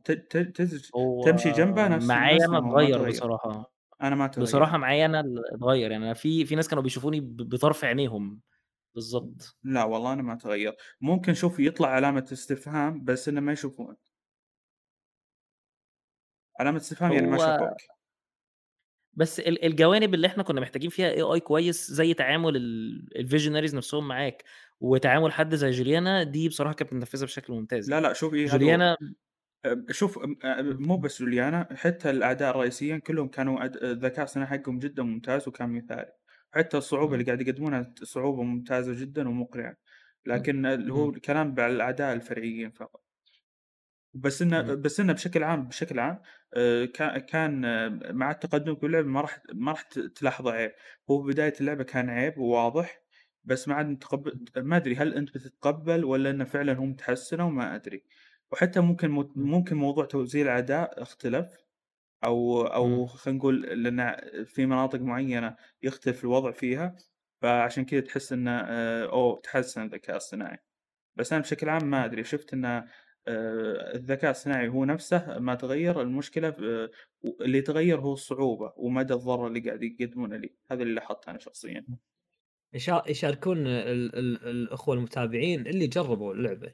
تمشي 1.22 1.52
جنبه 1.52 1.88
نفس 1.88 2.16
معايا 2.16 2.48
ما 2.48 2.60
اتغيّر 2.60 2.98
تغيّر، 2.98 3.04
بصراحة، 3.04 3.74
أنا 4.04 4.16
ما 4.16 4.28
بصراحة 4.38 4.78
تغيّرت. 4.78 4.80
معايا 4.80 5.06
ال 5.08 5.44
اتغيّر، 5.56 5.92
يعني 5.92 6.16
في 6.16 6.46
في 6.46 6.56
ناس 6.56 6.68
كانوا 6.70 6.84
بيشوفوني 6.84 7.22
بطرف 7.22 7.86
عينيهم، 7.86 8.42
بالضبط. 8.96 9.58
لا 9.64 9.84
والله 9.84 10.14
أنا 10.14 10.22
ما 10.22 10.36
تغيّر، 10.36 10.76
ممكن 11.02 11.34
شوف 11.34 11.60
يطلع 11.60 11.88
علامة 11.88 12.26
استفهام 12.34 13.04
بس 13.04 13.28
إنه 13.30 13.42
ما 13.42 13.52
يشوفونك، 13.52 13.98
علامة 16.60 16.78
استفهام 16.78 17.14
يعني 17.14 17.28
ما 17.28 17.38
شافوك. 17.38 17.82
بس 19.14 19.40
ال 19.40 19.66
الجوانب 19.66 20.14
اللي 20.14 20.28
إحنا 20.28 20.44
كنا 20.44 20.62
محتاجين 20.62 20.90
فيها 20.90 21.10
AI 21.12 21.40
كويس 21.40 21.92
زي 21.92 22.14
تعامل 22.14 22.56
ال 22.56 23.10
الvisionaries 23.18 23.76
نفسهم 23.76 24.08
معاك، 24.08 24.44
وتعامل 24.80 25.32
حد 25.32 25.56
زي 25.56 25.72
جوليانا 25.72 26.24
دي 26.24 26.50
بصراحة 26.50 26.74
كانت 26.76 26.94
متنفذة 26.94 27.26
بشكل 27.26 27.54
ممتاز 27.54 27.92
لا،. 27.92 28.00
لأ 28.02 28.14
شوف 28.14 28.34
هو. 28.48 28.48
جوليانا 28.48 28.98
شوف 29.92 30.20
مو 30.80 30.98
بس 30.98 31.20
جوليانا، 31.22 31.68
حتى 31.76 32.10
الأعداء 32.10 32.52
الرئيسيين 32.52 33.00
كلّهم 33.00 33.28
كانوا 33.28 33.64
الذكاء 33.66 34.24
الصناعي 34.26 34.48
حقهم 34.50 34.80
جدًا 34.80 35.04
ممتاز 35.04 35.48
وكان 35.48 35.70
مثالي، 35.70 36.12
حتى 36.54 36.78
الصعوبة 36.78 37.14
إمم، 37.14 37.14
اللي 37.14 37.26
قاعد 37.26 37.42
يقدمونها 37.42 37.94
صعوبة 38.04 38.44
ممتازة 38.44 38.94
جدًا 39.02 39.30
ومقنعة، 39.30 39.78
لكن 40.26 40.66
اللي 40.66 40.94
هو 40.94 41.10
الكلام 41.10 41.56
على 41.60 41.74
الأعداء 41.76 42.14
الفرعيين 42.14 42.72
فقط. 42.72 43.04
بس 44.14 44.44
إمم، 44.58 44.78
بس 44.84 45.00
إنه 45.00 45.14
بشكل 45.14 45.44
عام 45.44 45.68
بشكل 45.68 46.00
عام 46.00 46.22
كا 46.94 47.18
كان 47.18 47.66
آه، 47.66 47.90
مع 48.12 48.32
التقدم 48.32 48.76
في 48.76 48.86
اللعبة 48.86 49.08
ما 49.08 49.22
راح 49.22 49.42
ما 49.54 49.72
راح 49.72 49.82
تلاحظه 50.16 50.52
عيب، 50.52 50.72
هو 51.12 51.22
بداية 51.24 51.54
اللعبة 51.62 51.84
كان 51.84 52.10
عيب 52.10 52.38
وواضح، 52.38 53.02
بس 53.44 53.68
ما 53.68 53.76
عاد 53.76 53.86
متقب 53.86 54.48
ما 54.58 54.78
أدري 54.78 54.96
هل 54.96 55.14
أنت 55.14 55.30
بتتقبل 55.38 56.06
والّا 56.06 56.30
إنه 56.30 56.46
فعلًا 56.46 56.74
هم 56.74 56.94
تحسنوا 56.94 57.50
ما 57.50 57.76
أدري، 57.76 58.04
وحتى 58.52 58.80
ممكن 58.80 59.10
ممكن 59.36 59.76
موضوع 59.76 60.06
توزيع 60.06 60.42
الأعداء 60.44 61.02
اختلف 61.02 61.58
إمم، 62.82 63.02
أو 63.04 63.06
خلينا 63.08 63.38
نقول 63.40 63.62
لأن 63.84 64.16
في 64.46 64.66
مناطق 64.66 65.00
معينة 65.00 65.56
يختلف 65.84 66.24
الوضع 66.24 66.52
فيها، 66.52 66.96
فعشان 67.42 67.86
كذا 67.86 68.00
تحس 68.02 68.34
إنه 68.34 68.52
آه، 68.62 69.06
أو 69.12 69.36
تحسن 69.36 69.84
الذكاء 69.84 70.16
الصناعي. 70.18 70.58
بس 71.16 71.34
أنا 71.34 71.42
بشكل 71.42 71.70
عام 71.70 71.86
ما 71.92 72.06
أدري 72.06 72.24
شفت 72.24 72.54
ان 72.54 72.66
آه، 72.66 72.88
الذكاء 73.28 74.32
الصناعي 74.32 74.68
هو 74.68 74.86
نفسه 74.86 75.40
ما 75.40 75.56
تغير 75.56 76.02
المشكلة 76.02 76.48
آه، 76.48 76.90
اللي 77.42 77.62
تغير 77.62 78.00
هو 78.00 78.14
الصعوبة 78.14 78.74
ومدى 78.78 79.14
الضرر 79.14 79.48
اللي 79.48 79.60
قاعد 79.60 79.84
يقدمونه 79.84 80.38
لي. 80.38 80.54
هذا 80.72 80.84
اللي 80.84 80.94
لاحظته 80.94 81.30
أنا 81.30 81.40
شخصيا. 81.40 81.86
يشاركون 83.08 83.68
ال 83.68 84.16
ال 84.16 84.48
الأخوة 84.48 84.96
المتابعين 84.96 85.68
اللي 85.68 85.88
جربوا 85.88 86.34
اللعبة. 86.34 86.74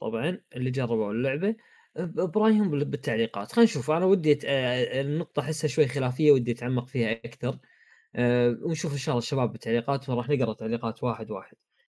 طبعا 0.00 0.40
اللي 0.56 0.70
جربوا 0.70 1.12
اللعبة. 1.12 1.56
برأيهم 2.14 2.70
بالتعليقات. 2.70 3.52
خلينا 3.52 3.70
نشوف 3.70 3.90
أنا 3.90 4.04
ودي 4.04 4.38
النقطة 5.00 5.40
أحسها 5.40 5.68
شوي 5.68 5.86
خلافية 5.86 6.32
ودي 6.32 6.52
أتعمق 6.52 6.86
فيها 6.86 7.12
أكثر. 7.12 7.58
أه 8.16 8.58
ونشوف 8.62 8.92
إن 8.92 8.98
شاء 8.98 9.12
الله 9.12 9.18
الشباب 9.18 9.52
بالتعليقات 9.52 10.08
وراح 10.08 10.28
نقرأ 10.28 10.52
تعليقات 10.52 11.04
واحد 11.04 11.30
واحد. 11.30 11.56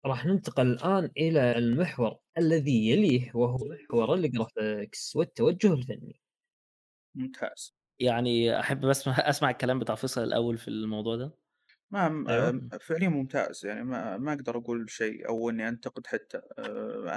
راح 0.07 0.27
ننتقل 0.27 0.67
الآن 0.67 1.11
إلى 1.17 1.59
المحور 1.59 2.19
الذي 2.39 2.91
يليه 2.91 3.31
وهو 3.35 3.59
محور 3.69 4.15
الجرافيكس 4.15 5.17
والتوجه 5.17 5.73
الفني. 5.73 6.21
ممتاز. 7.15 7.73
يعني 8.01 8.61
أحب 8.61 8.81
بس 8.87 9.09
أسمع 9.09 9.51
الكلام 9.51 9.79
بتاع 9.79 9.95
فيصل 9.95 10.23
الأول 10.25 10.59
في 10.59 10.69
الموضوع 10.69 11.17
ده. 11.17 11.39
ما 11.91 12.25
أيوه. 12.29 12.53
فعليا 12.81 13.09
ممتاز. 13.09 13.67
يعني 13.67 13.85
ما 13.85 14.17
ما 14.19 14.33
أقدر 14.33 14.59
أقول 14.59 14.91
شيء 14.91 15.29
أو 15.29 15.51
إني 15.51 15.69
أنتقد 15.69 16.07
حتى. 16.07 16.39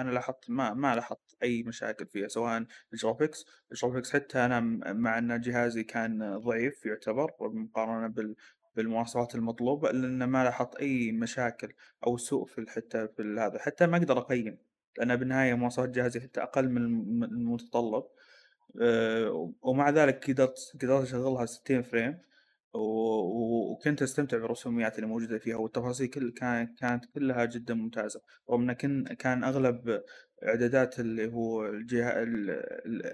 أنا 0.01 0.11
لاحظت 0.11 0.49
ما 0.49 0.73
ما 0.73 0.95
لاحظت 0.95 1.35
أي 1.43 1.63
مشاكل 1.63 2.05
فيها 2.07 2.27
سواء 2.27 2.65
ال 2.93 2.98
graphics. 2.98 3.45
ال 3.71 3.76
graphics 3.76 4.13
حتى 4.13 4.39
أنا 4.45 4.59
مع 4.93 5.17
إن 5.17 5.41
جهازي 5.41 5.83
كان 5.83 6.37
ضعيف 6.37 6.85
يعتبر 6.85 7.31
مقارنه 7.41 8.07
بال 8.07 8.35
بالمواصفات 8.75 9.35
المطلوبة 9.35 9.89
إلا 9.89 10.07
إن 10.07 10.23
ما 10.23 10.43
لاحظت 10.43 10.75
أي 10.75 11.11
مشاكل 11.11 11.73
أو 12.07 12.17
سوء 12.17 12.45
في 12.45 12.65
حتى 12.69 13.07
في 13.07 13.23
هذا. 13.39 13.59
حتى 13.59 13.87
ما 13.87 13.97
أقدر 13.97 14.17
أقيم 14.17 14.57
لأن 14.97 15.15
بالنهاية 15.15 15.53
مواصفات 15.53 15.89
جهازي 15.89 16.19
حتى 16.21 16.43
أقل 16.43 16.69
من 16.69 17.23
المتطلب. 17.23 18.03
ومع 19.61 19.89
ذلك 19.89 20.29
قدرت 20.31 20.57
قدرت 20.81 21.03
أشغلها 21.03 21.45
60 21.45 21.81
frame 21.81 22.17
وكنت 22.73 24.01
أستمتع 24.01 24.37
بالرسوميات 24.37 24.95
اللي 24.95 25.07
موجودة 25.07 25.39
فيها 25.39 25.55
والتفاصيل 25.57 26.07
كل 26.07 26.31
كانت 26.31 26.79
كانت 26.79 27.05
كلها 27.05 27.45
جدا 27.45 27.73
ممتازة. 27.73 28.21
رغم 28.49 28.61
ان 28.69 28.73
كان 28.73 29.03
كان 29.03 29.43
أغلب 29.43 30.03
إعدادات 30.47 30.99
اللي 30.99 31.33
هو 31.33 31.65
الجهة 31.65 32.09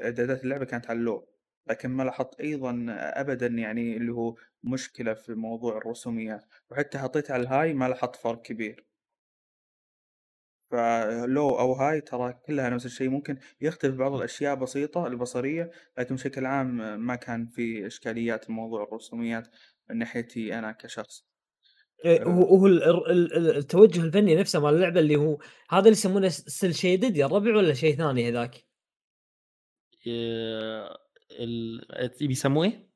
إعدادات 0.03 0.43
اللعبة 0.43 0.65
كانت 0.65 0.89
على 0.89 0.99
ال 0.99 1.06
low 1.06 1.27
لكن 1.69 1.89
ما 1.89 2.03
لاحظت 2.03 2.39
أيضا 2.39 2.85
ابدا 2.89 3.47
يعني 3.47 3.97
اللي 3.97 4.11
هو 4.13 4.35
مشكلة 4.63 5.13
في 5.13 5.33
موضوع 5.33 5.77
الرسوميات 5.77 6.45
وحتى 6.71 6.97
حطيت 6.99 7.31
على 7.31 7.43
ال 7.43 7.49
high 7.49 7.73
ما 7.73 7.89
لاحظت 7.89 8.15
فرق 8.15 8.41
كبير. 8.41 8.85
ف 10.71 10.91
low 10.91 11.49
أو 11.59 11.73
high 11.73 12.01
ترى 12.01 12.33
كلها 12.33 12.69
نفس 12.69 12.85
الشيء 12.85 13.09
ممكن 13.09 13.37
يختلف 13.61 13.95
بعض 13.95 14.13
الأشياء 14.13 14.55
بسيطة 14.55 15.07
البصرية 15.07 15.71
لكن 15.97 16.15
بشكل 16.15 16.45
عام 16.45 16.99
ما 16.99 17.15
كان 17.15 17.47
في 17.47 17.87
إشكاليات 17.87 18.49
موضوع 18.49 18.83
الرسوميات 18.83 19.47
من 19.89 19.97
ناحيتي 19.97 20.59
أنا 20.59 20.71
كشخص. 20.71 21.25
إيه، 22.05 22.23
هو 22.23 22.43
هو 22.57 22.67
التوجه 22.67 24.01
الفني 24.01 24.35
نفسه 24.35 24.59
مال 24.59 24.73
اللعبة 24.75 24.99
اللي 24.99 25.15
هو 25.15 25.39
هذا 25.69 25.79
اللي 25.79 25.91
يسمونه 25.91 26.29
cel 26.29 26.75
shaded 26.75 27.17
يا 27.17 27.25
الربع 27.25 27.55
ولا 27.57 27.73
شيء 27.73 27.97
ثاني 27.97 28.29
هذاك؟ 28.29 28.67
بيسموه 32.21 32.65
إيه؟ 32.65 32.87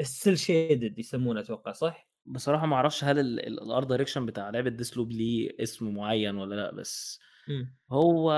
ال 0.00 0.10
cel 0.10 0.38
shaded 0.38 0.98
يسمونه 0.98 1.40
أتوقع 1.40 1.72
صح؟ 1.72 2.08
بصراحة 2.26 2.66
ما 2.66 2.76
أعرفش 2.76 3.04
هل 3.04 3.18
ال 3.40 3.51
art 3.51 3.86
direction 3.86 4.26
بتاع 4.26 4.50
لعبة 4.50 4.70
Deathloop 4.70 5.12
ليه 5.12 5.50
اسم 5.62 5.94
معين 5.94 6.36
ولا 6.36 6.54
لأ 6.54 6.70
بس 6.72 7.20
إمم. 7.48 7.76
هو 7.92 8.30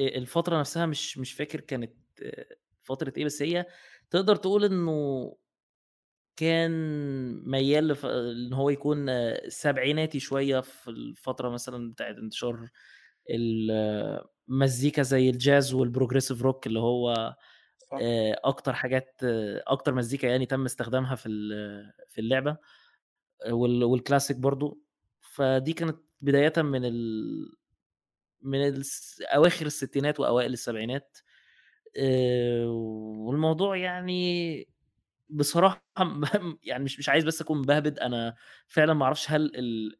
الفترة 0.00 0.60
نفسها 0.60 0.86
مش 0.86 1.18
مش 1.18 1.32
فاكر 1.32 1.60
كانت 1.60 1.92
فترة 2.82 3.12
إيه 3.16 3.24
بس 3.24 3.42
هي 3.42 3.66
تقدر 4.10 4.36
تقول 4.36 4.64
إنه 4.64 4.92
كان 6.36 6.70
ميّال 7.50 7.88
لف 7.88 8.06
إن 8.06 8.52
هو 8.52 8.70
يكون 8.70 9.06
سبعيناتي 9.48 10.20
شوية 10.20 10.60
في 10.60 10.90
الفترة 10.90 11.48
مثلًا 11.48 11.90
بتاعة 11.90 12.10
انتشار 12.10 12.68
المزيكا 13.30 15.02
زي 15.02 15.30
الجاز 15.30 15.74
وال 15.74 15.85
progressive 15.85 16.42
rock 16.42 16.66
اللي 16.66 16.78
هو 16.80 17.36
أكتر 18.44 18.72
حاجات 18.74 19.20
أكتر 19.66 19.94
مزيكا 19.94 20.26
يعني 20.26 20.46
تم 20.46 20.64
استخدامها 20.64 21.14
في 21.16 21.28
في 22.08 22.20
اللعبة 22.20 22.56
والكلاسيك 23.52 24.36
برضو. 24.36 24.80
فدي 25.20 25.72
كانت 25.72 25.98
بداية 26.20 26.52
من 26.58 26.84
ال 26.84 27.58
من 28.42 28.82
أواخر 29.34 29.66
الستينات 29.66 30.20
وأوائل 30.20 30.52
السبعينات 30.52 31.18
والموضوع 33.26 33.76
يعني 33.76 34.68
بصراحة 35.30 35.84
يعني 36.64 36.84
مش 36.84 36.98
مش 36.98 37.08
عايز 37.08 37.24
بس 37.24 37.40
أكون 37.40 37.62
بهبد 37.62 37.98
أنا 37.98 38.34
فعلا 38.68 38.94
ما 38.94 39.04
أعرفش 39.04 39.30
هل 39.30 39.52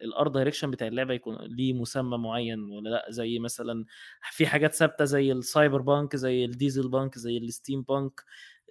ال 0.02 0.09
art 0.09 0.30
direction 0.32 0.70
بتاع 0.70 0.86
اللعبة 0.86 1.14
يكون 1.14 1.36
ليه 1.40 1.72
مسمى 1.72 2.18
معين 2.18 2.60
ولا 2.70 2.88
لأ. 2.90 3.06
زي 3.10 3.38
مثلا 3.38 3.84
في 4.32 4.46
حاجات 4.46 4.74
ثابتة 4.74 5.04
زي 5.04 5.32
ال 5.32 5.80
cyberpunk 5.82 6.16
زي 6.16 6.44
ال 6.44 6.88
dieselpunk 6.88 7.18
زي 7.18 7.38
ال 7.38 7.82
steampunk 7.82 8.20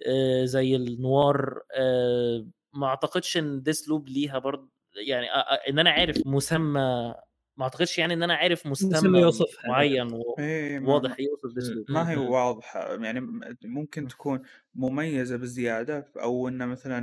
آه، 0.06 0.44
زي 0.44 0.76
ال 0.76 0.93
noir 0.93 1.60
آه، 1.74 2.46
ما 2.74 2.86
أعتقدش 2.86 3.36
إن 3.36 3.62
Deathloop 3.62 4.08
ليها 4.08 4.38
برضه 4.38 4.68
يعني 5.06 5.26
إن 5.68 5.78
أنا 5.78 5.90
عارف 5.90 6.16
مسمى 6.26 7.14
ما 7.58 7.64
أعتقدش 7.64 7.98
يعني 7.98 8.14
إن 8.14 8.22
أنا 8.22 8.34
عارف 8.34 8.66
مسمى 8.66 9.18
يوصفها. 9.20 9.68
معين 9.68 10.12
وواضح 10.12 11.16
إيه 11.18 11.26
يوصف 11.26 11.44
الأسلوب. 11.56 11.84
ما 11.88 12.10
هي 12.10 12.16
واضحة. 12.16 13.04
يعني 13.04 13.20
ممكن 13.64 14.08
تكون 14.08 14.42
مميزة 14.78 15.36
بزياده 15.36 16.12
أو 16.16 16.48
إنه 16.48 16.66
مثلا 16.66 17.00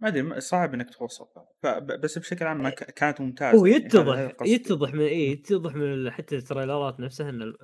ما 0.00 0.08
أدري 0.08 0.40
صعب 0.40 0.74
إنك 0.74 0.90
توصفها 0.90 1.46
بس 2.02 2.18
بشكل 2.18 2.46
عام 2.46 2.62
ما 2.62 2.68
إيه. 2.68 2.74
كانت 2.74 3.20
ممتازة 3.20 3.58
هو 3.58 3.66
يعني 3.66 3.84
يتضح 3.84 4.32
يتضح 4.46 4.94
من 4.94 5.00
اي 5.00 5.30
يتضح 5.30 5.74
من 5.74 6.10
حتى 6.10 6.36
ال 6.36 6.43
trailer 6.43 6.93
ات 6.93 7.00
نفسها 7.00 7.30
إن 7.30 7.54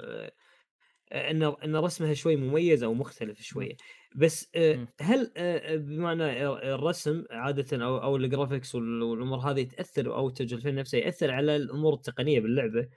إن 1.13 1.43
إن 1.43 1.77
رسمها 1.77 2.15
شوي 2.15 2.37
مميز 2.37 2.83
أو 2.83 2.95
مختلف 2.95 3.41
شوية. 3.41 3.77
بس 4.17 4.51
آه، 4.55 4.89
هل 5.01 5.33
آه، 5.37 5.77
بمعنى 5.77 6.47
الرسم 6.47 7.25
عاده 7.31 7.85
أو 7.85 7.99
أو 8.03 8.17
ال 8.17 8.23
graphics 8.23 8.75
والأمور 8.75 9.39
هذه 9.39 9.63
تأثر 9.63 10.15
أو 10.15 10.29
التوجه 10.29 10.55
الفني 10.55 10.73
نفسه 10.73 10.99
يأثر 10.99 11.31
على 11.31 11.57
الأمور 11.57 11.95
التقنية 11.95 12.41
باللعبة؟ 12.41 12.81
آه، 12.81 12.89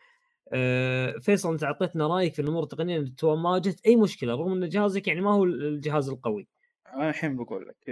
فيصل 1.21 1.51
أنت 1.51 1.63
أعطيتنا 1.63 2.07
رأيك 2.07 2.33
في 2.33 2.41
الأمور 2.41 2.63
التقنية 2.63 3.05
تو 3.17 3.35
ما 3.35 3.59
جت. 3.59 3.85
أي 3.85 3.95
مشكلة؟ 3.95 4.33
رغم 4.33 4.51
إن 4.63 4.69
جهازك 4.69 5.07
يعني 5.07 5.21
ما 5.21 5.31
هو 5.33 5.43
الجهاز 5.43 6.09
القوي. 6.09 6.47
أنا 6.93 7.09
الحين 7.09 7.35
بقول 7.35 7.67
لك 7.67 7.89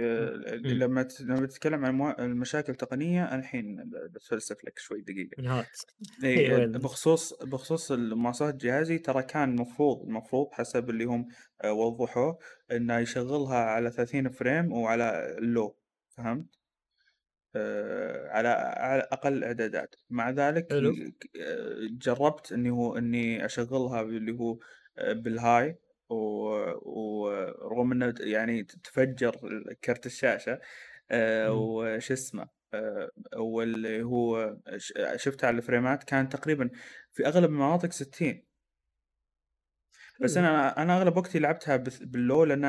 لما 0.64 1.08
لما 1.20 1.46
تتكلم 1.46 1.84
عن 1.84 2.14
المشاكل 2.24 2.72
التقنية 2.72 3.34
الحين 3.34 3.90
بتفلسف 4.10 4.64
لك 4.64 4.78
شوي 4.78 5.00
دقيقة. 5.00 5.42
إيه 6.24 6.66
بخصوص 6.78 7.34
بخصوص 7.42 7.92
مواصفات 7.92 8.54
جهازي 8.54 8.98
ترى 8.98 9.22
كان 9.22 9.50
المفروض 9.50 10.02
المفروض 10.02 10.48
حسب 10.52 10.90
اللي 10.90 11.04
هم 11.04 11.28
آه، 11.62 11.72
وضحوه 11.72 12.38
إنه 12.72 12.98
يشغلها 12.98 13.56
على 13.56 13.90
30 13.90 14.30
frame 14.30 14.72
وعلى 14.72 15.36
ال 15.38 15.48
low 15.48 15.76
فهمت؟ 16.16 16.61
آه 17.56 18.28
على 18.30 18.48
على 18.48 19.02
أقل 19.12 19.32
الاعدادات 19.32 19.94
مع 20.10 20.30
ذلك 20.30 20.68
حلو. 20.70 20.92
جربت 21.98 22.52
إني 22.52 22.70
هو 22.70 22.98
إني 22.98 23.44
أشغلها 23.46 24.00
اللي 24.02 24.32
هو 24.32 24.58
آه، 24.98 25.12
بال 25.12 25.34
high 25.34 25.78
ورغم 26.10 27.92
إنه 27.92 28.14
يعني 28.20 28.64
تفجر 28.64 29.32
كرت 29.84 30.06
الشاشة 30.06 30.60
آه، 31.10 31.52
وش 31.54 32.12
اسمه 32.12 32.48
واللي 33.36 34.02
هو 34.02 34.56
شفتها 35.16 35.46
على 35.48 35.56
ال 35.58 35.65
frameات 35.65 36.04
كان 36.04 36.28
تقريبا 36.28 36.70
في 37.12 37.26
أغلب 37.26 37.44
المناطق 37.50 37.92
60 37.92 38.46
بس 40.20 40.36
أنا 40.36 40.82
أنا 40.82 40.96
أغلب 40.98 41.16
وقتي 41.16 41.38
لعبتها 41.38 41.76
بال 41.76 42.03
low 42.03 42.44
لأن 42.44 42.60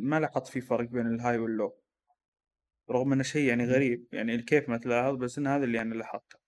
ما 0.00 0.20
لاحظت 0.20 0.46
في 0.46 0.60
فرق 0.60 0.88
بين 0.88 1.06
ال 1.06 1.38
high 1.38 1.56
وال 1.56 1.65
low. 1.65 1.83
رغم 2.90 3.12
إنه 3.12 3.22
شيء 3.22 3.48
يعني 3.48 3.64
غريب 3.64 4.06
يعني 4.12 4.42
كيف 4.42 4.68
ما 4.68 4.78
تلاحظ 4.78 5.14
بس 5.14 5.38
إن 5.38 5.46
هذا 5.46 5.64
اللي 5.64 5.80
أنا 5.80 5.94
لاحظته. 5.94 6.38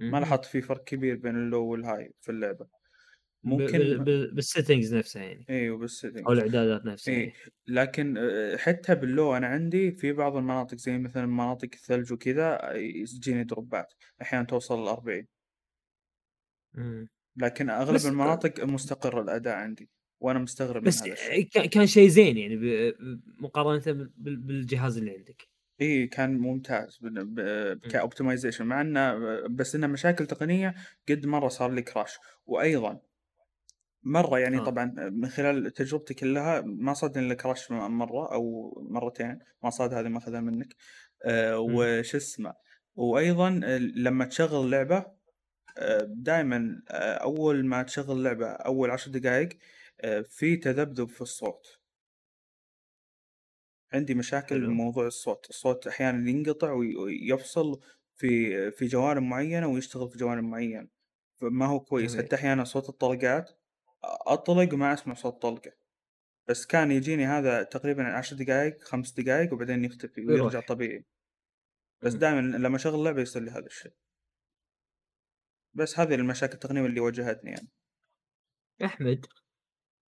ما 0.00 0.20
لاحظت 0.20 0.44
في 0.44 0.60
فرق 0.60 0.84
كبير 0.84 1.16
بين 1.16 1.36
ال 1.36 1.66
low 1.66 1.81
وال 1.81 1.92
high 1.92 2.12
في 2.20 2.32
اللعبة. 2.32 2.68
ممكن 3.44 4.04
بال 4.34 4.46
settings 4.46 4.94
نفسها 4.94 5.22
يعني. 5.22 5.46
إيوه 5.50 5.78
بال 5.78 5.88
settings 5.88 6.26
أو 6.26 6.32
الإعدادات 6.32 6.86
نفسها 6.86 7.14
اي 7.14 7.20
يعني. 7.20 7.32
لكن 7.66 8.18
حتى 8.58 8.94
بال 8.94 9.11
low 9.11 9.36
أنا 9.36 9.46
عندي 9.46 9.92
في 9.92 10.12
بعض 10.12 10.36
المناطق 10.36 10.76
زي 10.76 10.98
مثلا 10.98 11.26
مناطق 11.26 11.68
الثلج 11.74 12.12
وكذا 12.12 12.58
تجيني 13.04 13.44
dropات. 13.44 13.92
أحيانا 14.22 14.44
توصل 14.46 14.84
ل 14.84 14.88
40 14.88 15.26
لكن 17.36 17.70
أغلب 17.70 18.06
المناطق 18.06 18.64
مستقر 18.64 19.20
الأداء 19.20 19.56
عندي. 19.56 19.90
وأنا 20.26 20.38
مستغرب 20.38 20.82
بس 20.82 21.02
الشيء. 21.02 21.48
كان 21.48 21.86
شيء 21.86 22.08
زين 22.08 22.38
يعني 22.38 22.56
مقارنة 23.38 24.08
بالجهاز 24.16 24.98
اللي 24.98 25.10
عندك. 25.10 25.48
إي 25.80 26.06
كان 26.06 26.38
ممتاز 26.38 26.98
كأوبتمايزيشن 27.90 28.66
مع 28.66 28.80
إنه 28.80 29.16
بس 29.48 29.74
إنه 29.74 29.86
مشاكل 29.86 30.26
تقنية 30.26 30.74
قد 31.08 31.26
مرة 31.26 31.48
صار 31.48 31.72
لي 31.72 31.82
كراش 31.82 32.18
وأيضا 32.46 33.00
مرة 34.02 34.38
يعني 34.38 34.58
آه. 34.58 34.64
طبعا 34.64 34.84
من 34.96 35.28
خلال 35.28 35.70
تجربتي 35.70 36.14
كلها 36.14 36.60
ما 36.60 36.94
صادني 36.94 37.26
إلا 37.26 37.34
كراش 37.34 37.70
مرة 37.70 38.32
أو 38.32 38.72
مرتين 38.90 39.38
ما 39.62 39.70
صاد 39.70 39.94
هذه 39.94 40.08
ما 40.08 40.18
اخذها 40.18 40.40
منك. 40.40 40.74
آه 41.24 41.58
وش 41.58 42.14
اسمه 42.14 42.54
وأيضا 42.94 43.50
لما 43.96 44.24
تشغل 44.24 44.70
لعبة 44.70 45.06
دائما 46.06 46.82
أول 46.90 47.66
ما 47.66 47.82
تشغل 47.82 48.22
لعبة 48.22 48.46
أول 48.46 48.90
عشر 48.90 49.10
دقائق 49.10 49.48
في 50.24 50.56
تذبذب 50.56 51.08
في 51.08 51.20
الصوت 51.20 51.80
عندي 53.92 54.14
مشاكل 54.14 54.56
حلو. 54.56 54.66
بموضوع 54.66 55.06
الصوت 55.06 55.50
الصوت 55.50 55.86
أحيانا 55.86 56.30
ينقطع 56.30 56.72
ويفصل 56.72 57.80
في 58.16 58.70
في 58.70 58.86
جوانب 58.86 59.22
معينة 59.22 59.66
ويشتغل 59.66 60.08
في 60.08 60.18
جوانب 60.18 60.44
معينة 60.44 60.88
فما 61.40 61.66
هو 61.66 61.80
كويس 61.80 62.12
جميل. 62.12 62.26
حتى 62.26 62.36
أحيانا 62.36 62.64
صوت 62.64 62.88
الطلقات 62.88 63.50
أطلق 64.04 64.74
وما 64.74 64.92
أسمع 64.92 65.14
صوت 65.14 65.42
طلقة 65.42 65.72
بس 66.48 66.66
كان 66.66 66.90
يجيني 66.90 67.26
هذا 67.26 67.62
تقريبا 67.62 68.04
عشر 68.04 68.36
دقائق 68.36 68.82
خمس 68.82 69.12
دقائق 69.12 69.52
وبعدين 69.52 69.84
يختفي 69.84 70.26
ويرجع. 70.26 70.60
طبيعي 70.60 71.04
بس. 72.02 72.14
دائما 72.14 72.40
لما 72.40 72.76
أشغل 72.76 73.04
لعبة 73.04 73.22
يصير 73.22 73.42
لي 73.42 73.50
هذا 73.50 73.66
الشيء 73.66 73.92
بس 75.74 75.98
هذه 75.98 76.14
المشاكل 76.14 76.54
التقنيه 76.54 76.86
اللي 76.86 77.00
واجهتني 77.00 77.50
يعني 77.50 77.68
أحمد 78.84 79.26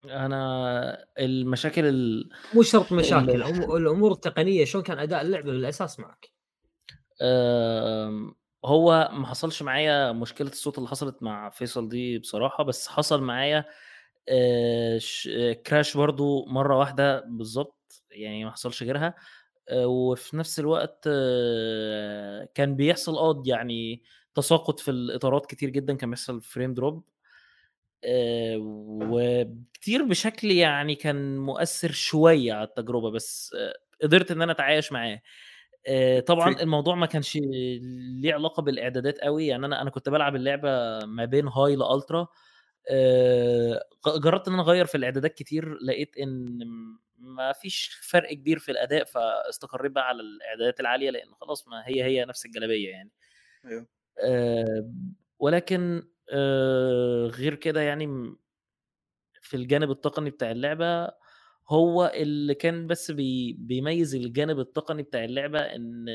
أنا 0.05 1.05
المشاكل 1.19 1.85
ال... 1.87 2.31
مو 2.55 2.62
شرط 2.62 2.93
مشاكل 2.93 3.31
ال- 3.31 3.77
الأمور 3.77 4.12
التقنية 4.12 4.65
شلون 4.65 4.85
كان 4.85 4.99
أداء 4.99 5.23
اللعبة 5.23 5.53
بالأساس 5.53 6.01
معك؟ 6.01 6.31
آم، 7.23 8.35
هو 8.65 9.11
ما 9.12 9.27
حصلش 9.27 9.62
معايا 9.62 10.12
مشكلة 10.12 10.49
الصوت 10.49 10.79
اللي 10.79 10.89
حصلت 10.89 11.23
مع 11.23 11.49
فيصل 11.51 11.89
دي 11.89 12.19
بصراحة 12.19 12.65
بس 12.65 12.89
حصل 12.89 13.23
معايا 13.23 13.65
آه، 14.29 14.99
ش- 14.99 15.29
آه، 15.33 15.53
crash 15.53 15.97
برضو 15.97 16.45
مرة 16.47 16.77
واحدة 16.79 17.20
بالظبط 17.20 18.03
يعني 18.11 18.45
ما 18.45 18.51
حصلش 18.51 18.83
غيرها 18.83 19.15
آه، 19.69 19.87
وفي 19.87 20.37
نفس 20.37 20.61
الوقت 20.61 21.05
آه، 21.07 22.49
كان 22.55 22.77
بيحصل 22.77 23.16
آه 23.16 23.43
يعني 23.47 24.03
تساقط 24.35 24.81
في 24.81 24.91
الإطارات 24.91 25.47
كتير 25.47 25.70
جدا 25.70 25.95
كان 25.97 26.11
بيحصل 26.11 26.41
frame 26.41 26.75
drop 26.75 27.05
وكتير 28.57 30.03
بشكل 30.05 30.51
يعني 30.51 30.95
كان 30.95 31.39
مؤثر 31.39 31.91
شوية 31.93 32.53
على 32.53 32.65
التجربة 32.69 33.11
بس 33.11 33.55
آه، 33.59 33.75
قدرت 34.03 34.31
إن 34.31 34.43
أنا 34.43 34.53
أتعايش 34.53 34.93
معاه. 34.93 35.20
آه، 35.87 36.20
طبعا 36.20 36.55
في- 36.55 36.62
الموضوع 36.62 36.95
ما 36.95 37.07
كانش 37.07 37.39
ليه 38.23 38.35
علاقة 38.35 38.62
بالإعدادات 38.62 39.19
قوي 39.20 39.47
يعني 39.47 39.66
أنا 39.66 39.83
أنا 39.83 39.91
كنت 39.91 40.09
بلعب 40.09 40.37
اللعبة 40.37 40.99
ما 41.07 41.25
بين 41.25 41.49
هاي 41.49 41.77
لألترا. 41.77 42.29
آه، 42.91 43.81
جربت 44.19 44.49
إن 44.49 44.55
أنا 44.55 44.62
أغير 44.62 44.87
في 44.87 44.95
الإعدادات 44.95 45.35
كتير 45.35 45.79
لقيت 45.83 46.16
إن 46.19 46.59
ما 47.19 47.53
فيش 47.53 47.91
فرق 48.03 48.33
كبير 48.35 48.59
في 48.59 48.73
الأداء 48.73 49.05
فاستقريت 49.05 49.93
بقى 49.93 50.09
على 50.09 50.20
الإعدادات 50.23 50.81
العالية 50.81 51.11
لأن 51.11 51.35
خلاص 51.41 51.69
ما 51.69 51.83
هي 51.89 52.05
هي 52.05 52.25
نفس 52.25 52.47
الجلابية 52.47 52.91
يعني. 52.91 53.11
أيوه. 53.66 53.87
آه، 54.25 54.93
ولكن 55.39 56.03
آه، 56.33 57.27
غير 57.27 57.55
كده 57.55 57.81
يعني 57.81 58.07
في 59.43 59.57
الجانب 59.57 59.91
التقني 59.91 60.31
بتاع 60.31 60.51
اللعبة 60.51 61.09
هو 61.69 62.13
اللي 62.15 62.55
كان 62.55 62.87
بس 62.87 63.11
بي 63.11 63.53
بيميز 63.59 64.15
الجانب 64.15 64.59
التقني 64.61 65.03
بتاع 65.03 65.25
اللعبة 65.25 65.61
إن 65.61 66.09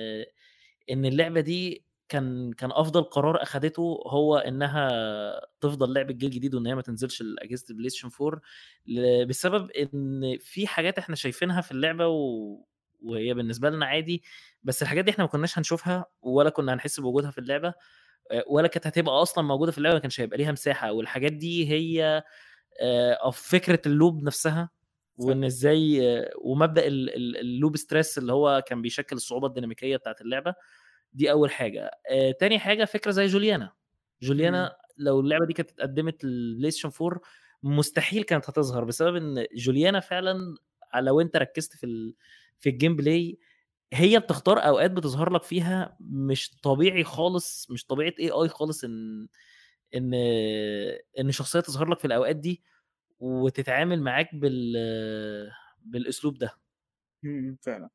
إن 0.92 1.06
اللعبة 1.06 1.42
دي 1.42 1.86
كان 2.10 2.54
كان 2.54 2.72
أفضل 2.74 3.04
قرار 3.04 3.44
أخدته 3.44 4.04
هو 4.08 4.38
إنها 4.38 4.90
تفضل 5.62 5.94
لعبة 5.94 6.14
جيل 6.14 6.30
جديد 6.32 6.56
وإن 6.56 6.68
هي 6.68 6.76
ما 6.76 6.82
تنزلش 6.82 7.22
لأجهزة 7.22 7.66
البلايستيشن 7.70 8.10
4 8.22 8.42
ل- 8.88 9.26
بسبب 9.26 9.72
إن 9.72 10.38
في 10.42 10.68
حاجات 10.68 10.98
إحنا 11.00 11.16
شايفينها 11.16 11.62
في 11.62 11.72
اللعبة 11.72 12.08
و... 12.08 12.58
وهي 13.04 13.34
بالنسبة 13.34 13.70
لنا 13.70 13.86
عادي 13.86 14.24
بس 14.64 14.82
الحاجات 14.84 15.06
دي 15.06 15.12
إحنا 15.12 15.24
ما 15.24 15.30
كناش 15.30 15.58
هنشوفها 15.58 16.06
ولا 16.22 16.50
كنا 16.50 16.74
هنحس 16.74 17.00
بوجودها 17.00 17.32
في 17.32 17.38
اللعبة. 17.38 17.68
آه، 17.70 17.74
ولا 18.48 18.68
كانت 18.68 18.88
هتبقى 18.88 19.22
أصلا 19.22 19.44
موجودة 19.44 19.72
في 19.72 19.78
اللعبة 19.78 19.94
ما 19.96 20.00
كانش 20.02 20.22
هيبقى 20.22 20.38
ليها 20.38 20.52
مساحة. 20.52 20.92
والحاجات 20.92 21.32
دي 21.34 21.70
هي 21.70 22.24
آه، 22.82 23.30
فكرة 23.32 23.80
ال 23.86 23.93
loop 23.93 24.24
نفسها 24.24 24.70
وإن 25.18 25.44
إزاي 25.44 26.10
آه، 26.20 26.32
ومبدأ 26.42 26.88
ال- 26.88 27.16
ال- 27.16 27.38
loop 27.38 27.78
stress 27.78 28.18
اللي 28.18 28.34
هو 28.34 28.64
كان 28.68 28.82
بيشكل 28.82 29.16
الصعوبة 29.16 29.48
الديناميكية 29.48 29.98
بتاعت 29.98 30.22
اللعبة. 30.22 30.54
دي 31.14 31.32
أول 31.32 31.52
حاجة. 31.52 31.92
آه، 32.12 32.32
تاني 32.32 32.60
حاجة 32.60 32.86
فكرة 32.86 33.12
زي 33.12 33.26
جوليانا. 33.26 33.72
جوليانا 34.22 34.76
لو 34.98 35.20
اللعبة 35.20 35.46
دي 35.46 35.54
كانت 35.54 35.72
اتقدمت 35.72 36.24
للبلايستيشن 36.24 36.92
4 37.02 37.22
مستحيل 37.64 38.24
كانت 38.24 38.50
هتظهر 38.50 38.84
بسبب 38.84 39.16
إن 39.16 39.46
جوليانا 39.56 40.00
فعلا 40.00 40.56
لو 40.96 41.22
أنت 41.22 41.38
ركزت 41.38 41.76
في 41.76 41.86
ال... 41.86 42.16
في 42.60 42.70
ال 42.70 42.96
gameplay 42.96 43.38
هي 43.94 44.20
بتختار 44.20 44.58
أوقات 44.68 44.92
بتظهر 44.92 45.30
لك 45.34 45.44
فيها 45.44 45.98
مش 46.00 46.52
طبيعي 46.64 47.04
خالص 47.04 47.72
مش 47.72 47.86
طبيعة 47.86 48.14
AI 48.20 48.50
خالص 48.50 48.84
إن 48.84 49.28
إن 49.96 50.14
إن 51.20 51.32
شخصية 51.32 51.60
تظهر 51.60 51.90
لك 51.90 52.00
في 52.00 52.06
الأوقات 52.06 52.36
دي 52.36 52.64
وتتعامل 53.20 54.02
معاك 54.04 54.36
بال 54.36 54.74
بالأسلوب 55.86 56.38
ده. 56.38 56.60
مم، 57.24 57.58
فعلا. 57.62 57.90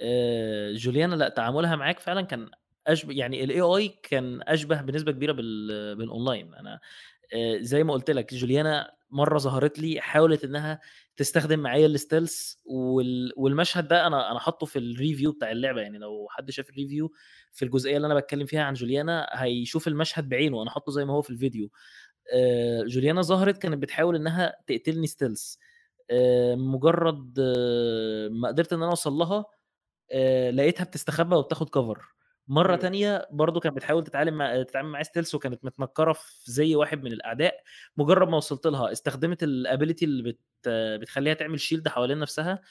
آه، 0.00 0.72
جوليانا 0.72 1.14
لأ 1.14 1.28
تعاملها 1.28 1.76
معاك 1.76 1.98
فعلا 2.00 2.22
كان 2.22 2.50
اشبه 2.86 3.14
يعني 3.14 3.44
ال 3.44 3.60
AI 3.60 3.88
كان 4.02 4.40
أشبه 4.42 4.82
بنسبة 4.82 5.12
كبيرة 5.12 5.32
بال 5.32 5.96
بالاونلاين 5.96 6.54
أنا 6.54 6.80
زي 7.60 7.84
ما 7.84 7.92
قلت 7.92 8.10
لك 8.10 8.34
جوليانا 8.34 8.92
مرة 9.10 9.38
ظهرت 9.38 9.78
لي 9.78 10.00
حاولت 10.00 10.44
إنها 10.44 10.80
تستخدم 11.16 11.58
معايا 11.58 11.86
ال 11.86 11.95
stealth 11.95 12.58
وال... 12.64 13.32
والمشهد 13.36 13.88
ده 13.88 14.06
أنا 14.06 14.30
أنا 14.30 14.38
حاطه 14.38 14.66
في 14.66 14.78
ال 14.78 14.86
review 14.86 15.32
بتاع 15.32 15.50
اللعبة. 15.50 15.80
يعني 15.80 15.98
لو 15.98 16.26
حد 16.30 16.50
شاف 16.50 16.70
ال 16.70 16.76
review 16.76 17.12
في 17.52 17.64
الجزئية 17.64 17.96
اللي 17.96 18.06
أنا 18.06 18.14
بتكلم 18.14 18.46
فيها 18.46 18.62
عن 18.62 18.74
جوليانا 18.74 19.28
هيشوف 19.32 19.88
المشهد 19.88 20.28
بعينه. 20.28 20.62
أنا 20.62 20.70
حاطه 20.70 20.92
زي 20.92 21.04
ما 21.04 21.12
هو 21.12 21.22
في 21.22 21.30
الفيديو. 21.30 21.70
آه، 22.34 22.82
جوليانا 22.82 23.22
ظهرت 23.22 23.58
كانت 23.58 23.82
بتحاول 23.82 24.16
إنها 24.16 24.56
تقتلني 24.66 25.06
stealth 25.06 25.58
آه، 26.10 26.54
مجرد 26.54 27.38
آه، 27.40 28.28
ما 28.28 28.48
قدرت 28.48 28.72
إن 28.72 28.82
أنا 28.82 28.90
أوصل 28.90 29.12
لها 29.12 29.44
آه، 30.12 30.50
لقيتها 30.50 30.84
بتستخبى 30.84 31.36
وبتاخد 31.36 31.68
cover 31.68 32.06
مرة 32.48 32.68
أيوة. 32.70 32.80
تانية 32.80 33.28
برضو 33.30 33.60
كانت 33.60 33.76
بتحاول 33.76 34.04
تتعامل 34.04 34.34
مع 34.34 34.62
تتعامل 34.62 34.88
معايا 34.88 35.04
stealth 35.04 35.34
وكانت 35.34 35.64
متنكرة 35.64 36.12
في 36.12 36.52
زي 36.52 36.76
واحد 36.76 37.02
من 37.02 37.12
الأعداء 37.12 37.62
مجرد 37.96 38.28
ما 38.28 38.36
وصلت 38.36 38.66
لها 38.66 38.92
استخدمت 38.92 39.42
ال 39.42 39.50
ability 39.50 40.04
اللي 40.04 40.22
بت... 40.22 40.40
بتخليها 41.00 41.34
تعمل 41.34 41.60
shield 41.60 41.88
حوالين 41.88 42.18
نفسها 42.18 42.62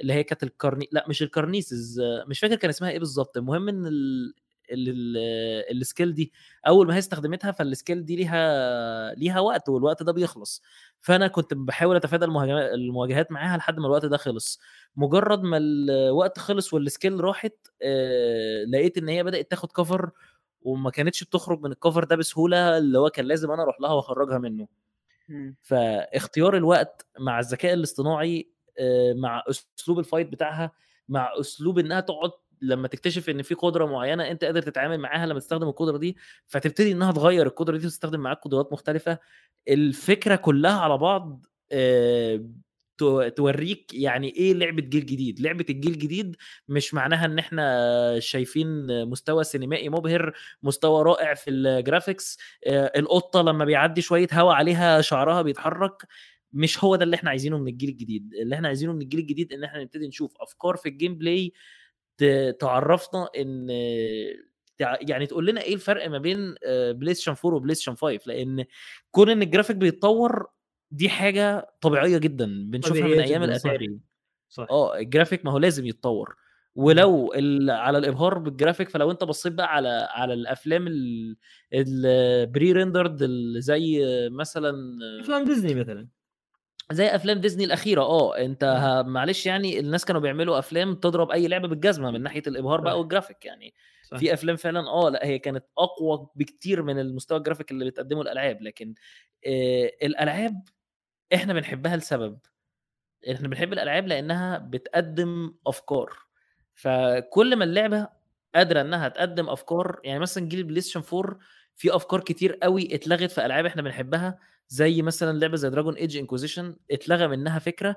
اللي 0.00 0.12
هي 0.12 0.24
كانت 0.24 0.42
ال 0.42 0.50
Karne 0.50 0.88
لأ 0.92 1.04
مش 1.08 1.22
ال 1.22 1.31
Karnesis 1.31 2.00
مش 2.28 2.40
فاكر 2.40 2.56
كان 2.56 2.70
اسمها 2.70 2.90
إيه 2.90 2.98
بالظبط 2.98 3.36
المهم 3.36 3.68
إن 3.68 3.86
ال... 3.86 4.34
ال... 4.70 4.88
ال... 4.88 5.80
ال 5.80 5.86
skill 5.86 6.14
دي. 6.14 6.32
أول 6.66 6.86
ما 6.86 6.94
هي 6.94 6.98
استخدمتها 6.98 7.50
فال 7.52 7.67
skill 7.67 8.04
دي 8.04 8.16
ليها 8.16 9.14
ليها 9.14 9.40
وقت 9.40 9.68
والوقت 9.68 10.02
ده 10.02 10.12
بيخلص. 10.12 10.62
فأنا 11.00 11.26
كنت 11.28 11.54
بحاول 11.54 11.96
أتفادى 11.96 12.24
المواجهات 12.24 13.32
معاها 13.32 13.56
لحد 13.56 13.78
ما 13.78 13.86
الوقت 13.86 14.04
ده 14.06 14.16
خلص. 14.16 14.60
مجرد 14.96 15.42
ما 15.42 15.56
الوقت 15.56 16.38
خلص 16.38 16.74
وال 16.74 16.87
skill 16.87 17.20
راحت 17.20 17.54
آه 17.82 18.64
لقيت 18.64 18.98
إن 18.98 19.08
هي 19.08 19.24
بدأت 19.24 19.50
تاخد 19.50 19.72
cover 19.72 20.10
وما 20.62 20.90
كانتش 20.90 21.24
بتخرج 21.24 21.60
من 21.60 21.72
ال 21.72 21.77
cover 21.77 22.04
ده 22.04 22.16
بسهولة 22.16 22.78
اللي 22.78 22.98
هو 22.98 23.10
كان 23.10 23.24
لازم 23.24 23.50
أنا 23.50 23.62
أروح 23.62 23.80
لها 23.80 23.92
وأخرجها 23.92 24.38
منه. 24.38 24.68
فاختيار 25.62 26.56
الوقت 26.56 27.06
مع 27.18 27.38
الذكاء 27.40 27.74
الاصطناعي 27.74 28.50
آه، 28.78 29.12
مع 29.12 29.42
أسلوب 29.78 29.98
ال 29.98 30.03
fight 30.03 30.28
بتاعها 30.28 30.72
مع 31.08 31.32
أسلوب 31.40 31.78
إنها 31.78 32.00
تقعد 32.00 32.30
لما 32.62 32.88
تكتشف 32.88 33.30
إن 33.30 33.42
في 33.42 33.54
قدرة 33.54 33.84
معينة 33.86 34.30
أنت 34.30 34.44
قادر 34.44 34.62
تتعامل 34.62 34.98
معاها 34.98 35.26
لما 35.26 35.38
تستخدم 35.40 35.68
القدرة 35.68 35.98
دي 35.98 36.16
فتبتدي 36.46 36.92
إنها 36.92 37.12
تغير 37.12 37.46
القدرة 37.46 37.76
دي 37.76 37.86
وتستخدم 37.86 38.20
معاك 38.20 38.38
قدرات 38.42 38.72
مختلفة 38.72 39.18
الفكرة 39.68 40.36
كلها 40.36 40.80
على 40.80 40.98
بعض 40.98 41.46
آه، 41.72 42.44
تو- 42.98 43.28
توريك 43.28 43.94
يعني 43.94 44.28
إيه 44.36 44.54
لعبة 44.54 44.82
جيل 44.82 45.06
جديد. 45.06 45.40
لعبة 45.40 45.64
الجيل 45.70 45.92
الجديد 45.92 46.36
مش 46.68 46.94
معناها 46.94 47.24
إن 47.24 47.38
إحنا 47.38 48.20
شايفين 48.20 48.86
مستوى 49.08 49.44
سينمائي 49.44 49.88
مبهر 49.88 50.32
مستوى 50.62 51.02
رائع 51.02 51.34
في 51.34 51.50
ال 51.50 51.60
graphics 51.60 52.38
آه، 52.66 52.92
القطة 52.96 53.42
لما 53.42 53.64
بيعدي 53.64 54.00
شوية 54.00 54.28
هوا 54.32 54.54
عليها 54.54 55.00
شعرها 55.00 55.42
بيتحرك 55.42 56.02
مش 56.52 56.84
هو 56.84 56.96
ده 56.96 57.04
اللي 57.04 57.16
إحنا 57.16 57.30
عايزينه 57.30 57.58
من 57.58 57.68
الجيل 57.68 57.88
الجديد. 57.88 58.34
اللي 58.42 58.54
إحنا 58.54 58.68
عايزينه 58.68 58.92
من 58.92 59.02
الجيل 59.02 59.20
الجديد 59.20 59.52
إن 59.52 59.64
إحنا 59.64 59.82
نبتدي 59.82 60.08
نشوف 60.08 60.34
أفكار 60.40 60.76
في 60.76 60.88
ال 60.88 61.14
gameplay 61.18 61.52
تعرفنا 62.60 63.28
إن 63.38 63.70
يعني 64.80 65.26
تقول 65.26 65.46
لنا 65.46 65.60
إيه 65.60 65.74
الفرق 65.74 66.08
ما 66.08 66.18
بين 66.18 66.54
بلاي 66.92 67.14
ستيشن 67.14 67.34
4 67.44 67.56
وبلاي 67.56 67.74
ستيشن 67.74 67.94
5 67.94 68.18
لأن 68.26 68.64
كون 69.10 69.30
إن 69.30 69.42
الجرافيك 69.42 69.76
بيتطور 69.76 70.46
دي 70.90 71.08
حاجة 71.08 71.70
طبيعية 71.80 72.18
جدا 72.18 72.46
بنشوفها 72.70 73.06
من 73.08 73.20
أيام. 73.20 73.42
الأتاري. 73.42 73.98
صح. 74.48 74.66
آه 74.70 74.98
الجرافيك 74.98 75.44
ما 75.44 75.52
هو 75.52 75.58
لازم 75.58 75.86
يتطور. 75.86 76.36
ولو 76.74 77.32
على 77.68 77.98
الإبهار 77.98 78.38
بالجرافيك 78.38 78.88
فلو 78.88 79.10
أنت 79.10 79.24
بصيت 79.24 79.52
بقى 79.52 79.74
على 79.74 80.08
على 80.10 80.34
الأفلام 80.34 80.86
ال 81.74 82.72
pre-rendered 82.72 83.24
زي 83.58 84.02
مثلا 84.30 84.74
افلام 85.20 85.44
ديزني 85.44 85.74
مثلا. 85.74 86.08
زي 86.92 87.06
أفلام 87.14 87.38
ديزني 87.40 87.64
الأخيرة. 87.64 88.02
آه 88.02 88.38
أنت 88.38 88.64
معلش 89.06 89.46
يعني 89.46 89.78
الناس 89.80 90.04
كانوا 90.04 90.20
بيعملوا 90.20 90.58
أفلام 90.58 90.94
تضرب 90.94 91.30
أي 91.30 91.48
لعبة 91.48 91.68
بالجزمة 91.68 92.10
من 92.10 92.22
ناحية 92.22 92.42
الإبهار 92.46 92.80
بقى. 92.80 92.98
والجرافيك. 93.00 93.44
يعني 93.44 93.74
صح. 94.02 94.16
في 94.18 94.34
أفلام 94.34 94.56
فعلا 94.56 94.88
آه 94.88 95.10
لأ 95.10 95.26
هي 95.26 95.38
كانت 95.38 95.64
أقوى 95.78 96.28
بكتير 96.36 96.82
من 96.82 96.98
المستوى 96.98 97.38
الجرافيك 97.38 97.70
اللي 97.70 97.84
بتقدمه 97.90 98.22
الألعاب. 98.22 98.62
لكن 98.62 98.94
آه 99.46 99.90
الألعاب 100.02 100.62
إحنا 101.34 101.52
بنحبها 101.54 101.96
لسبب. 101.96 102.38
إحنا 103.32 103.48
بنحب 103.48 103.72
الألعاب 103.72 104.06
لأنها 104.08 104.58
بتقدم 104.58 105.54
أفكار. 105.66 106.12
فكل 106.74 107.56
ما 107.56 107.64
اللعبة 107.64 108.08
قادرة 108.54 108.80
إنها 108.80 109.08
تقدم 109.08 109.48
أفكار 109.50 110.00
يعني 110.04 110.18
مثلا 110.18 110.48
جيل 110.48 110.58
ال 110.60 110.80
PlayStation 110.80 111.02
4 111.14 111.38
في 111.76 111.96
أفكار 111.96 112.20
كتير 112.20 112.54
قوي 112.62 112.94
اتلغت 112.94 113.30
في 113.32 113.46
ألعاب 113.46 113.66
إحنا 113.66 113.82
بنحبها 113.82 114.38
زي 114.68 115.02
مثلا 115.02 115.38
لعبة 115.38 115.56
زي 115.56 115.70
Dragon 115.70 115.94
Age 115.94 116.16
Inquisition 116.16 116.76
اتلغى 116.90 117.28
منها 117.28 117.58
فكرة 117.58 117.96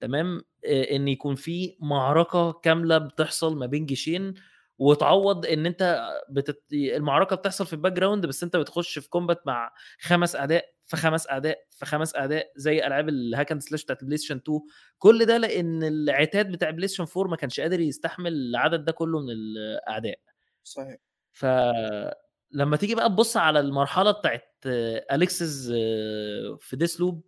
تمام؟ 0.00 0.42
آه، 0.66 0.82
إن 0.96 1.08
يكون 1.08 1.34
في 1.34 1.76
معركة 1.80 2.52
كاملة 2.52 2.98
بتحصل 2.98 3.56
ما 3.58 3.66
بين 3.66 3.86
جيشين 3.86 4.34
وتعوض 4.78 5.46
إن 5.46 5.66
أنت 5.66 6.08
بتت... 6.30 6.62
المعركة 6.72 7.36
بتحصل 7.36 7.66
في 7.66 7.72
ال 7.72 7.92
background 7.92 8.26
بس 8.26 8.42
أنت 8.42 8.56
بتخش 8.56 8.98
في 8.98 9.08
combat 9.08 9.46
مع 9.46 9.72
خمس 10.00 10.36
أعداء 10.36 10.64
في 10.86 10.96
خمس 10.96 11.28
أعداء 11.28 11.58
في 11.70 11.86
خمس 11.86 12.16
أعداء 12.16 12.52
زي 12.56 12.86
ألعاب 12.86 13.08
ال 13.08 13.17
hack 13.17 13.52
and 13.52 13.62
slash 13.62 13.84
بتاعت 13.84 14.00
ال 14.02 14.16
PlayStation 14.18 14.36
2 14.36 14.60
كل 14.98 15.24
ده 15.26 15.36
لأن 15.36 15.82
العتاد 15.84 16.50
بتاع 16.52 16.68
ال 16.68 16.88
PlayStation 16.88 17.06
4 17.16 17.30
ما 17.30 17.36
كانش 17.36 17.60
قادر 17.60 17.80
يستحمل 17.80 18.32
العدد 18.32 18.84
ده 18.84 18.92
كله 18.92 19.20
من 19.20 19.30
الأعداء. 19.30 20.18
صحيح. 20.64 20.96
فلما 21.32 22.76
تيجي 22.80 22.94
بقى 22.94 23.08
تبص 23.08 23.36
على 23.36 23.60
المرحلة 23.60 24.10
بتاعت 24.10 24.42
Aleksis 24.66 25.72
آه، 25.76 26.56
في 26.60 26.76
Deathloop 26.76 27.24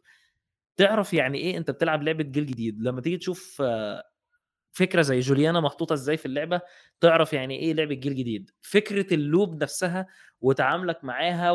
تعرف 0.77 1.15
يعني 1.15 1.39
إيه 1.39 1.57
أنت 1.57 1.71
بتلعب 1.71 2.03
لعبة 2.03 2.25
جيل 2.25 2.47
جديد 2.47 2.83
لما 2.83 3.01
تيجي 3.01 3.17
تشوف 3.17 3.63
آه، 3.65 4.05
فكرة 4.73 5.03
زي 5.03 5.21
Julianna 5.21 5.61
محطوطه 5.61 5.93
إزاي 5.95 6.17
في 6.17 6.27
اللعبة 6.27 6.61
تعرف 7.01 7.33
يعني 7.33 7.59
إيه 7.59 7.75
لعبة 7.75 7.95
جيل 7.95 8.15
جديد 8.17 8.51
فكرة 8.61 9.15
ال 9.15 9.24
loop 9.24 9.63
نفسها 9.63 10.07
وتعاملك 10.41 11.05
معاها. 11.05 11.51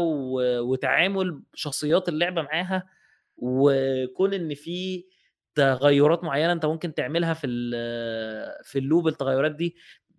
وتعامل 0.62 1.44
شخصيات 1.54 2.10
اللعبة 2.10 2.42
معاها 2.42 2.90
وكون 3.38 4.34
إن 4.34 4.54
في 4.56 5.06
تغيرات 5.56 6.24
معينة 6.24 6.52
أنت 6.54 6.66
ممكن 6.66 6.94
تعملها 6.94 7.34
في 7.34 7.48
في 8.64 8.80
ال 8.80 8.85
loop 8.85 9.08
التغيرات 9.08 9.52
دي 9.56 9.76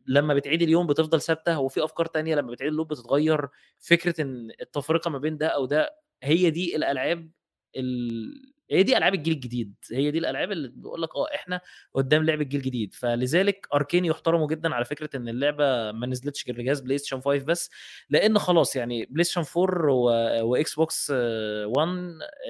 لما 0.08 0.34
بتعيد 0.34 0.62
اليوم 0.62 0.86
بتفضل 0.86 1.20
ثابتة 1.20 1.58
وفي 1.58 1.84
أفكار 1.84 2.06
تانية 2.06 2.34
لما 2.34 2.50
بتعيد 2.50 2.70
ال 2.70 2.74
loop 2.74 2.88
بتتغير. 2.88 3.48
فكرة 3.80 4.22
إن 4.22 4.50
التفرقة 4.60 5.10
ما 5.10 5.18
بين 5.18 5.36
ده 5.38 5.46
أو 5.46 5.66
ده 5.66 5.90
هي 6.22 6.50
دي 6.50 6.76
الألعاب 6.76 7.30
ال... 7.76 8.56
هي 8.70 8.82
دي 8.82 8.96
ألعاب 8.96 9.14
الجيل 9.14 9.34
الجديد. 9.34 9.74
هي 9.92 10.10
دي 10.10 10.18
الألعاب 10.18 10.52
اللي 10.52 10.68
بيقول 10.68 11.02
لك 11.02 11.16
آه 11.16 11.34
إحنا 11.34 11.60
قدام 11.94 12.24
لعبه 12.24 12.44
جيل 12.44 12.62
جديد 12.62 12.94
فلذلك 12.94 13.66
Arkane 13.74 14.04
يحترموا 14.04 14.46
جدا 14.48 14.74
على 14.74 14.84
فكرة 14.84 15.16
إن 15.16 15.28
اللعبة 15.28 15.92
ما 15.92 16.06
نزلتش 16.06 16.46
غير 16.46 16.58
لجهاز 16.58 16.80
PlayStation 16.80 17.20
5 17.20 17.44
بس 17.44 17.70
لأن 18.10 18.38
خلاص 18.38 18.76
يعني 18.76 19.04
PlayStation 19.06 19.44
4 19.62 19.92
و... 19.92 20.04
و 20.50 20.74
Xbox 20.74 21.10
1 21.10 21.88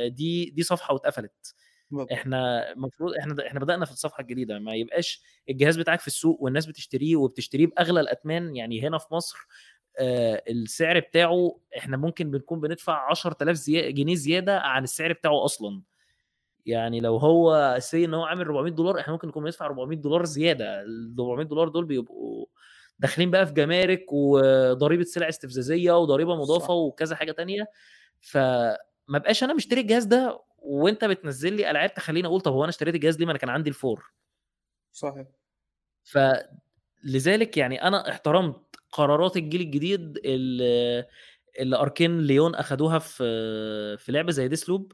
دي 0.09 0.51
دي 0.51 0.63
صفحة 0.63 0.95
واتقفلت. 0.95 1.55
إحنا 2.13 2.73
المفروض 2.73 3.15
إحنا 3.15 3.47
إحنا 3.47 3.61
بدأنا 3.61 3.85
في 3.85 3.93
الصفحة 3.93 4.21
الجديدة 4.21 4.59
ما 4.59 4.75
يبقاش 4.75 5.23
الجهاز 5.51 5.77
بتاعك 5.77 6.01
في 6.01 6.07
السوق 6.07 6.43
والناس 6.43 6.67
بتشتريه 6.67 7.17
وبتشتريه 7.17 7.67
بأغلى 7.67 8.01
الاثمان 8.01 8.57
يعني 8.57 8.83
هنا 8.89 8.99
في 8.99 9.15
مصر 9.15 9.37
آه 9.99 10.43
السعر 10.51 11.01
بتاعه 11.01 11.59
إحنا 11.79 11.97
ممكن 11.97 12.31
بنكون 12.31 12.61
بندفع 12.61 13.11
10000 13.11 13.57
زي... 13.57 13.93
جنيه 13.93 14.15
زيادة 14.15 14.59
عن 14.61 14.85
السعر 14.85 15.13
بتاعه 15.13 15.45
أصلا. 15.45 15.83
يعني 16.67 17.01
لو 17.01 17.17
هو 17.17 17.77
say 17.81 18.05
إن 18.05 18.15
هو 18.15 18.25
عامل 18.25 18.45
400 18.47 18.73
دولار 18.73 19.01
إحنا 19.01 19.13
ممكن 19.13 19.29
نكون 19.29 19.43
بندفع 19.45 19.67
400 19.67 19.99
دولار 19.99 20.25
زيادة. 20.25 20.81
ال 20.83 21.15
400 21.19 21.47
دولار 21.47 21.69
دول 21.69 21.85
بيبقوا 21.85 22.47
داخلين 22.99 23.31
بقى 23.31 23.47
في 23.47 23.53
جمارك 23.53 24.05
وضريبة 24.13 25.05
سلع 25.05 25.29
استفزازية 25.29 25.93
وضريبة 25.99 26.37
مضافة 26.37 26.67
صح. 26.67 26.71
وكذا 26.71 27.17
حاجة 27.17 27.33
تانية. 27.33 27.67
فما 28.21 28.77
بقاش 29.09 29.45
أنا 29.45 29.55
مشتري 29.55 29.81
الجهاز 29.81 30.05
ده 30.05 30.41
وانت 30.59 31.05
بتنزل 31.05 31.53
لي 31.53 31.71
ألعاب 31.71 31.95
تخليني 31.95 32.29
أقول 32.29 32.41
طب 32.41 32.53
هو 32.53 32.63
أنا 32.63 32.69
اشتريت 32.71 32.95
الجهاز 32.95 33.19
ليه؟ 33.19 33.27
ما 33.27 33.31
أنا 33.31 33.39
كان 33.39 33.51
عندي 33.51 33.71
ال 33.71 33.79
four 33.79 34.11
صحيح. 34.93 35.27
فلذلك 36.05 37.57
يعني 37.57 37.83
أنا 37.83 38.11
احترمت 38.11 38.57
قرارات 38.93 39.37
الجيل 39.37 39.61
الجديد 39.61 40.19
اللي, 40.25 41.07
اللي 41.59 41.77
Arkane 41.77 42.21
Lyon 42.21 42.55
أخدوها 42.55 42.99
في 42.99 43.97
في 43.97 44.13
لعبة 44.13 44.33
زي 44.33 44.49
Deathloop 44.49 44.93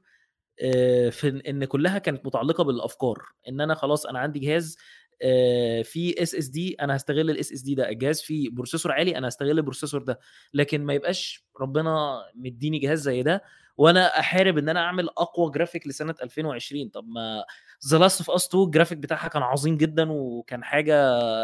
آه، 0.62 1.10
في 1.10 1.42
ان 1.48 1.64
كلها 1.64 1.98
كانت 1.98 2.26
متعلقة 2.26 2.64
بالأفكار 2.64 3.22
إن 3.48 3.60
أنا 3.60 3.74
خلاص 3.74 4.06
أنا 4.06 4.18
عندي 4.18 4.38
جهاز 4.38 4.78
آه، 5.22 5.82
فيه 5.82 6.14
اس 6.22 6.34
اس 6.34 6.46
دي 6.46 6.74
أنا 6.80 6.96
هستغل 6.96 7.30
ال 7.30 7.52
SSD 7.52 7.74
ده 7.74 7.88
الجهاز 7.88 8.20
فيه 8.22 8.50
processor 8.50 8.92
عالي 8.92 9.18
أنا 9.18 9.28
هستغل 9.28 9.50
ال 9.50 9.56
processor 9.56 10.02
ده 10.02 10.18
لكن 10.54 10.84
ما 10.84 10.94
يبقاش 10.94 11.44
ربنا 11.60 12.22
مديني 12.34 12.78
جهاز 12.78 13.00
زي 13.02 13.22
ده 13.22 13.42
وأنا 13.76 14.18
أحارب 14.20 14.58
إن 14.58 14.68
أنا 14.68 14.80
أعمل 14.80 15.08
أقوى 15.08 15.50
جرافيك 15.50 15.86
لسنة 15.86 16.14
2020 16.22 16.88
طب 16.88 17.08
ما 17.08 17.44
The 17.88 17.98
Last 17.98 18.20
of 18.20 18.30
Us 18.30 18.46
2 18.48 18.64
الجرافيك 18.64 18.98
بتاعها 18.98 19.28
كان 19.28 19.42
عظيم 19.42 19.76
جدا 19.76 20.12
وكان 20.12 20.64
حاجة. 20.64 20.94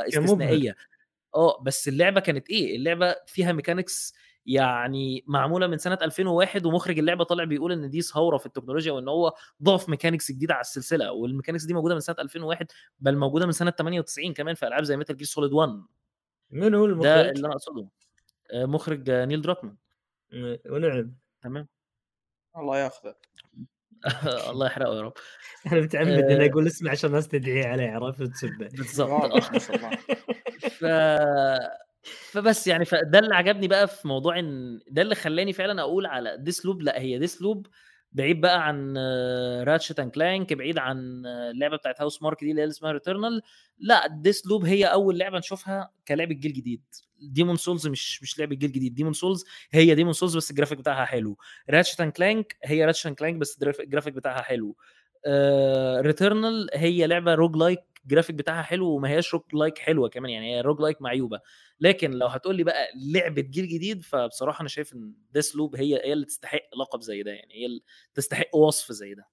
استثنائية. 0.09 0.76
آه 1.34 1.62
بس 1.62 1.88
اللعبة 1.88 2.20
كانت 2.20 2.50
إيه؟ 2.50 2.76
اللعبة 2.76 3.14
فيها 3.26 3.52
mechanics 3.52 4.14
يعني 4.46 5.24
معمولة 5.26 5.66
من 5.66 5.78
سنة 5.78 5.98
2001 6.02 6.66
ومخرج 6.66 6.98
اللعبة 6.98 7.24
طالع 7.24 7.44
بيقول 7.44 7.72
إن 7.72 7.90
دي 7.90 8.02
ثورة 8.02 8.36
في 8.36 8.46
التكنولوجيا 8.46 8.92
وإن 8.92 9.09
هو 9.09 9.34
ضاف 9.62 9.88
mechanics 9.89 10.32
جديدة 10.32 10.55
على 10.55 10.60
السلسلة 10.60 11.12
وال 11.12 11.22
mechanics 11.22 11.64
دي 11.64 11.74
موجودة 11.74 11.94
من 11.94 12.00
سنة 12.00 12.16
2001 12.18 12.66
بل 12.98 13.16
موجودة 13.16 13.46
من 13.46 13.52
سنة 13.52 13.70
98 13.70 14.32
كمان 14.34 14.55
في 14.55 14.66
ألعاب 14.66 14.84
زي 14.84 14.96
Metal 14.97 15.16
Gear 15.16 15.26
Solid 15.26 15.52
1 15.52 15.82
من 16.50 16.74
هو 16.74 16.86
ده 16.86 16.92
المخرج؟ 16.92 17.09
اللي 17.36 17.46
أنا 17.46 17.55
أقصده. 17.55 17.88
آه، 18.52 18.64
مخرج 18.64 19.10
Neil 19.10 19.43
Druckmann 19.43 19.76
ونعم. 20.70 21.14
تمام. 21.42 21.68
الله 22.56 22.78
ياخذه. 22.78 23.14
الله 24.50 24.66
يحرقه 24.66 24.96
يا 24.96 25.00
رب. 25.00 25.12
أنا 25.72 25.80
متعمد 25.80 26.08
آه. 26.08 26.36
اني 26.36 26.50
أقول 26.50 26.66
اسمه 26.66 26.90
عشان 26.90 27.10
الناس 27.10 27.28
تدعي 27.28 27.64
عليه 27.66 27.90
عرفت؟ 27.90 28.30
شاء 28.96 29.26
الله 29.26 29.40
ف 30.78 30.84
فبس 32.30 32.66
يعني 32.66 32.84
فده 32.84 33.18
اللي 33.18 33.34
عجبني 33.34 33.68
بقى 33.68 33.88
في 33.88 34.08
موضوع 34.08 34.38
إن 34.38 34.80
ده 34.90 35.02
اللي 35.02 35.14
خلاني 35.14 35.52
فعلا 35.52 35.82
أقول 35.82 36.06
على 36.06 36.36
Deathloop 36.39 36.82
لا 36.82 37.00
هي 37.00 37.18
Deathloop 37.18 37.66
بعيد 38.12 38.40
بقى 38.40 38.66
عن 38.68 38.97
Ratchet 39.66 40.01
and 40.01 40.10
Clank 40.10 40.52
بعيد 40.52 40.78
عن 40.78 41.26
اللعبة 41.26 41.76
بتاعت 41.76 42.01
Housemarque 42.01 42.44
دي 42.44 42.51
اللي 42.51 42.64
اسمها 42.68 42.93
Returnal 42.93 43.43
لا 43.78 44.06
Deathloop 44.06 44.64
هي 44.64 44.85
أول 44.85 45.18
لعبة 45.18 45.39
نشوفها 45.39 45.90
كلعبة 46.09 46.35
جيل 46.35 46.52
جديد. 46.52 46.82
Demon's 47.20 47.56
Souls 47.56 47.86
مش 47.86 48.22
مش 48.22 48.39
لعبة 48.39 48.56
جيل 48.56 48.72
جديد. 48.72 48.94
Demon's 48.94 49.12
Souls 49.12 49.44
هي 49.72 49.94
Demon's 49.94 50.12
Souls 50.12 50.36
بس 50.36 50.51
الجرافيك 50.51 50.78
بتاعها 50.78 51.05
حلو. 51.05 51.39
Ratchet 51.70 52.01
and 52.01 52.12
Clank 52.12 52.56
هي 52.64 52.85
Ratchet 52.85 53.06
and 53.06 53.16
Clank 53.16 53.35
بس 53.36 53.55
ال 53.55 53.58
graph- 53.58 53.80
ال 53.80 53.85
graphic 53.85 54.14
بتاعها 54.14 54.43
حلو. 54.43 54.76
Returnal 56.01 56.68
هي 56.74 57.06
لعبة 57.06 57.34
roguelike 57.35 57.56
ال 57.56 57.80
graphic 58.05 58.36
بتاعها 58.36 58.62
حلو 58.62 58.86
وما 58.88 59.09
هياش 59.09 59.34
roguelike 59.35 59.78
حلوة 59.78 60.09
كمان 60.09 60.30
يعني 60.30 60.56
هي 60.56 60.60
roguelike 60.60 61.02
معيوبه 61.02 61.40
لكن 61.80 62.10
لو 62.10 62.26
هتقول 62.26 62.56
لي 62.56 62.64
بقى 62.64 62.88
لعبة 62.96 63.42
جيل 63.42 63.68
جديد 63.68 64.02
فبصراحة 64.02 64.60
أنا 64.60 64.68
شايف 64.68 64.94
إن 64.94 65.14
Deathloop 65.30 65.76
هي 65.76 65.94
هي 66.05 66.12
اللي 66.12 66.26
تستحق 66.26 66.60
لقب 66.80 67.00
زي 67.00 67.22
ده 67.22 67.30
يعني 67.30 67.55
هي 67.55 67.66
اللي 67.66 67.80
تستحق 68.14 68.56
وصف 68.56 68.92
زي 68.92 69.14
ده. 69.14 69.28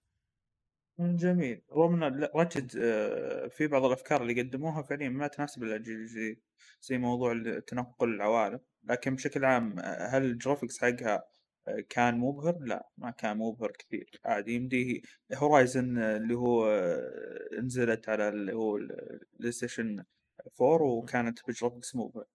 جميل. 1.00 1.62
لا، 2.20 2.32
Ratchet 2.36 2.72
آه، 2.78 3.48
في 3.48 3.68
بعض 3.68 3.86
الأفكار 3.86 4.22
اللي 4.22 4.42
قدموها 4.42 4.82
فعليا 4.82 5.10
ما 5.10 5.28
تناسب 5.28 5.64
الجيل 5.64 5.96
الجديد 5.96 6.42
زي 6.82 6.98
موضوع 6.98 7.60
تنقل 7.68 8.10
العوالم. 8.14 8.60
لكن 8.84 9.16
بشكل 9.16 9.46
عام 9.46 9.80
آه، 9.80 10.08
هل 10.08 10.24
ال 10.26 10.32
graphics 10.32 10.82
حقها 10.82 11.16
آه، 11.16 11.28
كان 11.90 12.18
مبهر؟ 12.20 12.60
لا 12.60 12.90
ما 12.98 13.12
كان 13.12 13.38
مبهر 13.38 13.72
كثير 13.72 14.20
عادي 14.26 14.54
يمدي 14.56 15.04
Horizon 15.34 15.98
اللي 15.98 16.34
هو 16.34 16.68
نزلت 17.64 18.10
على 18.10 18.30
اللي 18.30 18.54
هو 18.54 18.78
ال 18.78 19.52
PlayStation 19.52 20.04
4 20.62 20.82
وكانت 20.88 21.40
ب 21.48 21.53
graphics 21.53 21.96
مبهر 21.96 22.26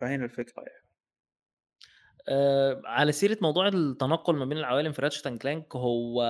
فهنا 0.00 0.24
الفكرة 0.24 0.62
يعني 0.62 0.88
آه، 2.28 2.82
على 2.84 3.12
سيرة 3.12 3.38
موضوع 3.42 3.68
التنقل 3.68 4.36
ما 4.36 4.44
بين 4.44 4.58
العوالم 4.58 4.92
في 4.92 5.02
Ratchet 5.02 5.26
and 5.26 5.38
Clank 5.42 5.76
هو 5.76 6.22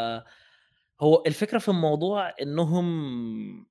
هو 1.01 1.23
الفكرة 1.27 1.59
في 1.59 1.69
الموضوع 1.69 2.35
إنهم 2.43 3.67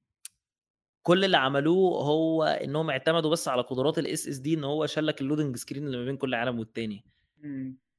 كل 1.04 1.26
اللي 1.26 1.38
عملوه 1.38 2.04
هو 2.04 2.44
إنهم 2.44 2.90
اعتمدوا 2.90 3.32
بس 3.32 3.48
على 3.48 3.62
قدرات 3.62 3.98
ال 4.00 4.28
SSD 4.28 4.54
إن 4.54 4.64
هو 4.64 4.86
شلك 4.86 5.22
ال 5.22 5.26
loading 5.26 5.56
screen 5.58 5.86
اللي 5.88 5.98
ما 5.98 6.06
بين 6.06 6.18
كل 6.18 6.34
عالم 6.34 6.60
والتاني. 6.60 7.06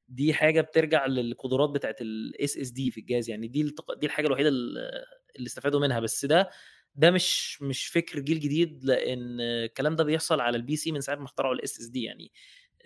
دي 0.09 0.33
حاجة 0.33 0.61
بترجع 0.61 1.05
للقدرات 1.05 1.69
بتاعت 1.69 2.01
ال 2.01 2.57
SSD 2.57 2.91
في 2.91 2.99
الجهاز 2.99 3.29
يعني 3.29 3.47
دي. 3.47 3.75
دي 3.97 4.05
الحاجة 4.05 4.27
الوحيدة 4.27 4.49
اللي 4.49 5.47
استفادوا 5.47 5.79
منها 5.79 5.99
بس 5.99 6.25
ده 6.25 6.49
ده 6.95 7.11
مش 7.11 7.61
مش 7.61 7.87
فكر 7.87 8.19
جيل 8.19 8.39
جديد 8.39 8.85
لأن 8.85 9.41
الكلام 9.41 9.95
ده 9.95 10.03
بيحصل 10.03 10.39
على 10.39 10.57
ال 10.57 10.75
PC 10.75 10.91
من 10.91 11.01
ساعة 11.01 11.15
ما 11.15 11.25
اخترعوا 11.25 11.53
ال 11.53 11.79
SSD 11.79 12.03
يعني 12.03 12.31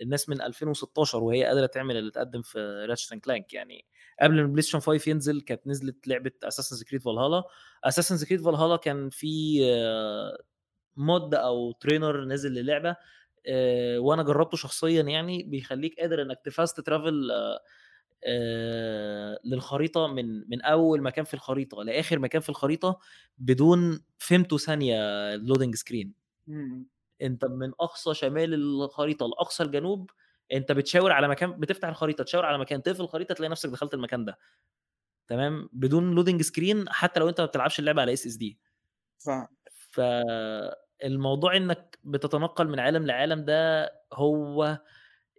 الناس 0.02 0.28
من 0.28 0.42
2016 0.42 1.22
وهي 1.22 1.44
قادرة 1.44 1.66
تعمل 1.66 1.96
اللي 1.96 2.10
اتقدم 2.10 2.42
في 2.42 2.58
Ratchet 2.88 3.14
Clank 3.14 3.54
يعني 3.54 3.84
قبل 4.22 4.34
ما 4.34 4.42
ال 4.42 4.62
PlayStation 4.62 4.80
5 4.80 5.10
ينزل 5.10 5.40
كانت 5.40 5.66
نزلت 5.66 6.08
لعبة 6.08 6.32
Assassin's 6.44 6.84
Creed 6.84 7.02
Valhalla 7.02 7.44
Assassin's 7.84 8.26
Creed 8.26 8.40
Valhalla 8.40 8.76
كان 8.76 9.10
في 9.10 9.60
mod 10.96 11.34
أو 11.34 11.72
trainer 11.72 12.24
نزل 12.24 12.52
للعبة 12.52 12.90
آه، 12.90 12.96
وأنا 13.98 14.22
جربته 14.22 14.56
شخصيا 14.56 15.02
يعني 15.02 15.42
بيخليك 15.42 16.00
قادر 16.00 16.22
إنك 16.22 16.40
ت 16.44 16.51
fast 16.51 16.80
travel 16.80 17.30
آه، 18.26 19.38
للخريطة 19.44 20.06
من 20.06 20.50
من 20.50 20.62
أول 20.62 21.02
مكان 21.02 21.24
في 21.24 21.34
الخريطة 21.34 21.82
لآخر 21.84 22.18
مكان 22.18 22.40
في 22.42 22.48
الخريطة 22.48 22.98
بدون 23.38 24.04
فهمته 24.18 24.58
ثانية 24.58 24.96
loading 25.36 25.74
screen 25.74 26.14
أنت 27.22 27.44
من 27.44 27.72
أقصى 27.80 28.14
شمال 28.14 28.54
الخريطة 28.54 29.26
لأقصى 29.26 29.62
الجنوب 29.62 30.10
أنت 30.52 30.72
بتشاور 30.72 31.12
على 31.12 31.28
مكان 31.28 31.60
بتفتح 31.60 31.88
الخريطة 31.88 32.24
تشاور 32.24 32.44
على 32.44 32.58
مكان 32.58 32.82
تقفل 32.82 33.02
الخريطة 33.02 33.34
تلاقي 33.34 33.50
نفسك 33.50 33.68
دخلت 33.68 33.94
المكان 33.94 34.24
ده. 34.24 34.38
تمام؟ 35.28 35.68
بدون 35.72 36.14
loading 36.14 36.42
screen 36.42 36.88
حتى 36.88 37.20
لو 37.20 37.28
أنت 37.28 37.40
ما 37.40 37.46
بتلعبش 37.46 37.78
اللعبة 37.78 38.00
على 38.02 38.12
SSD 38.12 38.58
فالموضوع 41.04 41.56
إنك 41.56 41.98
بتتنقل 42.04 42.68
من 42.68 42.80
عالم 42.80 43.06
لعالم 43.06 43.44
ده 43.44 43.90
هو 44.12 44.78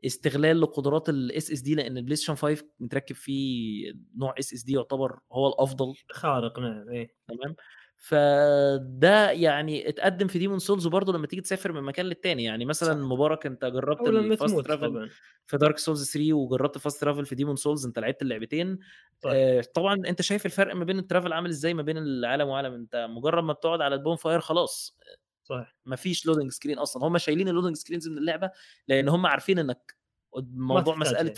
استغلال 0.05 0.61
لقدرات 0.61 1.09
ال 1.09 1.51
SSD 1.51 1.75
لأن 1.75 1.97
ال 1.97 2.15
PlayStation 2.15 2.35
5 2.35 2.65
متركب 2.79 3.15
فيه 3.15 3.93
نوع 4.17 4.35
SSD 4.39 4.73
يعتبر 4.73 5.19
هو 5.31 5.47
الأفضل. 5.47 5.93
خارق 6.11 6.59
نعم 6.59 6.89
إيه. 6.89 7.15
تمام؟ 7.27 7.55
فده 7.97 9.31
يعني 9.31 9.89
اتقدم 9.89 10.27
في 10.27 10.39
Demon's 10.39 10.59
Souls 10.59 10.85
وبرضه 10.85 11.13
لما 11.13 11.27
تيجي 11.27 11.41
تسافر 11.41 11.71
من 11.71 11.81
مكان 11.81 12.05
للتاني. 12.05 12.43
يعني 12.43 12.65
مثلا 12.65 12.93
صح. 12.93 12.99
مبارك 12.99 13.45
أنت 13.45 13.65
جربت 13.65 14.07
ال 14.07 14.18
fast 14.18 14.59
travel 14.59 15.09
في 15.47 15.57
Dark 15.57 15.77
Souls 15.77 16.11
3 16.11 16.33
وجربت 16.33 16.77
fast 16.77 17.01
travel 17.01 17.25
في 17.25 17.35
Demon's 17.35 17.55
Souls 17.55 17.85
أنت 17.85 17.99
لعبت 17.99 18.21
اللعبتين. 18.21 18.79
آه 19.25 19.61
طبعا 19.73 19.95
أنت 20.07 20.21
شايف 20.21 20.45
الفرق 20.45 20.75
ما 20.75 20.83
بين 20.85 20.99
ال 20.99 21.04
travel 21.04 21.33
عامل 21.33 21.49
إزاي 21.49 21.73
ما 21.73 21.81
بين 21.81 21.97
العالم 21.97 22.47
وعالم. 22.47 22.73
أنت 22.73 23.07
مجرد 23.09 23.43
ما 23.43 23.53
بتقعد 23.53 23.81
على 23.81 23.95
ال 23.95 24.15
bonfire 24.15 24.39
خلاص. 24.39 24.97
صح 25.45 25.75
ما 25.85 25.95
فيش 25.95 26.25
loading 26.25 26.51
screen 26.51 26.77
أصلا. 26.77 27.07
هم 27.07 27.17
شايلين 27.17 27.47
ال 27.47 27.51
loading 27.51 27.75
screens 27.75 28.07
من 28.07 28.17
اللعبة 28.17 28.51
لأن 28.87 29.09
هم 29.09 29.25
عارفين 29.25 29.59
إنك 29.59 29.95
الموضوع 30.37 30.95
مسألة 30.95 31.33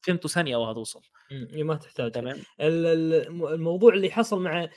فهمته 0.00 0.28
ثانية 0.28 0.56
وهتوصل. 0.56 1.00
ما 1.52 1.74
تحتاج 1.74 2.10
تمام؟ 2.10 2.36
الموضوع 2.60 3.94
اللي 3.94 4.10
حصل 4.10 4.42
مع 4.42 4.68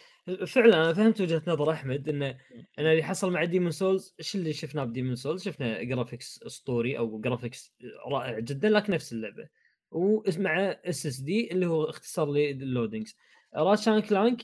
فعلا 0.46 0.76
أنا 0.84 0.94
فهمت 0.94 1.22
وجهة 1.22 1.42
نظر 1.48 1.72
أحمد 1.72 2.10
انه 2.10 2.38
أنا 2.80 2.92
اللي 2.92 3.04
حصل 3.04 3.32
مع 3.32 3.44
Demon's 3.44 3.72
Souls 3.72 4.16
إيش 4.20 4.36
اللي 4.36 4.54
شفناه 4.54 4.84
ب 4.84 4.88
Demon's 4.88 5.16
Souls 5.16 5.44
شفنا 5.44 5.84
graphics 5.84 6.44
اسطوري 6.44 6.98
أو 6.98 7.20
graphics 7.20 7.74
رائع 8.08 8.40
جدا 8.40 8.70
لكن 8.70 8.94
نفس 8.94 9.14
اللعبة. 9.14 9.50
ومع 9.92 10.80
SSD 10.86 11.52
اللي 11.52 11.66
هو 11.66 11.84
اختصار 11.84 12.32
لل 12.32 12.49
loadings 12.49 13.16
Ratchet & 13.56 14.00
Clank 14.00 14.44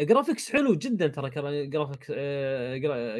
graphics 0.00 0.52
حلو 0.52 0.74
جدا 0.74 1.06
ترى 1.06 1.30
graphics 1.66 2.10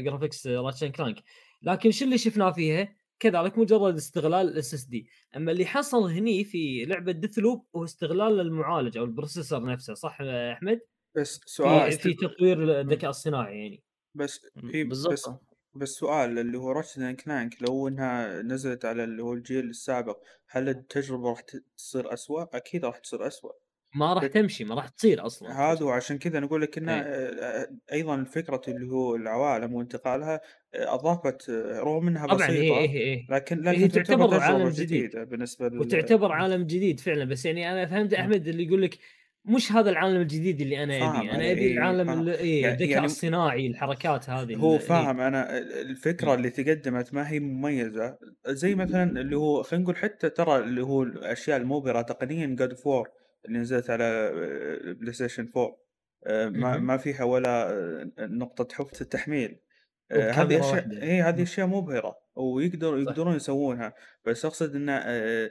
graphics 0.02 0.46
Ratchet & 0.46 0.92
Clank 0.92 1.22
لكن 1.62 1.90
شو 1.90 2.04
اللي 2.04 2.18
شفناه 2.18 2.50
فيها؟ 2.52 2.96
كذلك 3.18 3.58
مجرد 3.58 3.94
استغلال 3.94 4.48
ال 4.48 4.74
SSD 4.74 5.08
أما 5.36 5.52
اللي 5.52 5.66
حصل 5.66 6.10
هني 6.10 6.44
في 6.44 6.84
لعبة 6.84 7.12
Deathloop 7.12 7.66
هو 7.76 7.84
استغلال 7.84 8.40
المعالج 8.40 8.98
أو 8.98 9.04
ال 9.04 9.10
processor 9.10 9.64
نفسه 9.64 9.94
صح 9.94 10.18
أحمد؟ 10.20 10.80
بس 11.16 11.40
سؤال 11.46 11.92
في, 11.92 11.98
في 11.98 12.14
تطوير 12.14 12.80
الذكاء 12.80 13.10
الصناعي 13.10 13.58
يعني. 13.58 13.82
بس 14.14 14.40
في 14.70 14.84
بالضبط. 14.84 15.12
بس, 15.12 15.30
بس 15.74 15.88
سؤال 15.88 16.38
اللي 16.38 16.58
هو 16.58 16.72
Ratchet & 16.72 17.16
Clank 17.24 17.62
لو 17.62 17.88
إنها 17.88 18.42
نزلت 18.42 18.84
على 18.84 19.04
اللي 19.04 19.22
هو 19.22 19.32
الجيل 19.32 19.70
السابق 19.70 20.18
هل 20.48 20.68
التجربة 20.68 21.30
راح 21.30 21.40
تصير 21.76 22.12
أسوأ؟ 22.12 22.56
أكيد 22.56 22.84
راح 22.84 22.98
تصير 22.98 23.26
أسوأ. 23.26 23.52
ما 23.94 24.12
راح 24.12 24.26
تمشي 24.26 24.64
ما 24.64 24.74
راح 24.74 24.88
تصير 24.88 25.26
أصلا 25.26 25.72
هذا 25.72 25.84
وعشان 25.84 26.18
كذا 26.18 26.40
نقول 26.40 26.62
لك 26.62 26.78
إنه 26.78 26.92
إيه. 26.92 27.70
أيضا 27.92 28.24
فكرة 28.24 28.62
اللي 28.68 28.92
هو 28.92 29.16
العوالم 29.16 29.74
وانتقالها 29.74 30.40
أضافت 30.74 31.50
رغم 31.70 32.08
إنها 32.08 32.26
طبعا 32.26 32.36
بسيطة 32.36 32.52
إيه 32.52 32.78
إيه 32.78 32.90
إيه. 32.90 33.26
لكن 33.30 33.60
لكن 33.62 33.80
هي 33.80 33.88
تعتبر 33.88 34.40
عالم 34.40 34.68
جديد 34.68 35.16
بالنسبة 35.16 35.68
لل... 35.68 35.80
وتعتبر 35.80 36.32
عالم 36.32 36.62
جديد 36.62 37.00
فعلا 37.00 37.24
بس 37.24 37.46
يعني 37.46 37.72
أنا 37.72 37.86
فهمت 37.86 38.14
أحمد 38.14 38.48
اللي 38.48 38.66
يقول 38.66 38.82
لك 38.82 38.98
مش 39.44 39.72
هذا 39.72 39.90
العالم 39.90 40.20
الجديد 40.20 40.60
اللي 40.60 40.82
أنا 40.82 41.18
أبي 41.18 41.30
أنا 41.30 41.52
أبي 41.52 41.72
العالم 41.72 42.28
إيه 42.28 42.62
يعني 42.62 42.74
الذكاء 42.74 42.90
يعني 42.90 43.06
الصناعي 43.06 43.66
الحركات 43.66 44.30
هذه 44.30 44.56
هو 44.56 44.78
فاهم 44.78 45.20
إيه؟ 45.20 45.28
أنا 45.28 45.58
الفكرة 45.58 46.34
اللي 46.34 46.50
تقدمت 46.50 47.14
ما 47.14 47.30
هي 47.30 47.40
مميزة 47.40 48.18
زي 48.46 48.74
مثلا 48.74 49.20
اللي 49.20 49.36
هو 49.36 49.62
خلينا 49.62 49.84
نقول 49.84 49.96
حتى 49.96 50.30
ترى 50.30 50.58
اللي 50.58 50.82
هو 50.82 51.02
الأشياء 51.02 51.56
المبهرة 51.56 52.02
تقنيا 52.02 52.46
God 52.46 52.74
of 52.74 52.88
War 52.88 53.08
اللي 53.44 53.58
نزلت 53.58 53.90
على 53.90 54.30
PlayStation 55.00 55.52
4 55.56 55.80
ما 56.50 56.78
ما 56.78 56.96
فيها 56.96 57.24
ولا 57.24 57.70
آه، 57.70 58.10
نقطة 58.18 58.74
حفظ 58.74 59.00
التحميل. 59.00 59.60
آه، 60.10 60.30
هذه 60.30 60.60
أشياء 60.60 60.88
هي 60.92 61.22
هذه 61.22 61.42
أشياء 61.42 61.66
مبهرة 61.66 62.18
ويقدروا 62.34 62.98
يقدرون 62.98 63.36
يسوونها 63.36 63.94
بس 64.24 64.44
أقصد 64.44 64.74
انه 64.74 64.92
آه، 64.92 65.50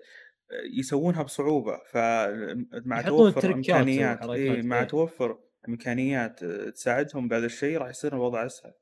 يسوونها 0.77 1.23
بصعوبة. 1.23 1.79
فمع 1.91 3.01
توفر 3.01 3.53
إمكانيات 3.53 4.29
اي 4.29 4.61
مع 4.61 4.83
توفر 4.83 5.39
إمكانيات 5.69 6.43
تساعدهم 6.45 7.27
بهذا 7.27 7.45
الشيء 7.45 7.77
راح 7.77 7.89
يصير 7.89 8.13
الوضع 8.13 8.45
أسهل. 8.45 8.73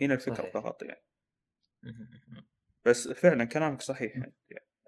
هنا 0.00 0.14
الفكرة 0.14 0.34
صحيح. 0.34 0.52
فقط 0.52 0.82
يعني. 0.82 1.02
بس 2.84 3.08
فعلا 3.08 3.44
كلامك 3.44 3.82
صحيح 3.82 4.28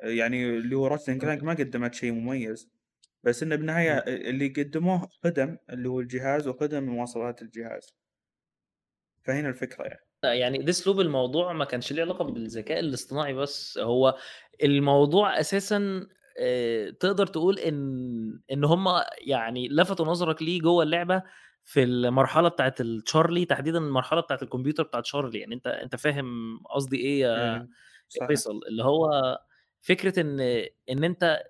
يعني. 0.02 0.44
اللي 0.44 0.76
هو 0.76 0.86
راتشن 0.86 1.18
كلانك 1.18 1.42
ما 1.42 1.52
قدمت 1.52 1.94
شيء 1.94 2.12
مميز. 2.12 2.77
بس 3.22 3.42
إنه 3.42 3.56
بالنهايه 3.56 3.98
اللي 3.98 4.48
قدموه 4.48 5.08
خدم 5.24 5.56
اللي 5.70 5.88
هو 5.88 6.00
الجهاز 6.00 6.48
وخدم 6.48 6.84
مواصفات 6.84 7.42
الجهاز. 7.42 7.94
فهنا 9.24 9.48
الفكرة 9.48 9.84
يعني. 9.84 10.00
يعني 10.24 10.70
أسلوب 10.70 11.00
الموضوع 11.00 11.52
ما 11.52 11.64
كانش 11.64 11.92
ليه 11.92 12.02
علاقة 12.02 12.24
بالذكاء 12.24 12.80
الاصطناعي 12.80 13.34
بس 13.34 13.78
هو 13.78 14.16
الموضوع 14.64 15.40
أساسا 15.40 16.06
آه، 16.40 16.90
تقدر 16.90 17.26
تقول 17.26 17.58
إن 17.58 18.40
إن 18.52 18.64
هم 18.64 18.86
يعني 19.26 19.68
لفتوا 19.68 20.06
نظرك 20.06 20.42
ليه 20.42 20.60
جوه 20.60 20.82
اللعبة 20.82 21.22
في 21.64 21.82
المرحلة 21.82 22.48
بتاعت 22.48 22.80
التشارلي 22.80 23.44
تحديدا 23.44 23.78
المرحلة 23.78 24.20
بتاعت 24.20 24.42
الكمبيوتر 24.42 24.82
بتاعت 24.82 25.02
تشارلي. 25.02 25.38
يعني 25.38 25.54
أنت 25.54 25.66
أنت 25.66 25.96
فاهم 25.96 26.58
قصدي 26.74 26.96
إيه 26.96 27.20
يا 27.20 27.68
فيصل؟ 28.26 28.60
اللي 28.68 28.84
هو 28.84 29.38
فكرة 29.80 30.20
إن 30.20 30.40
إن 30.90 31.04
أنت 31.04 31.42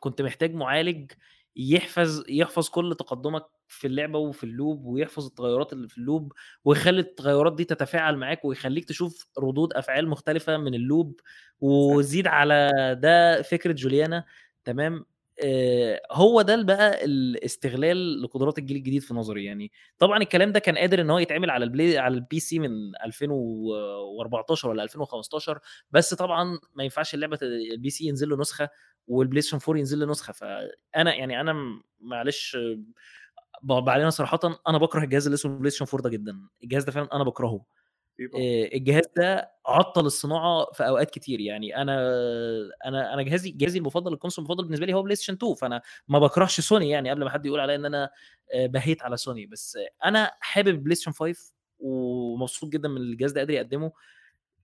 كنت 0.00 0.22
محتاج 0.22 0.54
معالج 0.54 1.12
يحفظ 1.56 2.22
يحفظ 2.28 2.68
كل 2.68 2.94
تقدمك 2.98 3.46
في 3.68 3.86
اللعبة 3.86 4.18
وفي 4.18 4.44
ال 4.44 4.52
loop 4.52 4.84
ويحفظ 4.84 5.26
التغيرات 5.26 5.72
اللي 5.72 5.88
في 5.88 5.98
ال 5.98 6.05
loop 6.05 6.32
ويخلي 6.64 7.00
التغيرات 7.00 7.54
دي 7.56 7.64
تتفاعل 7.64 8.16
معاك 8.16 8.44
ويخليك 8.44 8.84
تشوف 8.84 9.28
ردود 9.38 9.72
أفعال 9.72 10.08
مختلفة 10.08 10.56
من 10.56 10.74
ال 10.74 10.83
loop 10.83 11.20
وزيد 11.60 12.26
على 12.26 12.70
ده 13.02 13.42
فكرة 13.42 13.72
جوليانا 13.72 14.24
تمام؟ 14.64 15.06
هو 16.12 16.42
ده 16.42 16.62
بقى 16.62 17.04
الاستغلال 17.04 18.22
لقدرات 18.22 18.58
الجيل 18.58 18.76
الجديد 18.76 19.02
في 19.02 19.14
نظري. 19.14 19.44
يعني 19.44 19.72
طبعا 19.98 20.18
الكلام 20.18 20.52
ده 20.52 20.58
كان 20.60 20.78
قادر 20.78 21.00
إن 21.00 21.10
هو 21.10 21.18
يتعمل 21.18 21.50
على 21.50 21.64
البلاي 21.64 21.98
على 21.98 22.14
ال 22.14 22.40
PC 22.40 22.58
من 22.58 22.70
2014 23.04 24.68
ولا 24.68 24.82
2015 24.82 25.58
بس 25.90 26.14
طبعا 26.14 26.58
ما 26.74 26.84
ينفعش 26.84 27.14
اللعبة 27.14 27.38
ال 27.42 27.90
PC 27.90 28.04
ينزل 28.06 28.28
له 28.28 28.36
نسخة 28.36 28.68
وال 29.06 29.42
PlayStation 29.42 29.58
4 29.68 29.78
ينزل 29.78 29.98
له 30.00 30.06
نسخة. 30.06 30.32
فأنا 30.32 31.14
يعني 31.14 31.40
أنا 31.40 31.54
معلش 32.00 32.56
بعدين 33.62 34.10
صراحة 34.10 34.40
أنا 34.68 34.78
بكره 34.78 35.04
الجهاز 35.04 35.26
اللي 35.26 35.34
اسمه 35.34 35.58
PlayStation 35.58 35.86
4 35.94 36.02
ده 36.02 36.10
جدا. 36.10 36.48
الجهاز 36.64 36.84
ده 36.84 36.92
فعلا 36.92 37.08
أنا 37.16 37.24
بكرهه. 37.24 37.64
الجهاز 38.74 39.04
ده 39.16 39.52
عطل 39.66 40.06
الصناعة 40.06 40.66
في 40.72 40.86
أوقات 40.88 41.10
كتير. 41.10 41.40
يعني 41.40 41.76
أنا 41.76 41.98
أنا 42.86 43.14
أنا 43.14 43.22
جهازي 43.22 43.50
جهازي 43.50 43.78
المفضل 43.78 44.12
ال 44.12 44.16
console 44.16 44.44
المفضل 44.44 44.64
بالنسبة 44.64 44.86
لي 44.86 44.94
هو 44.94 45.02
PlayStation 45.02 45.32
2 45.34 45.54
فأنا 45.54 45.82
ما 46.08 46.18
بكرهش 46.18 46.60
سوني 46.60 46.90
يعني 46.90 47.10
قبل 47.10 47.24
ما 47.24 47.30
حد 47.30 47.46
يقول 47.46 47.60
عليا 47.60 47.74
إن 47.76 47.84
أنا 47.84 48.10
بهيت 48.54 49.02
على 49.02 49.16
سوني. 49.16 49.46
بس 49.46 49.78
أنا 50.04 50.30
حابب 50.40 50.82
PlayStation 50.84 51.12
5 51.12 51.52
ومبسوط 51.78 52.70
جدا 52.72 52.88
من 52.88 52.96
الجهاز 52.96 53.32
ده 53.32 53.40
قادر 53.40 53.54
يقدمه. 53.54 53.92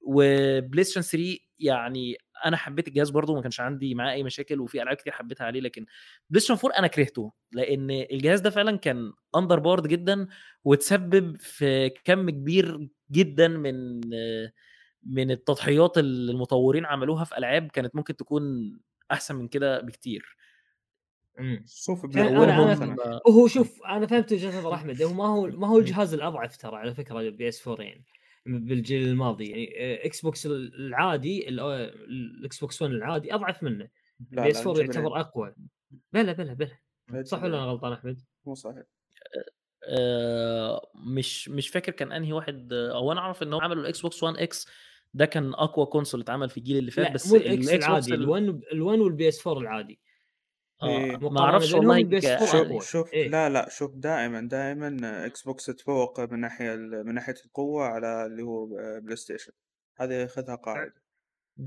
و 0.02 0.84
PlayStation 0.84 1.00
3 1.02 1.38
يعني 1.58 2.16
أنا 2.46 2.56
حبيت 2.56 2.88
الجهاز 2.88 3.10
برضه 3.10 3.34
ما 3.34 3.42
كانش 3.42 3.60
عندي 3.60 3.94
معاه 3.94 4.12
أي 4.12 4.22
مشاكل 4.22 4.60
وفي 4.60 4.82
ألعاب 4.82 4.96
كتير 4.96 5.12
حبيتها 5.12 5.44
عليه 5.44 5.60
لكن 5.60 5.86
PlayStation 6.30 6.60
4 6.64 6.78
أنا 6.78 6.86
كرهته 6.86 7.32
لأن 7.52 7.90
الجهاز 7.90 8.40
ده 8.40 8.50
فعلا 8.50 8.76
كان 8.78 9.12
under 9.36 9.58
powered 9.58 9.86
جدا 9.86 10.28
وتسبب 10.64 11.40
في 11.40 11.90
كم 12.04 12.30
كبير 12.30 12.88
جدا 13.10 13.48
من 13.48 14.00
من 15.02 15.30
التضحيات 15.30 15.98
اللي 15.98 16.32
المطورين 16.32 16.86
عملوها 16.86 17.24
في 17.24 17.38
ألعاب 17.38 17.70
كانت 17.70 17.96
ممكن 17.96 18.16
تكون 18.16 18.42
أحسن 19.12 19.34
من 19.36 19.48
كده 19.48 19.80
بكتير 19.80 20.36
مم. 21.38 21.64
شوف 21.66 22.04
سنة. 22.74 22.96
وهو 23.26 23.46
شوف 23.46 23.82
أنا 23.82 24.06
فهمت 24.06 24.32
وجهة 24.32 24.58
نظر 24.58 24.74
أحمد 24.74 25.02
هو 25.02 25.12
ما 25.12 25.26
هو 25.26 25.46
ما 25.46 25.68
هو 25.68 25.78
الجهاز 25.78 26.14
الأضعف 26.14 26.56
ترى 26.56 26.76
على 26.76 26.94
فكرة 26.94 27.20
ال 27.20 27.48
PS 27.48 27.68
4 27.68 27.84
يعني 27.84 28.04
بالجيل 28.46 29.08
الماضي 29.08 29.46
يعني 29.50 29.74
آه، 29.78 30.06
Xbox 30.06 30.46
العادي 30.46 31.48
ال- 31.48 31.60
آه، 31.60 31.84
ال 31.84 32.60
Xbox 32.60 32.82
One 32.82 32.94
العادي 32.94 33.34
أضعف 33.34 33.62
منه 33.62 33.88
ال 34.32 34.50
PS 34.50 34.56
لا 34.56 34.62
4 34.62 34.74
جبلين. 34.74 34.90
يعتبر 34.96 35.20
أقوى 35.20 35.54
بلا 36.12 36.32
بلا 36.32 36.52
بلا 36.54 36.78
لا 37.12 37.22
صح. 37.22 37.42
ولا 37.42 37.56
أنا 37.58 37.64
غلطان 37.66 37.92
أحمد؟ 37.92 38.20
مو 38.46 38.54
صحيح 38.54 38.82
آه، 39.88 40.90
مش 40.94 41.48
مش 41.48 41.68
فاكر 41.68 41.92
كان 41.92 42.12
أنهي 42.12 42.32
واحد 42.32 42.72
آه، 42.72 42.94
أو 42.94 43.12
أنا 43.12 43.20
أعرف 43.20 43.42
ان 43.42 43.52
هم 43.52 43.60
عملوا 43.60 43.82
ال 43.82 44.00
Xbox 44.00 44.22
One 44.22 44.36
X 44.36 44.68
ده 45.14 45.26
كان 45.26 45.54
أقوى 45.54 45.86
console 45.86 46.20
اتعمل 46.20 46.48
في 46.48 46.56
الجيل 46.56 46.76
اللي 46.78 46.90
فات 46.90 47.12
بس 47.12 47.26
مو 47.32 47.36
الاكس 47.36 47.68
العادي 47.70 48.14
ال- 48.14 48.26
ال1 48.26 48.72
ال1 48.72 49.00
وال 49.00 49.28
PS 49.28 49.46
4 49.46 49.62
العادي 49.62 50.00
إيه. 50.82 51.14
آه 51.14 51.18
ما 51.18 51.40
أعرفش 51.40 51.72
والله 51.74 51.96
ال 51.96 52.18
PS 52.18 52.24
4 52.26 52.46
ك- 52.46 52.54
أقوى. 52.54 52.80
شوف 52.80 52.90
شوف 52.90 53.12
إيه. 53.12 53.28
لا 53.28 53.48
لا 53.48 53.68
شوف 53.70 53.94
دائما 53.94 54.40
دائما 54.48 55.26
Xbox 55.26 55.66
تتفوق 55.66 56.20
من 56.32 56.40
ناحية 56.40 56.74
من 56.76 57.14
ناحية 57.14 57.34
القوة 57.46 57.84
على 57.84 58.26
اللي 58.26 58.42
هو 58.42 58.66
PlayStation 59.00 59.52
هذه 60.00 60.26
خذها 60.26 60.54
قاعدة 60.54 60.94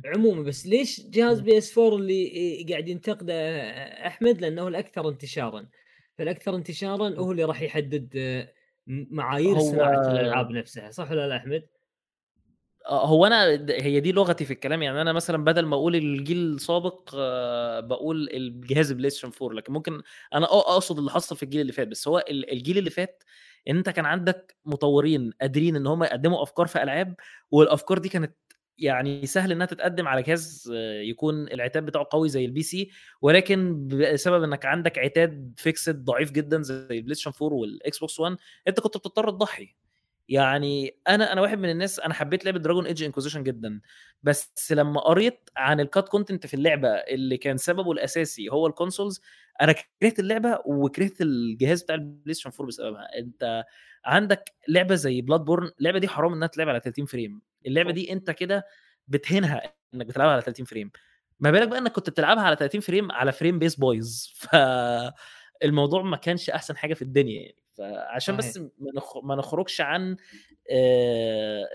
عموما 0.05 0.43
بس 0.43 0.65
ليش 0.65 1.01
جهاز. 1.09 1.39
PS 1.41 1.77
4 1.77 1.95
اللي 1.97 2.13
إيه 2.27 2.67
قاعد 2.67 2.87
ينتقده 2.87 3.33
أحمد 4.07 4.41
لأنه 4.41 4.67
الأكثر 4.67 5.09
انتشارا 5.09 5.69
فالأكثر 6.17 6.55
انتشارا 6.55 7.09
هو 7.19 7.31
اللي 7.31 7.43
راح 7.43 7.61
يحدد 7.61 8.09
آه، 8.17 8.53
معايير 8.87 9.55
هو- 9.55 9.71
صناعة 9.71 10.11
الألعاب 10.11 10.51
نفسها 10.51 10.91
صح 10.91 11.11
ولا 11.11 11.27
لا 11.27 11.37
أحمد؟ 11.37 11.63
آه، 12.85 13.05
هو 13.07 13.25
أنا 13.25 13.43
هي 13.69 13.99
دي 13.99 14.11
لغتي 14.11 14.45
في 14.45 14.53
الكلام. 14.53 14.83
يعني 14.83 15.01
أنا 15.01 15.13
مثلا 15.13 15.43
بدل 15.43 15.65
ما 15.65 15.75
أقول 15.75 15.95
الجيل 15.95 16.37
السابق 16.37 17.09
آه، 17.17 17.79
بقول 17.79 18.29
الجهاز 18.33 18.91
PlayStation 18.91 19.31
4 19.41 19.55
لكن 19.57 19.73
ممكن 19.73 20.01
أنا 20.33 20.45
أقصد 20.45 20.97
اللي 20.99 21.11
حصل 21.11 21.35
في 21.37 21.43
الجيل 21.43 21.61
اللي 21.61 21.71
فات. 21.73 21.87
بس 21.87 22.07
هو 22.07 22.19
ال- 22.29 22.51
الجيل 22.51 22.77
اللي 22.77 22.89
فات 22.89 23.23
ان 23.69 23.77
أنت 23.77 23.89
كان 23.89 24.05
عندك 24.05 24.55
مطورين 24.65 25.31
قادرين 25.41 25.75
إن 25.75 25.87
هم 25.87 26.03
يقدموا 26.03 26.43
أفكار 26.43 26.67
في 26.67 26.83
ألعاب 26.83 27.15
والأفكار 27.51 27.97
دي 27.97 28.09
كانت 28.09 28.35
يعني 28.77 29.25
سهل 29.25 29.51
إنها 29.51 29.65
تتقدم 29.65 30.07
على 30.07 30.21
جهاز 30.23 30.71
آه، 30.75 31.01
يكون 31.01 31.47
العتاد 31.47 31.85
بتاعه 31.85 32.07
قوي 32.11 32.29
زي 32.29 32.45
ال 32.45 32.61
PC 32.63 32.89
ولكن 33.21 33.87
بسبب 33.87 34.43
إنك 34.43 34.65
عندك 34.65 34.99
عتاد 34.99 35.53
fixed 35.57 36.03
ضعيف 36.05 36.31
جدا 36.31 36.61
زي 36.61 36.97
ال 36.97 37.15
PlayStation 37.15 37.31
4 37.41 37.57
وال 37.59 37.99
Xbox 37.99 38.19
One 38.19 38.37
أنت 38.67 38.79
كنت 38.79 38.97
بتضطر 38.97 39.29
تضحي. 39.31 39.75
يعني 40.29 40.97
أنا 41.09 41.33
أنا 41.33 41.41
واحد 41.41 41.57
من 41.59 41.69
الناس 41.69 41.99
أنا 41.99 42.13
حبيت 42.13 42.45
لعبة 42.45 42.59
Dragon 42.59 42.85
Age 42.85 43.03
Inquisition 43.03 43.43
جدا 43.43 43.81
بس 44.23 44.71
لما 44.71 45.01
قريت 45.01 45.49
عن 45.57 45.79
ال 45.79 45.87
cut 45.87 46.09
content 46.09 46.47
في 46.47 46.53
اللعبة 46.53 46.89
اللي 46.89 47.37
كان 47.37 47.57
سببه 47.57 47.91
الأساسي 47.91 48.49
هو 48.49 48.67
ال 48.67 48.73
consoles 48.73 49.21
أنا 49.61 49.73
كرهت 50.01 50.19
اللعبة 50.19 50.59
وكرهت 50.65 51.21
الجهاز 51.21 51.83
بتاع 51.83 51.95
ال 51.95 52.33
PlayStation 52.33 52.49
4 52.51 52.67
بسببها. 52.67 53.07
أنت 53.19 53.63
عندك 54.05 54.53
لعبة 54.67 54.95
زي 54.95 55.21
Bloodborne 55.21 55.71
اللعبة 55.79 55.99
دي 55.99 56.07
حرام 56.07 56.33
إنها 56.33 56.47
تلعب 56.47 56.69
على 56.69 56.79
30 56.79 57.05
frame. 57.05 57.41
اللعبة 57.65 57.91
دي 57.91 58.11
أنت 58.13 58.31
كده 58.31 58.65
بتهينها 59.07 59.61
إنك 59.93 60.05
بتلعبها 60.05 60.33
على 60.33 60.41
30 60.41 60.65
frame. 60.65 60.91
ما 61.39 61.51
بالك 61.51 61.67
بقى 61.67 61.79
إنك 61.79 61.91
كنت 61.91 62.09
بتلعبها 62.09 62.43
على 62.43 62.55
30 62.55 62.81
frame 62.81 63.11
على 63.11 63.31
frame 63.31 63.59
pace 63.59 63.75
بايظ 63.75 64.27
ف 64.35 64.55
الموضوع 65.63 66.01
ما 66.01 66.17
كانش 66.17 66.49
أحسن 66.49 66.77
حاجة 66.77 66.93
في 66.93 67.01
الدنيا 67.01 67.41
يعني. 67.41 67.62
فعشان 67.77 68.37
بس. 68.37 68.57
ما 68.57 68.69
نخ- 68.95 69.23
ما 69.23 69.35
نخرجش 69.35 69.81
عن 69.81 70.17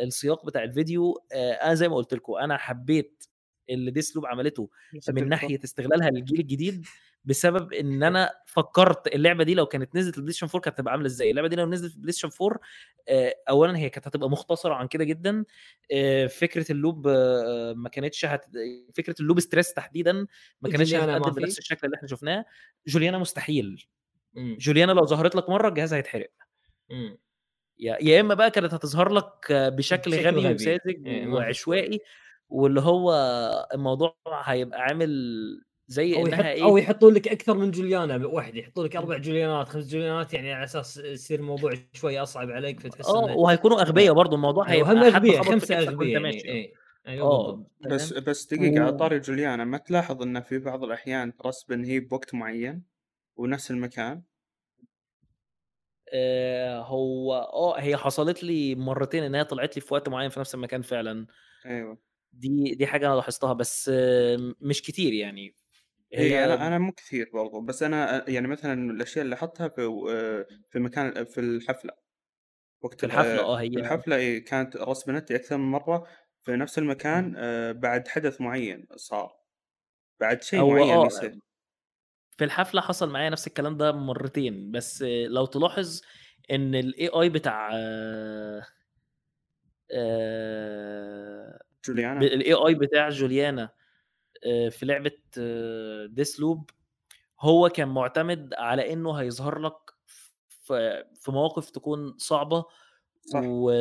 السياق 0.02 0.46
بتاع 0.46 0.62
الفيديو 0.64 1.22
أنا 1.34 1.74
زي 1.74 1.88
ما 1.88 1.96
قلت 1.96 2.14
لكم 2.14 2.34
أنا 2.34 2.56
حبيت 2.56 3.24
اللي 3.70 3.90
Deathloop 3.90 4.26
عملته 4.26 4.70
من 5.08 5.28
ناحية 5.28 5.60
استغلالها 5.64 6.10
للجيل 6.10 6.40
الجديد 6.40 6.86
بسبب 7.24 7.72
إن 7.72 8.02
أنا 8.02 8.30
فكرت 8.46 9.14
اللعبة 9.14 9.44
دي 9.44 9.54
لو 9.54 9.66
كانت 9.66 9.96
نزلت 9.96 10.16
ال 10.18 10.32
PlayStation 10.32 10.46
4 10.46 10.60
كانت 10.62 10.74
هتبقى 10.80 10.92
عاملة 10.92 11.06
إزاي؟ 11.06 11.30
اللعبة 11.30 11.48
دي 11.48 11.56
لو 11.56 11.66
نزلت 11.66 11.90
في 11.90 11.96
ال 11.96 12.12
PlayStation 12.12 12.30
4 12.42 12.60
آه، 13.08 13.34
اولا 13.48 13.78
هي 13.78 13.90
كانت 13.90 14.06
هتبقى 14.06 14.30
مختصرة 14.30 14.74
عن 14.74 14.88
كده 14.88 15.04
جدا 15.04 15.44
فكرة 16.28 16.72
ال 16.72 16.80
loop 16.80 17.09
ما 17.76 17.88
كانتش 17.92 18.24
هت... 18.24 18.44
فكرة 18.94 19.14
ال 19.20 19.24
loop 19.24 19.40
stress 19.40 19.72
تحديدا 19.74 20.12
ما 20.12 20.26
كانتش 20.70 20.94
هتقدم؟ 20.94 21.34
بنفس 21.42 21.58
الشكل 21.58 21.86
اللي 21.86 21.96
إحنا 21.96 22.08
شفناه. 22.08 22.44
جوليانا 22.86 23.18
مستحيل. 23.18 23.86
مم. 24.34 24.56
جوليانا 24.60 24.92
لو 24.92 25.06
ظهرت 25.06 25.36
لك 25.36 25.50
مرة 25.50 25.68
الجهاز 25.68 25.94
هيتحرق 25.94 26.30
مم. 26.90 27.18
يا 27.78 27.98
يا 28.00 28.20
إما 28.20 28.34
بقى 28.34 28.50
كانت 28.50 28.74
هتظهر 28.74 29.12
لك 29.12 29.52
بشكل 29.52 30.10
بشكل 30.10 30.38
غبي. 30.38 30.55
وساذج 30.55 31.06
إيه، 31.06 31.24
في 31.24 31.30
وعشوائي 31.30 32.00
واللي 32.48 32.80
هو 32.80 33.12
الموضوع 33.74 34.16
هيبقى 34.44 34.80
عامل 34.80 35.10
زي 35.88 36.14
أو 36.14 36.26
يحط 36.26 36.34
انها 36.34 36.52
إيه 36.52 36.64
أو 36.64 36.76
يحطوا 36.76 37.10
لك 37.10 37.28
أكثر 37.28 37.55
من 37.55 37.70
جوليانا 37.70 38.26
واحدة 38.26 38.59
يحطوا 38.59 38.84
لك 38.86 38.96
أربع 38.96 39.18
جوليانات 39.18 39.68
خمس 39.68 39.88
جوليانات 39.88 40.34
يعني 40.34 40.52
على 40.52 40.64
أساس 40.64 40.96
يصير 40.96 41.38
الموضوع 41.38 41.72
شوي 41.92 42.18
أصعب 42.18 42.50
عليك 42.50 42.80
فتحس 42.80 43.06
آه 43.06 43.24
إنه 43.24 43.36
وهيكونوا 43.36 43.80
أغبياء 43.80 44.14
برضو 44.14 44.36
الموضوع 44.36 44.68
أيوة، 44.68 44.90
هيبقى 44.90 45.09
هم 45.09 45.14
أغبياء 45.14 45.42
خمسة 45.42 45.78
أغبياء 45.78 46.22
يعني 46.22 46.44
إيه 46.44 46.72
أيوه 47.09 47.28
بالضبط 47.28 47.70
بس؟ 47.80 48.12
بس 48.12 48.55
دقيقة 48.55 48.82
على 48.82 48.92
طاري 48.92 49.18
جوليانا 49.18 49.64
ما 49.64 49.78
تلاحظ 49.78 50.22
انه 50.22 50.40
في 50.40 50.59
بعض 50.59 50.84
الأحيان 50.84 51.32
رسب 51.46 51.72
هي 51.72 52.00
بوقت 52.00 52.34
معين 52.34 52.82
ونفس 53.39 53.70
المكان؟ 53.70 54.23
آه، 56.12 56.78
هو 56.78 57.35
آه 57.35 57.81
هي 57.81 57.97
حصلت 57.97 58.43
لي 58.43 58.74
مرتين 58.74 59.23
إن 59.23 59.35
هي 59.35 59.44
طلعت 59.44 59.77
لي 59.77 59.82
في 59.82 59.94
وقت 59.94 60.09
معين 60.09 60.31
في 60.31 60.40
نفس 60.40 60.55
المكان 60.55 60.82
فعلا. 60.82 61.27
أيوه. 61.66 61.98
دي 62.32 62.74
دي 62.74 62.86
حاجة 62.86 63.06
أنا 63.06 63.15
لاحظتها 63.15 63.52
بس 63.52 63.90
آه، 63.94 64.55
مش 64.60 64.82
كتير 64.82 65.12
يعني. 65.12 65.55
هي 66.15 66.44
أنا 66.44 66.66
أنا 66.66 66.78
مو 66.78 66.93
كثير 66.93 67.31
برضو 67.35 67.60
بس 67.60 67.82
أنا 67.82 68.31
يعني 68.31 68.48
مثلا 68.48 68.90
الأشياء 68.90 69.24
اللي 69.24 69.35
احطها 69.35 69.69
في 69.69 69.82
في 70.70 70.78
مكان 70.78 71.24
في 71.24 71.40
الحفلة. 71.40 71.93
وقت 72.82 73.01
في 73.01 73.06
الحفلة؟ 73.06 73.40
آه 73.40 73.60
هي 73.60 73.66
الحفلة 73.66 74.16
إيه، 74.16 74.44
كانت 74.44 74.77
respawn 74.76 75.23
تي 75.23 75.36
أكثر 75.36 75.56
من 75.56 75.70
مرة 75.70 76.06
في 76.40 76.56
نفس 76.56 76.78
المكان 76.78 77.35
آه، 77.36 77.73
بعد 77.73 78.09
حدث 78.09 78.40
معين 78.40 78.86
صار. 78.97 79.32
بعد 80.20 80.43
شيء 80.43 80.65
معين 80.65 80.94
آه 80.94 81.06
يصير. 81.06 81.39
في 82.39 82.44
الحفلة 82.44 82.81
حصل 82.81 83.10
معايا 83.10 83.31
نفس 83.31 83.47
الكلام 83.47 83.77
ده 83.77 83.93
مرتين 83.93 84.70
بس 84.70 85.02
لو 85.27 85.47
تلاحظ 85.47 86.01
إن 86.51 86.74
ال 86.74 87.09
AI 87.09 87.28
بتاع 87.28 87.70
جوليانا. 91.86 92.20
ال 92.20 92.52
AI 92.52 92.74
بتاع 92.74 93.09
جوليانا 93.09 93.69
آه، 94.47 94.69
في 94.69 94.86
لعبة 94.86 95.10
Deathloop 96.06 96.70
هو 97.40 97.69
كان 97.69 97.89
معتمد 97.89 98.55
على 98.55 98.93
إنه 98.93 99.12
هيظهر 99.12 99.59
لك 99.59 99.77
في 101.15 101.28
مواقف 101.28 101.70
تكون 101.70 102.15
صعبة 102.19 102.65
صح. 103.20 103.40
و... 103.44 103.73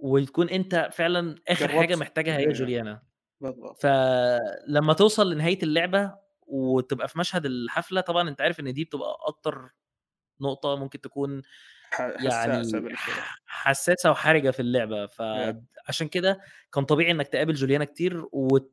وتكون 0.00 0.48
أنت 0.48 0.90
فعلا 0.92 1.34
آخر 1.48 1.68
حاجة 1.68 1.96
محتاجها 1.96 2.38
هي. 2.38 2.52
جوليانا. 2.52 3.02
بالضبط. 3.40 3.82
فلما 3.82 4.92
توصل 4.92 5.32
لنهاية 5.32 5.58
اللعبة 5.62 6.23
وتبقى 6.46 7.08
في 7.08 7.18
مشهد 7.18 7.46
الحفلة 7.46 8.00
طبعا 8.00 8.28
أنت 8.28 8.40
عارف 8.40 8.60
إن 8.60 8.72
دي 8.72 8.84
بتبقى 8.84 9.16
أكتر 9.20 9.70
نقطة 10.40 10.76
ممكن 10.76 11.00
تكون 11.00 11.42
يعني 11.98 12.62
حساسة 13.46 14.10
وحرجة 14.10 14.50
في 14.50 14.60
اللعبة. 14.60 15.06
فعشان 15.06 16.08
كده 16.08 16.40
كان 16.72 16.84
طبيعي 16.84 17.10
إنك 17.10 17.28
تقابل 17.28 17.54
جوليانا 17.54 17.84
كتير 17.84 18.24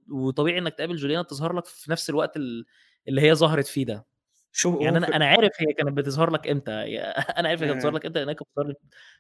وطبيعي 0.10 0.58
إنك 0.60 0.74
تقابل 0.74 0.96
جوليانا 0.96 1.24
تظهر 1.24 1.54
لك 1.54 1.66
في 1.66 1.92
نفس 1.92 2.10
الوقت 2.10 2.38
ال- 2.38 2.66
اللي 3.08 3.22
هي 3.22 3.36
ظهرت 3.36 3.68
فيه 3.68 3.86
ده 3.86 4.06
شوف 4.52 4.82
يعني 4.82 4.98
أنا. 4.98 5.16
أنا 5.16 5.26
عارف 5.26 5.52
هي 5.58 5.74
كانت 5.74 5.98
بتظهر 5.98 6.30
لك 6.32 6.48
إمتى 6.48 6.72
أنا 7.40 7.50
عارف 7.50 7.64
هي 7.64 7.68
كانت 7.68 7.78
بتظهر. 7.78 7.94
لك 7.94 8.06
إمتى 8.06 8.20
لأنها 8.20 8.34
كانت 8.34 8.50
بتظهر 8.50 8.74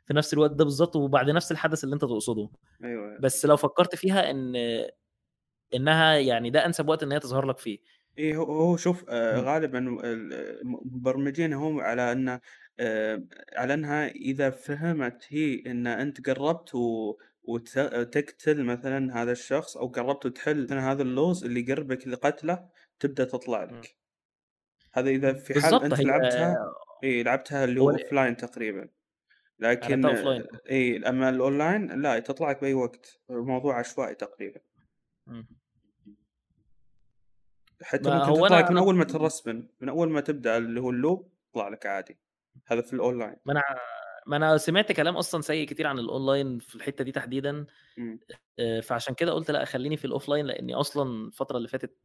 في 0.06 0.14
نفس 0.14 0.34
الوقت 0.34 0.52
ده 0.52 0.64
بالظبط 0.64 0.96
وبعد 0.96 1.30
نفس 1.30 1.52
الحدث 1.52 1.84
اللي 1.84 1.94
أنت 1.94 2.02
تقصده 2.02 2.50
أيوه 2.84 3.18
بس 3.20 3.46
لو 3.46 3.58
فكرت 3.58 3.96
فيها 3.96 4.32
إن 4.32 4.56
إنها 5.74 6.16
يعني 6.16 6.50
ده 6.50 6.66
أنسب 6.66 6.90
وقت 6.90 7.04
إن 7.04 7.12
هي 7.12 7.20
تظهر 7.20 7.46
لك 7.46 7.58
فيه 7.58 7.80
إيه 8.18 8.36
هو 8.36 8.44
هو 8.44 8.78
شوف 8.78 9.06
آه 9.10 9.42
مم. 9.42 9.46
غالبا 9.46 9.80
المبرمجين 9.80 11.54
هم 11.54 11.80
على 11.80 12.12
أن 12.12 12.40
آه 12.80 13.24
على 13.56 13.74
أنها 13.74 14.08
إذا 14.08 14.50
فهمت 14.50 15.26
هي 15.30 15.64
أن 15.68 15.88
أنت 15.88 16.30
قربت 16.30 16.76
و... 16.76 17.18
وتقتل 17.44 18.64
مثلا 18.64 19.22
هذا 19.22 19.32
الشخص 19.32 19.78
أو 19.78 19.88
قربت 19.88 20.26
وتحل 20.26 20.64
مثلا 20.64 20.92
هذا 20.92 21.02
اللغز 21.02 21.44
اللي 21.44 21.60
يقربك 21.60 22.08
لقتله 22.08 22.70
تبدأ 23.00 23.24
تطلع. 23.24 23.64
لك. 23.64 23.96
هذا 24.94 25.10
إذا 25.10 25.34
في 25.34 25.62
حال 25.62 25.84
أنت 25.84 25.94
هي 26.00 26.04
لعبتها 26.04 26.58
AI 27.04 27.24
لعبتها 27.24 27.64
اللي 27.64 27.82
هو 27.82 27.90
هو 27.90 27.98
offline 27.98 28.38
تقريبا. 28.38 28.90
لكن 29.60 30.02
لعبتها 30.02 30.44
AI 30.70 31.10
أما 31.10 31.30
الاونلاين 31.30 32.02
لا 32.02 32.20
تطلع 32.20 32.50
لك 32.50 32.62
بأي 32.62 32.74
وقت. 32.74 33.20
الموضوع 33.30 33.80
عشوائي 33.80 34.16
تقريبا. 34.16 34.60
حتى 37.84 38.10
ما 38.10 38.16
ممكن 38.16 38.40
هو 38.40 38.48
تطلع 38.48 38.72
من 38.72 38.78
أول 38.78 38.96
ما 38.96 39.04
ت 39.04 39.12
respawn 39.12 39.68
من 39.80 39.90
أول 39.90 40.10
ما 40.10 40.22
تبدأ 40.22 40.58
اللي 40.58 40.82
هو 40.82 40.90
ال 40.90 40.98
loop 40.98 41.32
يطلع 41.50 41.68
لك 41.68 41.86
عادي 41.86 42.20
هذا 42.66 42.82
في 42.82 42.94
الأونلاين 42.94 43.36
ما 43.46 43.54
أنا 43.54 43.64
ما 44.28 44.38
أنا 44.38 44.58
سمعت 44.58 44.92
كلام 44.92 45.18
أصلا 45.18 45.42
سيء 45.42 45.68
كتير 45.68 45.88
عن 45.88 46.00
الأونلاين 46.00 46.60
في 46.60 46.76
الحتة 46.76 47.04
دي 47.04 47.12
تحديدا 47.12 47.66
إمم. 47.98 48.20
آه، 48.60 48.80
فعشان 48.80 49.16
كده 49.16 49.32
قلت 49.32 49.52
لأ 49.52 49.66
خليني 49.66 49.98
في 49.98 50.06
ال 50.06 50.11
offline 50.11 50.46
لأني 50.46 50.76
أصلا 50.76 51.28
الفترة 51.28 51.58
اللي 51.58 51.68
فاتت 51.68 51.98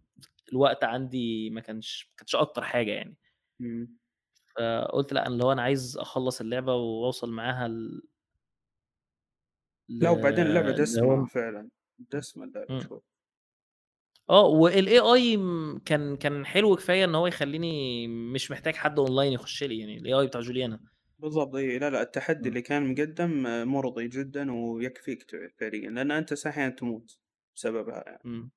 الوقت 0.52 0.84
عندي 0.84 1.50
ما 1.50 1.60
كانش 1.60 2.08
ما 2.10 2.16
كانش 2.16 2.36
أكتر 2.36 2.62
حاجة 2.62 2.90
يعني 2.90 3.16
إمم. 3.60 3.96
فقلت 4.56 5.12
لأ 5.12 5.26
اللي 5.26 5.44
هو 5.44 5.52
أنا 5.52 5.62
عايز 5.62 5.98
أخلص 5.98 6.40
اللعبة 6.40 6.74
وأوصل 6.74 7.30
معاها 7.30 7.68
ل... 7.68 8.02
لا 9.88 10.10
وبعدين 10.10 10.46
دسمة 10.72 11.04
هو 11.04 11.24
فعلًا، 11.24 11.68
إمم. 12.70 12.80
شوي. 12.80 13.00
آه 14.30 14.46
وال 14.46 14.98
AI 14.98 15.36
كان 15.84 16.16
كان 16.16 16.46
حلو 16.46 16.76
كفاية 16.76 17.04
إن 17.04 17.14
هو 17.14 17.26
يخليني 17.26 18.08
مش 18.08 18.50
محتاج 18.50 18.74
حد 18.76 18.98
أونلاين 18.98 19.32
يخش 19.32 19.62
لي 19.64 19.78
يعني 19.78 19.96
ال 19.98 20.12
AI 20.14 20.26
بتاع 20.26 20.40
جوليانا 20.40 20.80
بالضبط 21.18 21.54
إي، 21.54 21.78
لا، 21.78 21.90
لا 21.90 22.02
التحدي 22.02 22.48
إمم. 22.48 22.48
اللي 22.48 22.62
كان 22.62 22.86
مقدّم 22.92 23.42
مرضي 23.68 24.08
جدًا 24.08 24.52
ويكفيك 24.52 25.26
فعليًا، 25.60 25.90
لأن 25.90 26.10
أنت 26.10 26.34
س 26.34 26.46
أحيانًا 26.46 26.74
تموت 26.74 27.18
بسببها 27.56 28.02
يعني، 28.06 28.24
إمم. 28.24 28.50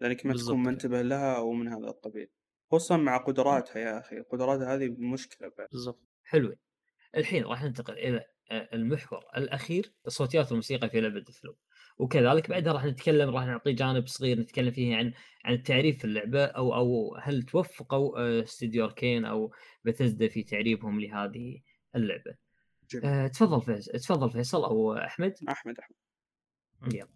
لأنك 0.00 0.26
ما 0.26 0.34
تكون. 0.34 0.56
منتبه 0.64 1.02
لها 1.02 1.36
أو 1.38 1.52
من 1.52 1.68
هذا 1.68 1.88
القبيل، 1.88 2.30
خصوصًا 2.72 2.98
مع 2.98 3.16
قدراتها 3.18 3.80
يا 3.80 3.98
أخي، 4.00 4.20
قدراتها 4.20 4.74
هذه 4.76 4.88
مشكلة 4.98 5.48
بعد. 5.58 5.70
بالضبط 5.72 6.00
حلو 6.24 6.56
الحين 7.16 7.44
راح 7.44 7.64
ننتقل 7.64 7.94
إلى 7.94 8.26
آه، 8.52 8.70
المحور 8.74 9.24
الأخير 9.36 9.94
الصوتيات 10.08 10.46
والموسيقى 10.46 10.90
في 10.90 11.00
لعبة 11.02 11.20
ديثلوب 11.20 11.56
وكذلك 12.00 12.50
بعدها 12.50 12.72
راح 12.72 12.84
نتكلم 12.84 13.30
راح 13.30 13.44
نعطي 13.46 13.72
جانب 13.72 14.06
صغير 14.06 14.40
نتكلم 14.40 14.70
فيه 14.70 14.96
عن 14.96 15.12
عن 15.44 15.54
التعريف 15.54 15.98
في 15.98 16.04
اللعبة 16.04 16.44
أو 16.44 16.74
أو 16.74 17.16
هل 17.22 17.42
توفقوا 17.42 18.18
آه، 18.18 18.42
استوديو 18.42 18.84
اركين 18.84 19.24
أو 19.24 19.52
بثزدا 19.84 20.28
في 20.28 20.42
تعريبهم 20.42 21.00
لهذه 21.00 21.60
اللعبة. 21.96 22.34
جميل. 22.90 23.06
أه 23.06 23.26
تفضل 23.26 23.62
فيصل 23.62 23.92
تفضل 23.92 24.30
فيصل 24.30 24.64
أو 24.64 24.94
أحمد 24.96 25.34
أحمد، 25.48 25.74
أحمد. 25.78 25.96
يلا 26.94 27.08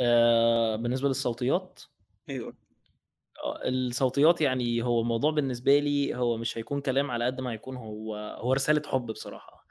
آه 0.00 0.76
بالنسبة 0.76 1.08
للصوتيات. 1.08 1.80
آه، 2.30 2.52
الصوتيات 3.68 4.40
يعني 4.40 4.82
هو 4.82 5.00
الموضوع 5.00 5.30
بالنسبة 5.30 5.78
لي 5.78 6.14
هو 6.14 6.36
مش 6.36 6.58
هيكون 6.58 6.80
كلام 6.80 7.10
على 7.10 7.24
قد 7.26 7.40
ما 7.40 7.52
هيكون 7.52 7.76
هو 7.76 8.16
هو 8.16 8.52
رسالة 8.52 8.82
حب 8.86 9.06
بصراحة 9.06 9.66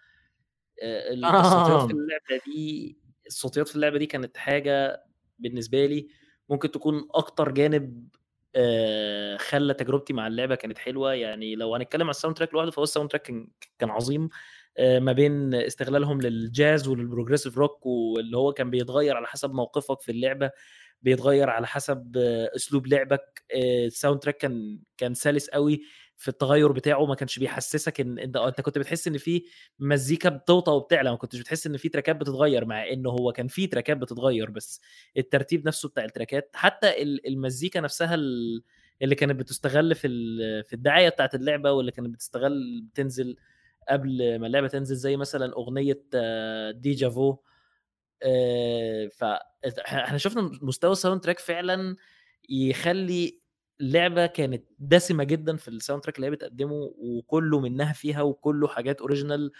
آه، 0.83 1.13
ال- 1.13 1.25
الصوتيات 1.25 1.81
في 1.81 1.93
آه. 1.93 1.97
اللعبة 1.97 2.43
دي 2.45 2.97
الصوتيات 3.32 3.68
في 3.68 3.76
اللعبة 3.76 3.98
دي 3.98 4.06
كانت 4.06 4.38
حاجة 4.38 5.03
بالنسبة 5.40 5.86
لي 5.86 6.08
ممكن 6.49 6.72
تكون 6.72 7.08
أكتر 7.16 7.52
جانب 7.52 8.08
آه، 8.56 9.38
خلى 9.38 9.74
تجربتي 9.74 10.14
مع 10.14 10.28
اللعبة 10.28 10.56
كانت 10.56 10.78
حلوة. 10.78 11.14
يعني 11.14 11.56
لو 11.56 11.76
هنتكلم 11.76 12.03
على 12.03 12.10
ال 12.11 12.38
soundtrack 12.38 12.53
لوحده 12.53 12.72
فهو 12.72 12.84
ال 12.84 13.10
soundtrack 13.10 13.23
كان 13.80 13.90
عظيم 13.90 14.30
آه، 14.78 14.99
ما 14.99 15.12
بين 15.14 15.53
استغلالهم 15.56 16.22
للجاز 16.22 16.88
ولل 16.88 17.02
progressive 17.02 17.57
rock 17.57 17.85
واللي 17.86 18.38
هو 18.38 18.53
كان 18.53 18.70
بيتغير 18.70 19.18
على 19.18 19.28
حسب 19.28 19.53
موقفك 19.53 20.02
في 20.02 20.12
اللعبة 20.12 20.52
بيتغير 21.02 21.49
على 21.49 21.68
حسب 21.68 22.18
آه، 22.18 22.52
أسلوب 22.56 22.88
لعبك. 22.88 23.44
ال 23.56 24.19
soundtrack 24.19 24.38
كان 24.38 24.80
كان 24.98 25.14
سلس 25.14 25.49
قوي. 25.49 25.82
في 26.22 26.27
التغير 26.27 26.72
بتاعه 26.72 27.06
ما 27.06 27.15
كانش 27.15 27.39
بيحسسك 27.39 28.02
إن 28.02 28.19
انت 28.19 28.38
أنت 28.38 28.61
كنت 28.61 28.77
بتحس 28.77 29.07
إن 29.07 29.18
في 29.18 29.43
مزيكا 29.80 30.30
بتوطى 30.30 30.72
وبتعلى 30.72 31.10
ما 31.11 31.15
كنتش 31.18 31.39
بتحس 31.39 31.68
إن 31.68 31.77
في 31.77 31.89
تراكات 31.89 32.15
بتتغير 32.15 32.65
مع 32.65 32.89
انه 32.89 33.10
هو 33.10 33.31
كان 33.31 33.48
في 33.48 33.68
تراكات 33.68 33.98
بتتغير 33.98 34.49
بس 34.49 34.81
الترتيب 35.18 35.68
نفسه 35.68 35.89
بتاع 35.89 36.03
التراكات 36.06 36.52
حتى 36.56 37.02
ال- 37.02 37.27
المزيكا 37.27 37.80
نفسها 37.81 38.15
ال- 38.15 38.64
اللي 39.02 39.15
كانت 39.15 39.35
بتستغل 39.39 39.95
في 39.95 40.07
في 40.64 40.73
الدعاية 40.73 41.10
بتاعت 41.10 41.35
اللعبة 41.35 41.72
واللي 41.72 41.91
كانت 41.91 42.10
بتستغل 42.10 42.81
بتنزل 42.93 43.35
قبل 43.89 44.39
ما 44.39 44.48
اللعبة 44.48 44.68
تنزل 44.68 44.95
زي 44.95 45.18
مثلا 45.18 45.53
أغنية 45.53 46.03
آه، 46.15 46.72
Déjà 46.72 47.10
Vu 47.10 47.38
آه، 48.23 49.07
فاحنا 49.07 50.18
شفنا 50.18 50.52
مستوى 50.61 50.91
ال 50.91 51.22
soundtrack 51.22 51.39
فعلا 51.39 51.95
يخلي 52.49 53.40
اللعبه 53.82 54.26
كانت 54.26 54.64
دسمة 54.80 55.24
جدا 55.24 55.58
في 55.58 55.68
ال 55.68 56.03
soundtrack 56.03 56.15
اللي 56.16 56.28
هي 56.28 56.32
بتقدمه 56.32 56.94
وكله 56.98 57.60
منها 57.60 57.94
فيها 57.94 58.22
وكله 58.22 58.68
حاجات 58.68 59.02
original 59.02 59.52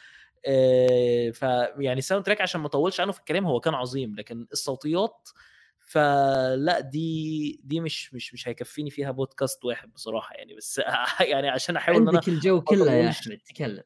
فيعني 1.34 2.00
ال 2.00 2.26
soundtrack 2.26 2.42
عشان 2.42 2.62
ما 2.62 2.68
اطولش 2.68 3.00
عنه 3.00 3.12
في 3.12 3.20
الكلام 3.20 3.46
هو 3.46 3.60
كان 3.60 3.74
عظيم 3.74 4.16
لكن 4.16 4.48
الصوتيات 4.52 5.30
فلا 5.80 6.80
دي 6.80 7.62
دي 7.64 7.80
مش 7.80 8.14
مش 8.14 8.34
مش 8.34 8.48
هيكفيني 8.48 8.90
فيها 8.90 9.12
بودكاست 9.12 9.66
واحد 9.66 9.94
بصراحة 9.94 10.36
يعني. 10.36 10.56
بس 10.56 10.82
يعني 11.32 11.50
عشان 11.50 11.76
أحاول 11.76 11.98
إن 11.98 12.08
أنا 12.08 12.18
عندك 12.18 12.28
الجو 12.28 12.62
كله 12.62 12.92
يا 12.94 13.10
أحمد 13.10 13.38
تكلم. 13.38 13.84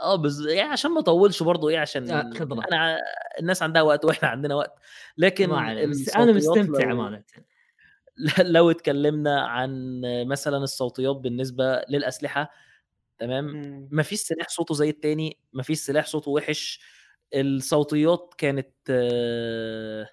آه 0.00 0.16
بز... 0.16 0.46
يعني 0.46 0.72
عشان 0.72 0.90
ما 0.90 1.00
اطولش 1.00 1.42
برضه 1.42 1.68
إيه 1.68 1.78
عشان 1.78 2.10
آه، 2.10 2.30
خبرة. 2.30 2.64
أنا 2.72 2.98
الناس 3.40 3.62
عندها 3.62 3.82
وقت 3.82 4.04
وإحنا 4.06 4.28
عندنا 4.28 4.54
وقت. 4.54 4.74
لكن 5.18 5.46
بس 5.90 6.16
أنا 6.16 6.32
مستمتع 6.32 6.92
امانه 6.92 7.16
لو 7.16 7.22
اتكلمنا 8.70 9.40
عن 9.40 10.00
مثلا 10.26 10.56
الصوتيات 10.58 11.16
بالنسبة 11.16 11.82
للأسلحة 11.88 12.50
تمام؟ 13.18 13.48
إمم. 13.48 13.88
ما 13.92 14.02
فيش 14.02 14.20
سلاح 14.20 14.48
صوته 14.48 14.74
زي 14.74 14.90
التاني 14.90 15.38
ما 15.52 15.62
فيش 15.62 15.78
سلاح 15.78 16.06
صوته 16.06 16.30
وحش. 16.30 16.80
الصوتيات 17.34 18.34
كانت 18.38 18.70
آه، 18.90 20.08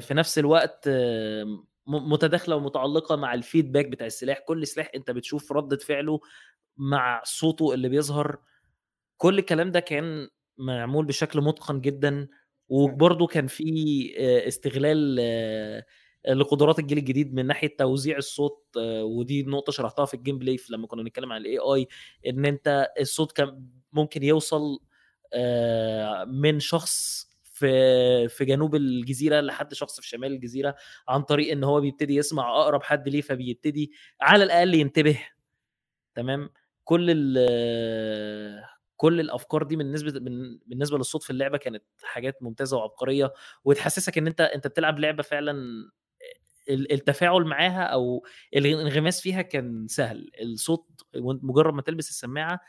في 0.00 0.14
نفس 0.14 0.38
الوقت 0.38 0.84
آه، 0.88 1.64
متداخلة 1.86 2.56
ومتعلقة 2.56 3.16
مع 3.16 3.34
ال 3.34 3.40
feedback 3.40 3.86
بتاع 3.86 4.06
السلاح. 4.06 4.38
كل 4.38 4.66
سلاح 4.66 4.90
انت 4.94 5.10
بتشوف 5.10 5.52
ردة 5.52 5.76
فعله 5.76 6.20
مع 6.76 7.22
صوته 7.24 7.74
اللي 7.74 7.88
بيظهر. 7.88 8.38
كل 9.18 9.38
الكلام 9.38 9.72
ده 9.72 9.80
كان 9.80 10.28
معمول 10.58 11.06
بشكل 11.06 11.40
متقن 11.40 11.80
جدا. 11.80 12.28
وبرضه 12.68 13.26
كان 13.26 13.46
في 13.46 13.64
آه، 14.18 14.48
استغلال 14.48 15.20
لقدرات 16.28 16.78
الجيل 16.78 16.98
الجديد 16.98 17.34
من 17.34 17.46
ناحية 17.46 17.76
توزيع 17.76 18.16
الصوت 18.16 18.66
آه، 18.78 19.04
ودي 19.04 19.42
نقطة 19.42 19.72
شرحتها 19.72 20.04
في 20.04 20.14
ال 20.14 20.38
gameplay 20.38 20.56
لما 20.70 20.86
كنا 20.86 21.02
بنتكلم 21.02 21.32
عن 21.32 21.40
ال 21.40 21.58
AI 21.58 21.88
إن 22.26 22.44
أنت 22.44 22.88
الصوت 23.00 23.32
كان 23.32 23.66
ممكن 23.92 24.22
يوصل 24.22 24.78
آه، 25.34 26.24
من 26.24 26.60
شخص 26.60 27.26
في 27.42 28.28
في 28.28 28.44
جنوب 28.44 28.74
الجزيرة 28.74 29.40
لحد 29.40 29.74
شخص 29.74 30.00
في 30.00 30.08
شمال 30.08 30.32
الجزيرة 30.32 30.76
عن 31.08 31.22
طريق 31.22 31.52
إن 31.52 31.64
هو 31.64 31.80
بيبتدي 31.80 32.16
يسمع 32.16 32.60
أقرب 32.60 32.82
حد 32.82 33.08
ليه 33.08 33.20
فبيبتدي 33.20 33.92
على 34.20 34.44
الأقل 34.44 34.74
ينتبه. 34.74 35.18
تمام؟ 36.14 36.50
كل 36.84 37.06
ال 37.10 38.64
كل 38.96 39.20
الأفكار 39.20 39.62
دي 39.62 39.76
بالنسبة 39.76 40.10
بالنسبة 40.66 40.98
للصوت 40.98 41.22
في 41.22 41.30
اللعبة 41.30 41.58
كانت 41.58 41.82
حاجات 42.02 42.42
ممتازة 42.42 42.76
وعبقرية 42.76 43.32
وتحسسك 43.64 44.18
إن 44.18 44.26
أنت 44.26 44.40
أنت 44.40 44.66
بتلعب 44.66 44.98
لعبة 44.98 45.22
فعلا 45.22 45.54
التفاعل 46.70 47.44
معاها 47.44 47.82
أو 47.84 48.26
الانغماس 48.56 49.20
فيها 49.20 49.42
كان 49.42 49.86
سهل. 49.88 50.30
الصوت 50.42 50.86
مجرد 51.16 51.74
ما 51.74 51.82
تلبس 51.82 52.08
السماعة 52.10 52.60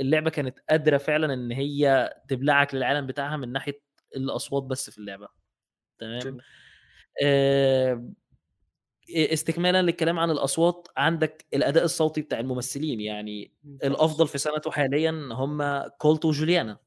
اللعبة 0.00 0.30
كانت 0.30 0.58
قادرة 0.70 0.98
فعلا 0.98 1.34
إن 1.34 1.52
هي 1.52 2.10
تبلعك 2.28 2.74
للعالم 2.74 3.06
بتاعها 3.06 3.36
من 3.36 3.52
ناحية 3.52 3.80
الأصوات 4.16 4.62
بس 4.62 4.90
في 4.90 4.98
اللعبة. 4.98 5.28
تمام. 5.98 6.38
آه، 7.22 8.12
استكمالا 9.16 9.82
للكلام 9.82 10.18
عن 10.18 10.30
الأصوات 10.30 10.88
عندك 10.96 11.46
الأداء 11.54 11.84
الصوتي 11.84 12.22
بتاع 12.22 12.40
الممثلين. 12.40 13.00
يعني. 13.00 13.52
الأفضل 13.84 14.28
في 14.28 14.38
سنته 14.38 14.70
حاليا 14.70 15.28
هم 15.32 15.88
كولت 15.88 16.24
وجوليانا. 16.24 16.78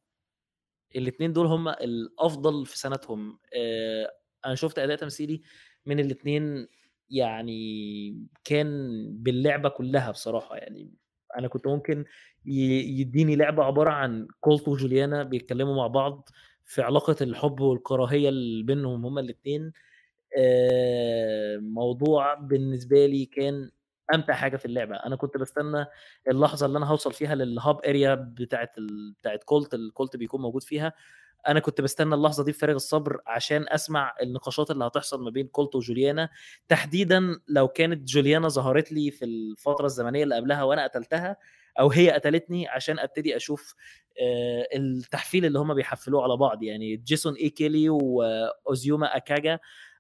الاثنين 0.96 1.34
دول 1.34 1.46
هم 1.48 1.70
الأفضل 1.70 2.66
في 2.66 2.78
سنتهم. 2.80 3.40
آه، 3.56 4.14
أنا 4.46 4.56
شفت 4.56 4.80
أداء 4.80 4.98
تمثيلي 4.98 5.42
من 5.86 6.00
الاثنين 6.00 6.68
يعني 7.10 8.28
كان 8.44 8.68
باللعبة 9.12 9.70
كلها 9.70 10.12
بصراحة. 10.12 10.56
يعني 10.58 10.92
أنا 11.38 11.48
كنت 11.48 11.68
ممكن 11.68 12.06
يديني 12.46 13.36
لعبة 13.36 13.64
عبارة 13.64 13.90
عن 13.90 14.28
كولت 14.40 14.68
وجوليانا 14.68 15.24
بيتكلموا 15.24 15.76
مع 15.76 15.88
بعض 15.88 16.30
في 16.66 16.82
علاقة 16.82 17.16
الحب 17.22 17.60
والكراهية 17.60 18.30
اللي 18.30 18.64
بينهم 18.64 19.06
هما 19.06 19.22
الاثنين 19.22 19.72
موضوع 21.60 22.34
بالنسبة 22.34 23.06
لي 23.06 23.26
كان 23.26 23.72
أمتع 24.14 24.34
حاجة 24.34 24.58
في 24.58 24.66
اللعبة. 24.66 24.96
أنا 24.96 25.16
كنت 25.16 25.38
بستنى 25.38 25.86
اللحظة 26.30 26.66
اللي 26.66 26.78
أنا 26.78 26.86
هوصل 26.88 27.14
فيها 27.14 27.36
لل 27.36 27.53
hub 27.53 27.80
area 27.86 28.16
بتاعه 28.16 28.72
ال... 28.78 29.12
بتاعه 29.20 29.40
كولت 29.46 29.74
الكولت 29.74 30.16
بيكون 30.18 30.42
موجود 30.42 30.64
فيها. 30.64 30.94
أنا 31.48 31.60
كنت 31.60 31.82
بستنى 31.82 32.16
اللحظة 32.16 32.44
دي 32.44 32.52
بفارغ 32.52 32.76
الصبر 32.76 33.22
عشان 33.28 33.66
أسمع 33.70 34.14
النقاشات 34.22 34.72
اللي 34.72 34.86
هتحصل 34.88 35.24
ما 35.24 35.30
بين 35.30 35.48
كولت 35.48 35.76
وجوليانا. 35.76 36.30
تحديدا 36.68 37.40
لو 37.48 37.68
كانت 37.68 38.08
جوليانا 38.10 38.48
ظهرت 38.50 38.92
لي 38.92 39.12
في 39.12 39.26
الفترة 39.26 39.86
الزمنية 39.86 40.24
اللي 40.24 40.36
قبلها 40.36 40.64
وأنا 40.64 40.84
قتلتها 40.84 41.38
أو 41.80 41.92
هي 41.92 42.12
قتلتني 42.12 42.68
عشان 42.68 43.00
أبتدي 43.00 43.36
أشوف 43.36 43.76
آه، 44.22 44.68
التحفيل 44.76 45.46
اللي 45.46 45.60
هم 45.60 45.74
بيحفلوه 45.74 46.24
على 46.24 46.38
بعض. 46.38 46.64
يعني 46.64 46.96
جيسون 46.98 47.34
اي 47.36 47.50
كيلي 47.50 47.90
واوزيوما 47.90 49.18
أكاجا 49.18 49.60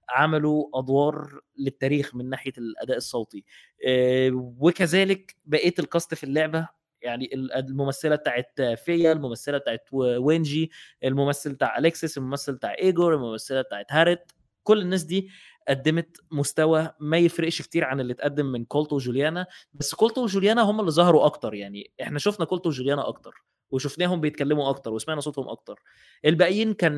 عملوا 0.09 0.65
أدوار 0.75 1.39
للتاريخ 1.59 2.15
من 2.15 2.29
ناحية 2.29 2.53
الأداء 2.57 2.97
الصوتي. 2.97 3.43
آه، 3.87 4.31
وكذلك 4.33 5.35
بقية 5.45 5.73
ال 5.79 5.86
cast 5.86 6.13
في 6.13 6.23
اللعبة 6.23 6.80
يعني 7.01 7.29
ال- 7.33 7.53
الممثلة 7.53 8.15
بتاعت 8.15 8.61
فيا 8.61 9.11
الممثلة 9.11 9.57
بتاعت 9.57 9.87
وينجي 9.91 10.71
الممثل 11.03 11.53
بتاع 11.53 11.77
أليكسيس 11.77 12.17
الممثل 12.17 12.53
بتاع 12.53 12.75
إيجور 12.79 13.13
الممثلة 13.15 13.61
بتاعت 13.61 13.85
هارت 13.91 14.31
كل 14.63 14.81
الناس 14.81 15.03
دي 15.03 15.29
قدمت 15.69 16.17
مستوى 16.31 16.89
ما 16.99 17.17
يفرقش 17.17 17.61
كتير 17.61 17.83
عن 17.83 17.99
اللي 17.99 18.13
اتقدم 18.13 18.45
من 18.45 18.65
كولتو 18.65 18.95
وجوليانا. 18.95 19.45
بس 19.73 19.95
كولتو 19.95 20.23
وجوليانا 20.23 20.61
هم 20.61 20.79
اللي 20.79 20.91
ظهروا 20.91 21.25
أكتر 21.25 21.53
يعني 21.53 21.91
إحنا 22.01 22.19
شفنا 22.19 22.45
كولتو 22.45 22.69
وجوليانا 22.69 23.07
أكتر 23.07 23.43
وشفناهم 23.71 24.21
بيتكلموا 24.21 24.69
أكتر 24.69 24.93
وسمعنا 24.93 25.21
صوتهم 25.21 25.49
أكتر. 25.49 25.79
الباقيين 26.25 26.73
كان 26.73 26.93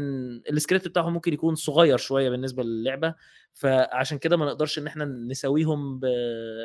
السكريبت 0.50 0.88
بتاعهم 0.88 1.14
ممكن 1.14 1.34
يكون 1.34 1.56
صغير 1.56 1.98
شوية 1.98 2.30
بالنسبة 2.30 2.64
للعبة 2.64 3.16
فعشان 3.54 4.18
كده 4.18 4.38
ما 4.38 4.46
نقدرش 4.46 4.80
إن 4.80 4.88
إحنا 4.88 5.06
نساويهم 5.06 6.00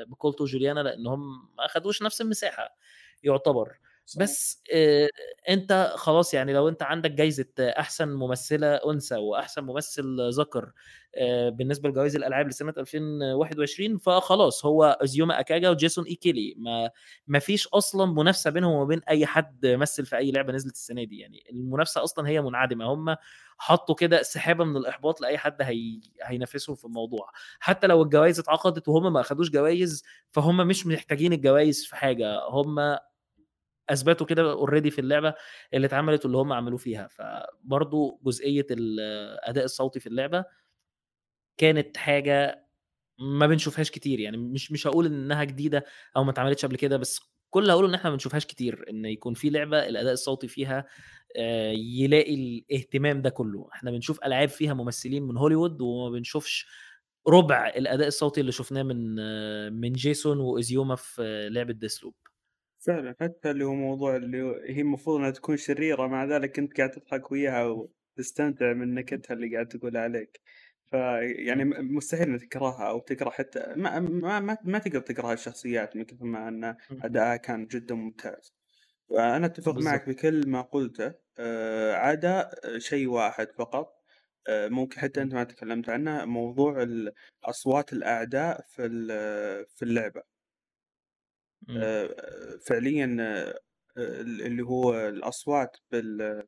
بكولتو 0.09 0.44
وجوليانا 0.44 0.81
لأنهم 0.81 1.20
ما 1.59 1.65
أخدوش 1.66 2.02
نفس 2.02 2.20
المساحة. 2.20 2.77
يعتبر. 3.23 3.78
صح. 4.07 4.20
بس 4.23 4.62
آه، 4.74 5.09
أنت 5.49 5.93
خلاص 5.97 6.35
يعني 6.35 6.53
لو 6.53 6.69
أنت 6.69 6.82
عندك 6.82 7.11
جايزة 7.11 7.47
أحسن 7.61 8.09
ممثلة 8.09 8.74
أنثى 8.74 9.15
وأحسن 9.16 9.65
ممثل 9.65 10.31
ذكر 10.31 10.73
آه، 11.16 11.49
بالنسبة 11.49 11.89
لجوائز 11.89 12.16
الألعاب 12.16 12.49
لسنة 12.49 12.74
2021 12.78 13.99
فخلاص 13.99 14.65
هو 14.66 14.99
أزيوما 15.03 15.40
أكاجا 15.40 15.70
وجيسون 15.70 16.05
ايكيلي 16.05 16.55
ما 16.59 16.90
ما 17.27 17.39
فيش 17.39 17.66
أصلا 17.69 18.07
منافسة 18.12 18.51
بينهم 18.51 18.73
وما 18.73 18.85
بين 18.85 19.01
أي 19.09 19.27
حد 19.27 19.66
مثل 19.66 20.07
في 20.07 20.16
أي 20.16 20.31
لعبة 20.31 20.53
نزلت 20.53 20.74
السنة 20.74 21.05
دي. 21.05 21.19
يعني 21.19 21.45
المنافسة 21.53 22.05
أصلا 22.05 22.28
هي 22.28 22.40
منعدمة. 22.43 22.85
هم 22.95 23.16
حطوا 23.59 23.95
كده 23.95 24.23
سحابة 24.23 24.65
من 24.65 24.77
الإحباط 24.77 25.20
لأي 25.20 25.39
حد 25.39 25.62
هي... 25.62 26.01
هينافسهم 26.23 26.77
في 26.77 26.85
الموضوع. 26.85 27.31
حتى 27.61 27.86
لو 27.86 28.03
الجوائز 28.03 28.39
اتعقدت 28.39 28.89
وهم 28.89 29.12
ما 29.12 29.20
أخدوش 29.20 29.51
جوائز 29.51 30.05
فهم 30.32 30.57
مش 30.57 30.86
محتاجين 30.86 31.32
الجوائز 31.32 31.85
في 31.86 31.97
حاجة. 31.97 32.40
هم 32.51 32.99
أثبتوا 33.90 34.27
كده 34.27 34.52
اوريدي 34.52 34.90
في 34.90 35.01
اللعبة 35.01 35.35
اللي 35.74 35.86
اتعملت 35.86 36.24
واللي 36.24 36.39
هم 36.39 36.52
عملوه 36.52 36.78
فيها. 36.78 37.09
فبرضو 37.09 38.20
جزئية 38.24 38.66
الاداء 38.70 39.65
الصوتي 39.65 40.01
في 40.01 40.06
اللعبة 40.06 40.44
كانت 41.56 41.97
حاجة 41.97 42.66
ما 43.20 43.47
بنشوفهاش 43.47 43.90
كتير. 43.90 44.20
يعني 44.20 44.36
مش 44.36 44.73
مش 44.73 44.86
هقول 44.86 45.06
إنها 45.06 45.44
جديدة 45.44 45.85
أو 46.16 46.24
ما 46.24 46.31
اتعملتش 46.31 46.65
قبل 46.65 46.77
كده 46.77 46.97
بس 46.97 47.20
كل 47.51 47.62
اللي 47.62 47.73
هقوله 47.73 47.89
إن 47.89 47.94
إحنا 47.94 48.10
ما 48.10 48.16
بنشوفهاش 48.16 48.47
كتير. 48.47 48.85
إن 48.90 49.05
يكون 49.05 49.35
في 49.35 49.51
لعبة 49.51 49.78
الأداء 49.89 50.12
الصوتي 50.12 50.48
فيها 50.48 50.86
آه، 51.36 51.70
يلاقي 51.73 52.35
الاهتمام 52.35 53.23
ده 53.23 53.31
كله. 53.31 53.69
إحنا 53.74 53.90
بنشوف 53.90 54.24
ألعاب 54.24 54.48
فيها 54.48 54.74
ممثلين 54.74 55.23
من 55.23 55.36
هوليوود 55.36 55.81
وما 55.81 56.10
بنشوفش 56.10 56.66
ربع 57.28 57.69
الأداء 57.77 58.09
الصوتي 58.09 58.40
اللي 58.40 58.52
شفناه 58.52 58.82
من 58.82 59.16
آه، 59.20 59.69
من 59.70 59.93
جيسون 59.93 60.40
وازيوما 60.40 60.94
في 60.97 61.23
آه، 61.23 61.48
لعبة 61.48 61.73
ديسلوب 61.73 62.15
فعلا 62.79 63.15
حتى 63.21 63.51
اللي 63.51 63.65
هو 63.65 63.75
موضوع 63.75 64.17
اللي 64.17 64.43
هو 64.43 64.53
هي 64.55 64.81
المفروض 64.81 65.17
إنها 65.19 65.31
تكون 65.31 65.57
شريرة 65.57 66.07
مع 66.07 66.25
ذلك 66.25 66.59
انت 66.59 66.77
قاعد 66.77 66.91
تضحك 66.91 67.33
وياها 67.33 67.65
وتستمتع 68.17 68.73
من 68.73 68.95
نكتها 68.95 69.35
اللي 69.35 69.55
قاعد 69.55 69.69
تقول 69.69 69.97
عليك. 69.97 70.41
فيعني 70.87 71.65
م- 71.65 71.97
مستحيل 71.97 72.29
إنك 72.29 72.41
تكرهها 72.45 72.89
أو 72.89 72.99
تكره 73.01 73.31
حتى 73.31 73.61
ما 73.77 74.01
ما 74.01 74.41
ما, 74.41 74.59
ما 74.65 74.79
تقدر 74.79 75.01
تكره 75.01 75.33
الشخصيات 75.33 75.97
من 75.97 76.05
كثر 76.05 76.25
ما 76.25 76.49
إن 76.49 76.77
ادائها 77.03 77.37
كان 77.37 77.67
جدا 77.67 77.95
ممتاز. 77.95 78.55
وأنا 79.09 79.47
أتفق 79.47 79.73
بالظبط. 79.73 79.93
معك 79.93 80.09
بكل 80.09 80.49
ما 80.49 80.61
قلته. 80.63 81.15
آه، 81.39 81.93
عدا 81.95 82.51
شيء 82.79 83.07
واحد 83.09 83.53
فقط. 83.53 83.95
آه، 84.49 84.69
ممكن 84.69 85.01
حتى 85.01 85.23
أنت 85.23 85.35
ما 85.35 85.45
تكلمت 85.45 85.89
عنه 85.89 86.25
موضوع 86.25 86.87
أصوات 87.45 87.93
الأعداء 87.93 88.61
في 88.69 88.89
في 89.77 89.83
اللعبة. 89.83 90.23
فعليا 92.66 93.16
آه، 93.20 93.61
اللي 94.20 94.62
هو 94.62 95.09
الأصوات 95.09 95.77
بال 95.93 96.43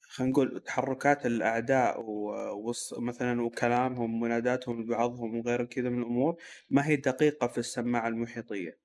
خلينا 0.00 0.32
نقول 0.32 0.60
تحركات 0.60 1.26
الأعداء 1.26 2.04
ومثلا 2.06 3.42
وكلامهم 3.42 4.14
ومناداتهم 4.14 4.82
لبعضهم 4.82 5.36
وغير 5.36 5.64
كذا 5.64 5.88
من 5.88 5.98
الأمور 5.98 6.36
ما 6.70 6.86
هي 6.86 6.96
دقيقة 6.96 7.46
في 7.46 7.58
السماعة 7.58 8.08
المحيطية. 8.08 8.78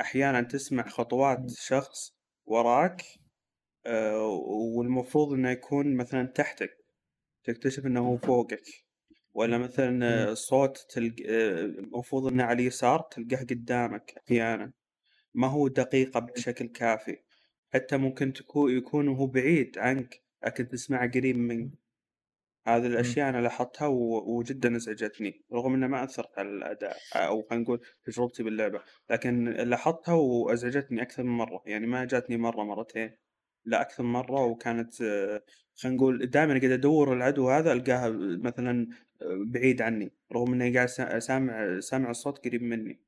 أحيانا 0.00 0.42
تسمع 0.42 0.88
خطوات 0.88 1.50
شخص 1.50 2.14
وراك 2.46 3.02
آه، 3.86 4.26
والمفروض 4.76 5.32
إنه 5.32 5.50
يكون 5.50 5.96
مثلا 5.96 6.26
تحتك 6.26 6.76
تكتشف 7.44 7.86
إنه 7.86 8.00
هو 8.08 8.16
فوقك. 8.16 8.64
ولا 9.34 9.58
مثلا 9.58 10.06
آه، 10.30 10.34
صوت 10.34 10.86
تلق... 10.90 11.14
المفروض 11.28 12.26
إنه 12.32 12.44
على 12.44 12.62
اليسار 12.62 13.00
تلقاه 13.00 13.44
قدامك 13.44 14.14
أحيانا 14.26 14.72
ما 15.34 15.46
هو 15.48 15.68
دقيقة 15.68 16.20
بشكل 16.20 16.66
كافي. 16.66 17.18
حتى 17.74 17.96
ممكن 17.96 18.32
تكون 18.32 18.76
يكون 18.76 19.08
هو 19.08 19.26
بعيد 19.26 19.78
عنك 19.78 20.22
لكن 20.46 20.68
تسمعه 20.68 21.10
قريب 21.10 21.36
منك. 21.38 21.70
هذه 22.66 22.86
الأشياء 22.86 23.28
أنا 23.28 23.38
لاحظتها 23.40 23.86
و- 23.86 24.36
وجدا 24.38 24.76
أزعجتني 24.76 25.44
رغم 25.52 25.74
إنها 25.74 25.88
ما 25.88 26.04
أثرت 26.04 26.38
على 26.38 26.48
الأداء 26.48 26.96
أو 27.14 27.42
خلينا 27.42 27.64
نقول 27.64 27.80
تجربتي 28.04 28.42
باللعبة 28.42 28.80
لكن 29.10 29.44
لاحظتها 29.44 30.14
وأزعجتني 30.14 31.02
أكثر 31.02 31.22
من 31.22 31.30
مرة. 31.30 31.62
يعني 31.66 31.86
ما 31.86 32.04
جاتني 32.04 32.36
مرة 32.36 32.64
مرتين 32.64 33.16
لا 33.64 33.80
أكثر 33.80 34.02
من 34.02 34.12
مرة 34.12 34.44
وكانت 34.44 34.94
خلينا 35.74 35.96
نقول 35.96 36.26
دائما 36.26 36.58
قاعد 36.58 36.70
أدور 36.70 37.12
العدو 37.12 37.50
هذا 37.50 37.72
ألقاها 37.72 38.08
مثلا 38.18 38.88
بعيد 39.46 39.82
عني 39.82 40.12
رغم 40.32 40.52
إني 40.52 40.74
قاعد 40.74 40.88
سا- 40.88 41.18
سامع 41.18 41.80
سامع 41.80 42.10
الصوت 42.10 42.44
قريب 42.44 42.62
مني. 42.62 43.00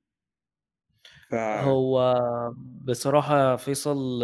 ف... 1.31 1.35
هو 1.35 2.23
بصراحة 2.57 3.57
فيصل 3.57 4.23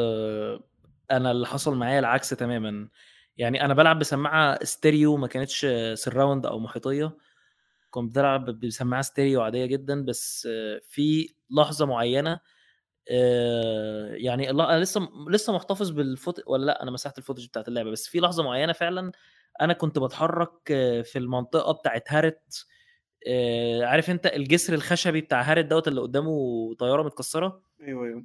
أنا 1.10 1.30
اللي 1.30 1.46
حصل 1.46 1.76
معايا 1.76 1.98
العكس 1.98 2.28
تماما. 2.30 2.88
يعني 3.36 3.64
أنا 3.64 3.74
بلعب 3.74 3.98
بسماعة 3.98 4.64
ستيريو 4.64 5.16
ما 5.16 5.26
كانتش 5.26 5.66
surround 5.94 6.46
أو 6.46 6.58
محيطية. 6.58 7.16
كنت 7.90 8.14
بلعب 8.16 8.44
بسماعة 8.44 9.02
ستيريو 9.02 9.42
عادية 9.42 9.66
جدا 9.66 10.04
بس 10.04 10.48
في 10.88 11.34
لحظة 11.50 11.86
معينة 11.86 12.40
آه، 13.10 14.14
يعني 14.14 14.50
أنا 14.50 14.80
لسه 14.80 15.08
لسه 15.28 15.52
محتفظ 15.52 15.90
بال 15.90 16.02
footage 16.02 16.42
ولا 16.46 16.66
لأ 16.66 16.82
أنا 16.82 16.90
مسحت 16.90 17.18
ال 17.18 17.22
footage 17.22 17.46
بتاعت 17.46 17.68
اللعبة. 17.68 17.90
بس 17.90 18.08
في 18.08 18.20
لحظة 18.20 18.42
معينة 18.42 18.72
فعلا 18.72 19.12
أنا 19.60 19.72
كنت 19.72 19.98
بتحرك 19.98 20.52
آه، 20.70 21.02
في 21.02 21.18
المنطقة 21.18 21.72
بتاعت 21.72 22.04
هارت 22.12 22.66
آه، 23.28 23.84
عارف 23.84 24.10
أنت 24.10 24.26
الجسر 24.26 24.74
الخشبي 24.74 25.20
بتاع 25.20 25.42
هارت 25.42 25.64
دوت 25.64 25.88
اللي 25.88 26.00
قدامه 26.00 26.30
طيارة 26.78 27.02
متكسرة؟ 27.02 27.62
أيوه 27.82 28.04
أيوه. 28.06 28.24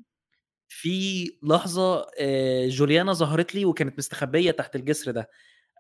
في 0.70 1.26
لحظة 1.44 2.08
آه، 2.20 2.68
جوليانا 2.68 3.14
ظهرت 3.14 3.56
لي 3.56 3.66
وكانت 3.66 3.98
مستخبية 3.98 4.52
تحت 4.52 4.76
الجسر 4.76 5.12
ده. 5.12 5.30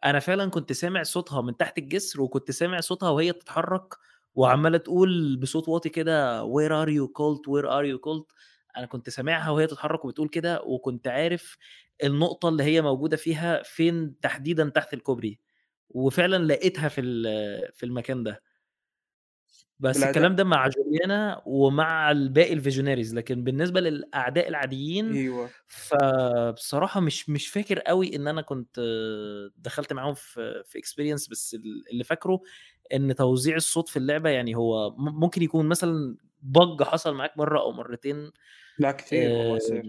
أنا 0.05 0.19
فعلا 0.19 0.49
كنت 0.49 0.73
سامع 0.73 1.03
صوتها 1.03 1.41
من 1.41 1.57
تحت 1.57 1.77
الجسر 1.77 2.21
وكنت 2.21 2.51
سامع 2.51 2.79
صوتها 2.81 3.09
وهي 3.09 3.31
بتتحرك 3.31 3.95
وعمالة 4.35 4.77
تقول 4.77 5.37
بصوت 5.37 5.69
واطي 5.69 5.89
كده 5.89 6.43
where 6.43 6.81
are 6.81 6.89
you 6.89 7.07
Colt 7.07 7.47
where 7.47 7.77
are 7.79 7.85
you 7.85 7.99
Colt 7.99 8.25
أنا 8.77 8.85
كنت 8.85 9.09
سامعها 9.09 9.49
وهي 9.51 9.67
تتحرك 9.67 10.05
وبتقول 10.05 10.29
كده 10.29 10.61
وكنت 10.63 11.07
عارف 11.07 11.57
النقطة 12.03 12.49
اللي 12.49 12.63
هي 12.63 12.81
موجودة 12.81 13.17
فيها 13.17 13.63
فين 13.63 14.19
تحديدا 14.19 14.69
تحت 14.69 14.93
الكوبري. 14.93 15.39
وفعلا 15.89 16.45
لقيتها 16.45 16.87
في 16.89 17.01
في 17.73 17.85
المكان 17.85 18.23
ده. 18.23 18.41
بس 19.79 19.97
بالعادة- 19.97 20.07
الكلام 20.07 20.35
ده 20.35 20.43
مع 20.43 20.67
جوليانا 20.67 21.41
ومع 21.45 22.11
الباقي 22.11 22.53
ال 22.53 22.59
visionaries 22.59 23.15
لكن 23.15 23.43
بالنسبة 23.43 23.79
للأعداء 23.81 24.47
العاديين 24.47 25.11
أيوه. 25.11 25.49
فبصراحة 25.67 26.99
مش 26.99 27.29
مش 27.29 27.47
فاكر 27.47 27.79
قوي 27.79 28.15
إن 28.15 28.27
أنا 28.27 28.41
كنت 28.41 28.79
دخلت 29.57 29.93
معاهم 29.93 30.13
في 30.13 30.63
في 30.65 30.79
اكسبيرينس 30.79 31.27
بس 31.29 31.53
ال- 31.53 31.83
اللي 31.91 32.03
فاكره 32.03 32.41
إن 32.93 33.15
توزيع 33.15 33.55
الصوت 33.55 33.89
في 33.89 33.97
اللعبة 33.97 34.29
يعني 34.29 34.55
هو 34.55 34.95
ممكن 34.97 35.41
يكون 35.43 35.65
مثلا 35.65 36.17
بج 36.41 36.83
حصل 36.83 37.13
معاك 37.15 37.37
مرة 37.37 37.59
أو 37.59 37.71
مرتين 37.71 38.31
لا 38.77 38.91
والله 38.91 39.55
آه، 39.77 39.81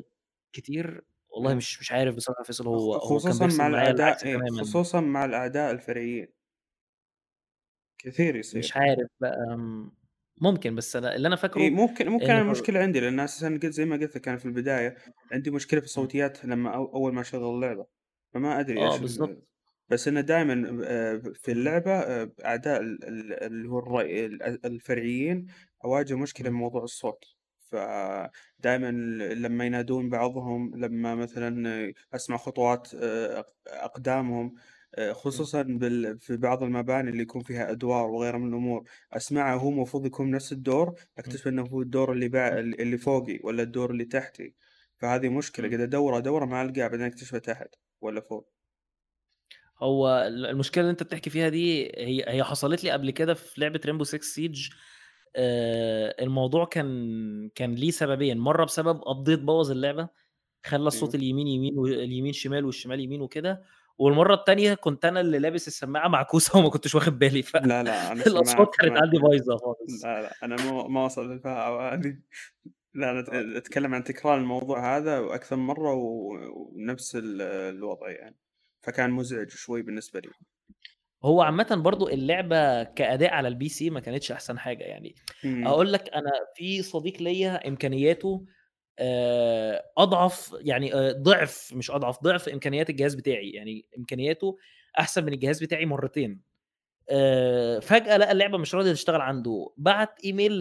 كتير. 0.52 1.04
والله. 1.44 1.54
مش 1.54 1.80
مش 1.80 1.92
عارف 1.92 2.14
بصراحة 2.16 2.42
فيصل 2.42 2.66
هو 2.68 2.94
هو 2.94 3.22
كان 3.22 3.38
خصوصا 3.38 3.38
بيحصل 3.38 3.64
مع 3.64 3.66
الاعداء 3.68 4.26
إيه، 4.26 4.38
خصوصا 4.60 5.00
مع 5.00 5.24
الاعداء 5.24 5.70
الفرعيين 5.70 6.28
كثير 7.98 8.36
يصير 8.36 8.62
مش 8.62 8.76
عارف 8.76 9.08
بقى 9.20 9.56
ممكن 10.40 10.74
بس 10.74 10.96
أنا 10.96 11.16
اللي 11.16 11.28
أنا 11.28 11.36
فاكره 11.36 11.70
ممكن 11.70 12.08
ممكن 12.08 12.30
أنا 12.32 12.40
المشكلة 12.42 12.80
عندي 12.80 13.00
لأن 13.00 13.20
أساسا 13.20 13.48
قلت 13.48 13.66
زي 13.66 13.84
ما 13.84 13.96
قلت 13.96 14.16
لك 14.16 14.28
أنا 14.28 14.36
في 14.38 14.44
البداية 14.46 14.96
عندي 15.32 15.50
مشكلة 15.50 15.80
في. 15.80 15.86
الصوتيات 15.86 16.44
لما 16.44 16.74
أو 16.74 16.94
أول 16.94 17.14
ما 17.14 17.20
أشغل 17.20 17.44
اللعبة 17.54 17.86
فما 18.34 18.60
أدري 18.60 18.78
آه 18.78 18.82
إيش 18.84 19.00
بس 19.90 20.08
انه 20.08 20.20
دائما 20.20 20.54
في 21.34 21.52
اللعبة 21.52 21.92
آه، 21.92 22.32
اعداء 22.46 22.80
ال- 22.82 23.34
اللي 23.44 23.68
هو 23.70 24.00
الفرعيين 24.66 25.46
أواجه 25.84 26.14
مشكلة 26.18 26.50
م. 26.50 26.52
بموضوع 26.52 26.84
الصوت 26.84 27.35
فدائما 27.70 28.90
لما 29.34 29.64
ينادون 29.64 30.08
بعضهم 30.08 30.76
لما 30.76 31.14
مثلا 31.14 31.92
أسمع 32.14 32.36
خطوات 32.36 32.88
أقدامهم. 33.66 34.54
خصوصا 35.12 35.62
بال... 35.62 36.18
في 36.18 36.36
بعض 36.36 36.62
المباني 36.62 37.10
اللي 37.10 37.22
يكون 37.22 37.42
فيها 37.42 37.70
أدوار 37.70 38.10
وغيرها 38.10 38.38
من 38.38 38.48
الأمور 38.48 38.84
اسمعه 39.12 39.56
هو 39.56 39.68
المفروض 39.68 40.06
يكون 40.06 40.30
نفس 40.30 40.52
الدور. 40.52 40.94
أكتشف 41.18 41.48
إنه 41.48 41.62
هو 41.62 41.82
الدور 41.82 42.12
اللي 42.12 42.28
بع... 42.28 42.48
اللي 42.58 42.98
فوقي 42.98 43.40
ولا 43.44 43.62
الدور 43.62 43.90
اللي 43.90 44.04
تحتي 44.04 44.54
فهذه 44.98 45.28
مشكلة 45.28 45.66
إمم. 45.66 45.76
قاعد 45.76 45.88
أدور 45.88 46.18
أدور 46.18 46.46
ما 46.46 46.62
ألقاه 46.62 46.88
بعدين 46.88 47.06
أكتشفه 47.06 47.38
تحت 47.38 47.74
ولا 48.00 48.20
فوق 48.20 48.52
هو 49.82 50.24
ال 50.26 50.46
المشكلة 50.46 50.82
اللي 50.82 50.90
أنت 50.90 51.02
بتحكي 51.02 51.30
فيها 51.30 51.48
دي 51.48 51.84
هي 51.84 52.24
هي 52.28 52.44
حصلت 52.44 52.84
لي 52.84 52.90
قبل 52.90 53.10
كده 53.10 53.34
في 53.34 53.70
Rainbow 53.86 54.08
Six 54.08 54.22
Siege 54.22 54.74
آآ 54.74 54.76
الموضوع 56.20 56.64
كان 56.64 57.50
كان 57.54 57.74
ليه 57.74 57.90
سببين، 57.90 58.38
مرّة 58.38 58.64
بسبب 58.64 59.00
update 59.02 59.40
بوّظ 59.40 59.70
اللعبة، 59.70 60.08
خلّى 60.66 60.88
الصوت. 60.88 61.14
اليمين 61.14 61.46
يمين 61.48 61.78
واليمين 61.78 62.32
شمال 62.32 62.64
والشمال 62.64 63.00
يمين 63.00 63.20
وكده، 63.22 63.62
والمرّة 63.98 64.34
التانية 64.34 64.74
كنت 64.74 65.04
أنا 65.04 65.20
اللي 65.20 65.38
لابس 65.38 65.68
السماعة 65.68 66.08
معكوسة 66.08 66.58
وما 66.58 66.70
كنتش 66.70 66.94
واخد 66.94 67.18
بالي 67.18 67.42
ف 67.42 67.56
لا، 67.58 67.82
لا، 67.82 68.12
أنا 68.12 68.24
الأصوات 68.26 68.68
سمعت 68.68 68.68
كانت 68.80 68.98
عندي 68.98 69.18
بايظة 69.18 69.56
خالص. 69.56 70.04
لا، 70.04 70.22
لا، 70.22 70.38
أنا 70.42 70.56
ما 70.56 70.88
ما 70.88 71.04
وصل 71.04 71.32
للفئة 71.32 71.94
هذه 71.94 72.18
لا 72.94 73.20
آه. 73.32 73.58
أتكلم 73.58 73.94
عن 73.94 74.04
تكرار 74.04 74.38
الموضوع 74.38 74.96
هذا 74.98 75.18
وأكثر 75.20 75.56
من 75.56 75.62
مرة 75.66 75.94
و 75.94 76.32
ونفس 76.76 77.16
ال 77.16 77.42
الوضع 77.42 78.10
يعني، 78.10 78.36
فكان 78.82 79.10
مزعج 79.12 79.50
شوي 79.50 79.82
بالنسبة 79.82 80.20
لي. 80.20 80.34
هو 81.24 81.42
عامةً 81.42 81.80
برضه 81.84 82.08
اللعبة 82.12 82.82
كأداء 82.82 83.32
على 83.34 83.48
الPC 83.50 83.82
ما 83.82 84.00
كانتش 84.00 84.32
أحسن 84.32 84.58
حاجة 84.58 84.84
يعني، 84.84 85.14
إمم. 85.44 85.64
أقول 85.64 85.92
لك 85.92 86.08
أنا 86.14 86.30
في 86.54 86.82
صديق 86.82 87.22
ليّا 87.22 87.68
إمكانياته 87.68 88.46
أضعف 89.98 90.56
يعني 90.60 90.92
ضِعف 91.12 91.70
مش 91.74 91.90
أضعف، 91.90 92.22
ضِعف 92.22 92.48
إمكانيات 92.48 92.90
الجهاز 92.90 93.14
بتاعي، 93.14 93.50
يعني 93.50 93.86
إمكانياته 93.98 94.56
أحسن 94.98 95.24
من 95.24 95.32
الجهاز 95.32 95.62
بتاعي 95.62 95.86
مرّتين. 95.86 96.40
فجأة 97.82 98.16
لقى 98.16 98.32
اللعبة 98.32 98.58
مش 98.58 98.74
راضية 98.74 98.92
تشتغل 98.92 99.20
عنده، 99.20 99.72
بعت 99.76 100.24
إيميل 100.24 100.52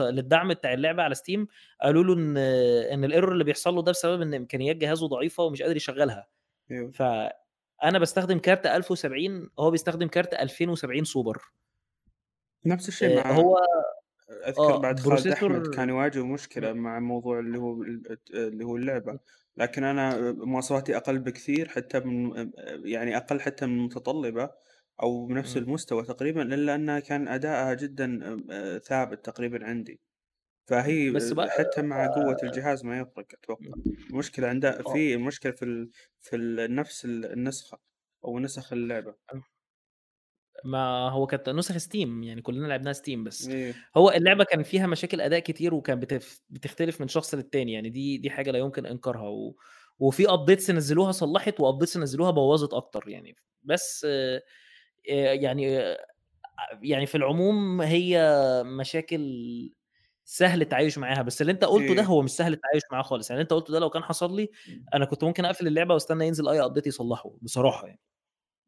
للدعم 0.00 0.48
بتاع 0.54 0.74
اللعبة 0.74 1.02
على 1.02 1.14
Steam 1.14 1.46
قالوا 1.82 2.04
له 2.04 2.14
إن 2.14 2.36
إن 3.04 3.10
ال 3.12 3.15
error 3.15 3.28
اللي 3.32 3.44
بيحصل 3.44 3.74
له 3.74 3.82
ده 3.82 3.92
بسبب 3.92 4.22
إن 4.22 4.34
إمكانيات 4.34 4.76
جهازه 4.76 5.08
ضعيفة 5.08 5.44
ومش 5.44 5.62
قادر 5.62 5.76
يشغّلها. 5.76 6.28
أيوه. 6.70 6.98
فأنا 7.82 7.98
باستخدم 7.98 8.38
كارت 8.38 8.66
1070 8.66 9.50
هو 9.58 9.70
بيستخدم 9.70 10.08
كارت 10.08 10.34
2070 10.34 11.04
سوبر. 11.04 11.42
نفس 12.66 12.88
الشيء 12.88 13.08
آآ 13.08 13.22
مع 13.24 13.30
هو 13.32 13.56
أذكر 14.48 14.76
آه، 14.76 14.78
بعد 14.78 15.00
خالد 15.00 15.30
processor 15.30 15.62
كان 15.68 15.88
يواجه 15.88 16.24
مشكلة 16.26 16.72
إمم. 16.72 16.74
مع 16.74 16.98
موضوع 17.00 17.38
اللي 17.38 17.58
هو 17.58 17.82
الت 17.82 18.30
اللي 18.30 18.64
هو 18.64 18.76
اللعبة، 18.76 19.12
إمم. 19.12 19.18
لكن 19.56 19.84
أنا 19.84 20.32
مواصفاتي 20.32 20.96
أقل 20.96 21.18
بكثير 21.18 21.68
حتى 21.68 22.00
من 22.00 22.50
يعني 22.84 23.16
أقل 23.16 23.40
حتى 23.40 23.66
من 23.66 23.72
المتطلبة 23.78 24.50
أو 25.02 25.26
بنفس. 25.26 25.56
المستوى 25.56 26.04
تقريبًا، 26.04 26.42
إلا 26.42 26.74
أنها 26.74 27.00
كان 27.00 27.28
أداءها 27.28 27.74
جدًا 27.74 28.20
ثابت 28.84 29.24
تقريبًا 29.26 29.66
عندي. 29.66 30.00
فهي 30.68 31.10
بس 31.10 31.32
بقى 31.32 31.48
حتى 31.48 31.82
مع 31.82 32.06
قوة 32.06 32.36
الجهاز 32.42 32.84
ما 32.84 32.98
يفرق 32.98 33.26
أتوقع، 33.34 33.60
إمم. 33.60 34.08
المشكلة 34.10 34.48
عندها 34.48 34.82
آه. 34.86 34.92
في 34.92 35.14
المشكلة 35.14 35.52
في 35.52 35.64
ال 35.64 35.90
في 36.20 36.36
ال 36.36 36.74
نفس 36.74 37.04
ال 37.04 37.24
النسخة 37.32 37.78
أو 38.24 38.38
نسخ 38.38 38.72
اللعبة. 38.72 39.16
آه. 39.34 39.42
ما 40.64 41.08
هو 41.10 41.26
كانت 41.26 41.48
نسخ 41.48 41.74
Steam 41.88 41.94
يعني 42.24 42.42
كلنا 42.42 42.66
لعبناها 42.66 42.92
Steam 42.94 43.18
بس 43.26 43.48
إيه. 43.48 43.82
هو 43.96 44.10
اللعبة 44.10 44.44
كان 44.44 44.62
فيها 44.62 44.86
مشاكل 44.86 45.20
أداء 45.20 45.38
كتير 45.40 45.74
وكانت 45.74 46.02
بتف 46.02 46.40
بتختلف 46.50 47.00
من 47.00 47.08
شخص 47.08 47.34
للتاني، 47.34 47.72
يعني 47.72 47.90
دي 47.90 48.18
دي 48.18 48.30
حاجة 48.30 48.50
لا 48.50 48.58
يمكن 48.58 48.86
إنكارها 48.86 49.28
و 49.28 49.56
وفي 49.98 50.26
updates 50.26 50.70
نزّلوها 50.70 51.12
صلّحت 51.12 51.54
وupdates 51.62 51.96
نزّلوها 51.96 52.30
بوّظت 52.30 52.74
أكتر 52.74 53.08
يعني، 53.08 53.36
بس 53.62 54.06
يعني 55.06 55.96
يعني 56.82 57.06
في 57.06 57.14
العموم 57.16 57.80
هي 57.82 58.22
مشاكل 58.66 59.20
سهل 60.30 60.62
التعايش 60.62 60.98
معاها، 60.98 61.22
بس 61.22 61.40
اللي 61.40 61.52
أنت 61.52 61.64
قُلته 61.64 61.94
ده 61.94 62.02
إيه. 62.02 62.04
هو 62.04 62.22
مش 62.22 62.30
سهل 62.30 62.52
التعايش 62.52 62.82
معاه 62.92 63.02
خالص، 63.02 63.30
يعني 63.30 63.42
اللي 63.42 63.42
أنت 63.44 63.52
قُلته 63.52 63.72
ده 63.72 63.78
لو 63.78 63.90
كان 63.90 64.02
حصل 64.02 64.36
لي 64.36 64.48
إمم. 64.68 64.88
أنا 64.94 65.04
كنت 65.04 65.24
ممكن 65.24 65.44
أقفل 65.44 65.66
اللعبة 65.66 65.94
واستنى 65.94 66.26
ينزل 66.26 66.48
أي 66.48 66.62
update 66.70 66.86
يصلّحه 66.86 67.30
بصراحة 67.42 67.86
يعني. 67.86 68.00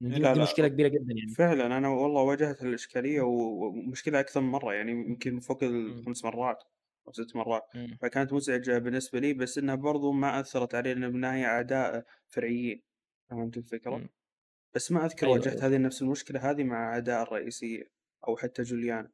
دي 0.00 0.18
لا، 0.18 0.34
دي 0.34 0.40
لأ، 0.40 0.40
مشكلة 0.40 0.68
كبيرة 0.68 0.88
جدًا 0.88 1.14
يعني. 1.16 1.38
فعلًا 1.38 1.66
أنا 1.78 1.88
والله 1.88 2.22
واجهت 2.22 2.62
الإشكالية 2.62 3.20
إمم. 3.20 3.22
و 3.22 3.66
ومشكلة 3.68 4.20
أكثر 4.20 4.40
من 4.40 4.48
مرة 4.50 4.74
يعني 4.74 4.92
يمكن 4.92 5.40
فوق 5.40 5.62
إمم. 5.88 6.08
ال5 6.08 6.24
مرات 6.24 6.64
أو 7.08 7.12
6 7.12 7.36
مرات، 7.36 7.62
إمم. 7.74 7.98
فكانت 8.00 8.32
مزعجة 8.32 8.78
بالنسبة 8.78 9.18
لي 9.18 9.32
بس 9.34 9.58
إنها 9.58 9.74
برضه 9.74 10.12
ما 10.12 10.40
أثّرت 10.40 10.74
علي 10.74 10.94
لأن 10.94 11.12
بالنهاية 11.12 11.44
أعداء 11.46 12.04
فرعيين، 12.28 12.82
فهمت 13.30 13.56
الفكرة؟ 13.56 14.00
إمم. 14.00 14.08
بس 14.74 14.92
ما 14.92 15.06
أذكر 15.06 15.28
أيوه، 15.28 15.30
واجهت 15.30 15.62
أيوه. 15.62 15.64
هذه 15.64 15.78
نفس 15.78 16.02
المشكلة 16.02 16.50
هذه 16.50 16.64
مع 16.64 16.94
أعداء 16.94 17.22
الرئيسية 17.22 17.92
أو 18.28 18.36
حتى 18.36 18.62
جوليانا، 18.62 19.12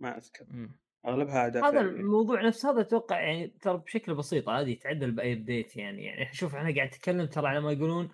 ما 0.00 0.18
أذكر، 0.18 0.46
إمم. 0.50 0.78
أغلبها 1.08 1.36
أعداء 1.36 1.64
هذا. 1.64 1.80
الموضوع 1.80 2.46
نفسه 2.46 2.70
هذا 2.70 2.80
أتوقع 2.80 3.20
يعني 3.20 3.54
ترى 3.60 3.76
بشكل 3.76 4.14
بسيط 4.14 4.48
عادي 4.48 4.72
يتعدل 4.72 5.10
بأي 5.10 5.36
update 5.36 5.76
يعني، 5.76 6.04
يعني 6.04 6.32
شوف 6.32 6.54
إحنا 6.54 6.74
قاعد 6.74 6.88
نتكلم 6.88 7.26
ترى 7.26 7.48
على 7.48 7.60
ما 7.60 7.72
يقولون 7.72 8.08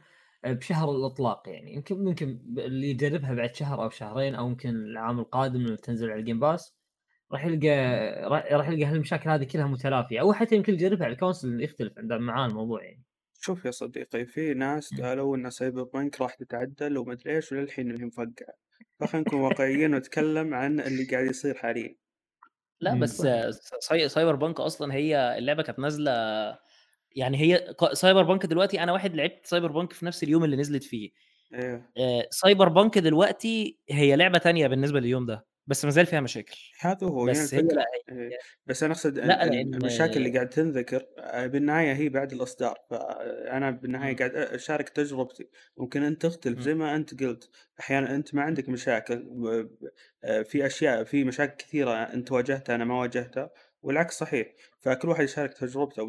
آآ 0.44 0.52
بشهر 0.52 0.90
الإطلاق 0.90 1.42
يعني، 1.46 1.74
يمكن 1.74 2.04
ممكن 2.04 2.38
اللي 2.58 2.90
يجربها 2.90 3.34
بعد 3.34 3.54
شهر 3.54 3.82
أو 3.82 3.90
شهرين 3.90 4.34
أو 4.34 4.48
يمكن 4.48 4.68
العام 4.68 5.20
القادم 5.20 5.60
لما 5.60 5.76
تنزل 5.76 6.10
على 6.10 6.20
ال 6.20 6.24
Game 6.24 6.40
Pass 6.40 6.76
راح 7.32 7.44
يلقى 7.44 7.68
را 8.28 8.56
راح 8.56 8.68
يلقى 8.68 8.84
هالمشاكل 8.84 9.30
هذه 9.30 9.44
كلها 9.44 9.66
متلافية، 9.66 10.20
أو 10.20 10.32
حتى 10.32 10.56
يمكن 10.56 10.72
يجربها 10.72 11.04
على 11.04 11.12
ال 11.12 11.19
console 11.19 11.62
يختلف 11.62 11.98
عند 11.98 12.12
معاه 12.12 12.46
الموضوع 12.46 12.84
يعني. 12.84 13.02
شوف 13.40 13.64
يا 13.64 13.70
صديقي 13.70 14.26
في 14.26 14.54
ناس. 14.54 15.00
قالوا 15.00 15.36
إن 15.36 15.50
سايبر 15.50 15.82
بانك 15.82 16.20
راح 16.20 16.34
تتعدل 16.34 16.98
وما 16.98 17.12
أدري 17.12 17.36
إيش 17.36 17.52
وللحين 17.52 17.90
اللي 17.90 18.02
هي 18.02 18.06
مفقعة، 18.06 18.54
فخلينا 19.00 19.28
نكون 19.28 19.40
واقعيين 19.40 19.94
ونتكلم 19.94 20.54
عن 20.54 20.80
اللي 20.80 21.04
قاعد 21.04 21.26
يصير 21.26 21.54
حاليًا. 21.54 21.94
لأ 22.80 22.94
إمم، 22.94 23.00
بس 23.00 23.26
ساي 23.80 24.08
سايبر 24.08 24.34
بانك 24.36 24.60
أصلًا 24.60 24.94
هي 24.94 25.38
اللعبة 25.38 25.62
كانت 25.62 25.78
نازلة 25.78 26.12
يعني 27.16 27.38
هي 27.38 27.56
ق 27.78 27.92
سايبر 27.94 28.22
بانك 28.22 28.46
دلوقتي 28.46 28.82
أنا 28.82 28.92
واحد 28.92 29.14
لعبت 29.16 29.46
سايبر 29.46 29.72
بانك 29.72 29.92
في 29.92 30.06
نفس 30.06 30.22
اليوم 30.22 30.44
اللي 30.44 30.56
نزلت 30.56 30.84
فيه. 30.84 31.10
آآ 31.98 32.28
سايبر 32.30 32.68
بانك 32.68 32.98
دلوقتي 32.98 33.80
هي 33.90 34.16
لعبة 34.16 34.38
تانية 34.38 34.66
بالنسبة 34.68 35.00
لليوم 35.00 35.26
ده، 35.26 35.46
بس 35.66 35.84
ما 35.84 35.90
زال 35.90 36.06
فيها 36.06 36.20
مشاكل. 36.20 36.56
هذا 36.80 37.06
هو 37.06 37.28
يعني 37.28 37.42
بس 37.42 37.54
هي 37.54 37.60
الفكرة 37.60 37.84
هي 38.10 38.38
بس 38.66 38.82
أنا 38.82 38.92
أقصد 38.92 39.18
ال 39.18 39.24
لأ 39.28 39.44
ال 39.44 39.50
لإن 39.50 39.74
المشاكل 39.74 40.20
اللي 40.20 40.30
قاعد 40.30 40.48
تنذكر 40.48 41.06
آآ 41.18 41.46
بالنهاية 41.46 41.92
هي 41.94 42.08
بعد 42.08 42.32
الإصدار، 42.32 42.78
فأنا 42.90 43.70
بالنهاية 43.70 44.12
إمم. 44.12 44.18
قاعد 44.18 44.36
أ 44.36 44.54
أشارك 44.54 44.88
تجربتي، 44.88 45.50
ممكن 45.76 46.02
أنت 46.02 46.22
تختلف. 46.26 46.60
زي 46.60 46.74
ما 46.74 46.96
أنت 46.96 47.22
قلت، 47.24 47.50
أحيانًا 47.80 48.16
أنت 48.16 48.34
ما. 48.34 48.42
عندك 48.42 48.68
مشاكل 48.68 49.28
آآ 50.24 50.42
في 50.42 50.66
أشياء 50.66 51.04
في 51.04 51.24
مشاكل 51.24 51.56
كثيرة 51.56 51.92
أنت 51.94 52.32
واجهتها 52.32 52.74
أنا 52.74 52.84
ما 52.84 53.00
واجهتها، 53.00 53.50
والعكس 53.82 54.14
صحيح، 54.18 54.54
فكل 54.80 55.08
واحد 55.08 55.24
يشارك 55.24 55.54
تجربته 55.54 56.02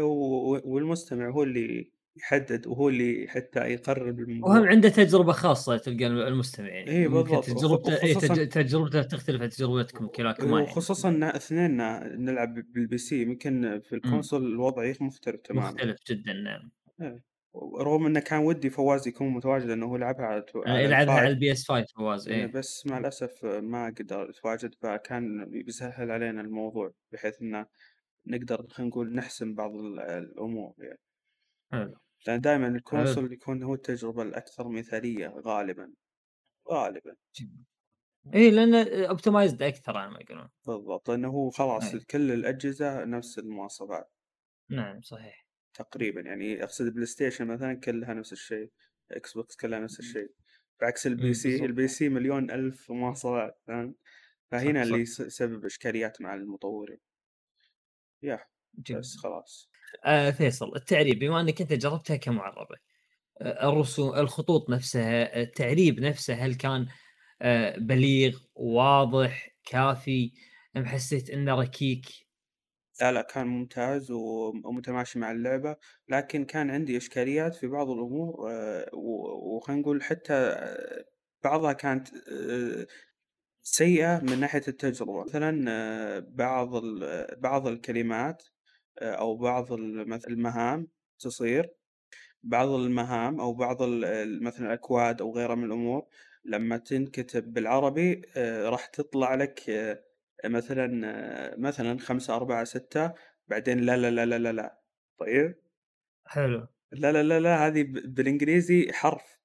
و 0.00 0.60
والمستمع 0.64 1.30
هو 1.30 1.42
اللي 1.42 1.91
يحدد 2.16 2.66
وهو 2.66 2.88
اللي 2.88 3.28
حتى 3.28 3.60
يقرر 3.60 4.10
وهم 4.40 4.62
بالموضوع. 4.62 4.68
عنده 4.68 4.88
تجربة 4.88 5.32
خاصة 5.32 5.76
تلقى 5.76 6.06
ال 6.06 6.22
المستمع 6.28 6.68
يعني، 6.68 6.88
إيه 6.88 7.08
ممكن 7.08 7.40
بالضبط 7.40 7.52
وخ 7.52 7.62
تجربته 7.62 7.96
إيه 8.02 8.14
تجربته 8.48 9.02
تختلف 9.02 9.42
عن 9.42 9.48
تجربتكم 9.48 10.06
كلاكما 10.06 10.60
يعني. 10.60 10.76
وخصوصًا 10.76 11.08
إن 11.08 11.22
اثنيننا 11.22 12.16
نلعب 12.16 12.58
بال 12.58 12.85
PC 12.85 13.12
يمكن 13.12 13.80
في. 13.80 13.94
ال 13.94 14.00
console 14.00 14.46
الوضع 14.46 14.92
مختلف 15.00 15.40
تمامًا. 15.40 15.80
مختلف 15.80 15.96
جدًا 16.10 16.32
نعم. 16.32 16.72
إيه، 17.00 17.22
ورغم 17.52 18.06
إنه 18.06 18.20
كان 18.20 18.38
ودي 18.40 18.70
فواز 18.70 19.08
يكون 19.08 19.28
متواجد 19.28 19.64
لأنه 19.66 19.86
هو 19.86 19.96
يلعبها 19.96 20.26
على 20.26 20.42
ت 20.42 20.56
آآ 20.56 20.94
على 20.94 21.12
على 21.12 21.28
ال5 21.30 21.32
ال 21.34 21.46
PS5 21.46 21.84
فواز 21.96 22.28
إيه، 22.28 22.46
إيه. 22.46 22.46
بس 22.46 22.86
مع 22.86 22.98
إمم. 22.98 23.06
الأسف 23.06 23.44
ما 23.44 23.86
قدر 23.86 24.30
يتواجد 24.30 24.74
فكان 24.74 25.44
بيسهل 25.50 26.10
علينا 26.10 26.40
الموضوع 26.40 26.92
بحيث 27.12 27.42
إنه 27.42 27.66
نقدر 28.26 28.66
خلينا 28.70 28.90
نقول 28.90 29.14
نحسم 29.14 29.54
بعض 29.54 29.76
ال 29.76 30.00
الأمور 30.00 30.74
يعني. 30.78 30.98
حلو. 31.72 31.96
لأن 32.26 32.40
دايمًا 32.40 32.68
حلو. 32.92 33.16
ال 33.16 33.18
console 33.18 33.32
يكون 33.32 33.62
هو 33.62 33.74
التجربة 33.74 34.22
الأكثر 34.22 34.68
مثالية 34.68 35.28
غالبًا، 35.28 35.94
غالبًا. 36.72 37.16
إيه 38.34 38.50
لأنه 38.50 38.84
optimized 39.16 39.62
أكثر 39.62 39.98
على 39.98 40.10
ما 40.10 40.20
يقولون. 40.20 40.48
بالضبط، 40.66 41.10
لأنه 41.10 41.28
هو 41.28 41.50
خلاص 41.50 41.94
أي. 41.94 42.04
كل 42.10 42.32
الأجهزة 42.32 43.04
نفس 43.04 43.38
المواصفات. 43.38 44.10
نعم 44.70 45.00
صحيح. 45.02 45.46
تقريبًا 45.74 46.20
يعني 46.20 46.62
أقصد 46.64 46.84
البلاي 46.86 47.06
ستيشن 47.06 47.46
مثلًا 47.46 47.74
كلها 47.74 48.14
نفس 48.14 48.32
الشيء، 48.32 48.72
إكس 49.10 49.32
بوكس 49.34 49.56
كلها 49.56 49.78
نفس 49.80 49.98
إمم. 49.98 49.98
الشيء، 49.98 50.32
بعكس 50.80 51.06
إمم، 51.20 51.38
ال 51.38 51.40
PC 51.40 51.44
بالضبط. 51.44 51.70
ال 51.70 51.81
PC 51.81 52.02
مليون 52.02 52.50
ألف 52.50 52.90
مواصفات؟ 52.90 53.62
صح، 54.54 54.72
فهنا 54.72 54.82
اللي 54.82 54.98
صح. 54.98 55.02
يس 55.02 55.20
يسبب 55.20 55.64
إشكاليات 55.64 56.20
مع 56.22 56.34
المطورين. 56.34 57.00
جميل. 58.86 59.12
بس 59.12 59.16
خلاص. 59.16 59.70
آآ 60.04 60.30
فيصل 60.30 60.76
التعريب 60.76 61.18
بما 61.18 61.40
إنك 61.40 61.60
أنت 61.60 61.72
جربتها 61.72 62.16
كمعربة، 62.16 62.76
آآ 63.42 63.68
الرسوم 63.70 64.14
الخطوط 64.16 64.70
نفسها، 64.70 65.40
التعريب 65.42 66.00
نفسه 66.00 66.34
هل 66.34 66.54
كان 66.54 66.88
آآ 67.42 67.78
بليغ، 67.78 68.40
واضح، 68.56 69.48
كافي، 69.64 70.32
أم 70.76 70.86
حسيت 70.86 71.30
إنه 71.30 71.54
ركيك؟ 71.56 72.06
لا، 73.00 73.12
لأ 73.12 73.22
كان 73.22 73.46
ممتاز 73.46 74.10
ومتماشي 74.10 75.18
مع 75.18 75.30
اللعبة، 75.30 75.76
لكن 76.08 76.44
كان 76.44 76.70
عندي 76.70 76.96
إشكاليات 76.96 77.54
في 77.54 77.66
بعض 77.66 77.90
الأمور 77.90 78.40
و 78.94 79.56
وخلينا 79.56 79.80
نقول 79.82 80.02
حتى 80.02 80.54
بعضها 81.44 81.72
كانت 81.72 82.08
سيئة 83.62 84.20
من 84.24 84.40
ناحية 84.40 84.62
التجربة، 84.68 85.24
مثلًا 85.24 86.20
بعض 86.20 86.70
بعض 87.38 87.66
الكلمات 87.66 88.42
آه، 88.42 88.51
أو 88.98 89.36
بعض 89.36 89.72
المهام 89.72 90.88
تصير 91.18 91.70
بعض 92.42 92.68
المهام 92.68 93.40
أو 93.40 93.54
بعض 93.54 93.82
مثلا 94.42 94.66
الأكواد 94.66 95.20
أو 95.20 95.34
غيرها 95.36 95.54
من 95.54 95.64
الأمور 95.64 96.06
لما 96.44 96.76
تنكتب 96.76 97.52
بالعربي 97.52 98.22
آه، 98.36 98.68
راح 98.68 98.86
تطلع 98.86 99.34
لك 99.34 99.70
آه، 99.70 100.04
مثلا 100.44 101.02
آه، 101.54 101.56
مثلا 101.56 101.98
خمسة 101.98 102.36
أربعة 102.36 102.64
ستة 102.64 103.12
بعدين 103.48 103.78
لا 103.80 103.96
لا 103.96 104.10
لا 104.10 104.26
لا 104.26 104.38
لا 104.38 104.52
لا. 104.52 104.80
طيب؟ 105.18 105.56
حلو. 106.32 106.66
لا 106.92 107.12
لا 107.12 107.22
لا 107.22 107.40
لا 107.40 107.66
هذه 107.66 107.82
ب- 107.82 108.14
بالإنجليزي 108.14 108.92
حرف. 108.92 109.38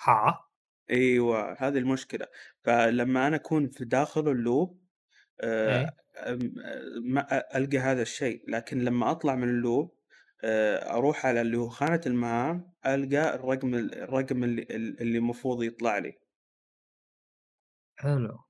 ها 0.00 0.48
إيوه 0.90 1.52
هذه 1.58 1.78
المشكلة. 1.78 2.26
فلما 2.64 3.26
أنا 3.26 3.36
أكون 3.36 3.68
في 3.68 3.84
داخل 3.84 4.28
اللوب 4.28 4.83
ألقى 7.56 7.78
هذا 7.78 8.02
الشيء. 8.02 8.44
لكن 8.50 8.78
لما 8.84 9.10
أطلع 9.10 9.34
من 9.34 9.48
اللوب 9.48 9.94
آه، 10.44 10.96
أروح 10.96 11.26
على 11.26 11.40
اللي 11.40 11.56
هو 11.58 11.68
خانة 11.68 12.00
المهام 12.06 12.72
ألقى 12.86 13.34
الرقم 13.34 13.74
الرقم 13.74 14.44
اللي 14.44 15.18
المفروض 15.18 15.62
يطلع 15.62 15.98
لي. 15.98 16.18
حلو. 18.00 18.43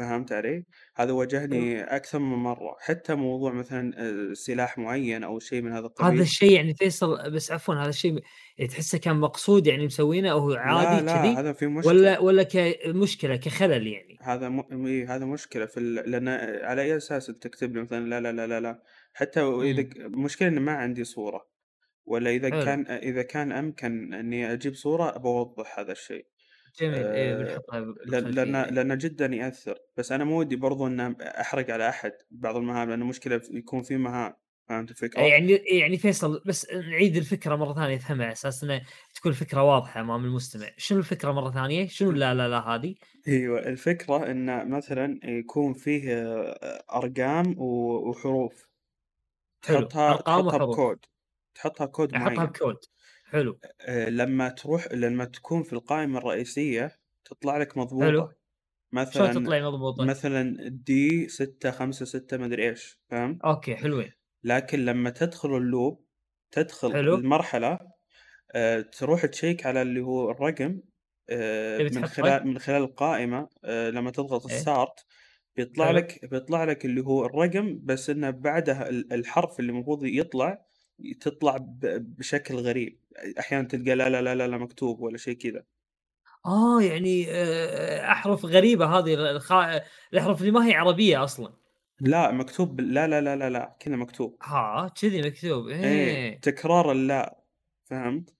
فهمت 0.00 0.32
علي؟ 0.32 0.64
هذا 0.96 1.12
واجهني 1.12 1.82
أكثر 1.82 2.18
من 2.18 2.36
مرة 2.36 2.76
حتى 2.80 3.14
موضوع 3.14 3.52
مثلا 3.52 3.92
آه، 3.98 4.32
سلاح 4.32 4.78
معين 4.78 5.24
أو 5.24 5.38
شيء 5.38 5.62
من 5.62 5.70
هذا 5.72 5.78
هذا 5.78 5.86
القبيل. 5.86 6.20
الشيء 6.20 6.52
يعني 6.52 6.74
فيصل 6.74 7.30
بس 7.30 7.52
عفوا 7.52 7.74
هذا 7.74 7.88
الشيء 7.88 8.18
تحسه 8.70 8.98
كان 8.98 9.16
مقصود 9.16 9.66
يعني 9.66 9.86
مسوينه 9.86 10.30
أو 10.30 10.50
لا 10.50 10.60
عادي 10.60 11.06
لا 11.06 11.22
كذي 11.22 11.28
هذا 11.34 11.52
في 11.52 11.66
مشكلة. 11.66 11.92
ولا 11.92 12.18
ولا 12.18 12.42
كمشكله 12.42 13.36
كخلل 13.36 13.86
يعني؟ 13.86 14.18
هذا 14.20 14.48
م... 14.48 14.86
هذا 15.08 15.24
مشكلة 15.24 15.66
في 15.66 15.80
ال... 15.80 15.94
لأن 15.94 16.28
على 16.64 16.82
أي 16.82 16.96
أساس 16.96 17.26
تكتب 17.26 17.74
لي 17.76 17.82
مثلا 17.82 18.08
لا 18.08 18.20
لا 18.20 18.32
لا 18.32 18.46
لا 18.46 18.60
لا؟ 18.60 18.82
حتى 19.12 19.40
إذا 19.40 19.82
مم. 19.82 19.88
ك- 19.88 19.96
مشكلة 19.98 20.48
إن 20.48 20.58
ما 20.58 20.72
عندي 20.72 21.04
صورة 21.04 21.46
ولا 22.06 22.30
إذا 22.30 22.50
حلو. 22.50 22.64
كان 22.64 22.86
إذا 22.86 23.22
كان 23.22 23.52
أمكن 23.52 24.14
إني 24.14 24.52
أجيب 24.52 24.74
صورة 24.74 25.18
بوضح 25.18 25.78
هذا 25.78 25.92
الشيء. 25.92 26.26
جميل 26.78 27.06
إيه 27.06 27.34
آه، 27.34 27.38
بنحطها 27.38 27.80
لأن 28.06 28.54
إيه. 28.56 28.70
لأن 28.70 28.98
جدا 28.98 29.26
يأثر 29.26 29.78
بس 29.96 30.12
أنا 30.12 30.24
مو 30.24 30.38
ودي 30.38 30.56
برضو 30.56 30.86
إن 30.86 31.00
أحرق 31.22 31.70
على 31.70 31.88
أحد 31.88 32.12
بعض 32.30 32.56
المهام 32.56 32.90
لأن 32.90 33.00
مشكلة 33.00 33.38
في- 33.38 33.56
يكون 33.58 33.82
في 33.82 33.96
مهام 33.96 34.34
فهمت 34.68 34.90
الفكرة؟ 34.90 35.20
يعني 35.22 35.52
يعني 35.52 35.98
فيصل 35.98 36.42
بس 36.46 36.70
نعيد 36.72 37.16
الفكرة 37.16 37.56
مرة 37.56 37.74
ثانية 37.74 37.96
افهمها 37.96 38.24
على 38.24 38.32
أساس 38.32 38.64
إنه 38.64 38.82
تكون 39.14 39.32
الفكرة 39.32 39.62
واضحة 39.62 40.00
أمام 40.00 40.24
المستمع، 40.24 40.68
شنو 40.76 40.98
الفكرة 40.98 41.32
مرة 41.32 41.50
ثانية؟ 41.50 41.86
شنو 41.86 42.10
لا 42.10 42.34
لا 42.34 42.48
لا 42.48 42.58
هذه؟ 42.60 42.94
أيوه 43.28 43.58
الفكرة 43.68 44.30
إن 44.30 44.70
مثلا 44.70 45.20
يكون 45.24 45.72
فيه 45.74 46.12
آه، 46.14 46.84
أرقام 46.96 47.54
و- 47.58 48.08
وحروف 48.10 48.68
حلو 49.66 49.88
تحطها 49.88 50.10
أرقام 50.10 50.40
تحطها 50.40 50.46
وحروف 50.48 50.70
بكود 50.72 51.04
تحطها 51.54 51.86
كود 51.86 52.14
معين 52.14 52.46
بكود 52.46 52.76
حلو. 53.30 53.58
لما 54.08 54.48
تروح 54.48 54.88
لما 54.92 55.24
تكون 55.24 55.62
في 55.62 55.72
القائمة 55.72 56.18
الرئيسية 56.18 57.00
تطلع 57.24 57.56
لك 57.58 57.72
حلو. 57.72 57.82
مضبوطة 57.84 58.06
شلون 58.12 58.34
مثلا 58.92 59.32
تطلع 59.32 59.70
مضبوطة؟ 59.70 60.04
مثلا 60.04 60.68
دي 60.68 61.28
ستة 61.28 61.70
خمسة 61.70 62.04
ستة 62.06 62.36
مدري 62.36 62.68
إيش 62.68 63.00
فهمت؟ 63.10 63.42
okay 63.44 63.76
حلوين. 63.76 64.12
لكن 64.44 64.84
لما 64.84 65.10
تدخل 65.10 65.56
ال 65.56 65.66
loop 65.66 66.04
تدخل 66.52 66.92
حلو. 66.92 67.14
المرحلة 67.14 67.78
آه، 68.54 68.80
تروح 68.80 69.26
تشيّك 69.26 69.66
على 69.66 69.82
اللي 69.82 70.00
هو 70.00 70.30
الرقم 70.30 70.80
آه، 71.30 71.78
من 71.78 72.06
خلال؟ 72.06 72.46
من 72.46 72.58
خلال 72.58 72.82
القائمة 72.82 73.48
آه، 73.64 73.90
لما 73.90 74.10
تضغط 74.10 74.50
إيه. 74.50 74.58
start 74.58 75.04
بيطلع 75.56 75.86
حلو. 75.86 75.96
لك 75.98 76.24
بيطلع 76.30 76.64
لك 76.64 76.84
اللي 76.84 77.00
هو 77.00 77.26
الرقم 77.26 77.80
بس 77.82 78.10
إنه 78.10 78.30
بعده 78.30 78.88
ال- 78.88 79.12
الحرف 79.12 79.60
اللي 79.60 79.72
المفروض 79.72 80.04
يطلع 80.04 80.66
تطلع 81.20 81.56
بشكل 81.82 82.54
غريب. 82.54 82.98
أحيانا 83.38 83.68
تلقى 83.68 83.94
لا 83.94 84.08
لا 84.08 84.22
لا 84.22 84.34
لا, 84.34 84.48
لا 84.48 84.58
مكتوب 84.58 85.00
ولا 85.00 85.16
شيء 85.16 85.34
كذا. 85.34 85.62
آه 86.46 86.82
يعني 86.82 87.26
آه، 87.30 88.12
أحرف 88.12 88.44
غريبة 88.44 88.86
هذه 88.86 89.14
الخ... 89.14 89.52
الأحرف 90.12 90.40
اللي 90.40 90.50
ما 90.50 90.66
هي 90.66 90.74
عربية 90.74 91.24
أصلا. 91.24 91.52
لا 92.00 92.30
مكتوب 92.30 92.80
لا 92.80 93.06
لا 93.06 93.20
لا 93.20 93.36
لا 93.36 93.50
لا 93.50 93.76
كذا 93.80 93.96
مكتوب. 93.96 94.36
ها 94.42 94.92
كذي 95.00 95.22
مكتوب. 95.22 95.68
إيه. 95.68 95.84
إيه 95.84 96.40
تكرار 96.40 96.92
اللا 96.92 97.38
فهمت؟ 97.84 98.34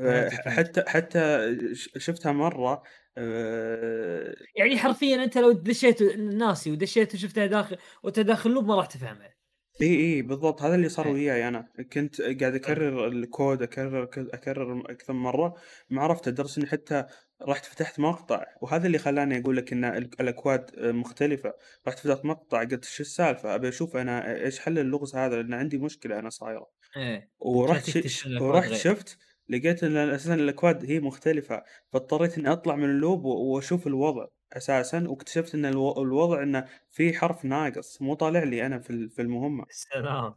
آه، 0.00 0.28
حتى 0.28 0.84
حتى 0.86 1.56
شفتها 1.74 2.32
مرة 2.32 2.82
آه، 3.18 4.34
يعني 4.56 4.78
حرفيا 4.78 5.24
أنت 5.24 5.38
لو 5.38 5.52
دشيت 5.52 6.02
ناسي 6.18 6.70
ودشيت 6.70 7.14
وشفتها 7.14 7.46
داخل 7.46 7.76
وانت 8.02 8.20
داخل 8.20 8.50
loop 8.50 8.66
ما 8.66 8.74
راح 8.74 8.86
تفهمها 8.86 9.34
اي 9.82 9.96
اي 10.00 10.22
بالضبط. 10.22 10.62
هذا 10.62 10.74
اللي 10.74 10.88
صار 10.88 11.06
إيه. 11.06 11.12
وياي 11.12 11.48
أنا. 11.48 11.68
كنت 11.92 12.22
قاعد 12.22 12.54
أكرر 12.54 13.08
الكود 13.08 13.62
أكرر 13.62 14.02
أكرر 14.18 14.90
أكثر 14.90 15.12
من 15.12 15.20
مرة. 15.20 15.54
ما 15.90 16.02
عرفت 16.02 16.28
ادرس 16.28 16.58
إني 16.58 16.66
حتى 16.66 17.04
رحت 17.42 17.64
فتحت 17.64 18.00
مقطع. 18.00 18.44
وهذا 18.62 18.86
اللي 18.86 18.98
خلاني 18.98 19.38
أقول 19.40 19.56
لك 19.56 19.72
إن 19.72 19.84
ال- 19.84 20.20
الأكواد 20.20 20.70
مختلفة. 20.78 21.52
رحت 21.88 21.98
فتحت 21.98 22.24
مقطع 22.24 22.60
قلت 22.64 22.84
شو 22.84 23.02
السالفة؟ 23.02 23.54
أبي 23.54 23.68
أشوف 23.68 23.96
أنا 23.96 24.44
إيش 24.44 24.58
حل 24.60 24.78
اللغز 24.78 25.16
هذا؟ 25.16 25.36
لأن 25.42 25.54
عندي 25.54 25.78
مشكلة 25.78 26.18
أنا 26.18 26.30
صايرة. 26.30 26.66
إيه. 26.96 27.30
ورحت 27.38 27.90
ش... 27.90 28.26
ورحت 28.40 28.72
شفت 28.72 29.18
لقيت 29.48 29.84
إن 29.84 29.96
أساسا 29.96 30.34
الأكواد 30.34 30.84
هي 30.90 31.00
مختلفة. 31.00 31.62
فاضطريت 31.92 32.38
إني 32.38 32.52
أطلع 32.52 32.76
من 32.76 32.84
اللوب 32.84 33.24
وأشوف 33.24 33.86
الوضع. 33.86 34.26
أساسا 34.52 35.08
واكتشفت 35.08 35.54
إن 35.54 35.64
ألو... 35.66 36.02
الوضع 36.02 36.42
إنه 36.42 36.66
في 36.90 37.12
حرف 37.18 37.44
ناقص 37.44 38.02
مو 38.02 38.14
طالع 38.14 38.42
لي 38.42 38.66
أنا 38.66 38.78
في 38.78 38.90
ال- 38.90 39.10
في 39.10 39.22
المهمة. 39.22 39.64
سلام 39.70 40.34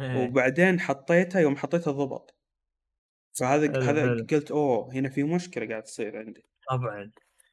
إيه. 0.00 0.24
وبعدين 0.28 0.80
حطيتها 0.80 1.40
يوم 1.40 1.56
حطيتها 1.56 1.90
ضبط 1.92 2.36
فهذا 3.38 3.72
حلو 3.72 3.82
هذا 3.82 4.00
حلو. 4.02 4.26
قلت 4.30 4.50
أوه 4.50 4.94
هنا 4.94 5.08
في 5.08 5.22
مشكلة 5.22 5.68
قاعد 5.68 5.82
تصير 5.82 6.18
عندي. 6.18 6.44
طبعا 6.70 7.10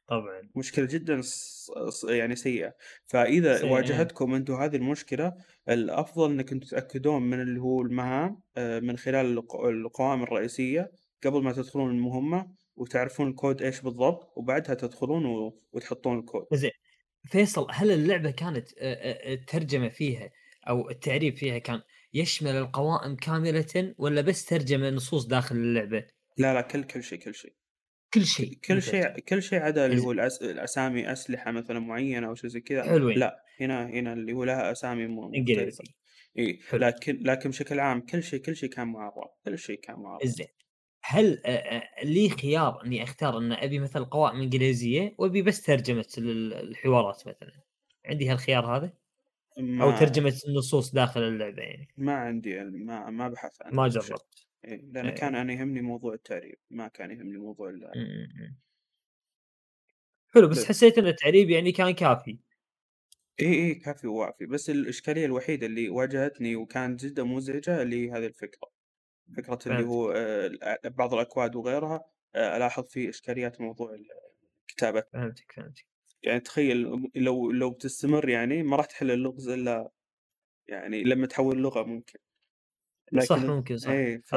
طبعا. 0.08 0.50
مشكلة 0.56 0.86
جدا 0.86 1.20
ص- 1.22 1.70
ص- 1.88 2.04
يعني 2.04 2.36
سيئة. 2.36 2.74
فإذا 3.06 3.56
سي 3.56 3.64
إيه 3.66 3.72
واجهتكم 3.72 4.34
أنتم 4.34 4.54
هذه 4.54 4.76
المشكلة 4.76 5.34
الأفضل 5.68 6.30
إنكم 6.30 6.58
تتأكدون 6.58 7.22
من 7.22 7.40
اللي 7.42 7.60
هو 7.60 7.82
المهام 7.82 8.40
آه، 8.56 8.80
من 8.80 8.96
خلال 8.96 9.26
الق- 9.38 9.60
القوائم 9.64 10.22
الرئيسية 10.22 10.92
قبل 11.24 11.42
ما 11.42 11.52
تدخلون 11.52 11.90
المهمة 11.90 12.54
وتعرفون 12.80 13.28
الكود 13.28 13.62
إيش 13.62 13.80
بالضبط 13.80 14.32
وبعدها 14.36 14.74
تدخلون 14.74 15.26
و- 15.26 15.62
وتحطون 15.72 16.18
الكود 16.18 16.46
زين. 16.52 16.70
فيصل 17.30 17.66
هل 17.70 17.90
اللعبة 17.90 18.30
كانت 18.30 18.68
الترجمه 18.78 19.88
فيها 19.88 20.30
أو 20.68 20.90
التعريب 20.90 21.36
فيها 21.36 21.58
كان 21.58 21.80
يشمل 22.14 22.50
القوائم 22.50 23.16
كاملة 23.16 23.94
ولا 23.98 24.20
بس 24.20 24.44
ترجمة 24.44 24.90
نصوص 24.90 25.26
داخل 25.26 25.56
اللعبة؟ 25.56 26.06
لا 26.36 26.54
لا 26.54 26.60
كل 26.60 26.84
كل 26.84 27.02
شيء 27.02 27.18
كل 27.18 27.34
شيء. 27.34 27.54
كل 28.14 28.26
شيء. 28.26 28.58
كل 28.64 28.82
شيء 28.82 29.18
كل 29.18 29.42
شيء 29.42 29.58
عدا 29.58 29.86
اللي 29.86 30.00
هو 30.02 30.12
الأس... 30.12 30.42
الأسامي 30.42 31.12
أسلحة 31.12 31.50
مثلا 31.50 31.78
معينة 31.80 32.28
أو 32.28 32.34
شيء 32.34 32.50
زي 32.50 32.60
كذا. 32.60 32.82
حلوين. 32.82 33.18
لا 33.18 33.44
هنا 33.60 33.86
هنا 33.86 34.12
اللي 34.12 34.32
هو 34.32 34.44
لها 34.44 34.72
أسامي 34.72 35.04
إنجليزي. 35.36 35.84
إي. 36.38 36.60
لكن 36.72 37.18
لكن 37.22 37.50
بشكل 37.50 37.80
عام 37.80 38.00
كل 38.00 38.22
شيء 38.22 38.40
كل 38.40 38.56
شيء 38.56 38.68
كان 38.68 38.88
معرب 38.88 39.30
كل 39.44 39.58
شيء 39.58 39.80
كان 39.80 39.96
معرب 40.00 40.24
زين 40.24 40.46
هل 41.02 41.42
لي 42.04 42.28
خيار 42.30 42.84
إني 42.86 43.02
أختار 43.02 43.38
إن 43.38 43.52
أبي 43.52 43.78
مثلا 43.78 44.04
قوائم 44.04 44.40
إنجليزية 44.40 45.14
وأبي 45.18 45.42
بس 45.42 45.62
ترجمة 45.62 46.06
ال- 46.18 46.54
الحوارات 46.54 47.28
مثلا؟ 47.28 47.62
عندي 48.06 48.28
هالخيار 48.30 48.76
هذا؟ 48.76 48.92
أو 49.82 49.90
ترجمة 49.92 50.34
النصوص 50.48 50.92
داخل 50.94 51.22
اللعبة 51.22 51.62
يعني. 51.62 51.88
ما 51.96 52.12
عندي 52.14 52.64
ما 52.64 53.10
ما 53.10 53.28
بحثت 53.28 53.62
عن 53.62 53.72
ما 53.72 53.88
جربت. 53.88 54.48
إيه 54.64 54.82
لأن 54.82 55.10
كان 55.10 55.34
أنا 55.34 55.52
يهمني 55.52 55.80
موضوع 55.80 56.14
التعريب 56.14 56.58
ما 56.70 56.88
كان 56.88 57.10
يهمني 57.10 57.38
موضوع 57.38 57.70
ال 57.70 57.94
م- 57.94 58.00
م- 58.00 58.28
م. 58.48 58.58
حلو 60.34 60.48
بس 60.48 60.64
بس 60.64 60.64
حسيت 60.64 60.98
إن 60.98 61.06
التعريب 61.06 61.50
يعني 61.50 61.72
كان 61.72 61.90
كافي. 61.90 62.38
إي 63.40 63.46
إي 63.54 63.74
كافي 63.74 64.06
ووافي 64.06 64.46
بس 64.46 64.70
الإشكالية 64.70 65.24
الوحيدة 65.26 65.66
اللي 65.66 65.88
واجهتني 65.88 66.56
وكانت 66.56 67.04
جدا 67.04 67.22
مزعجة 67.24 67.82
اللي 67.82 68.10
هذه 68.12 68.26
الفكرة. 68.26 68.68
فكرة 69.36 69.58
اللي 69.66 69.84
هو 69.84 70.12
آه، 70.12 70.78
بعض 70.84 71.14
الأكواد 71.14 71.56
وغيرها 71.56 72.04
آه، 72.34 72.56
ألاحظ 72.56 72.84
فيه 72.88 73.08
إشكاليات 73.08 73.60
موضوع 73.60 73.96
الكتابة. 74.70 75.04
فهمتك 75.12 75.52
فهمتك. 75.52 75.86
يعني 76.22 76.40
تخيل 76.40 76.82
لو 77.16 77.50
لو 77.52 77.70
بتستمر 77.70 78.28
يعني 78.28 78.62
ما 78.62 78.76
راح 78.76 78.86
تحل 78.86 79.10
اللغز 79.10 79.48
إلا 79.48 79.90
يعني 80.68 81.04
لما 81.04 81.26
تحول 81.26 81.58
لغة 81.62 81.82
ممكن. 81.84 82.18
صح 83.18 83.48
لكن 83.48 83.50
ممكن 83.50 83.76
صح. 83.76 83.92
إيه 83.92 84.22
ف... 84.26 84.36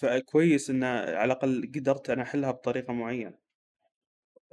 فكويس 0.00 0.70
إن 0.70 0.84
على 0.84 1.24
الأقل 1.24 1.72
قدرت 1.76 2.10
أنا 2.10 2.22
أحلها 2.22 2.50
بطريقة 2.50 2.92
معينة. 2.92 3.38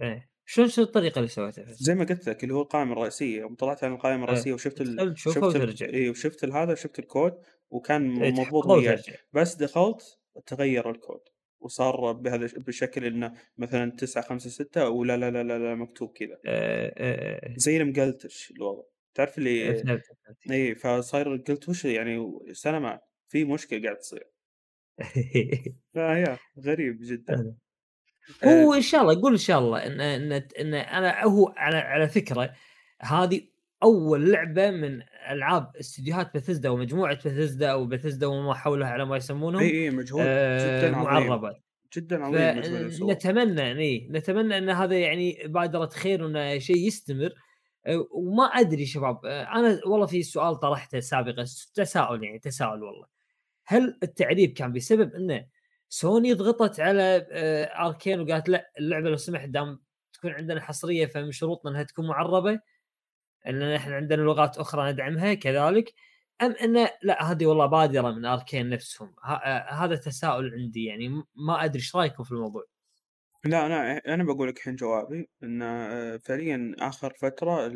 إيه. 0.02 0.29
شلون 0.52 0.70
شو 0.70 0.82
الطريقة 0.82 1.20
اللي 1.20 1.30
سويتها؟ 1.30 1.66
زي 1.68 1.96
ما 1.96 2.04
قلت 2.06 2.28
لك 2.30 2.44
اللي 2.44 2.54
هو 2.54 2.62
القائمة 2.62 2.94
الرئيسية 2.94 3.40
يوم 3.40 3.56
طلعت 3.56 3.84
عن 3.84 3.94
القائمة 3.94 4.18
إيه. 4.18 4.24
الرئيسية 4.24 4.54
وشفت 4.54 4.82
ال... 4.82 5.14
شفت 5.20 5.56
ال... 5.56 5.84
إيه 5.84 6.10
وشفت 6.10 6.44
ال- 6.44 6.54
هذا 6.54 6.76
شفت 6.76 7.00
الكود 7.00 7.34
وكان 7.70 8.22
إيه، 8.24 8.32
مضبوط 8.32 8.66
وياي 8.66 9.04
بس 9.34 9.56
دخلت 9.56 10.20
تغير 10.46 10.90
الكود 10.90 11.20
وصار 11.60 12.12
بهذا 12.12 12.50
بشكل 12.58 13.06
إنه 13.06 13.34
مثلا 13.58 13.92
تسعة 13.92 14.24
خمسة 14.24 14.50
ستة 14.50 14.90
ولا 14.90 15.18
لا 15.18 15.32
لا 15.32 15.44
لا, 15.44 15.60
لا 15.60 15.76
مكتوب 15.76 16.12
كذا. 16.18 16.40
إيه، 16.46 16.94
إيه، 16.98 17.50
إيه. 17.50 17.58
زي 17.58 17.78
المقلتش 17.78 18.52
الوضع. 18.52 18.84
تعرف 19.14 19.40
إيه، 19.40 19.82
اللي 19.82 20.02
اي 20.52 20.76
فصاير 20.76 21.36
قلت 21.36 21.70
وش 21.70 21.86
يعني؟ 21.86 22.32
سلامات 22.52 23.02
في 23.28 23.46
مشكلة 23.46 23.84
قاعد 23.84 23.98
تصير. 23.98 24.28
فيا 25.94 26.38
غريب 26.66 26.98
جدا. 27.02 27.56
هو 28.44 28.74
إن 28.74 28.82
شاء 28.82 29.02
الله 29.02 29.22
قول 29.22 29.32
إن 29.32 29.38
شاء 29.38 29.60
الله 29.60 29.86
إن 29.86 30.02
إن, 30.02 30.32
إن 30.32 30.74
أنا 30.74 31.24
هو 31.24 31.54
على 31.58 31.78
على 31.78 32.08
فكرة 32.08 32.54
هذه 33.02 33.42
أول 33.84 34.32
لعبة 34.32 34.72
من 34.72 35.02
ألعاب 35.30 35.72
استديوهات 35.80 36.36
بثزدا 36.36 36.70
ومجموعة 36.70 37.16
بثزدا 37.16 37.72
أو 37.72 37.86
بثزدا 37.86 38.28
وما 38.28 38.54
حولها 38.54 38.88
على 38.88 39.06
ما 39.06 39.18
يسمونهم 39.18 39.62
إي 39.62 39.70
إي 39.70 39.90
مجهود 39.90 40.22
آه 40.26 40.80
جدا 40.80 40.98
عظيم 40.98 41.30
معربه 41.30 41.56
جدا 41.98 42.24
عظيم 42.24 42.58
مجهود 42.58 42.82
السوق. 42.82 43.12
نتمنى 43.12 43.62
يعني 43.62 44.08
نتمنى 44.12 44.58
إن 44.58 44.70
هذا 44.70 45.00
يعني 45.00 45.42
بادرة 45.46 45.90
خير 45.90 46.24
وإنه 46.24 46.58
شيء 46.58 46.88
يستمر. 46.88 47.34
آه، 47.86 48.08
وما 48.12 48.44
أدري 48.44 48.86
شباب 48.86 49.26
آه، 49.26 49.44
أنا 49.44 49.82
والله 49.86 50.06
في 50.06 50.24
سؤال 50.24 50.56
طرحته 50.60 51.00
سابقا 51.00 51.46
تساؤل 51.76 52.24
يعني 52.24 52.40
تساؤل 52.40 52.84
والله. 52.84 53.06
هل 53.66 53.98
التعريب 54.04 54.54
كان 54.54 54.72
بسبب 54.72 55.14
إنه 55.14 55.46
سوني 55.90 56.34
ضغطت 56.34 56.80
على 56.80 57.28
آه، 57.32 57.64
أركين 57.66 58.20
وقالت 58.20 58.50
لا 58.50 58.72
اللعبة 58.80 59.10
لو 59.10 59.18
سمحت 59.18 59.50
دام 59.50 59.80
تكون 60.14 60.32
عندنا 60.32 60.62
حصرية 60.62 61.06
فمن 61.06 61.32
شروطنا 61.32 61.72
إنها 61.72 61.84
تكون 61.84 62.08
معربة 62.08 62.60
إن 63.48 63.64
إحنا 63.64 63.96
عندنا 63.96 64.22
لغات 64.22 64.58
أخرى 64.58 64.92
ندعمها 64.92 65.34
كذلك. 65.34 65.94
أم 66.42 66.52
انه 66.52 66.90
لا 67.04 67.32
هذه 67.32 67.46
والله 67.46 67.66
بادرة 67.66 68.12
من 68.12 68.26
أركين 68.26 68.70
نفسهم. 68.70 69.16
هذا 69.70 69.96
تساؤل 69.96 70.54
عندي 70.54 70.86
يعني 70.86 71.10
ما 71.36 71.66
أدري 71.66 71.80
إيش 71.80 71.96
رأيكم 71.96 72.24
في 72.24 72.32
الموضوع؟ 72.32 72.66
لا 73.46 73.66
أنا 73.66 73.98
أنا 73.98 74.24
بقول 74.24 74.48
لك 74.50 74.58
الحين 74.58 74.76
جوابي 74.76 75.30
إن 75.44 75.62
آه، 75.62 76.18
فعليا 76.18 76.76
آخر 76.80 77.14
فترة 77.14 77.68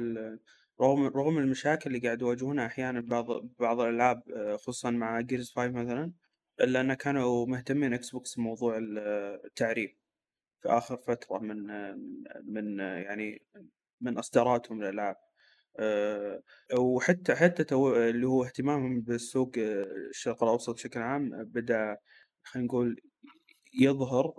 رغم 0.82 1.08
رغم 1.08 1.38
المشاكل 1.38 1.90
اللي 1.90 2.08
قاعد 2.08 2.22
يواجهونها 2.22 2.66
أحيانا 2.66 3.02
بعض 3.02 3.26
بعض 3.60 3.80
الألعاب 3.80 4.24
آه، 4.32 4.56
خصوصا 4.58 4.92
مع 4.92 5.22
Gears 5.22 5.52
5 5.56 5.72
مثلا 5.72 6.12
إلا 6.62 6.82
أن 6.82 6.94
كانوا 6.94 7.46
مهتمين 7.46 7.94
إكس 7.94 8.12
بوكس 8.12 8.36
بموضوع 8.36 8.78
التعريب 9.46 9.98
في 10.62 10.70
آخر 10.70 10.98
فترة 10.98 11.40
من 11.40 11.68
من 12.44 12.80
يعني 12.80 13.46
من 14.02 14.18
إصداراتهم 14.18 14.84
للألعاب. 14.84 15.16
وحتى 16.80 17.36
حتى 17.36 17.64
تو 17.64 17.96
اللي 17.96 18.28
هو 18.28 18.44
اهتمامهم 18.44 19.02
بالسوق 19.02 19.52
آه، 19.58 19.84
الشرق 20.10 20.44
الأوسط 20.44 20.74
بشكل 20.74 21.00
عام 21.00 21.44
بدأ 21.44 21.98
خلينا 22.44 22.68
نقول 22.68 23.02
يظهر 23.74 24.34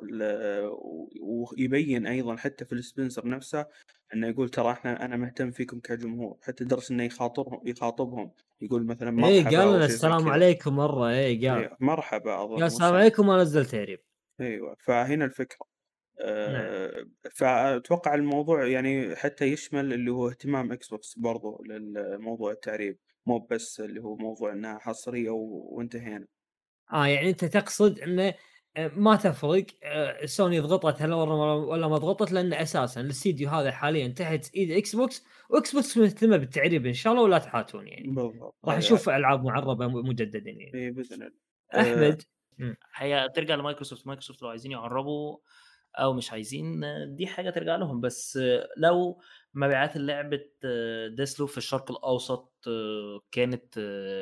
ويبين 1.23 2.07
أيضا 2.07 2.37
حتى 2.37 2.65
فيل 2.65 2.73
سبنسر 2.73 3.29
نفسه 3.29 3.67
إنه 4.15 4.29
يقول 4.29 4.49
ترى 4.49 4.73
إحنا 4.73 5.05
أنا 5.05 5.17
مهتم 5.17 5.51
فيكم 5.51 5.81
كجمهور 5.81 6.39
حتى 6.43 6.65
لدرجه 6.65 6.93
إنه 6.93 7.05
يخاطبهم 7.05 7.69
يخاطبهم 7.69 8.31
يقول 8.61 8.87
مثلا 8.87 9.11
مرحبا 9.11 9.29
اي 9.29 9.57
قال 9.57 9.75
لنا 9.77 9.85
السلام 9.85 10.29
عليكم 10.29 10.77
مرة 10.77 11.11
اي 11.11 11.49
قال. 11.49 11.59
إيه 11.59 11.77
مرحبا 11.81 12.45
أظن 12.45 12.55
قال 12.55 12.65
السلام 12.65 12.95
عليكم 12.95 13.29
ونزل 13.29 13.67
تعريب 13.67 14.01
أيوه 14.41 14.77
فهنا 14.85 15.25
الفكرة. 15.25 15.67
نعم. 16.21 16.29
آه 16.29 17.05
فأتوقع 17.31 18.15
الموضوع 18.15 18.67
يعني 18.67 19.17
حتى 19.17 19.45
يشمل 19.45 19.93
اللي 19.93 20.11
هو 20.11 20.29
اهتمام 20.29 20.73
إكس 20.73 20.89
بوكس 20.89 21.19
برضو 21.19 21.63
للموضوع 21.65 22.53
التعريب 22.53 22.99
مو 23.27 23.39
بس 23.39 23.81
اللي 23.81 24.01
هو 24.01 24.17
موضوع 24.17 24.53
إنها 24.53 24.79
حصرية 24.79 25.31
وانتهينا. 25.31 26.27
آه 26.93 27.07
يعني 27.07 27.31
أنت 27.31 27.45
تقصد 27.45 28.01
إنه 28.01 28.35
ما 28.77 29.17
تفرق 29.17 29.67
آه، 29.83 30.27
سوني 30.27 30.61
ضغطت 30.61 31.03
هل 31.03 31.13
ولا 31.13 31.89
ما 31.89 31.99
ضغطت 31.99 32.33
لأن 32.33 32.53
أساسا 32.53 33.01
الاستديو 33.01 33.49
هذا 33.49 33.71
حاليا 33.71 34.09
تحت 34.09 34.55
إيد 34.55 34.71
إكس 34.71 34.97
بوكس 34.97 35.25
واكس 35.51 35.75
بوكس 35.75 35.99
مهتمة 35.99 36.37
بالتعريب 36.37 36.87
إن 36.87 36.93
شاء 36.93 37.13
الله 37.13 37.25
ولا 37.25 37.39
تحاتون 37.39 37.89
يعني. 37.89 38.09
بالضبط 38.09 38.55
راح 38.65 38.79
نشوف 38.79 39.09
ألعاب 39.09 39.45
معربة 39.45 39.87
مجددا 39.87 40.51
يعني. 40.51 40.73
إي 40.75 40.91
بإذن 40.91 41.23
الله. 41.23 41.33
أحمد. 41.75 42.23
هي 42.97 43.31
ترجع 43.35 43.55
لمايكروسوفت. 43.55 44.07
مايكروسوفت 44.07 44.43
لو 44.43 44.49
عايزين 44.49 44.73
يعربوا 44.73 45.39
أو 45.99 46.13
مش 46.13 46.33
عايزين 46.33 46.81
دي 47.15 47.27
حاجة 47.27 47.51
ترجع 47.51 47.77
لهم. 47.77 48.01
بس 48.01 48.39
لو 48.77 49.21
مبيعات 49.55 49.97
لعبه 49.97 50.41
ديسلو 51.09 51.47
في 51.47 51.59
الشرق 51.59 51.91
الأوسط 51.91 52.53
كانت 53.33 53.79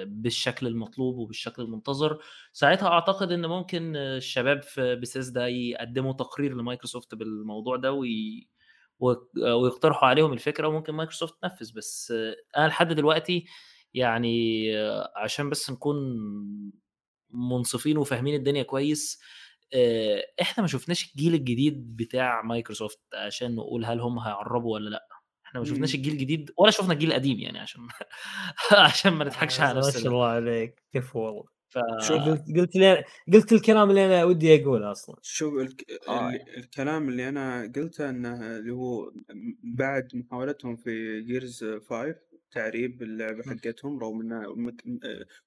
بالشكل 0.06 0.66
المطلوب 0.66 1.18
وبالشكل 1.18 1.62
المنتظر. 1.62 2.18
ساعتها 2.52 2.88
أعتقد 2.88 3.32
إن 3.32 3.46
ممكن 3.46 3.96
الشباب 3.96 4.62
في 4.62 4.94
بيسيسدا 4.96 5.46
يقدموا 5.48 6.12
تقرير 6.12 6.54
لمايكروسوفت 6.54 7.14
بالموضوع 7.14 7.76
ده 7.76 7.92
وي... 7.92 8.48
ويقترحوا 9.44 10.08
عليهم 10.08 10.32
الفكرة 10.32 10.68
وممكن 10.68 10.92
مايكروسوفت 10.92 11.34
تنفذ. 11.42 11.72
بس 11.76 12.14
أنا 12.56 12.66
لحد 12.68 12.92
دلوقتي 12.92 13.44
يعني 13.94 14.66
عشان 15.16 15.50
بس 15.50 15.70
نكون 15.70 15.96
منصفين 17.30 17.98
وفاهمين 17.98 18.34
الدنيا 18.34 18.62
كويس 18.62 19.20
إحنا 20.42 20.62
ما 20.62 20.66
شفناش 20.68 21.10
الجيل 21.12 21.34
الجديد 21.34 21.96
بتاع 21.96 22.42
مايكروسوفت 22.42 23.00
عشان 23.14 23.54
نقول 23.54 23.84
هل 23.84 24.00
هم 24.00 24.18
هيعربوا 24.18 24.74
ولا 24.74 24.90
لأ. 24.90 25.06
إحنا 25.52 25.60
ما 25.60 25.66
شفناش 25.66 25.94
الجيل 25.94 26.12
الجديد 26.12 26.50
ولا 26.56 26.70
شفنا 26.70 26.92
الجيل 26.92 27.08
القديم 27.08 27.38
يعني 27.38 27.58
عشان 27.58 27.88
عشان 28.72 29.12
ما 29.12 29.24
نضحكش 29.24 29.60
على 29.60 29.78
نفسنا. 29.78 29.94
ما 29.94 30.02
شاء 30.02 30.12
الله 30.12 30.26
عليك. 30.26 30.82
كيف 30.92 31.16
والله. 31.16 31.44
ف... 31.68 31.78
قلت 31.78 32.56
قلت 32.56 32.76
لي 32.76 33.04
قلت 33.32 33.52
الكلام 33.52 33.90
اللي 33.90 34.06
أنا 34.06 34.24
ودي 34.24 34.62
أقوله 34.62 34.90
أصلا. 34.90 35.16
شوف 35.22 35.54
الك... 35.54 35.86
آه. 36.08 36.30
الكلام 36.56 37.08
اللي 37.08 37.28
أنا 37.28 37.72
قلته 37.76 38.10
إنه 38.10 38.56
اللي 38.56 38.72
هو 38.72 39.12
بعد 39.62 40.08
محاولتهم 40.14 40.76
في 40.76 41.20
Gears 41.20 41.64
5 41.64 42.14
تعريب 42.52 43.02
اللعبة 43.02 43.42
حقتهم 43.42 43.98
رغم 43.98 44.18
مك... 44.56 44.84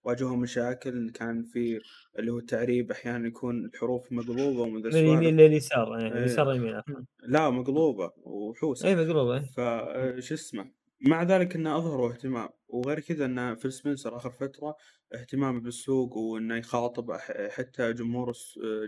واجهوا 0.03 0.37
مشاكل 0.37 1.09
كان 1.09 1.43
في 1.43 1.79
اللي 2.19 2.31
هو 2.31 2.37
التعريب 2.37 2.91
أحيانا 2.91 3.27
يكون 3.27 3.65
الحروف 3.65 4.11
مقلوبة 4.11 4.61
ومن 4.61 4.85
اليمين 4.85 5.37
لليسار 5.37 5.97
إيه، 5.97 6.07
اليسار 6.07 6.55
يمين. 6.55 6.81
لا 7.23 7.49
مقلوبة 7.49 8.11
وحوسة. 8.17 8.87
اي 8.87 8.95
مقلوبة 8.95 9.39
فش 9.39 10.31
اسمه 10.31 10.71
مع 11.01 11.23
ذلك 11.23 11.55
إنه 11.55 11.77
اظهروا 11.77 12.11
اهتمام. 12.11 12.49
وغير 12.67 12.99
كذا 12.99 13.25
إنه 13.25 13.55
في 13.55 13.69
سبنسر 13.69 14.17
آخر 14.17 14.31
فترة 14.31 14.75
اهتمامه 15.15 15.59
بالسوق 15.59 16.17
وإنه 16.17 16.55
يخاطب 16.55 17.11
حتى 17.49 17.93
جمهور 17.93 18.33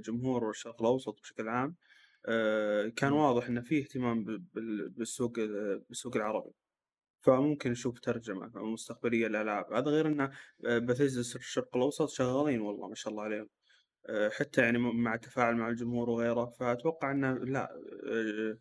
جمهور 0.05 0.49
الشرق 0.49 0.81
الأوسط 0.81 1.19
بشكل 1.21 1.47
عام 1.47 1.75
آه، 2.25 2.87
كان 2.95 3.11
واضح 3.11 3.47
إنه 3.47 3.61
في 3.61 3.79
اهتمام 3.79 4.25
بالسوق 4.97 5.39
بالسوق 5.89 6.15
العربي. 6.15 6.51
فممكن 7.27 7.71
نشوف 7.71 7.99
ترجمة 7.99 8.51
مستقبلية 8.55 9.27
للألعاب. 9.27 9.73
هذا 9.73 9.91
غير 9.91 10.07
أن 10.07 10.31
بثيزا 10.85 11.39
الشرق 11.39 11.75
الأوسط 11.75 12.09
شغالين 12.09 12.61
والله 12.61 12.87
ما 12.87 12.95
شاء 12.95 13.11
الله 13.11 13.23
عليهم. 13.23 13.49
آه، 14.09 14.29
حتى 14.29 14.61
يعني 14.61 14.77
مع 14.77 15.13
التفاعل 15.13 15.55
مع 15.55 15.69
الجمهور 15.69 16.09
وغيره. 16.09 16.45
فأتوقع 16.45 17.11
أنه 17.11 17.33
لا 17.33 17.71
آه، 18.11 18.57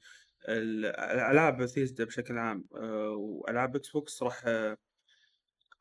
الألعاب 0.49 1.57
بثيزدا 1.57 2.05
بشكل 2.05 2.39
عام 2.39 2.65
آه، 2.75 3.11
وألعاب 3.11 3.77
إكس 3.77 3.91
بوكس 3.91 4.23
راح 4.23 4.45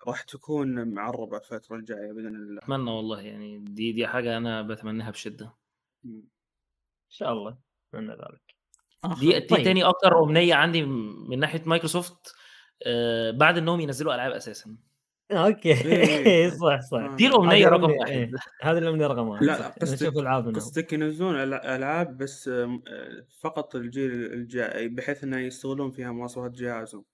راح 0.08 0.22
تكون 0.22 0.94
معربة 0.94 1.38
الفترة 1.38 1.76
الجاية 1.76 2.12
بإذن 2.12 2.36
الله. 2.36 2.62
أتمنى 2.64 2.92
والله 2.92 3.22
يعني 3.22 3.60
دي 3.60 3.92
دي 3.92 4.08
حاجة 4.08 4.38
أنا 4.38 4.62
بتمناها 4.62 5.12
بشدة. 5.12 5.54
إن 6.06 6.24
شاء 7.10 7.32
الله 7.34 7.58
أتمنى 7.90 8.12
ذلك 8.12 8.56
دي, 9.20 9.40
دي 9.40 9.40
طيب. 9.40 9.64
تاني 9.64 9.84
أكتر 9.84 10.24
أمنية 10.24 10.56
عندي 10.56 10.84
من 11.30 11.40
ناحية 11.40 11.64
مايكروسوفت. 11.66 12.28
آه، 12.28 12.45
بعد 13.32 13.58
إنهم 13.58 13.80
ينزلوا 13.80 14.16
ألعاب 14.16 14.32
أساسا. 14.32 14.76
أوكي. 15.32 15.74
إيه، 15.86 16.50
صح 16.62 16.80
صح. 16.82 17.16
دي 17.18 17.28
الأمنية 17.28 17.68
رقم 17.68 17.92
واحد. 17.92 18.12
إيه. 18.12 18.32
هذه 18.62 18.78
الأمنية 18.78 19.08
رقم 19.08 19.28
واحد 19.28 19.44
لا 19.44 19.68
قصدك 19.68 20.18
ألعاب 20.18 20.56
قصدك 20.56 20.94
ينزلون 20.94 21.36
ألعاب 21.36 22.18
بس 22.18 22.48
آه، 22.48 22.82
فقط 23.42 23.76
الجيل 23.76 24.12
الجاي 24.12 24.88
بحيث 24.88 25.24
إنه 25.24 25.40
يستغلون 25.40 25.92
فيها 25.92 26.12
مواصفات 26.12 26.52
جهازهم. 26.52 27.06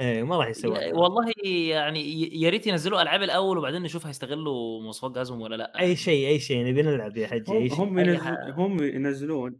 إيه 0.00 0.22
ما 0.22 0.36
راح 0.36 0.48
يسوي 0.48 0.92
والله 0.92 1.32
يعني 1.80 2.32
يا 2.42 2.50
ريت 2.50 2.66
ينزلوا 2.66 3.02
ألعاب 3.02 3.22
الأول 3.22 3.58
وبعدين 3.58 3.82
نشوف 3.82 4.06
هيستغلوا 4.06 4.82
مواصفات 4.82 5.10
جهازهم 5.10 5.40
ولا 5.40 5.56
لا. 5.56 5.80
أي 5.80 5.96
شيء 5.96 6.28
أي 6.28 6.38
شيء 6.40 6.66
نبي 6.66 6.82
نلعب 6.82 7.16
يا 7.16 7.26
حجي 7.26 7.52
أي 7.52 7.68
شيء. 7.68 7.78
هم 7.82 7.98
ينزل 7.98 8.52
هم 8.52 8.82
ينزلون 8.82 9.56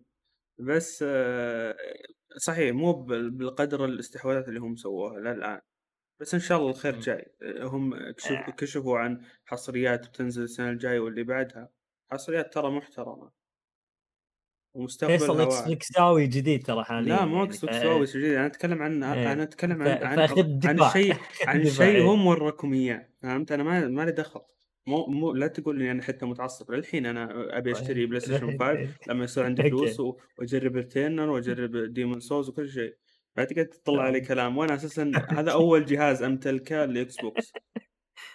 بس 0.58 1.04
آه، 1.08 1.76
صحيح 2.36 2.74
مو 2.74 2.92
بالقدر 3.12 3.84
الاستحواذات 3.84 4.48
اللي 4.48 4.60
هم 4.60 4.76
سووها 4.76 5.20
للان 5.20 5.60
بس 6.20 6.34
إن 6.34 6.40
شاء 6.40 6.58
الله 6.58 6.70
الخير 6.70 7.00
جاي. 7.00 7.32
هم 7.60 7.94
آه. 7.94 8.10
كشفوا 8.58 8.98
عن 8.98 9.20
حصريات 9.44 10.08
بتنزل 10.08 10.42
السنة 10.42 10.70
الجاية 10.70 11.00
واللي 11.00 11.22
بعدها. 11.24 11.68
حصريات 12.12 12.54
ترى 12.54 12.70
محترمة. 12.70 13.30
ومستقبل 14.74 15.18
فيصل 15.18 15.40
إكس 15.40 15.60
فلكساوي 15.60 16.26
جديد 16.26 16.66
ترى 16.66 16.84
حاليا 16.84 17.16
لا 17.16 17.24
مو 17.24 17.44
إكس 17.44 17.60
فلكساوي 17.60 18.04
جديد. 18.04 18.34
أنا 18.34 18.46
أتكلم 18.46 18.82
عن 18.82 19.02
إيه. 19.02 19.32
أنا 19.32 19.42
أتكلم 19.42 19.82
عن 19.82 19.88
عن, 19.88 20.18
عن 20.64 20.90
شيء 20.90 21.14
عن 21.48 21.64
شيء 21.64 22.02
هم 22.02 22.26
وراكم 22.26 22.72
اياه 22.72 23.08
فهمت؟ 23.22 23.52
أنا 23.52 23.62
ما 23.62 23.88
ما 23.88 24.02
لي 24.02 24.12
دخل. 24.12 24.40
مو 24.90 25.06
مو 25.06 25.32
لا 25.32 25.46
تقول 25.46 25.78
لي 25.78 25.90
أنا 25.90 26.02
حتى 26.02 26.26
متعصب. 26.26 26.70
للحين 26.72 27.06
أنا 27.06 27.58
أبي 27.58 27.72
أشتري 27.72 28.06
بلاي 28.06 28.20
ستيشن 28.20 28.58
5 28.58 28.88
لما 29.08 29.24
يصير 29.24 29.44
عندي 29.44 29.62
فلوس 29.62 30.00
وأجرب 30.00 30.76
Returnal 30.76 31.30
وأجرب 31.30 31.76
Demon's 31.76 32.20
Souls 32.20 32.48
وكل 32.48 32.68
شيء. 32.68 32.96
بعد 33.36 33.46
تقعد 33.46 33.66
تطلع 33.66 34.02
علي 34.02 34.20
كلام. 34.20 34.58
وأنا 34.58 34.74
أساسا 34.74 35.12
هذا 35.38 35.52
أول 35.52 35.84
جهاز 35.84 36.22
أمتلكه 36.22 36.84
لإكس 36.84 37.20
بوكس. 37.20 37.52
إن 37.56 37.82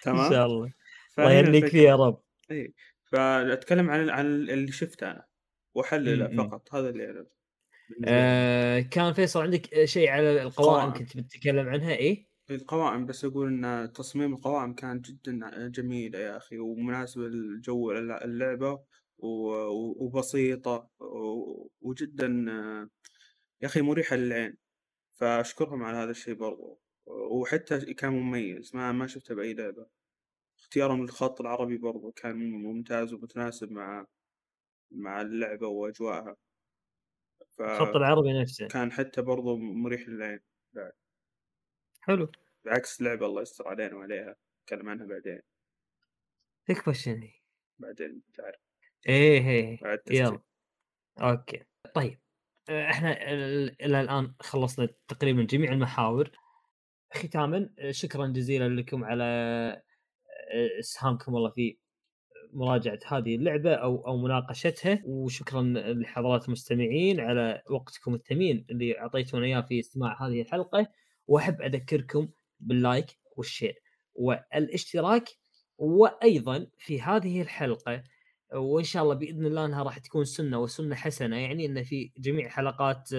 تمام 0.04 0.30
شاء 0.32 0.46
الله. 0.46 0.72
الله 1.20 1.32
يهنيك 1.34 1.68
فيه 1.68 1.82
يا 1.82 1.96
رب. 1.96 2.22
إي. 2.52 2.74
فأتكلم 3.06 3.90
عن 3.90 4.10
عن 4.10 4.26
اللي 4.26 4.72
شفته 4.72 5.12
أنا. 5.12 5.26
وأحلله. 5.76 6.38
فقط. 6.38 6.76
هذا 6.76 6.90
اللي 6.90 7.06
لي. 7.08 7.26
آه 8.06 8.80
كان 8.80 9.14
فيصل 9.14 9.42
عندك 9.42 9.86
شيء 9.86 10.10
على 10.10 10.42
القوائم 10.42 10.92
قوائم. 10.92 10.94
كنت 10.94 11.18
بتتكلم 11.18 11.70
عنها؟ 11.70 11.96
إيه 11.96 12.35
القوائم 12.52 13.06
بس 13.06 13.26
أقول 13.26 13.66
إن 13.66 13.92
تصميم 13.94 14.34
القوائم 14.34 14.74
كان 14.74 15.02
جدا 15.02 15.68
جميله 15.68 16.20
يا 16.20 16.38
أخي 16.38 16.58
ومناسبه 16.60 17.24
لجو 17.28 17.92
الل- 17.92 18.12
اللعبة 18.12 18.72
و- 19.18 20.06
وبسيطة 20.06 20.90
و- 21.00 21.68
وجدا 21.82 22.28
يا 23.62 23.68
أخي 23.68 23.82
مريحة 23.82 24.16
للعين. 24.16 24.58
فأشكرهم 25.14 25.84
على 25.84 25.98
هذا 25.98 26.12
الشيء 26.12 26.34
برضو. 26.36 26.82
وحتى 27.08 27.94
كان 27.94 28.14
مميز 28.14 28.72
ما 28.76 28.92
ما 28.92 29.08
شفته 29.08 29.36
بأي 29.36 29.54
لعبة. 29.54 29.88
اختيارهم 30.60 31.02
للخط 31.04 31.42
العربي 31.42 31.78
برضو 31.78 32.12
كان 32.12 32.52
ممتاز 32.52 33.14
ومتناسب 33.14 33.72
مع 33.72 34.06
مع 34.92 35.22
اللعبة 35.22 35.68
وأجواءها. 35.68 36.38
الخط 37.60 37.96
العربي 37.96 38.34
نفسه. 38.42 38.66
فكان 38.70 38.92
حتى 38.92 39.22
برضو 39.22 39.58
مريح 39.58 40.08
للعين. 40.10 40.40
حلو. 42.08 42.32
بعكس 42.66 43.02
لعبة 43.02 43.26
الله 43.26 43.42
يستر 43.42 43.68
علينا 43.68 43.96
وعليها 43.96 44.36
نتكلم 44.64 44.90
عنها 44.90 45.06
بعدين. 45.06 45.42
تكفى 46.66 46.94
شنو 46.94 47.28
بعدين 47.80 48.22
تعرف 48.34 48.56
إيه 49.10 49.50
إيه 49.50 49.80
بعد 49.82 50.00
يلا. 50.12 50.40
أوكي. 51.22 51.64
طيب. 51.96 52.20
آه، 52.70 52.90
إحنا 52.90 53.32
ال- 53.32 53.82
إلى 53.82 54.02
الآن 54.02 54.34
خلصنا 54.40 54.90
تقريبا 55.08 55.44
جميع 55.44 55.72
المحاور. 55.72 56.32
ختاما 57.14 57.70
آه، 57.80 57.92
شكرا 57.92 58.28
جزيلا 58.28 58.70
لكم 58.70 59.04
على 59.04 59.24
آه، 59.24 60.80
إسهامكم 60.80 61.34
والله 61.34 61.50
في 61.50 61.78
مراجعة 62.54 63.00
هذه 63.08 63.36
اللعبة 63.36 63.74
أو 63.76 64.08
أو 64.08 64.18
مناقشتها. 64.18 65.02
وشكرا 65.06 65.62
لحضرات 65.94 66.46
المستمعين 66.48 67.20
على 67.20 67.64
وقتكم 67.70 68.14
الثمين 68.16 68.66
اللي 68.70 69.00
أعطيتونا 69.00 69.46
إياه 69.46 69.62
في 69.62 69.80
استماع 69.80 70.28
هذه 70.28 70.42
الحلقة. 70.42 70.88
وأحب 71.28 71.62
أذكركم 71.62 72.30
بال 72.60 72.80
like 72.80 73.20
وال 73.38 73.49
share 73.49 73.76
والاشتراك 74.16 75.30
وأيضا 75.78 76.68
في 76.78 77.02
هذه 77.02 77.42
الحلقة 77.42 78.04
وإن 78.54 78.84
شاء 78.84 79.04
الله 79.04 79.16
بإذن 79.16 79.46
الله 79.46 79.66
إنها 79.66 79.84
راح 79.84 79.98
تكون 79.98 80.26
سنة 80.26 80.60
وسنة 80.60 80.96
حسنة 80.96 81.38
يعني 81.38 81.66
إن 81.66 81.84
في 81.84 82.12
جميع 82.18 82.50
حلقات 82.50 83.10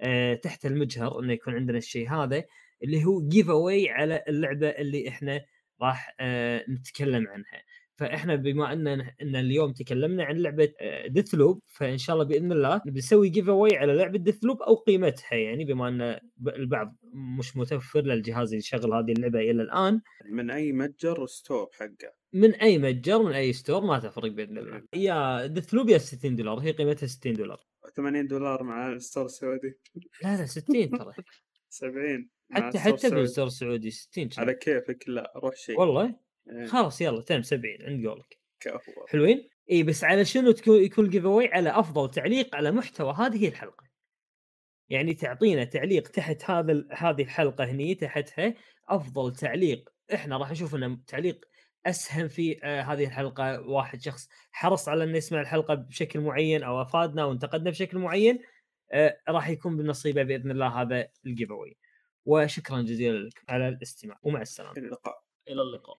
آه، 0.00 0.34
تحت 0.34 0.66
المجهر 0.66 1.20
إنه 1.20 1.32
يكون 1.32 1.54
عندنا 1.54 1.78
الشيء 1.78 2.10
هذا 2.10 2.44
اللي 2.82 3.04
هو 3.04 3.28
giveaway 3.28 3.90
على 3.90 4.24
اللعبة 4.28 4.68
اللي 4.68 5.08
إحنا 5.08 5.44
راح 5.82 6.14
آه، 6.20 6.64
نتكلم 6.68 7.28
عنها. 7.28 7.62
فإحنا 7.98 8.34
بما 8.36 8.72
ان 8.72 8.86
إن 9.22 9.36
اليوم 9.36 9.72
تكلمنا 9.72 10.24
عن 10.24 10.36
لعبة 10.36 10.72
Deathloop 11.06 11.62
فإن 11.66 11.98
شاء 11.98 12.14
الله 12.16 12.24
بإذن 12.26 12.52
الله 12.52 12.80
بنسوي 12.86 13.28
giveaway 13.28 13.76
على 13.76 13.92
لعبة 13.92 14.18
Deathloop 14.18 14.62
أو 14.62 14.74
قيمتها. 14.74 15.34
يعني 15.34 15.64
بما 15.64 15.88
أن 15.88 16.20
البعض 16.46 16.96
مش 17.38 17.56
متوفر 17.56 18.00
له 18.00 18.14
الجهاز 18.14 18.48
اللي 18.48 18.58
يشغل 18.58 18.94
هذه 18.94 19.12
اللعبة 19.12 19.38
إلى 19.38 19.62
الآن. 19.62 20.00
من 20.30 20.50
أي 20.50 20.72
متجر 20.72 21.26
store 21.26 21.68
حقه. 21.72 22.12
من 22.32 22.54
أي 22.54 22.78
متجر 22.78 23.22
من 23.22 23.32
أي 23.32 23.52
store 23.52 23.84
ما 23.84 23.98
تفرق 23.98 24.30
بإذن 24.30 24.58
الله. 24.58 24.82
يا 24.94 25.46
Deathloop 25.46 25.88
يا 25.88 25.98
60 25.98 26.36
دولار 26.36 26.58
هي 26.58 26.70
قيمتها 26.70 27.06
60 27.06 27.32
دولار. 27.32 27.60
80 27.96 28.26
دولار 28.26 28.62
مع 28.62 28.92
ال 28.92 28.97
store 28.97 29.24
السعودي. 29.24 29.78
لا 30.22 30.36
لا 30.36 30.46
60 30.46 30.90
ترى. 30.90 31.12
70 31.68 32.28
مع 32.50 32.66
حتى 32.66 32.78
حتى. 32.78 33.10
بال 33.10 33.20
store 33.20 33.46
السعودي 33.46 33.90
60 33.90 34.28
على 34.38 34.54
كيفك؟ 34.54 35.04
لا 35.08 35.32
روح 35.36 35.56
شيء. 35.56 35.80
والله؟ 35.80 36.27
خلاص 36.66 37.00
يلا 37.00 37.22
تم 37.22 37.42
70 37.42 37.76
عند 37.82 38.06
قولك. 38.06 38.38
كفو. 38.60 38.92
حلوين؟ 39.08 39.48
إي 39.70 39.82
بس 39.82 40.04
على 40.04 40.24
شنو 40.24 40.50
تكون 40.50 40.82
يكون 40.82 41.04
ال 41.04 41.24
giveaway 41.24 41.48
على 41.48 41.70
أفضل 41.70 42.10
تعليق 42.10 42.56
على 42.56 42.70
محتوى 42.70 43.12
هذه 43.14 43.48
الحلقة. 43.48 43.84
يعني 44.88 45.14
تعطينا 45.14 45.64
تعليق 45.64 46.08
تحت 46.08 46.50
هذا 46.50 46.72
ال- 46.72 46.88
هذه 46.92 47.22
الحلقة 47.22 47.64
هني 47.64 47.94
تحتها 47.94 48.54
أفضل 48.88 49.34
تعليق. 49.36 49.88
إحنا 50.14 50.36
راح 50.36 50.50
نشوف 50.50 50.74
إنه 50.74 50.98
تعليق 51.06 51.44
اسهم 51.86 52.28
في 52.28 52.64
آه 52.64 52.80
هذه 52.82 53.04
الحلقة. 53.04 53.60
واحد 53.60 54.00
شخص 54.00 54.28
حرص 54.52 54.88
على 54.88 55.04
إنه 55.04 55.16
يسمع 55.16 55.40
الحلقة 55.40 55.74
بشكل 55.74 56.20
معين 56.20 56.62
أو 56.62 56.82
أفادنا 56.82 57.22
أو 57.22 57.32
انتقدنا 57.32 57.70
بشكل 57.70 57.98
معين 57.98 58.38
آه 58.92 59.20
راح 59.28 59.48
يكون 59.48 59.76
بنصيبه 59.76 60.22
بإذن 60.22 60.50
الله 60.50 60.82
هذا 60.82 61.08
الجيف 61.26 61.50
اواي 61.52 61.76
وشكرا 62.24 62.82
جزيلا 62.82 63.18
لكم 63.18 63.42
على 63.48 63.68
الاستماع. 63.68 64.18
ومع 64.22 64.40
السلامة. 64.42 64.72
إلى 64.78 64.86
اللقاء. 64.86 65.22
إلى 65.48 65.62
اللقاء. 65.62 65.98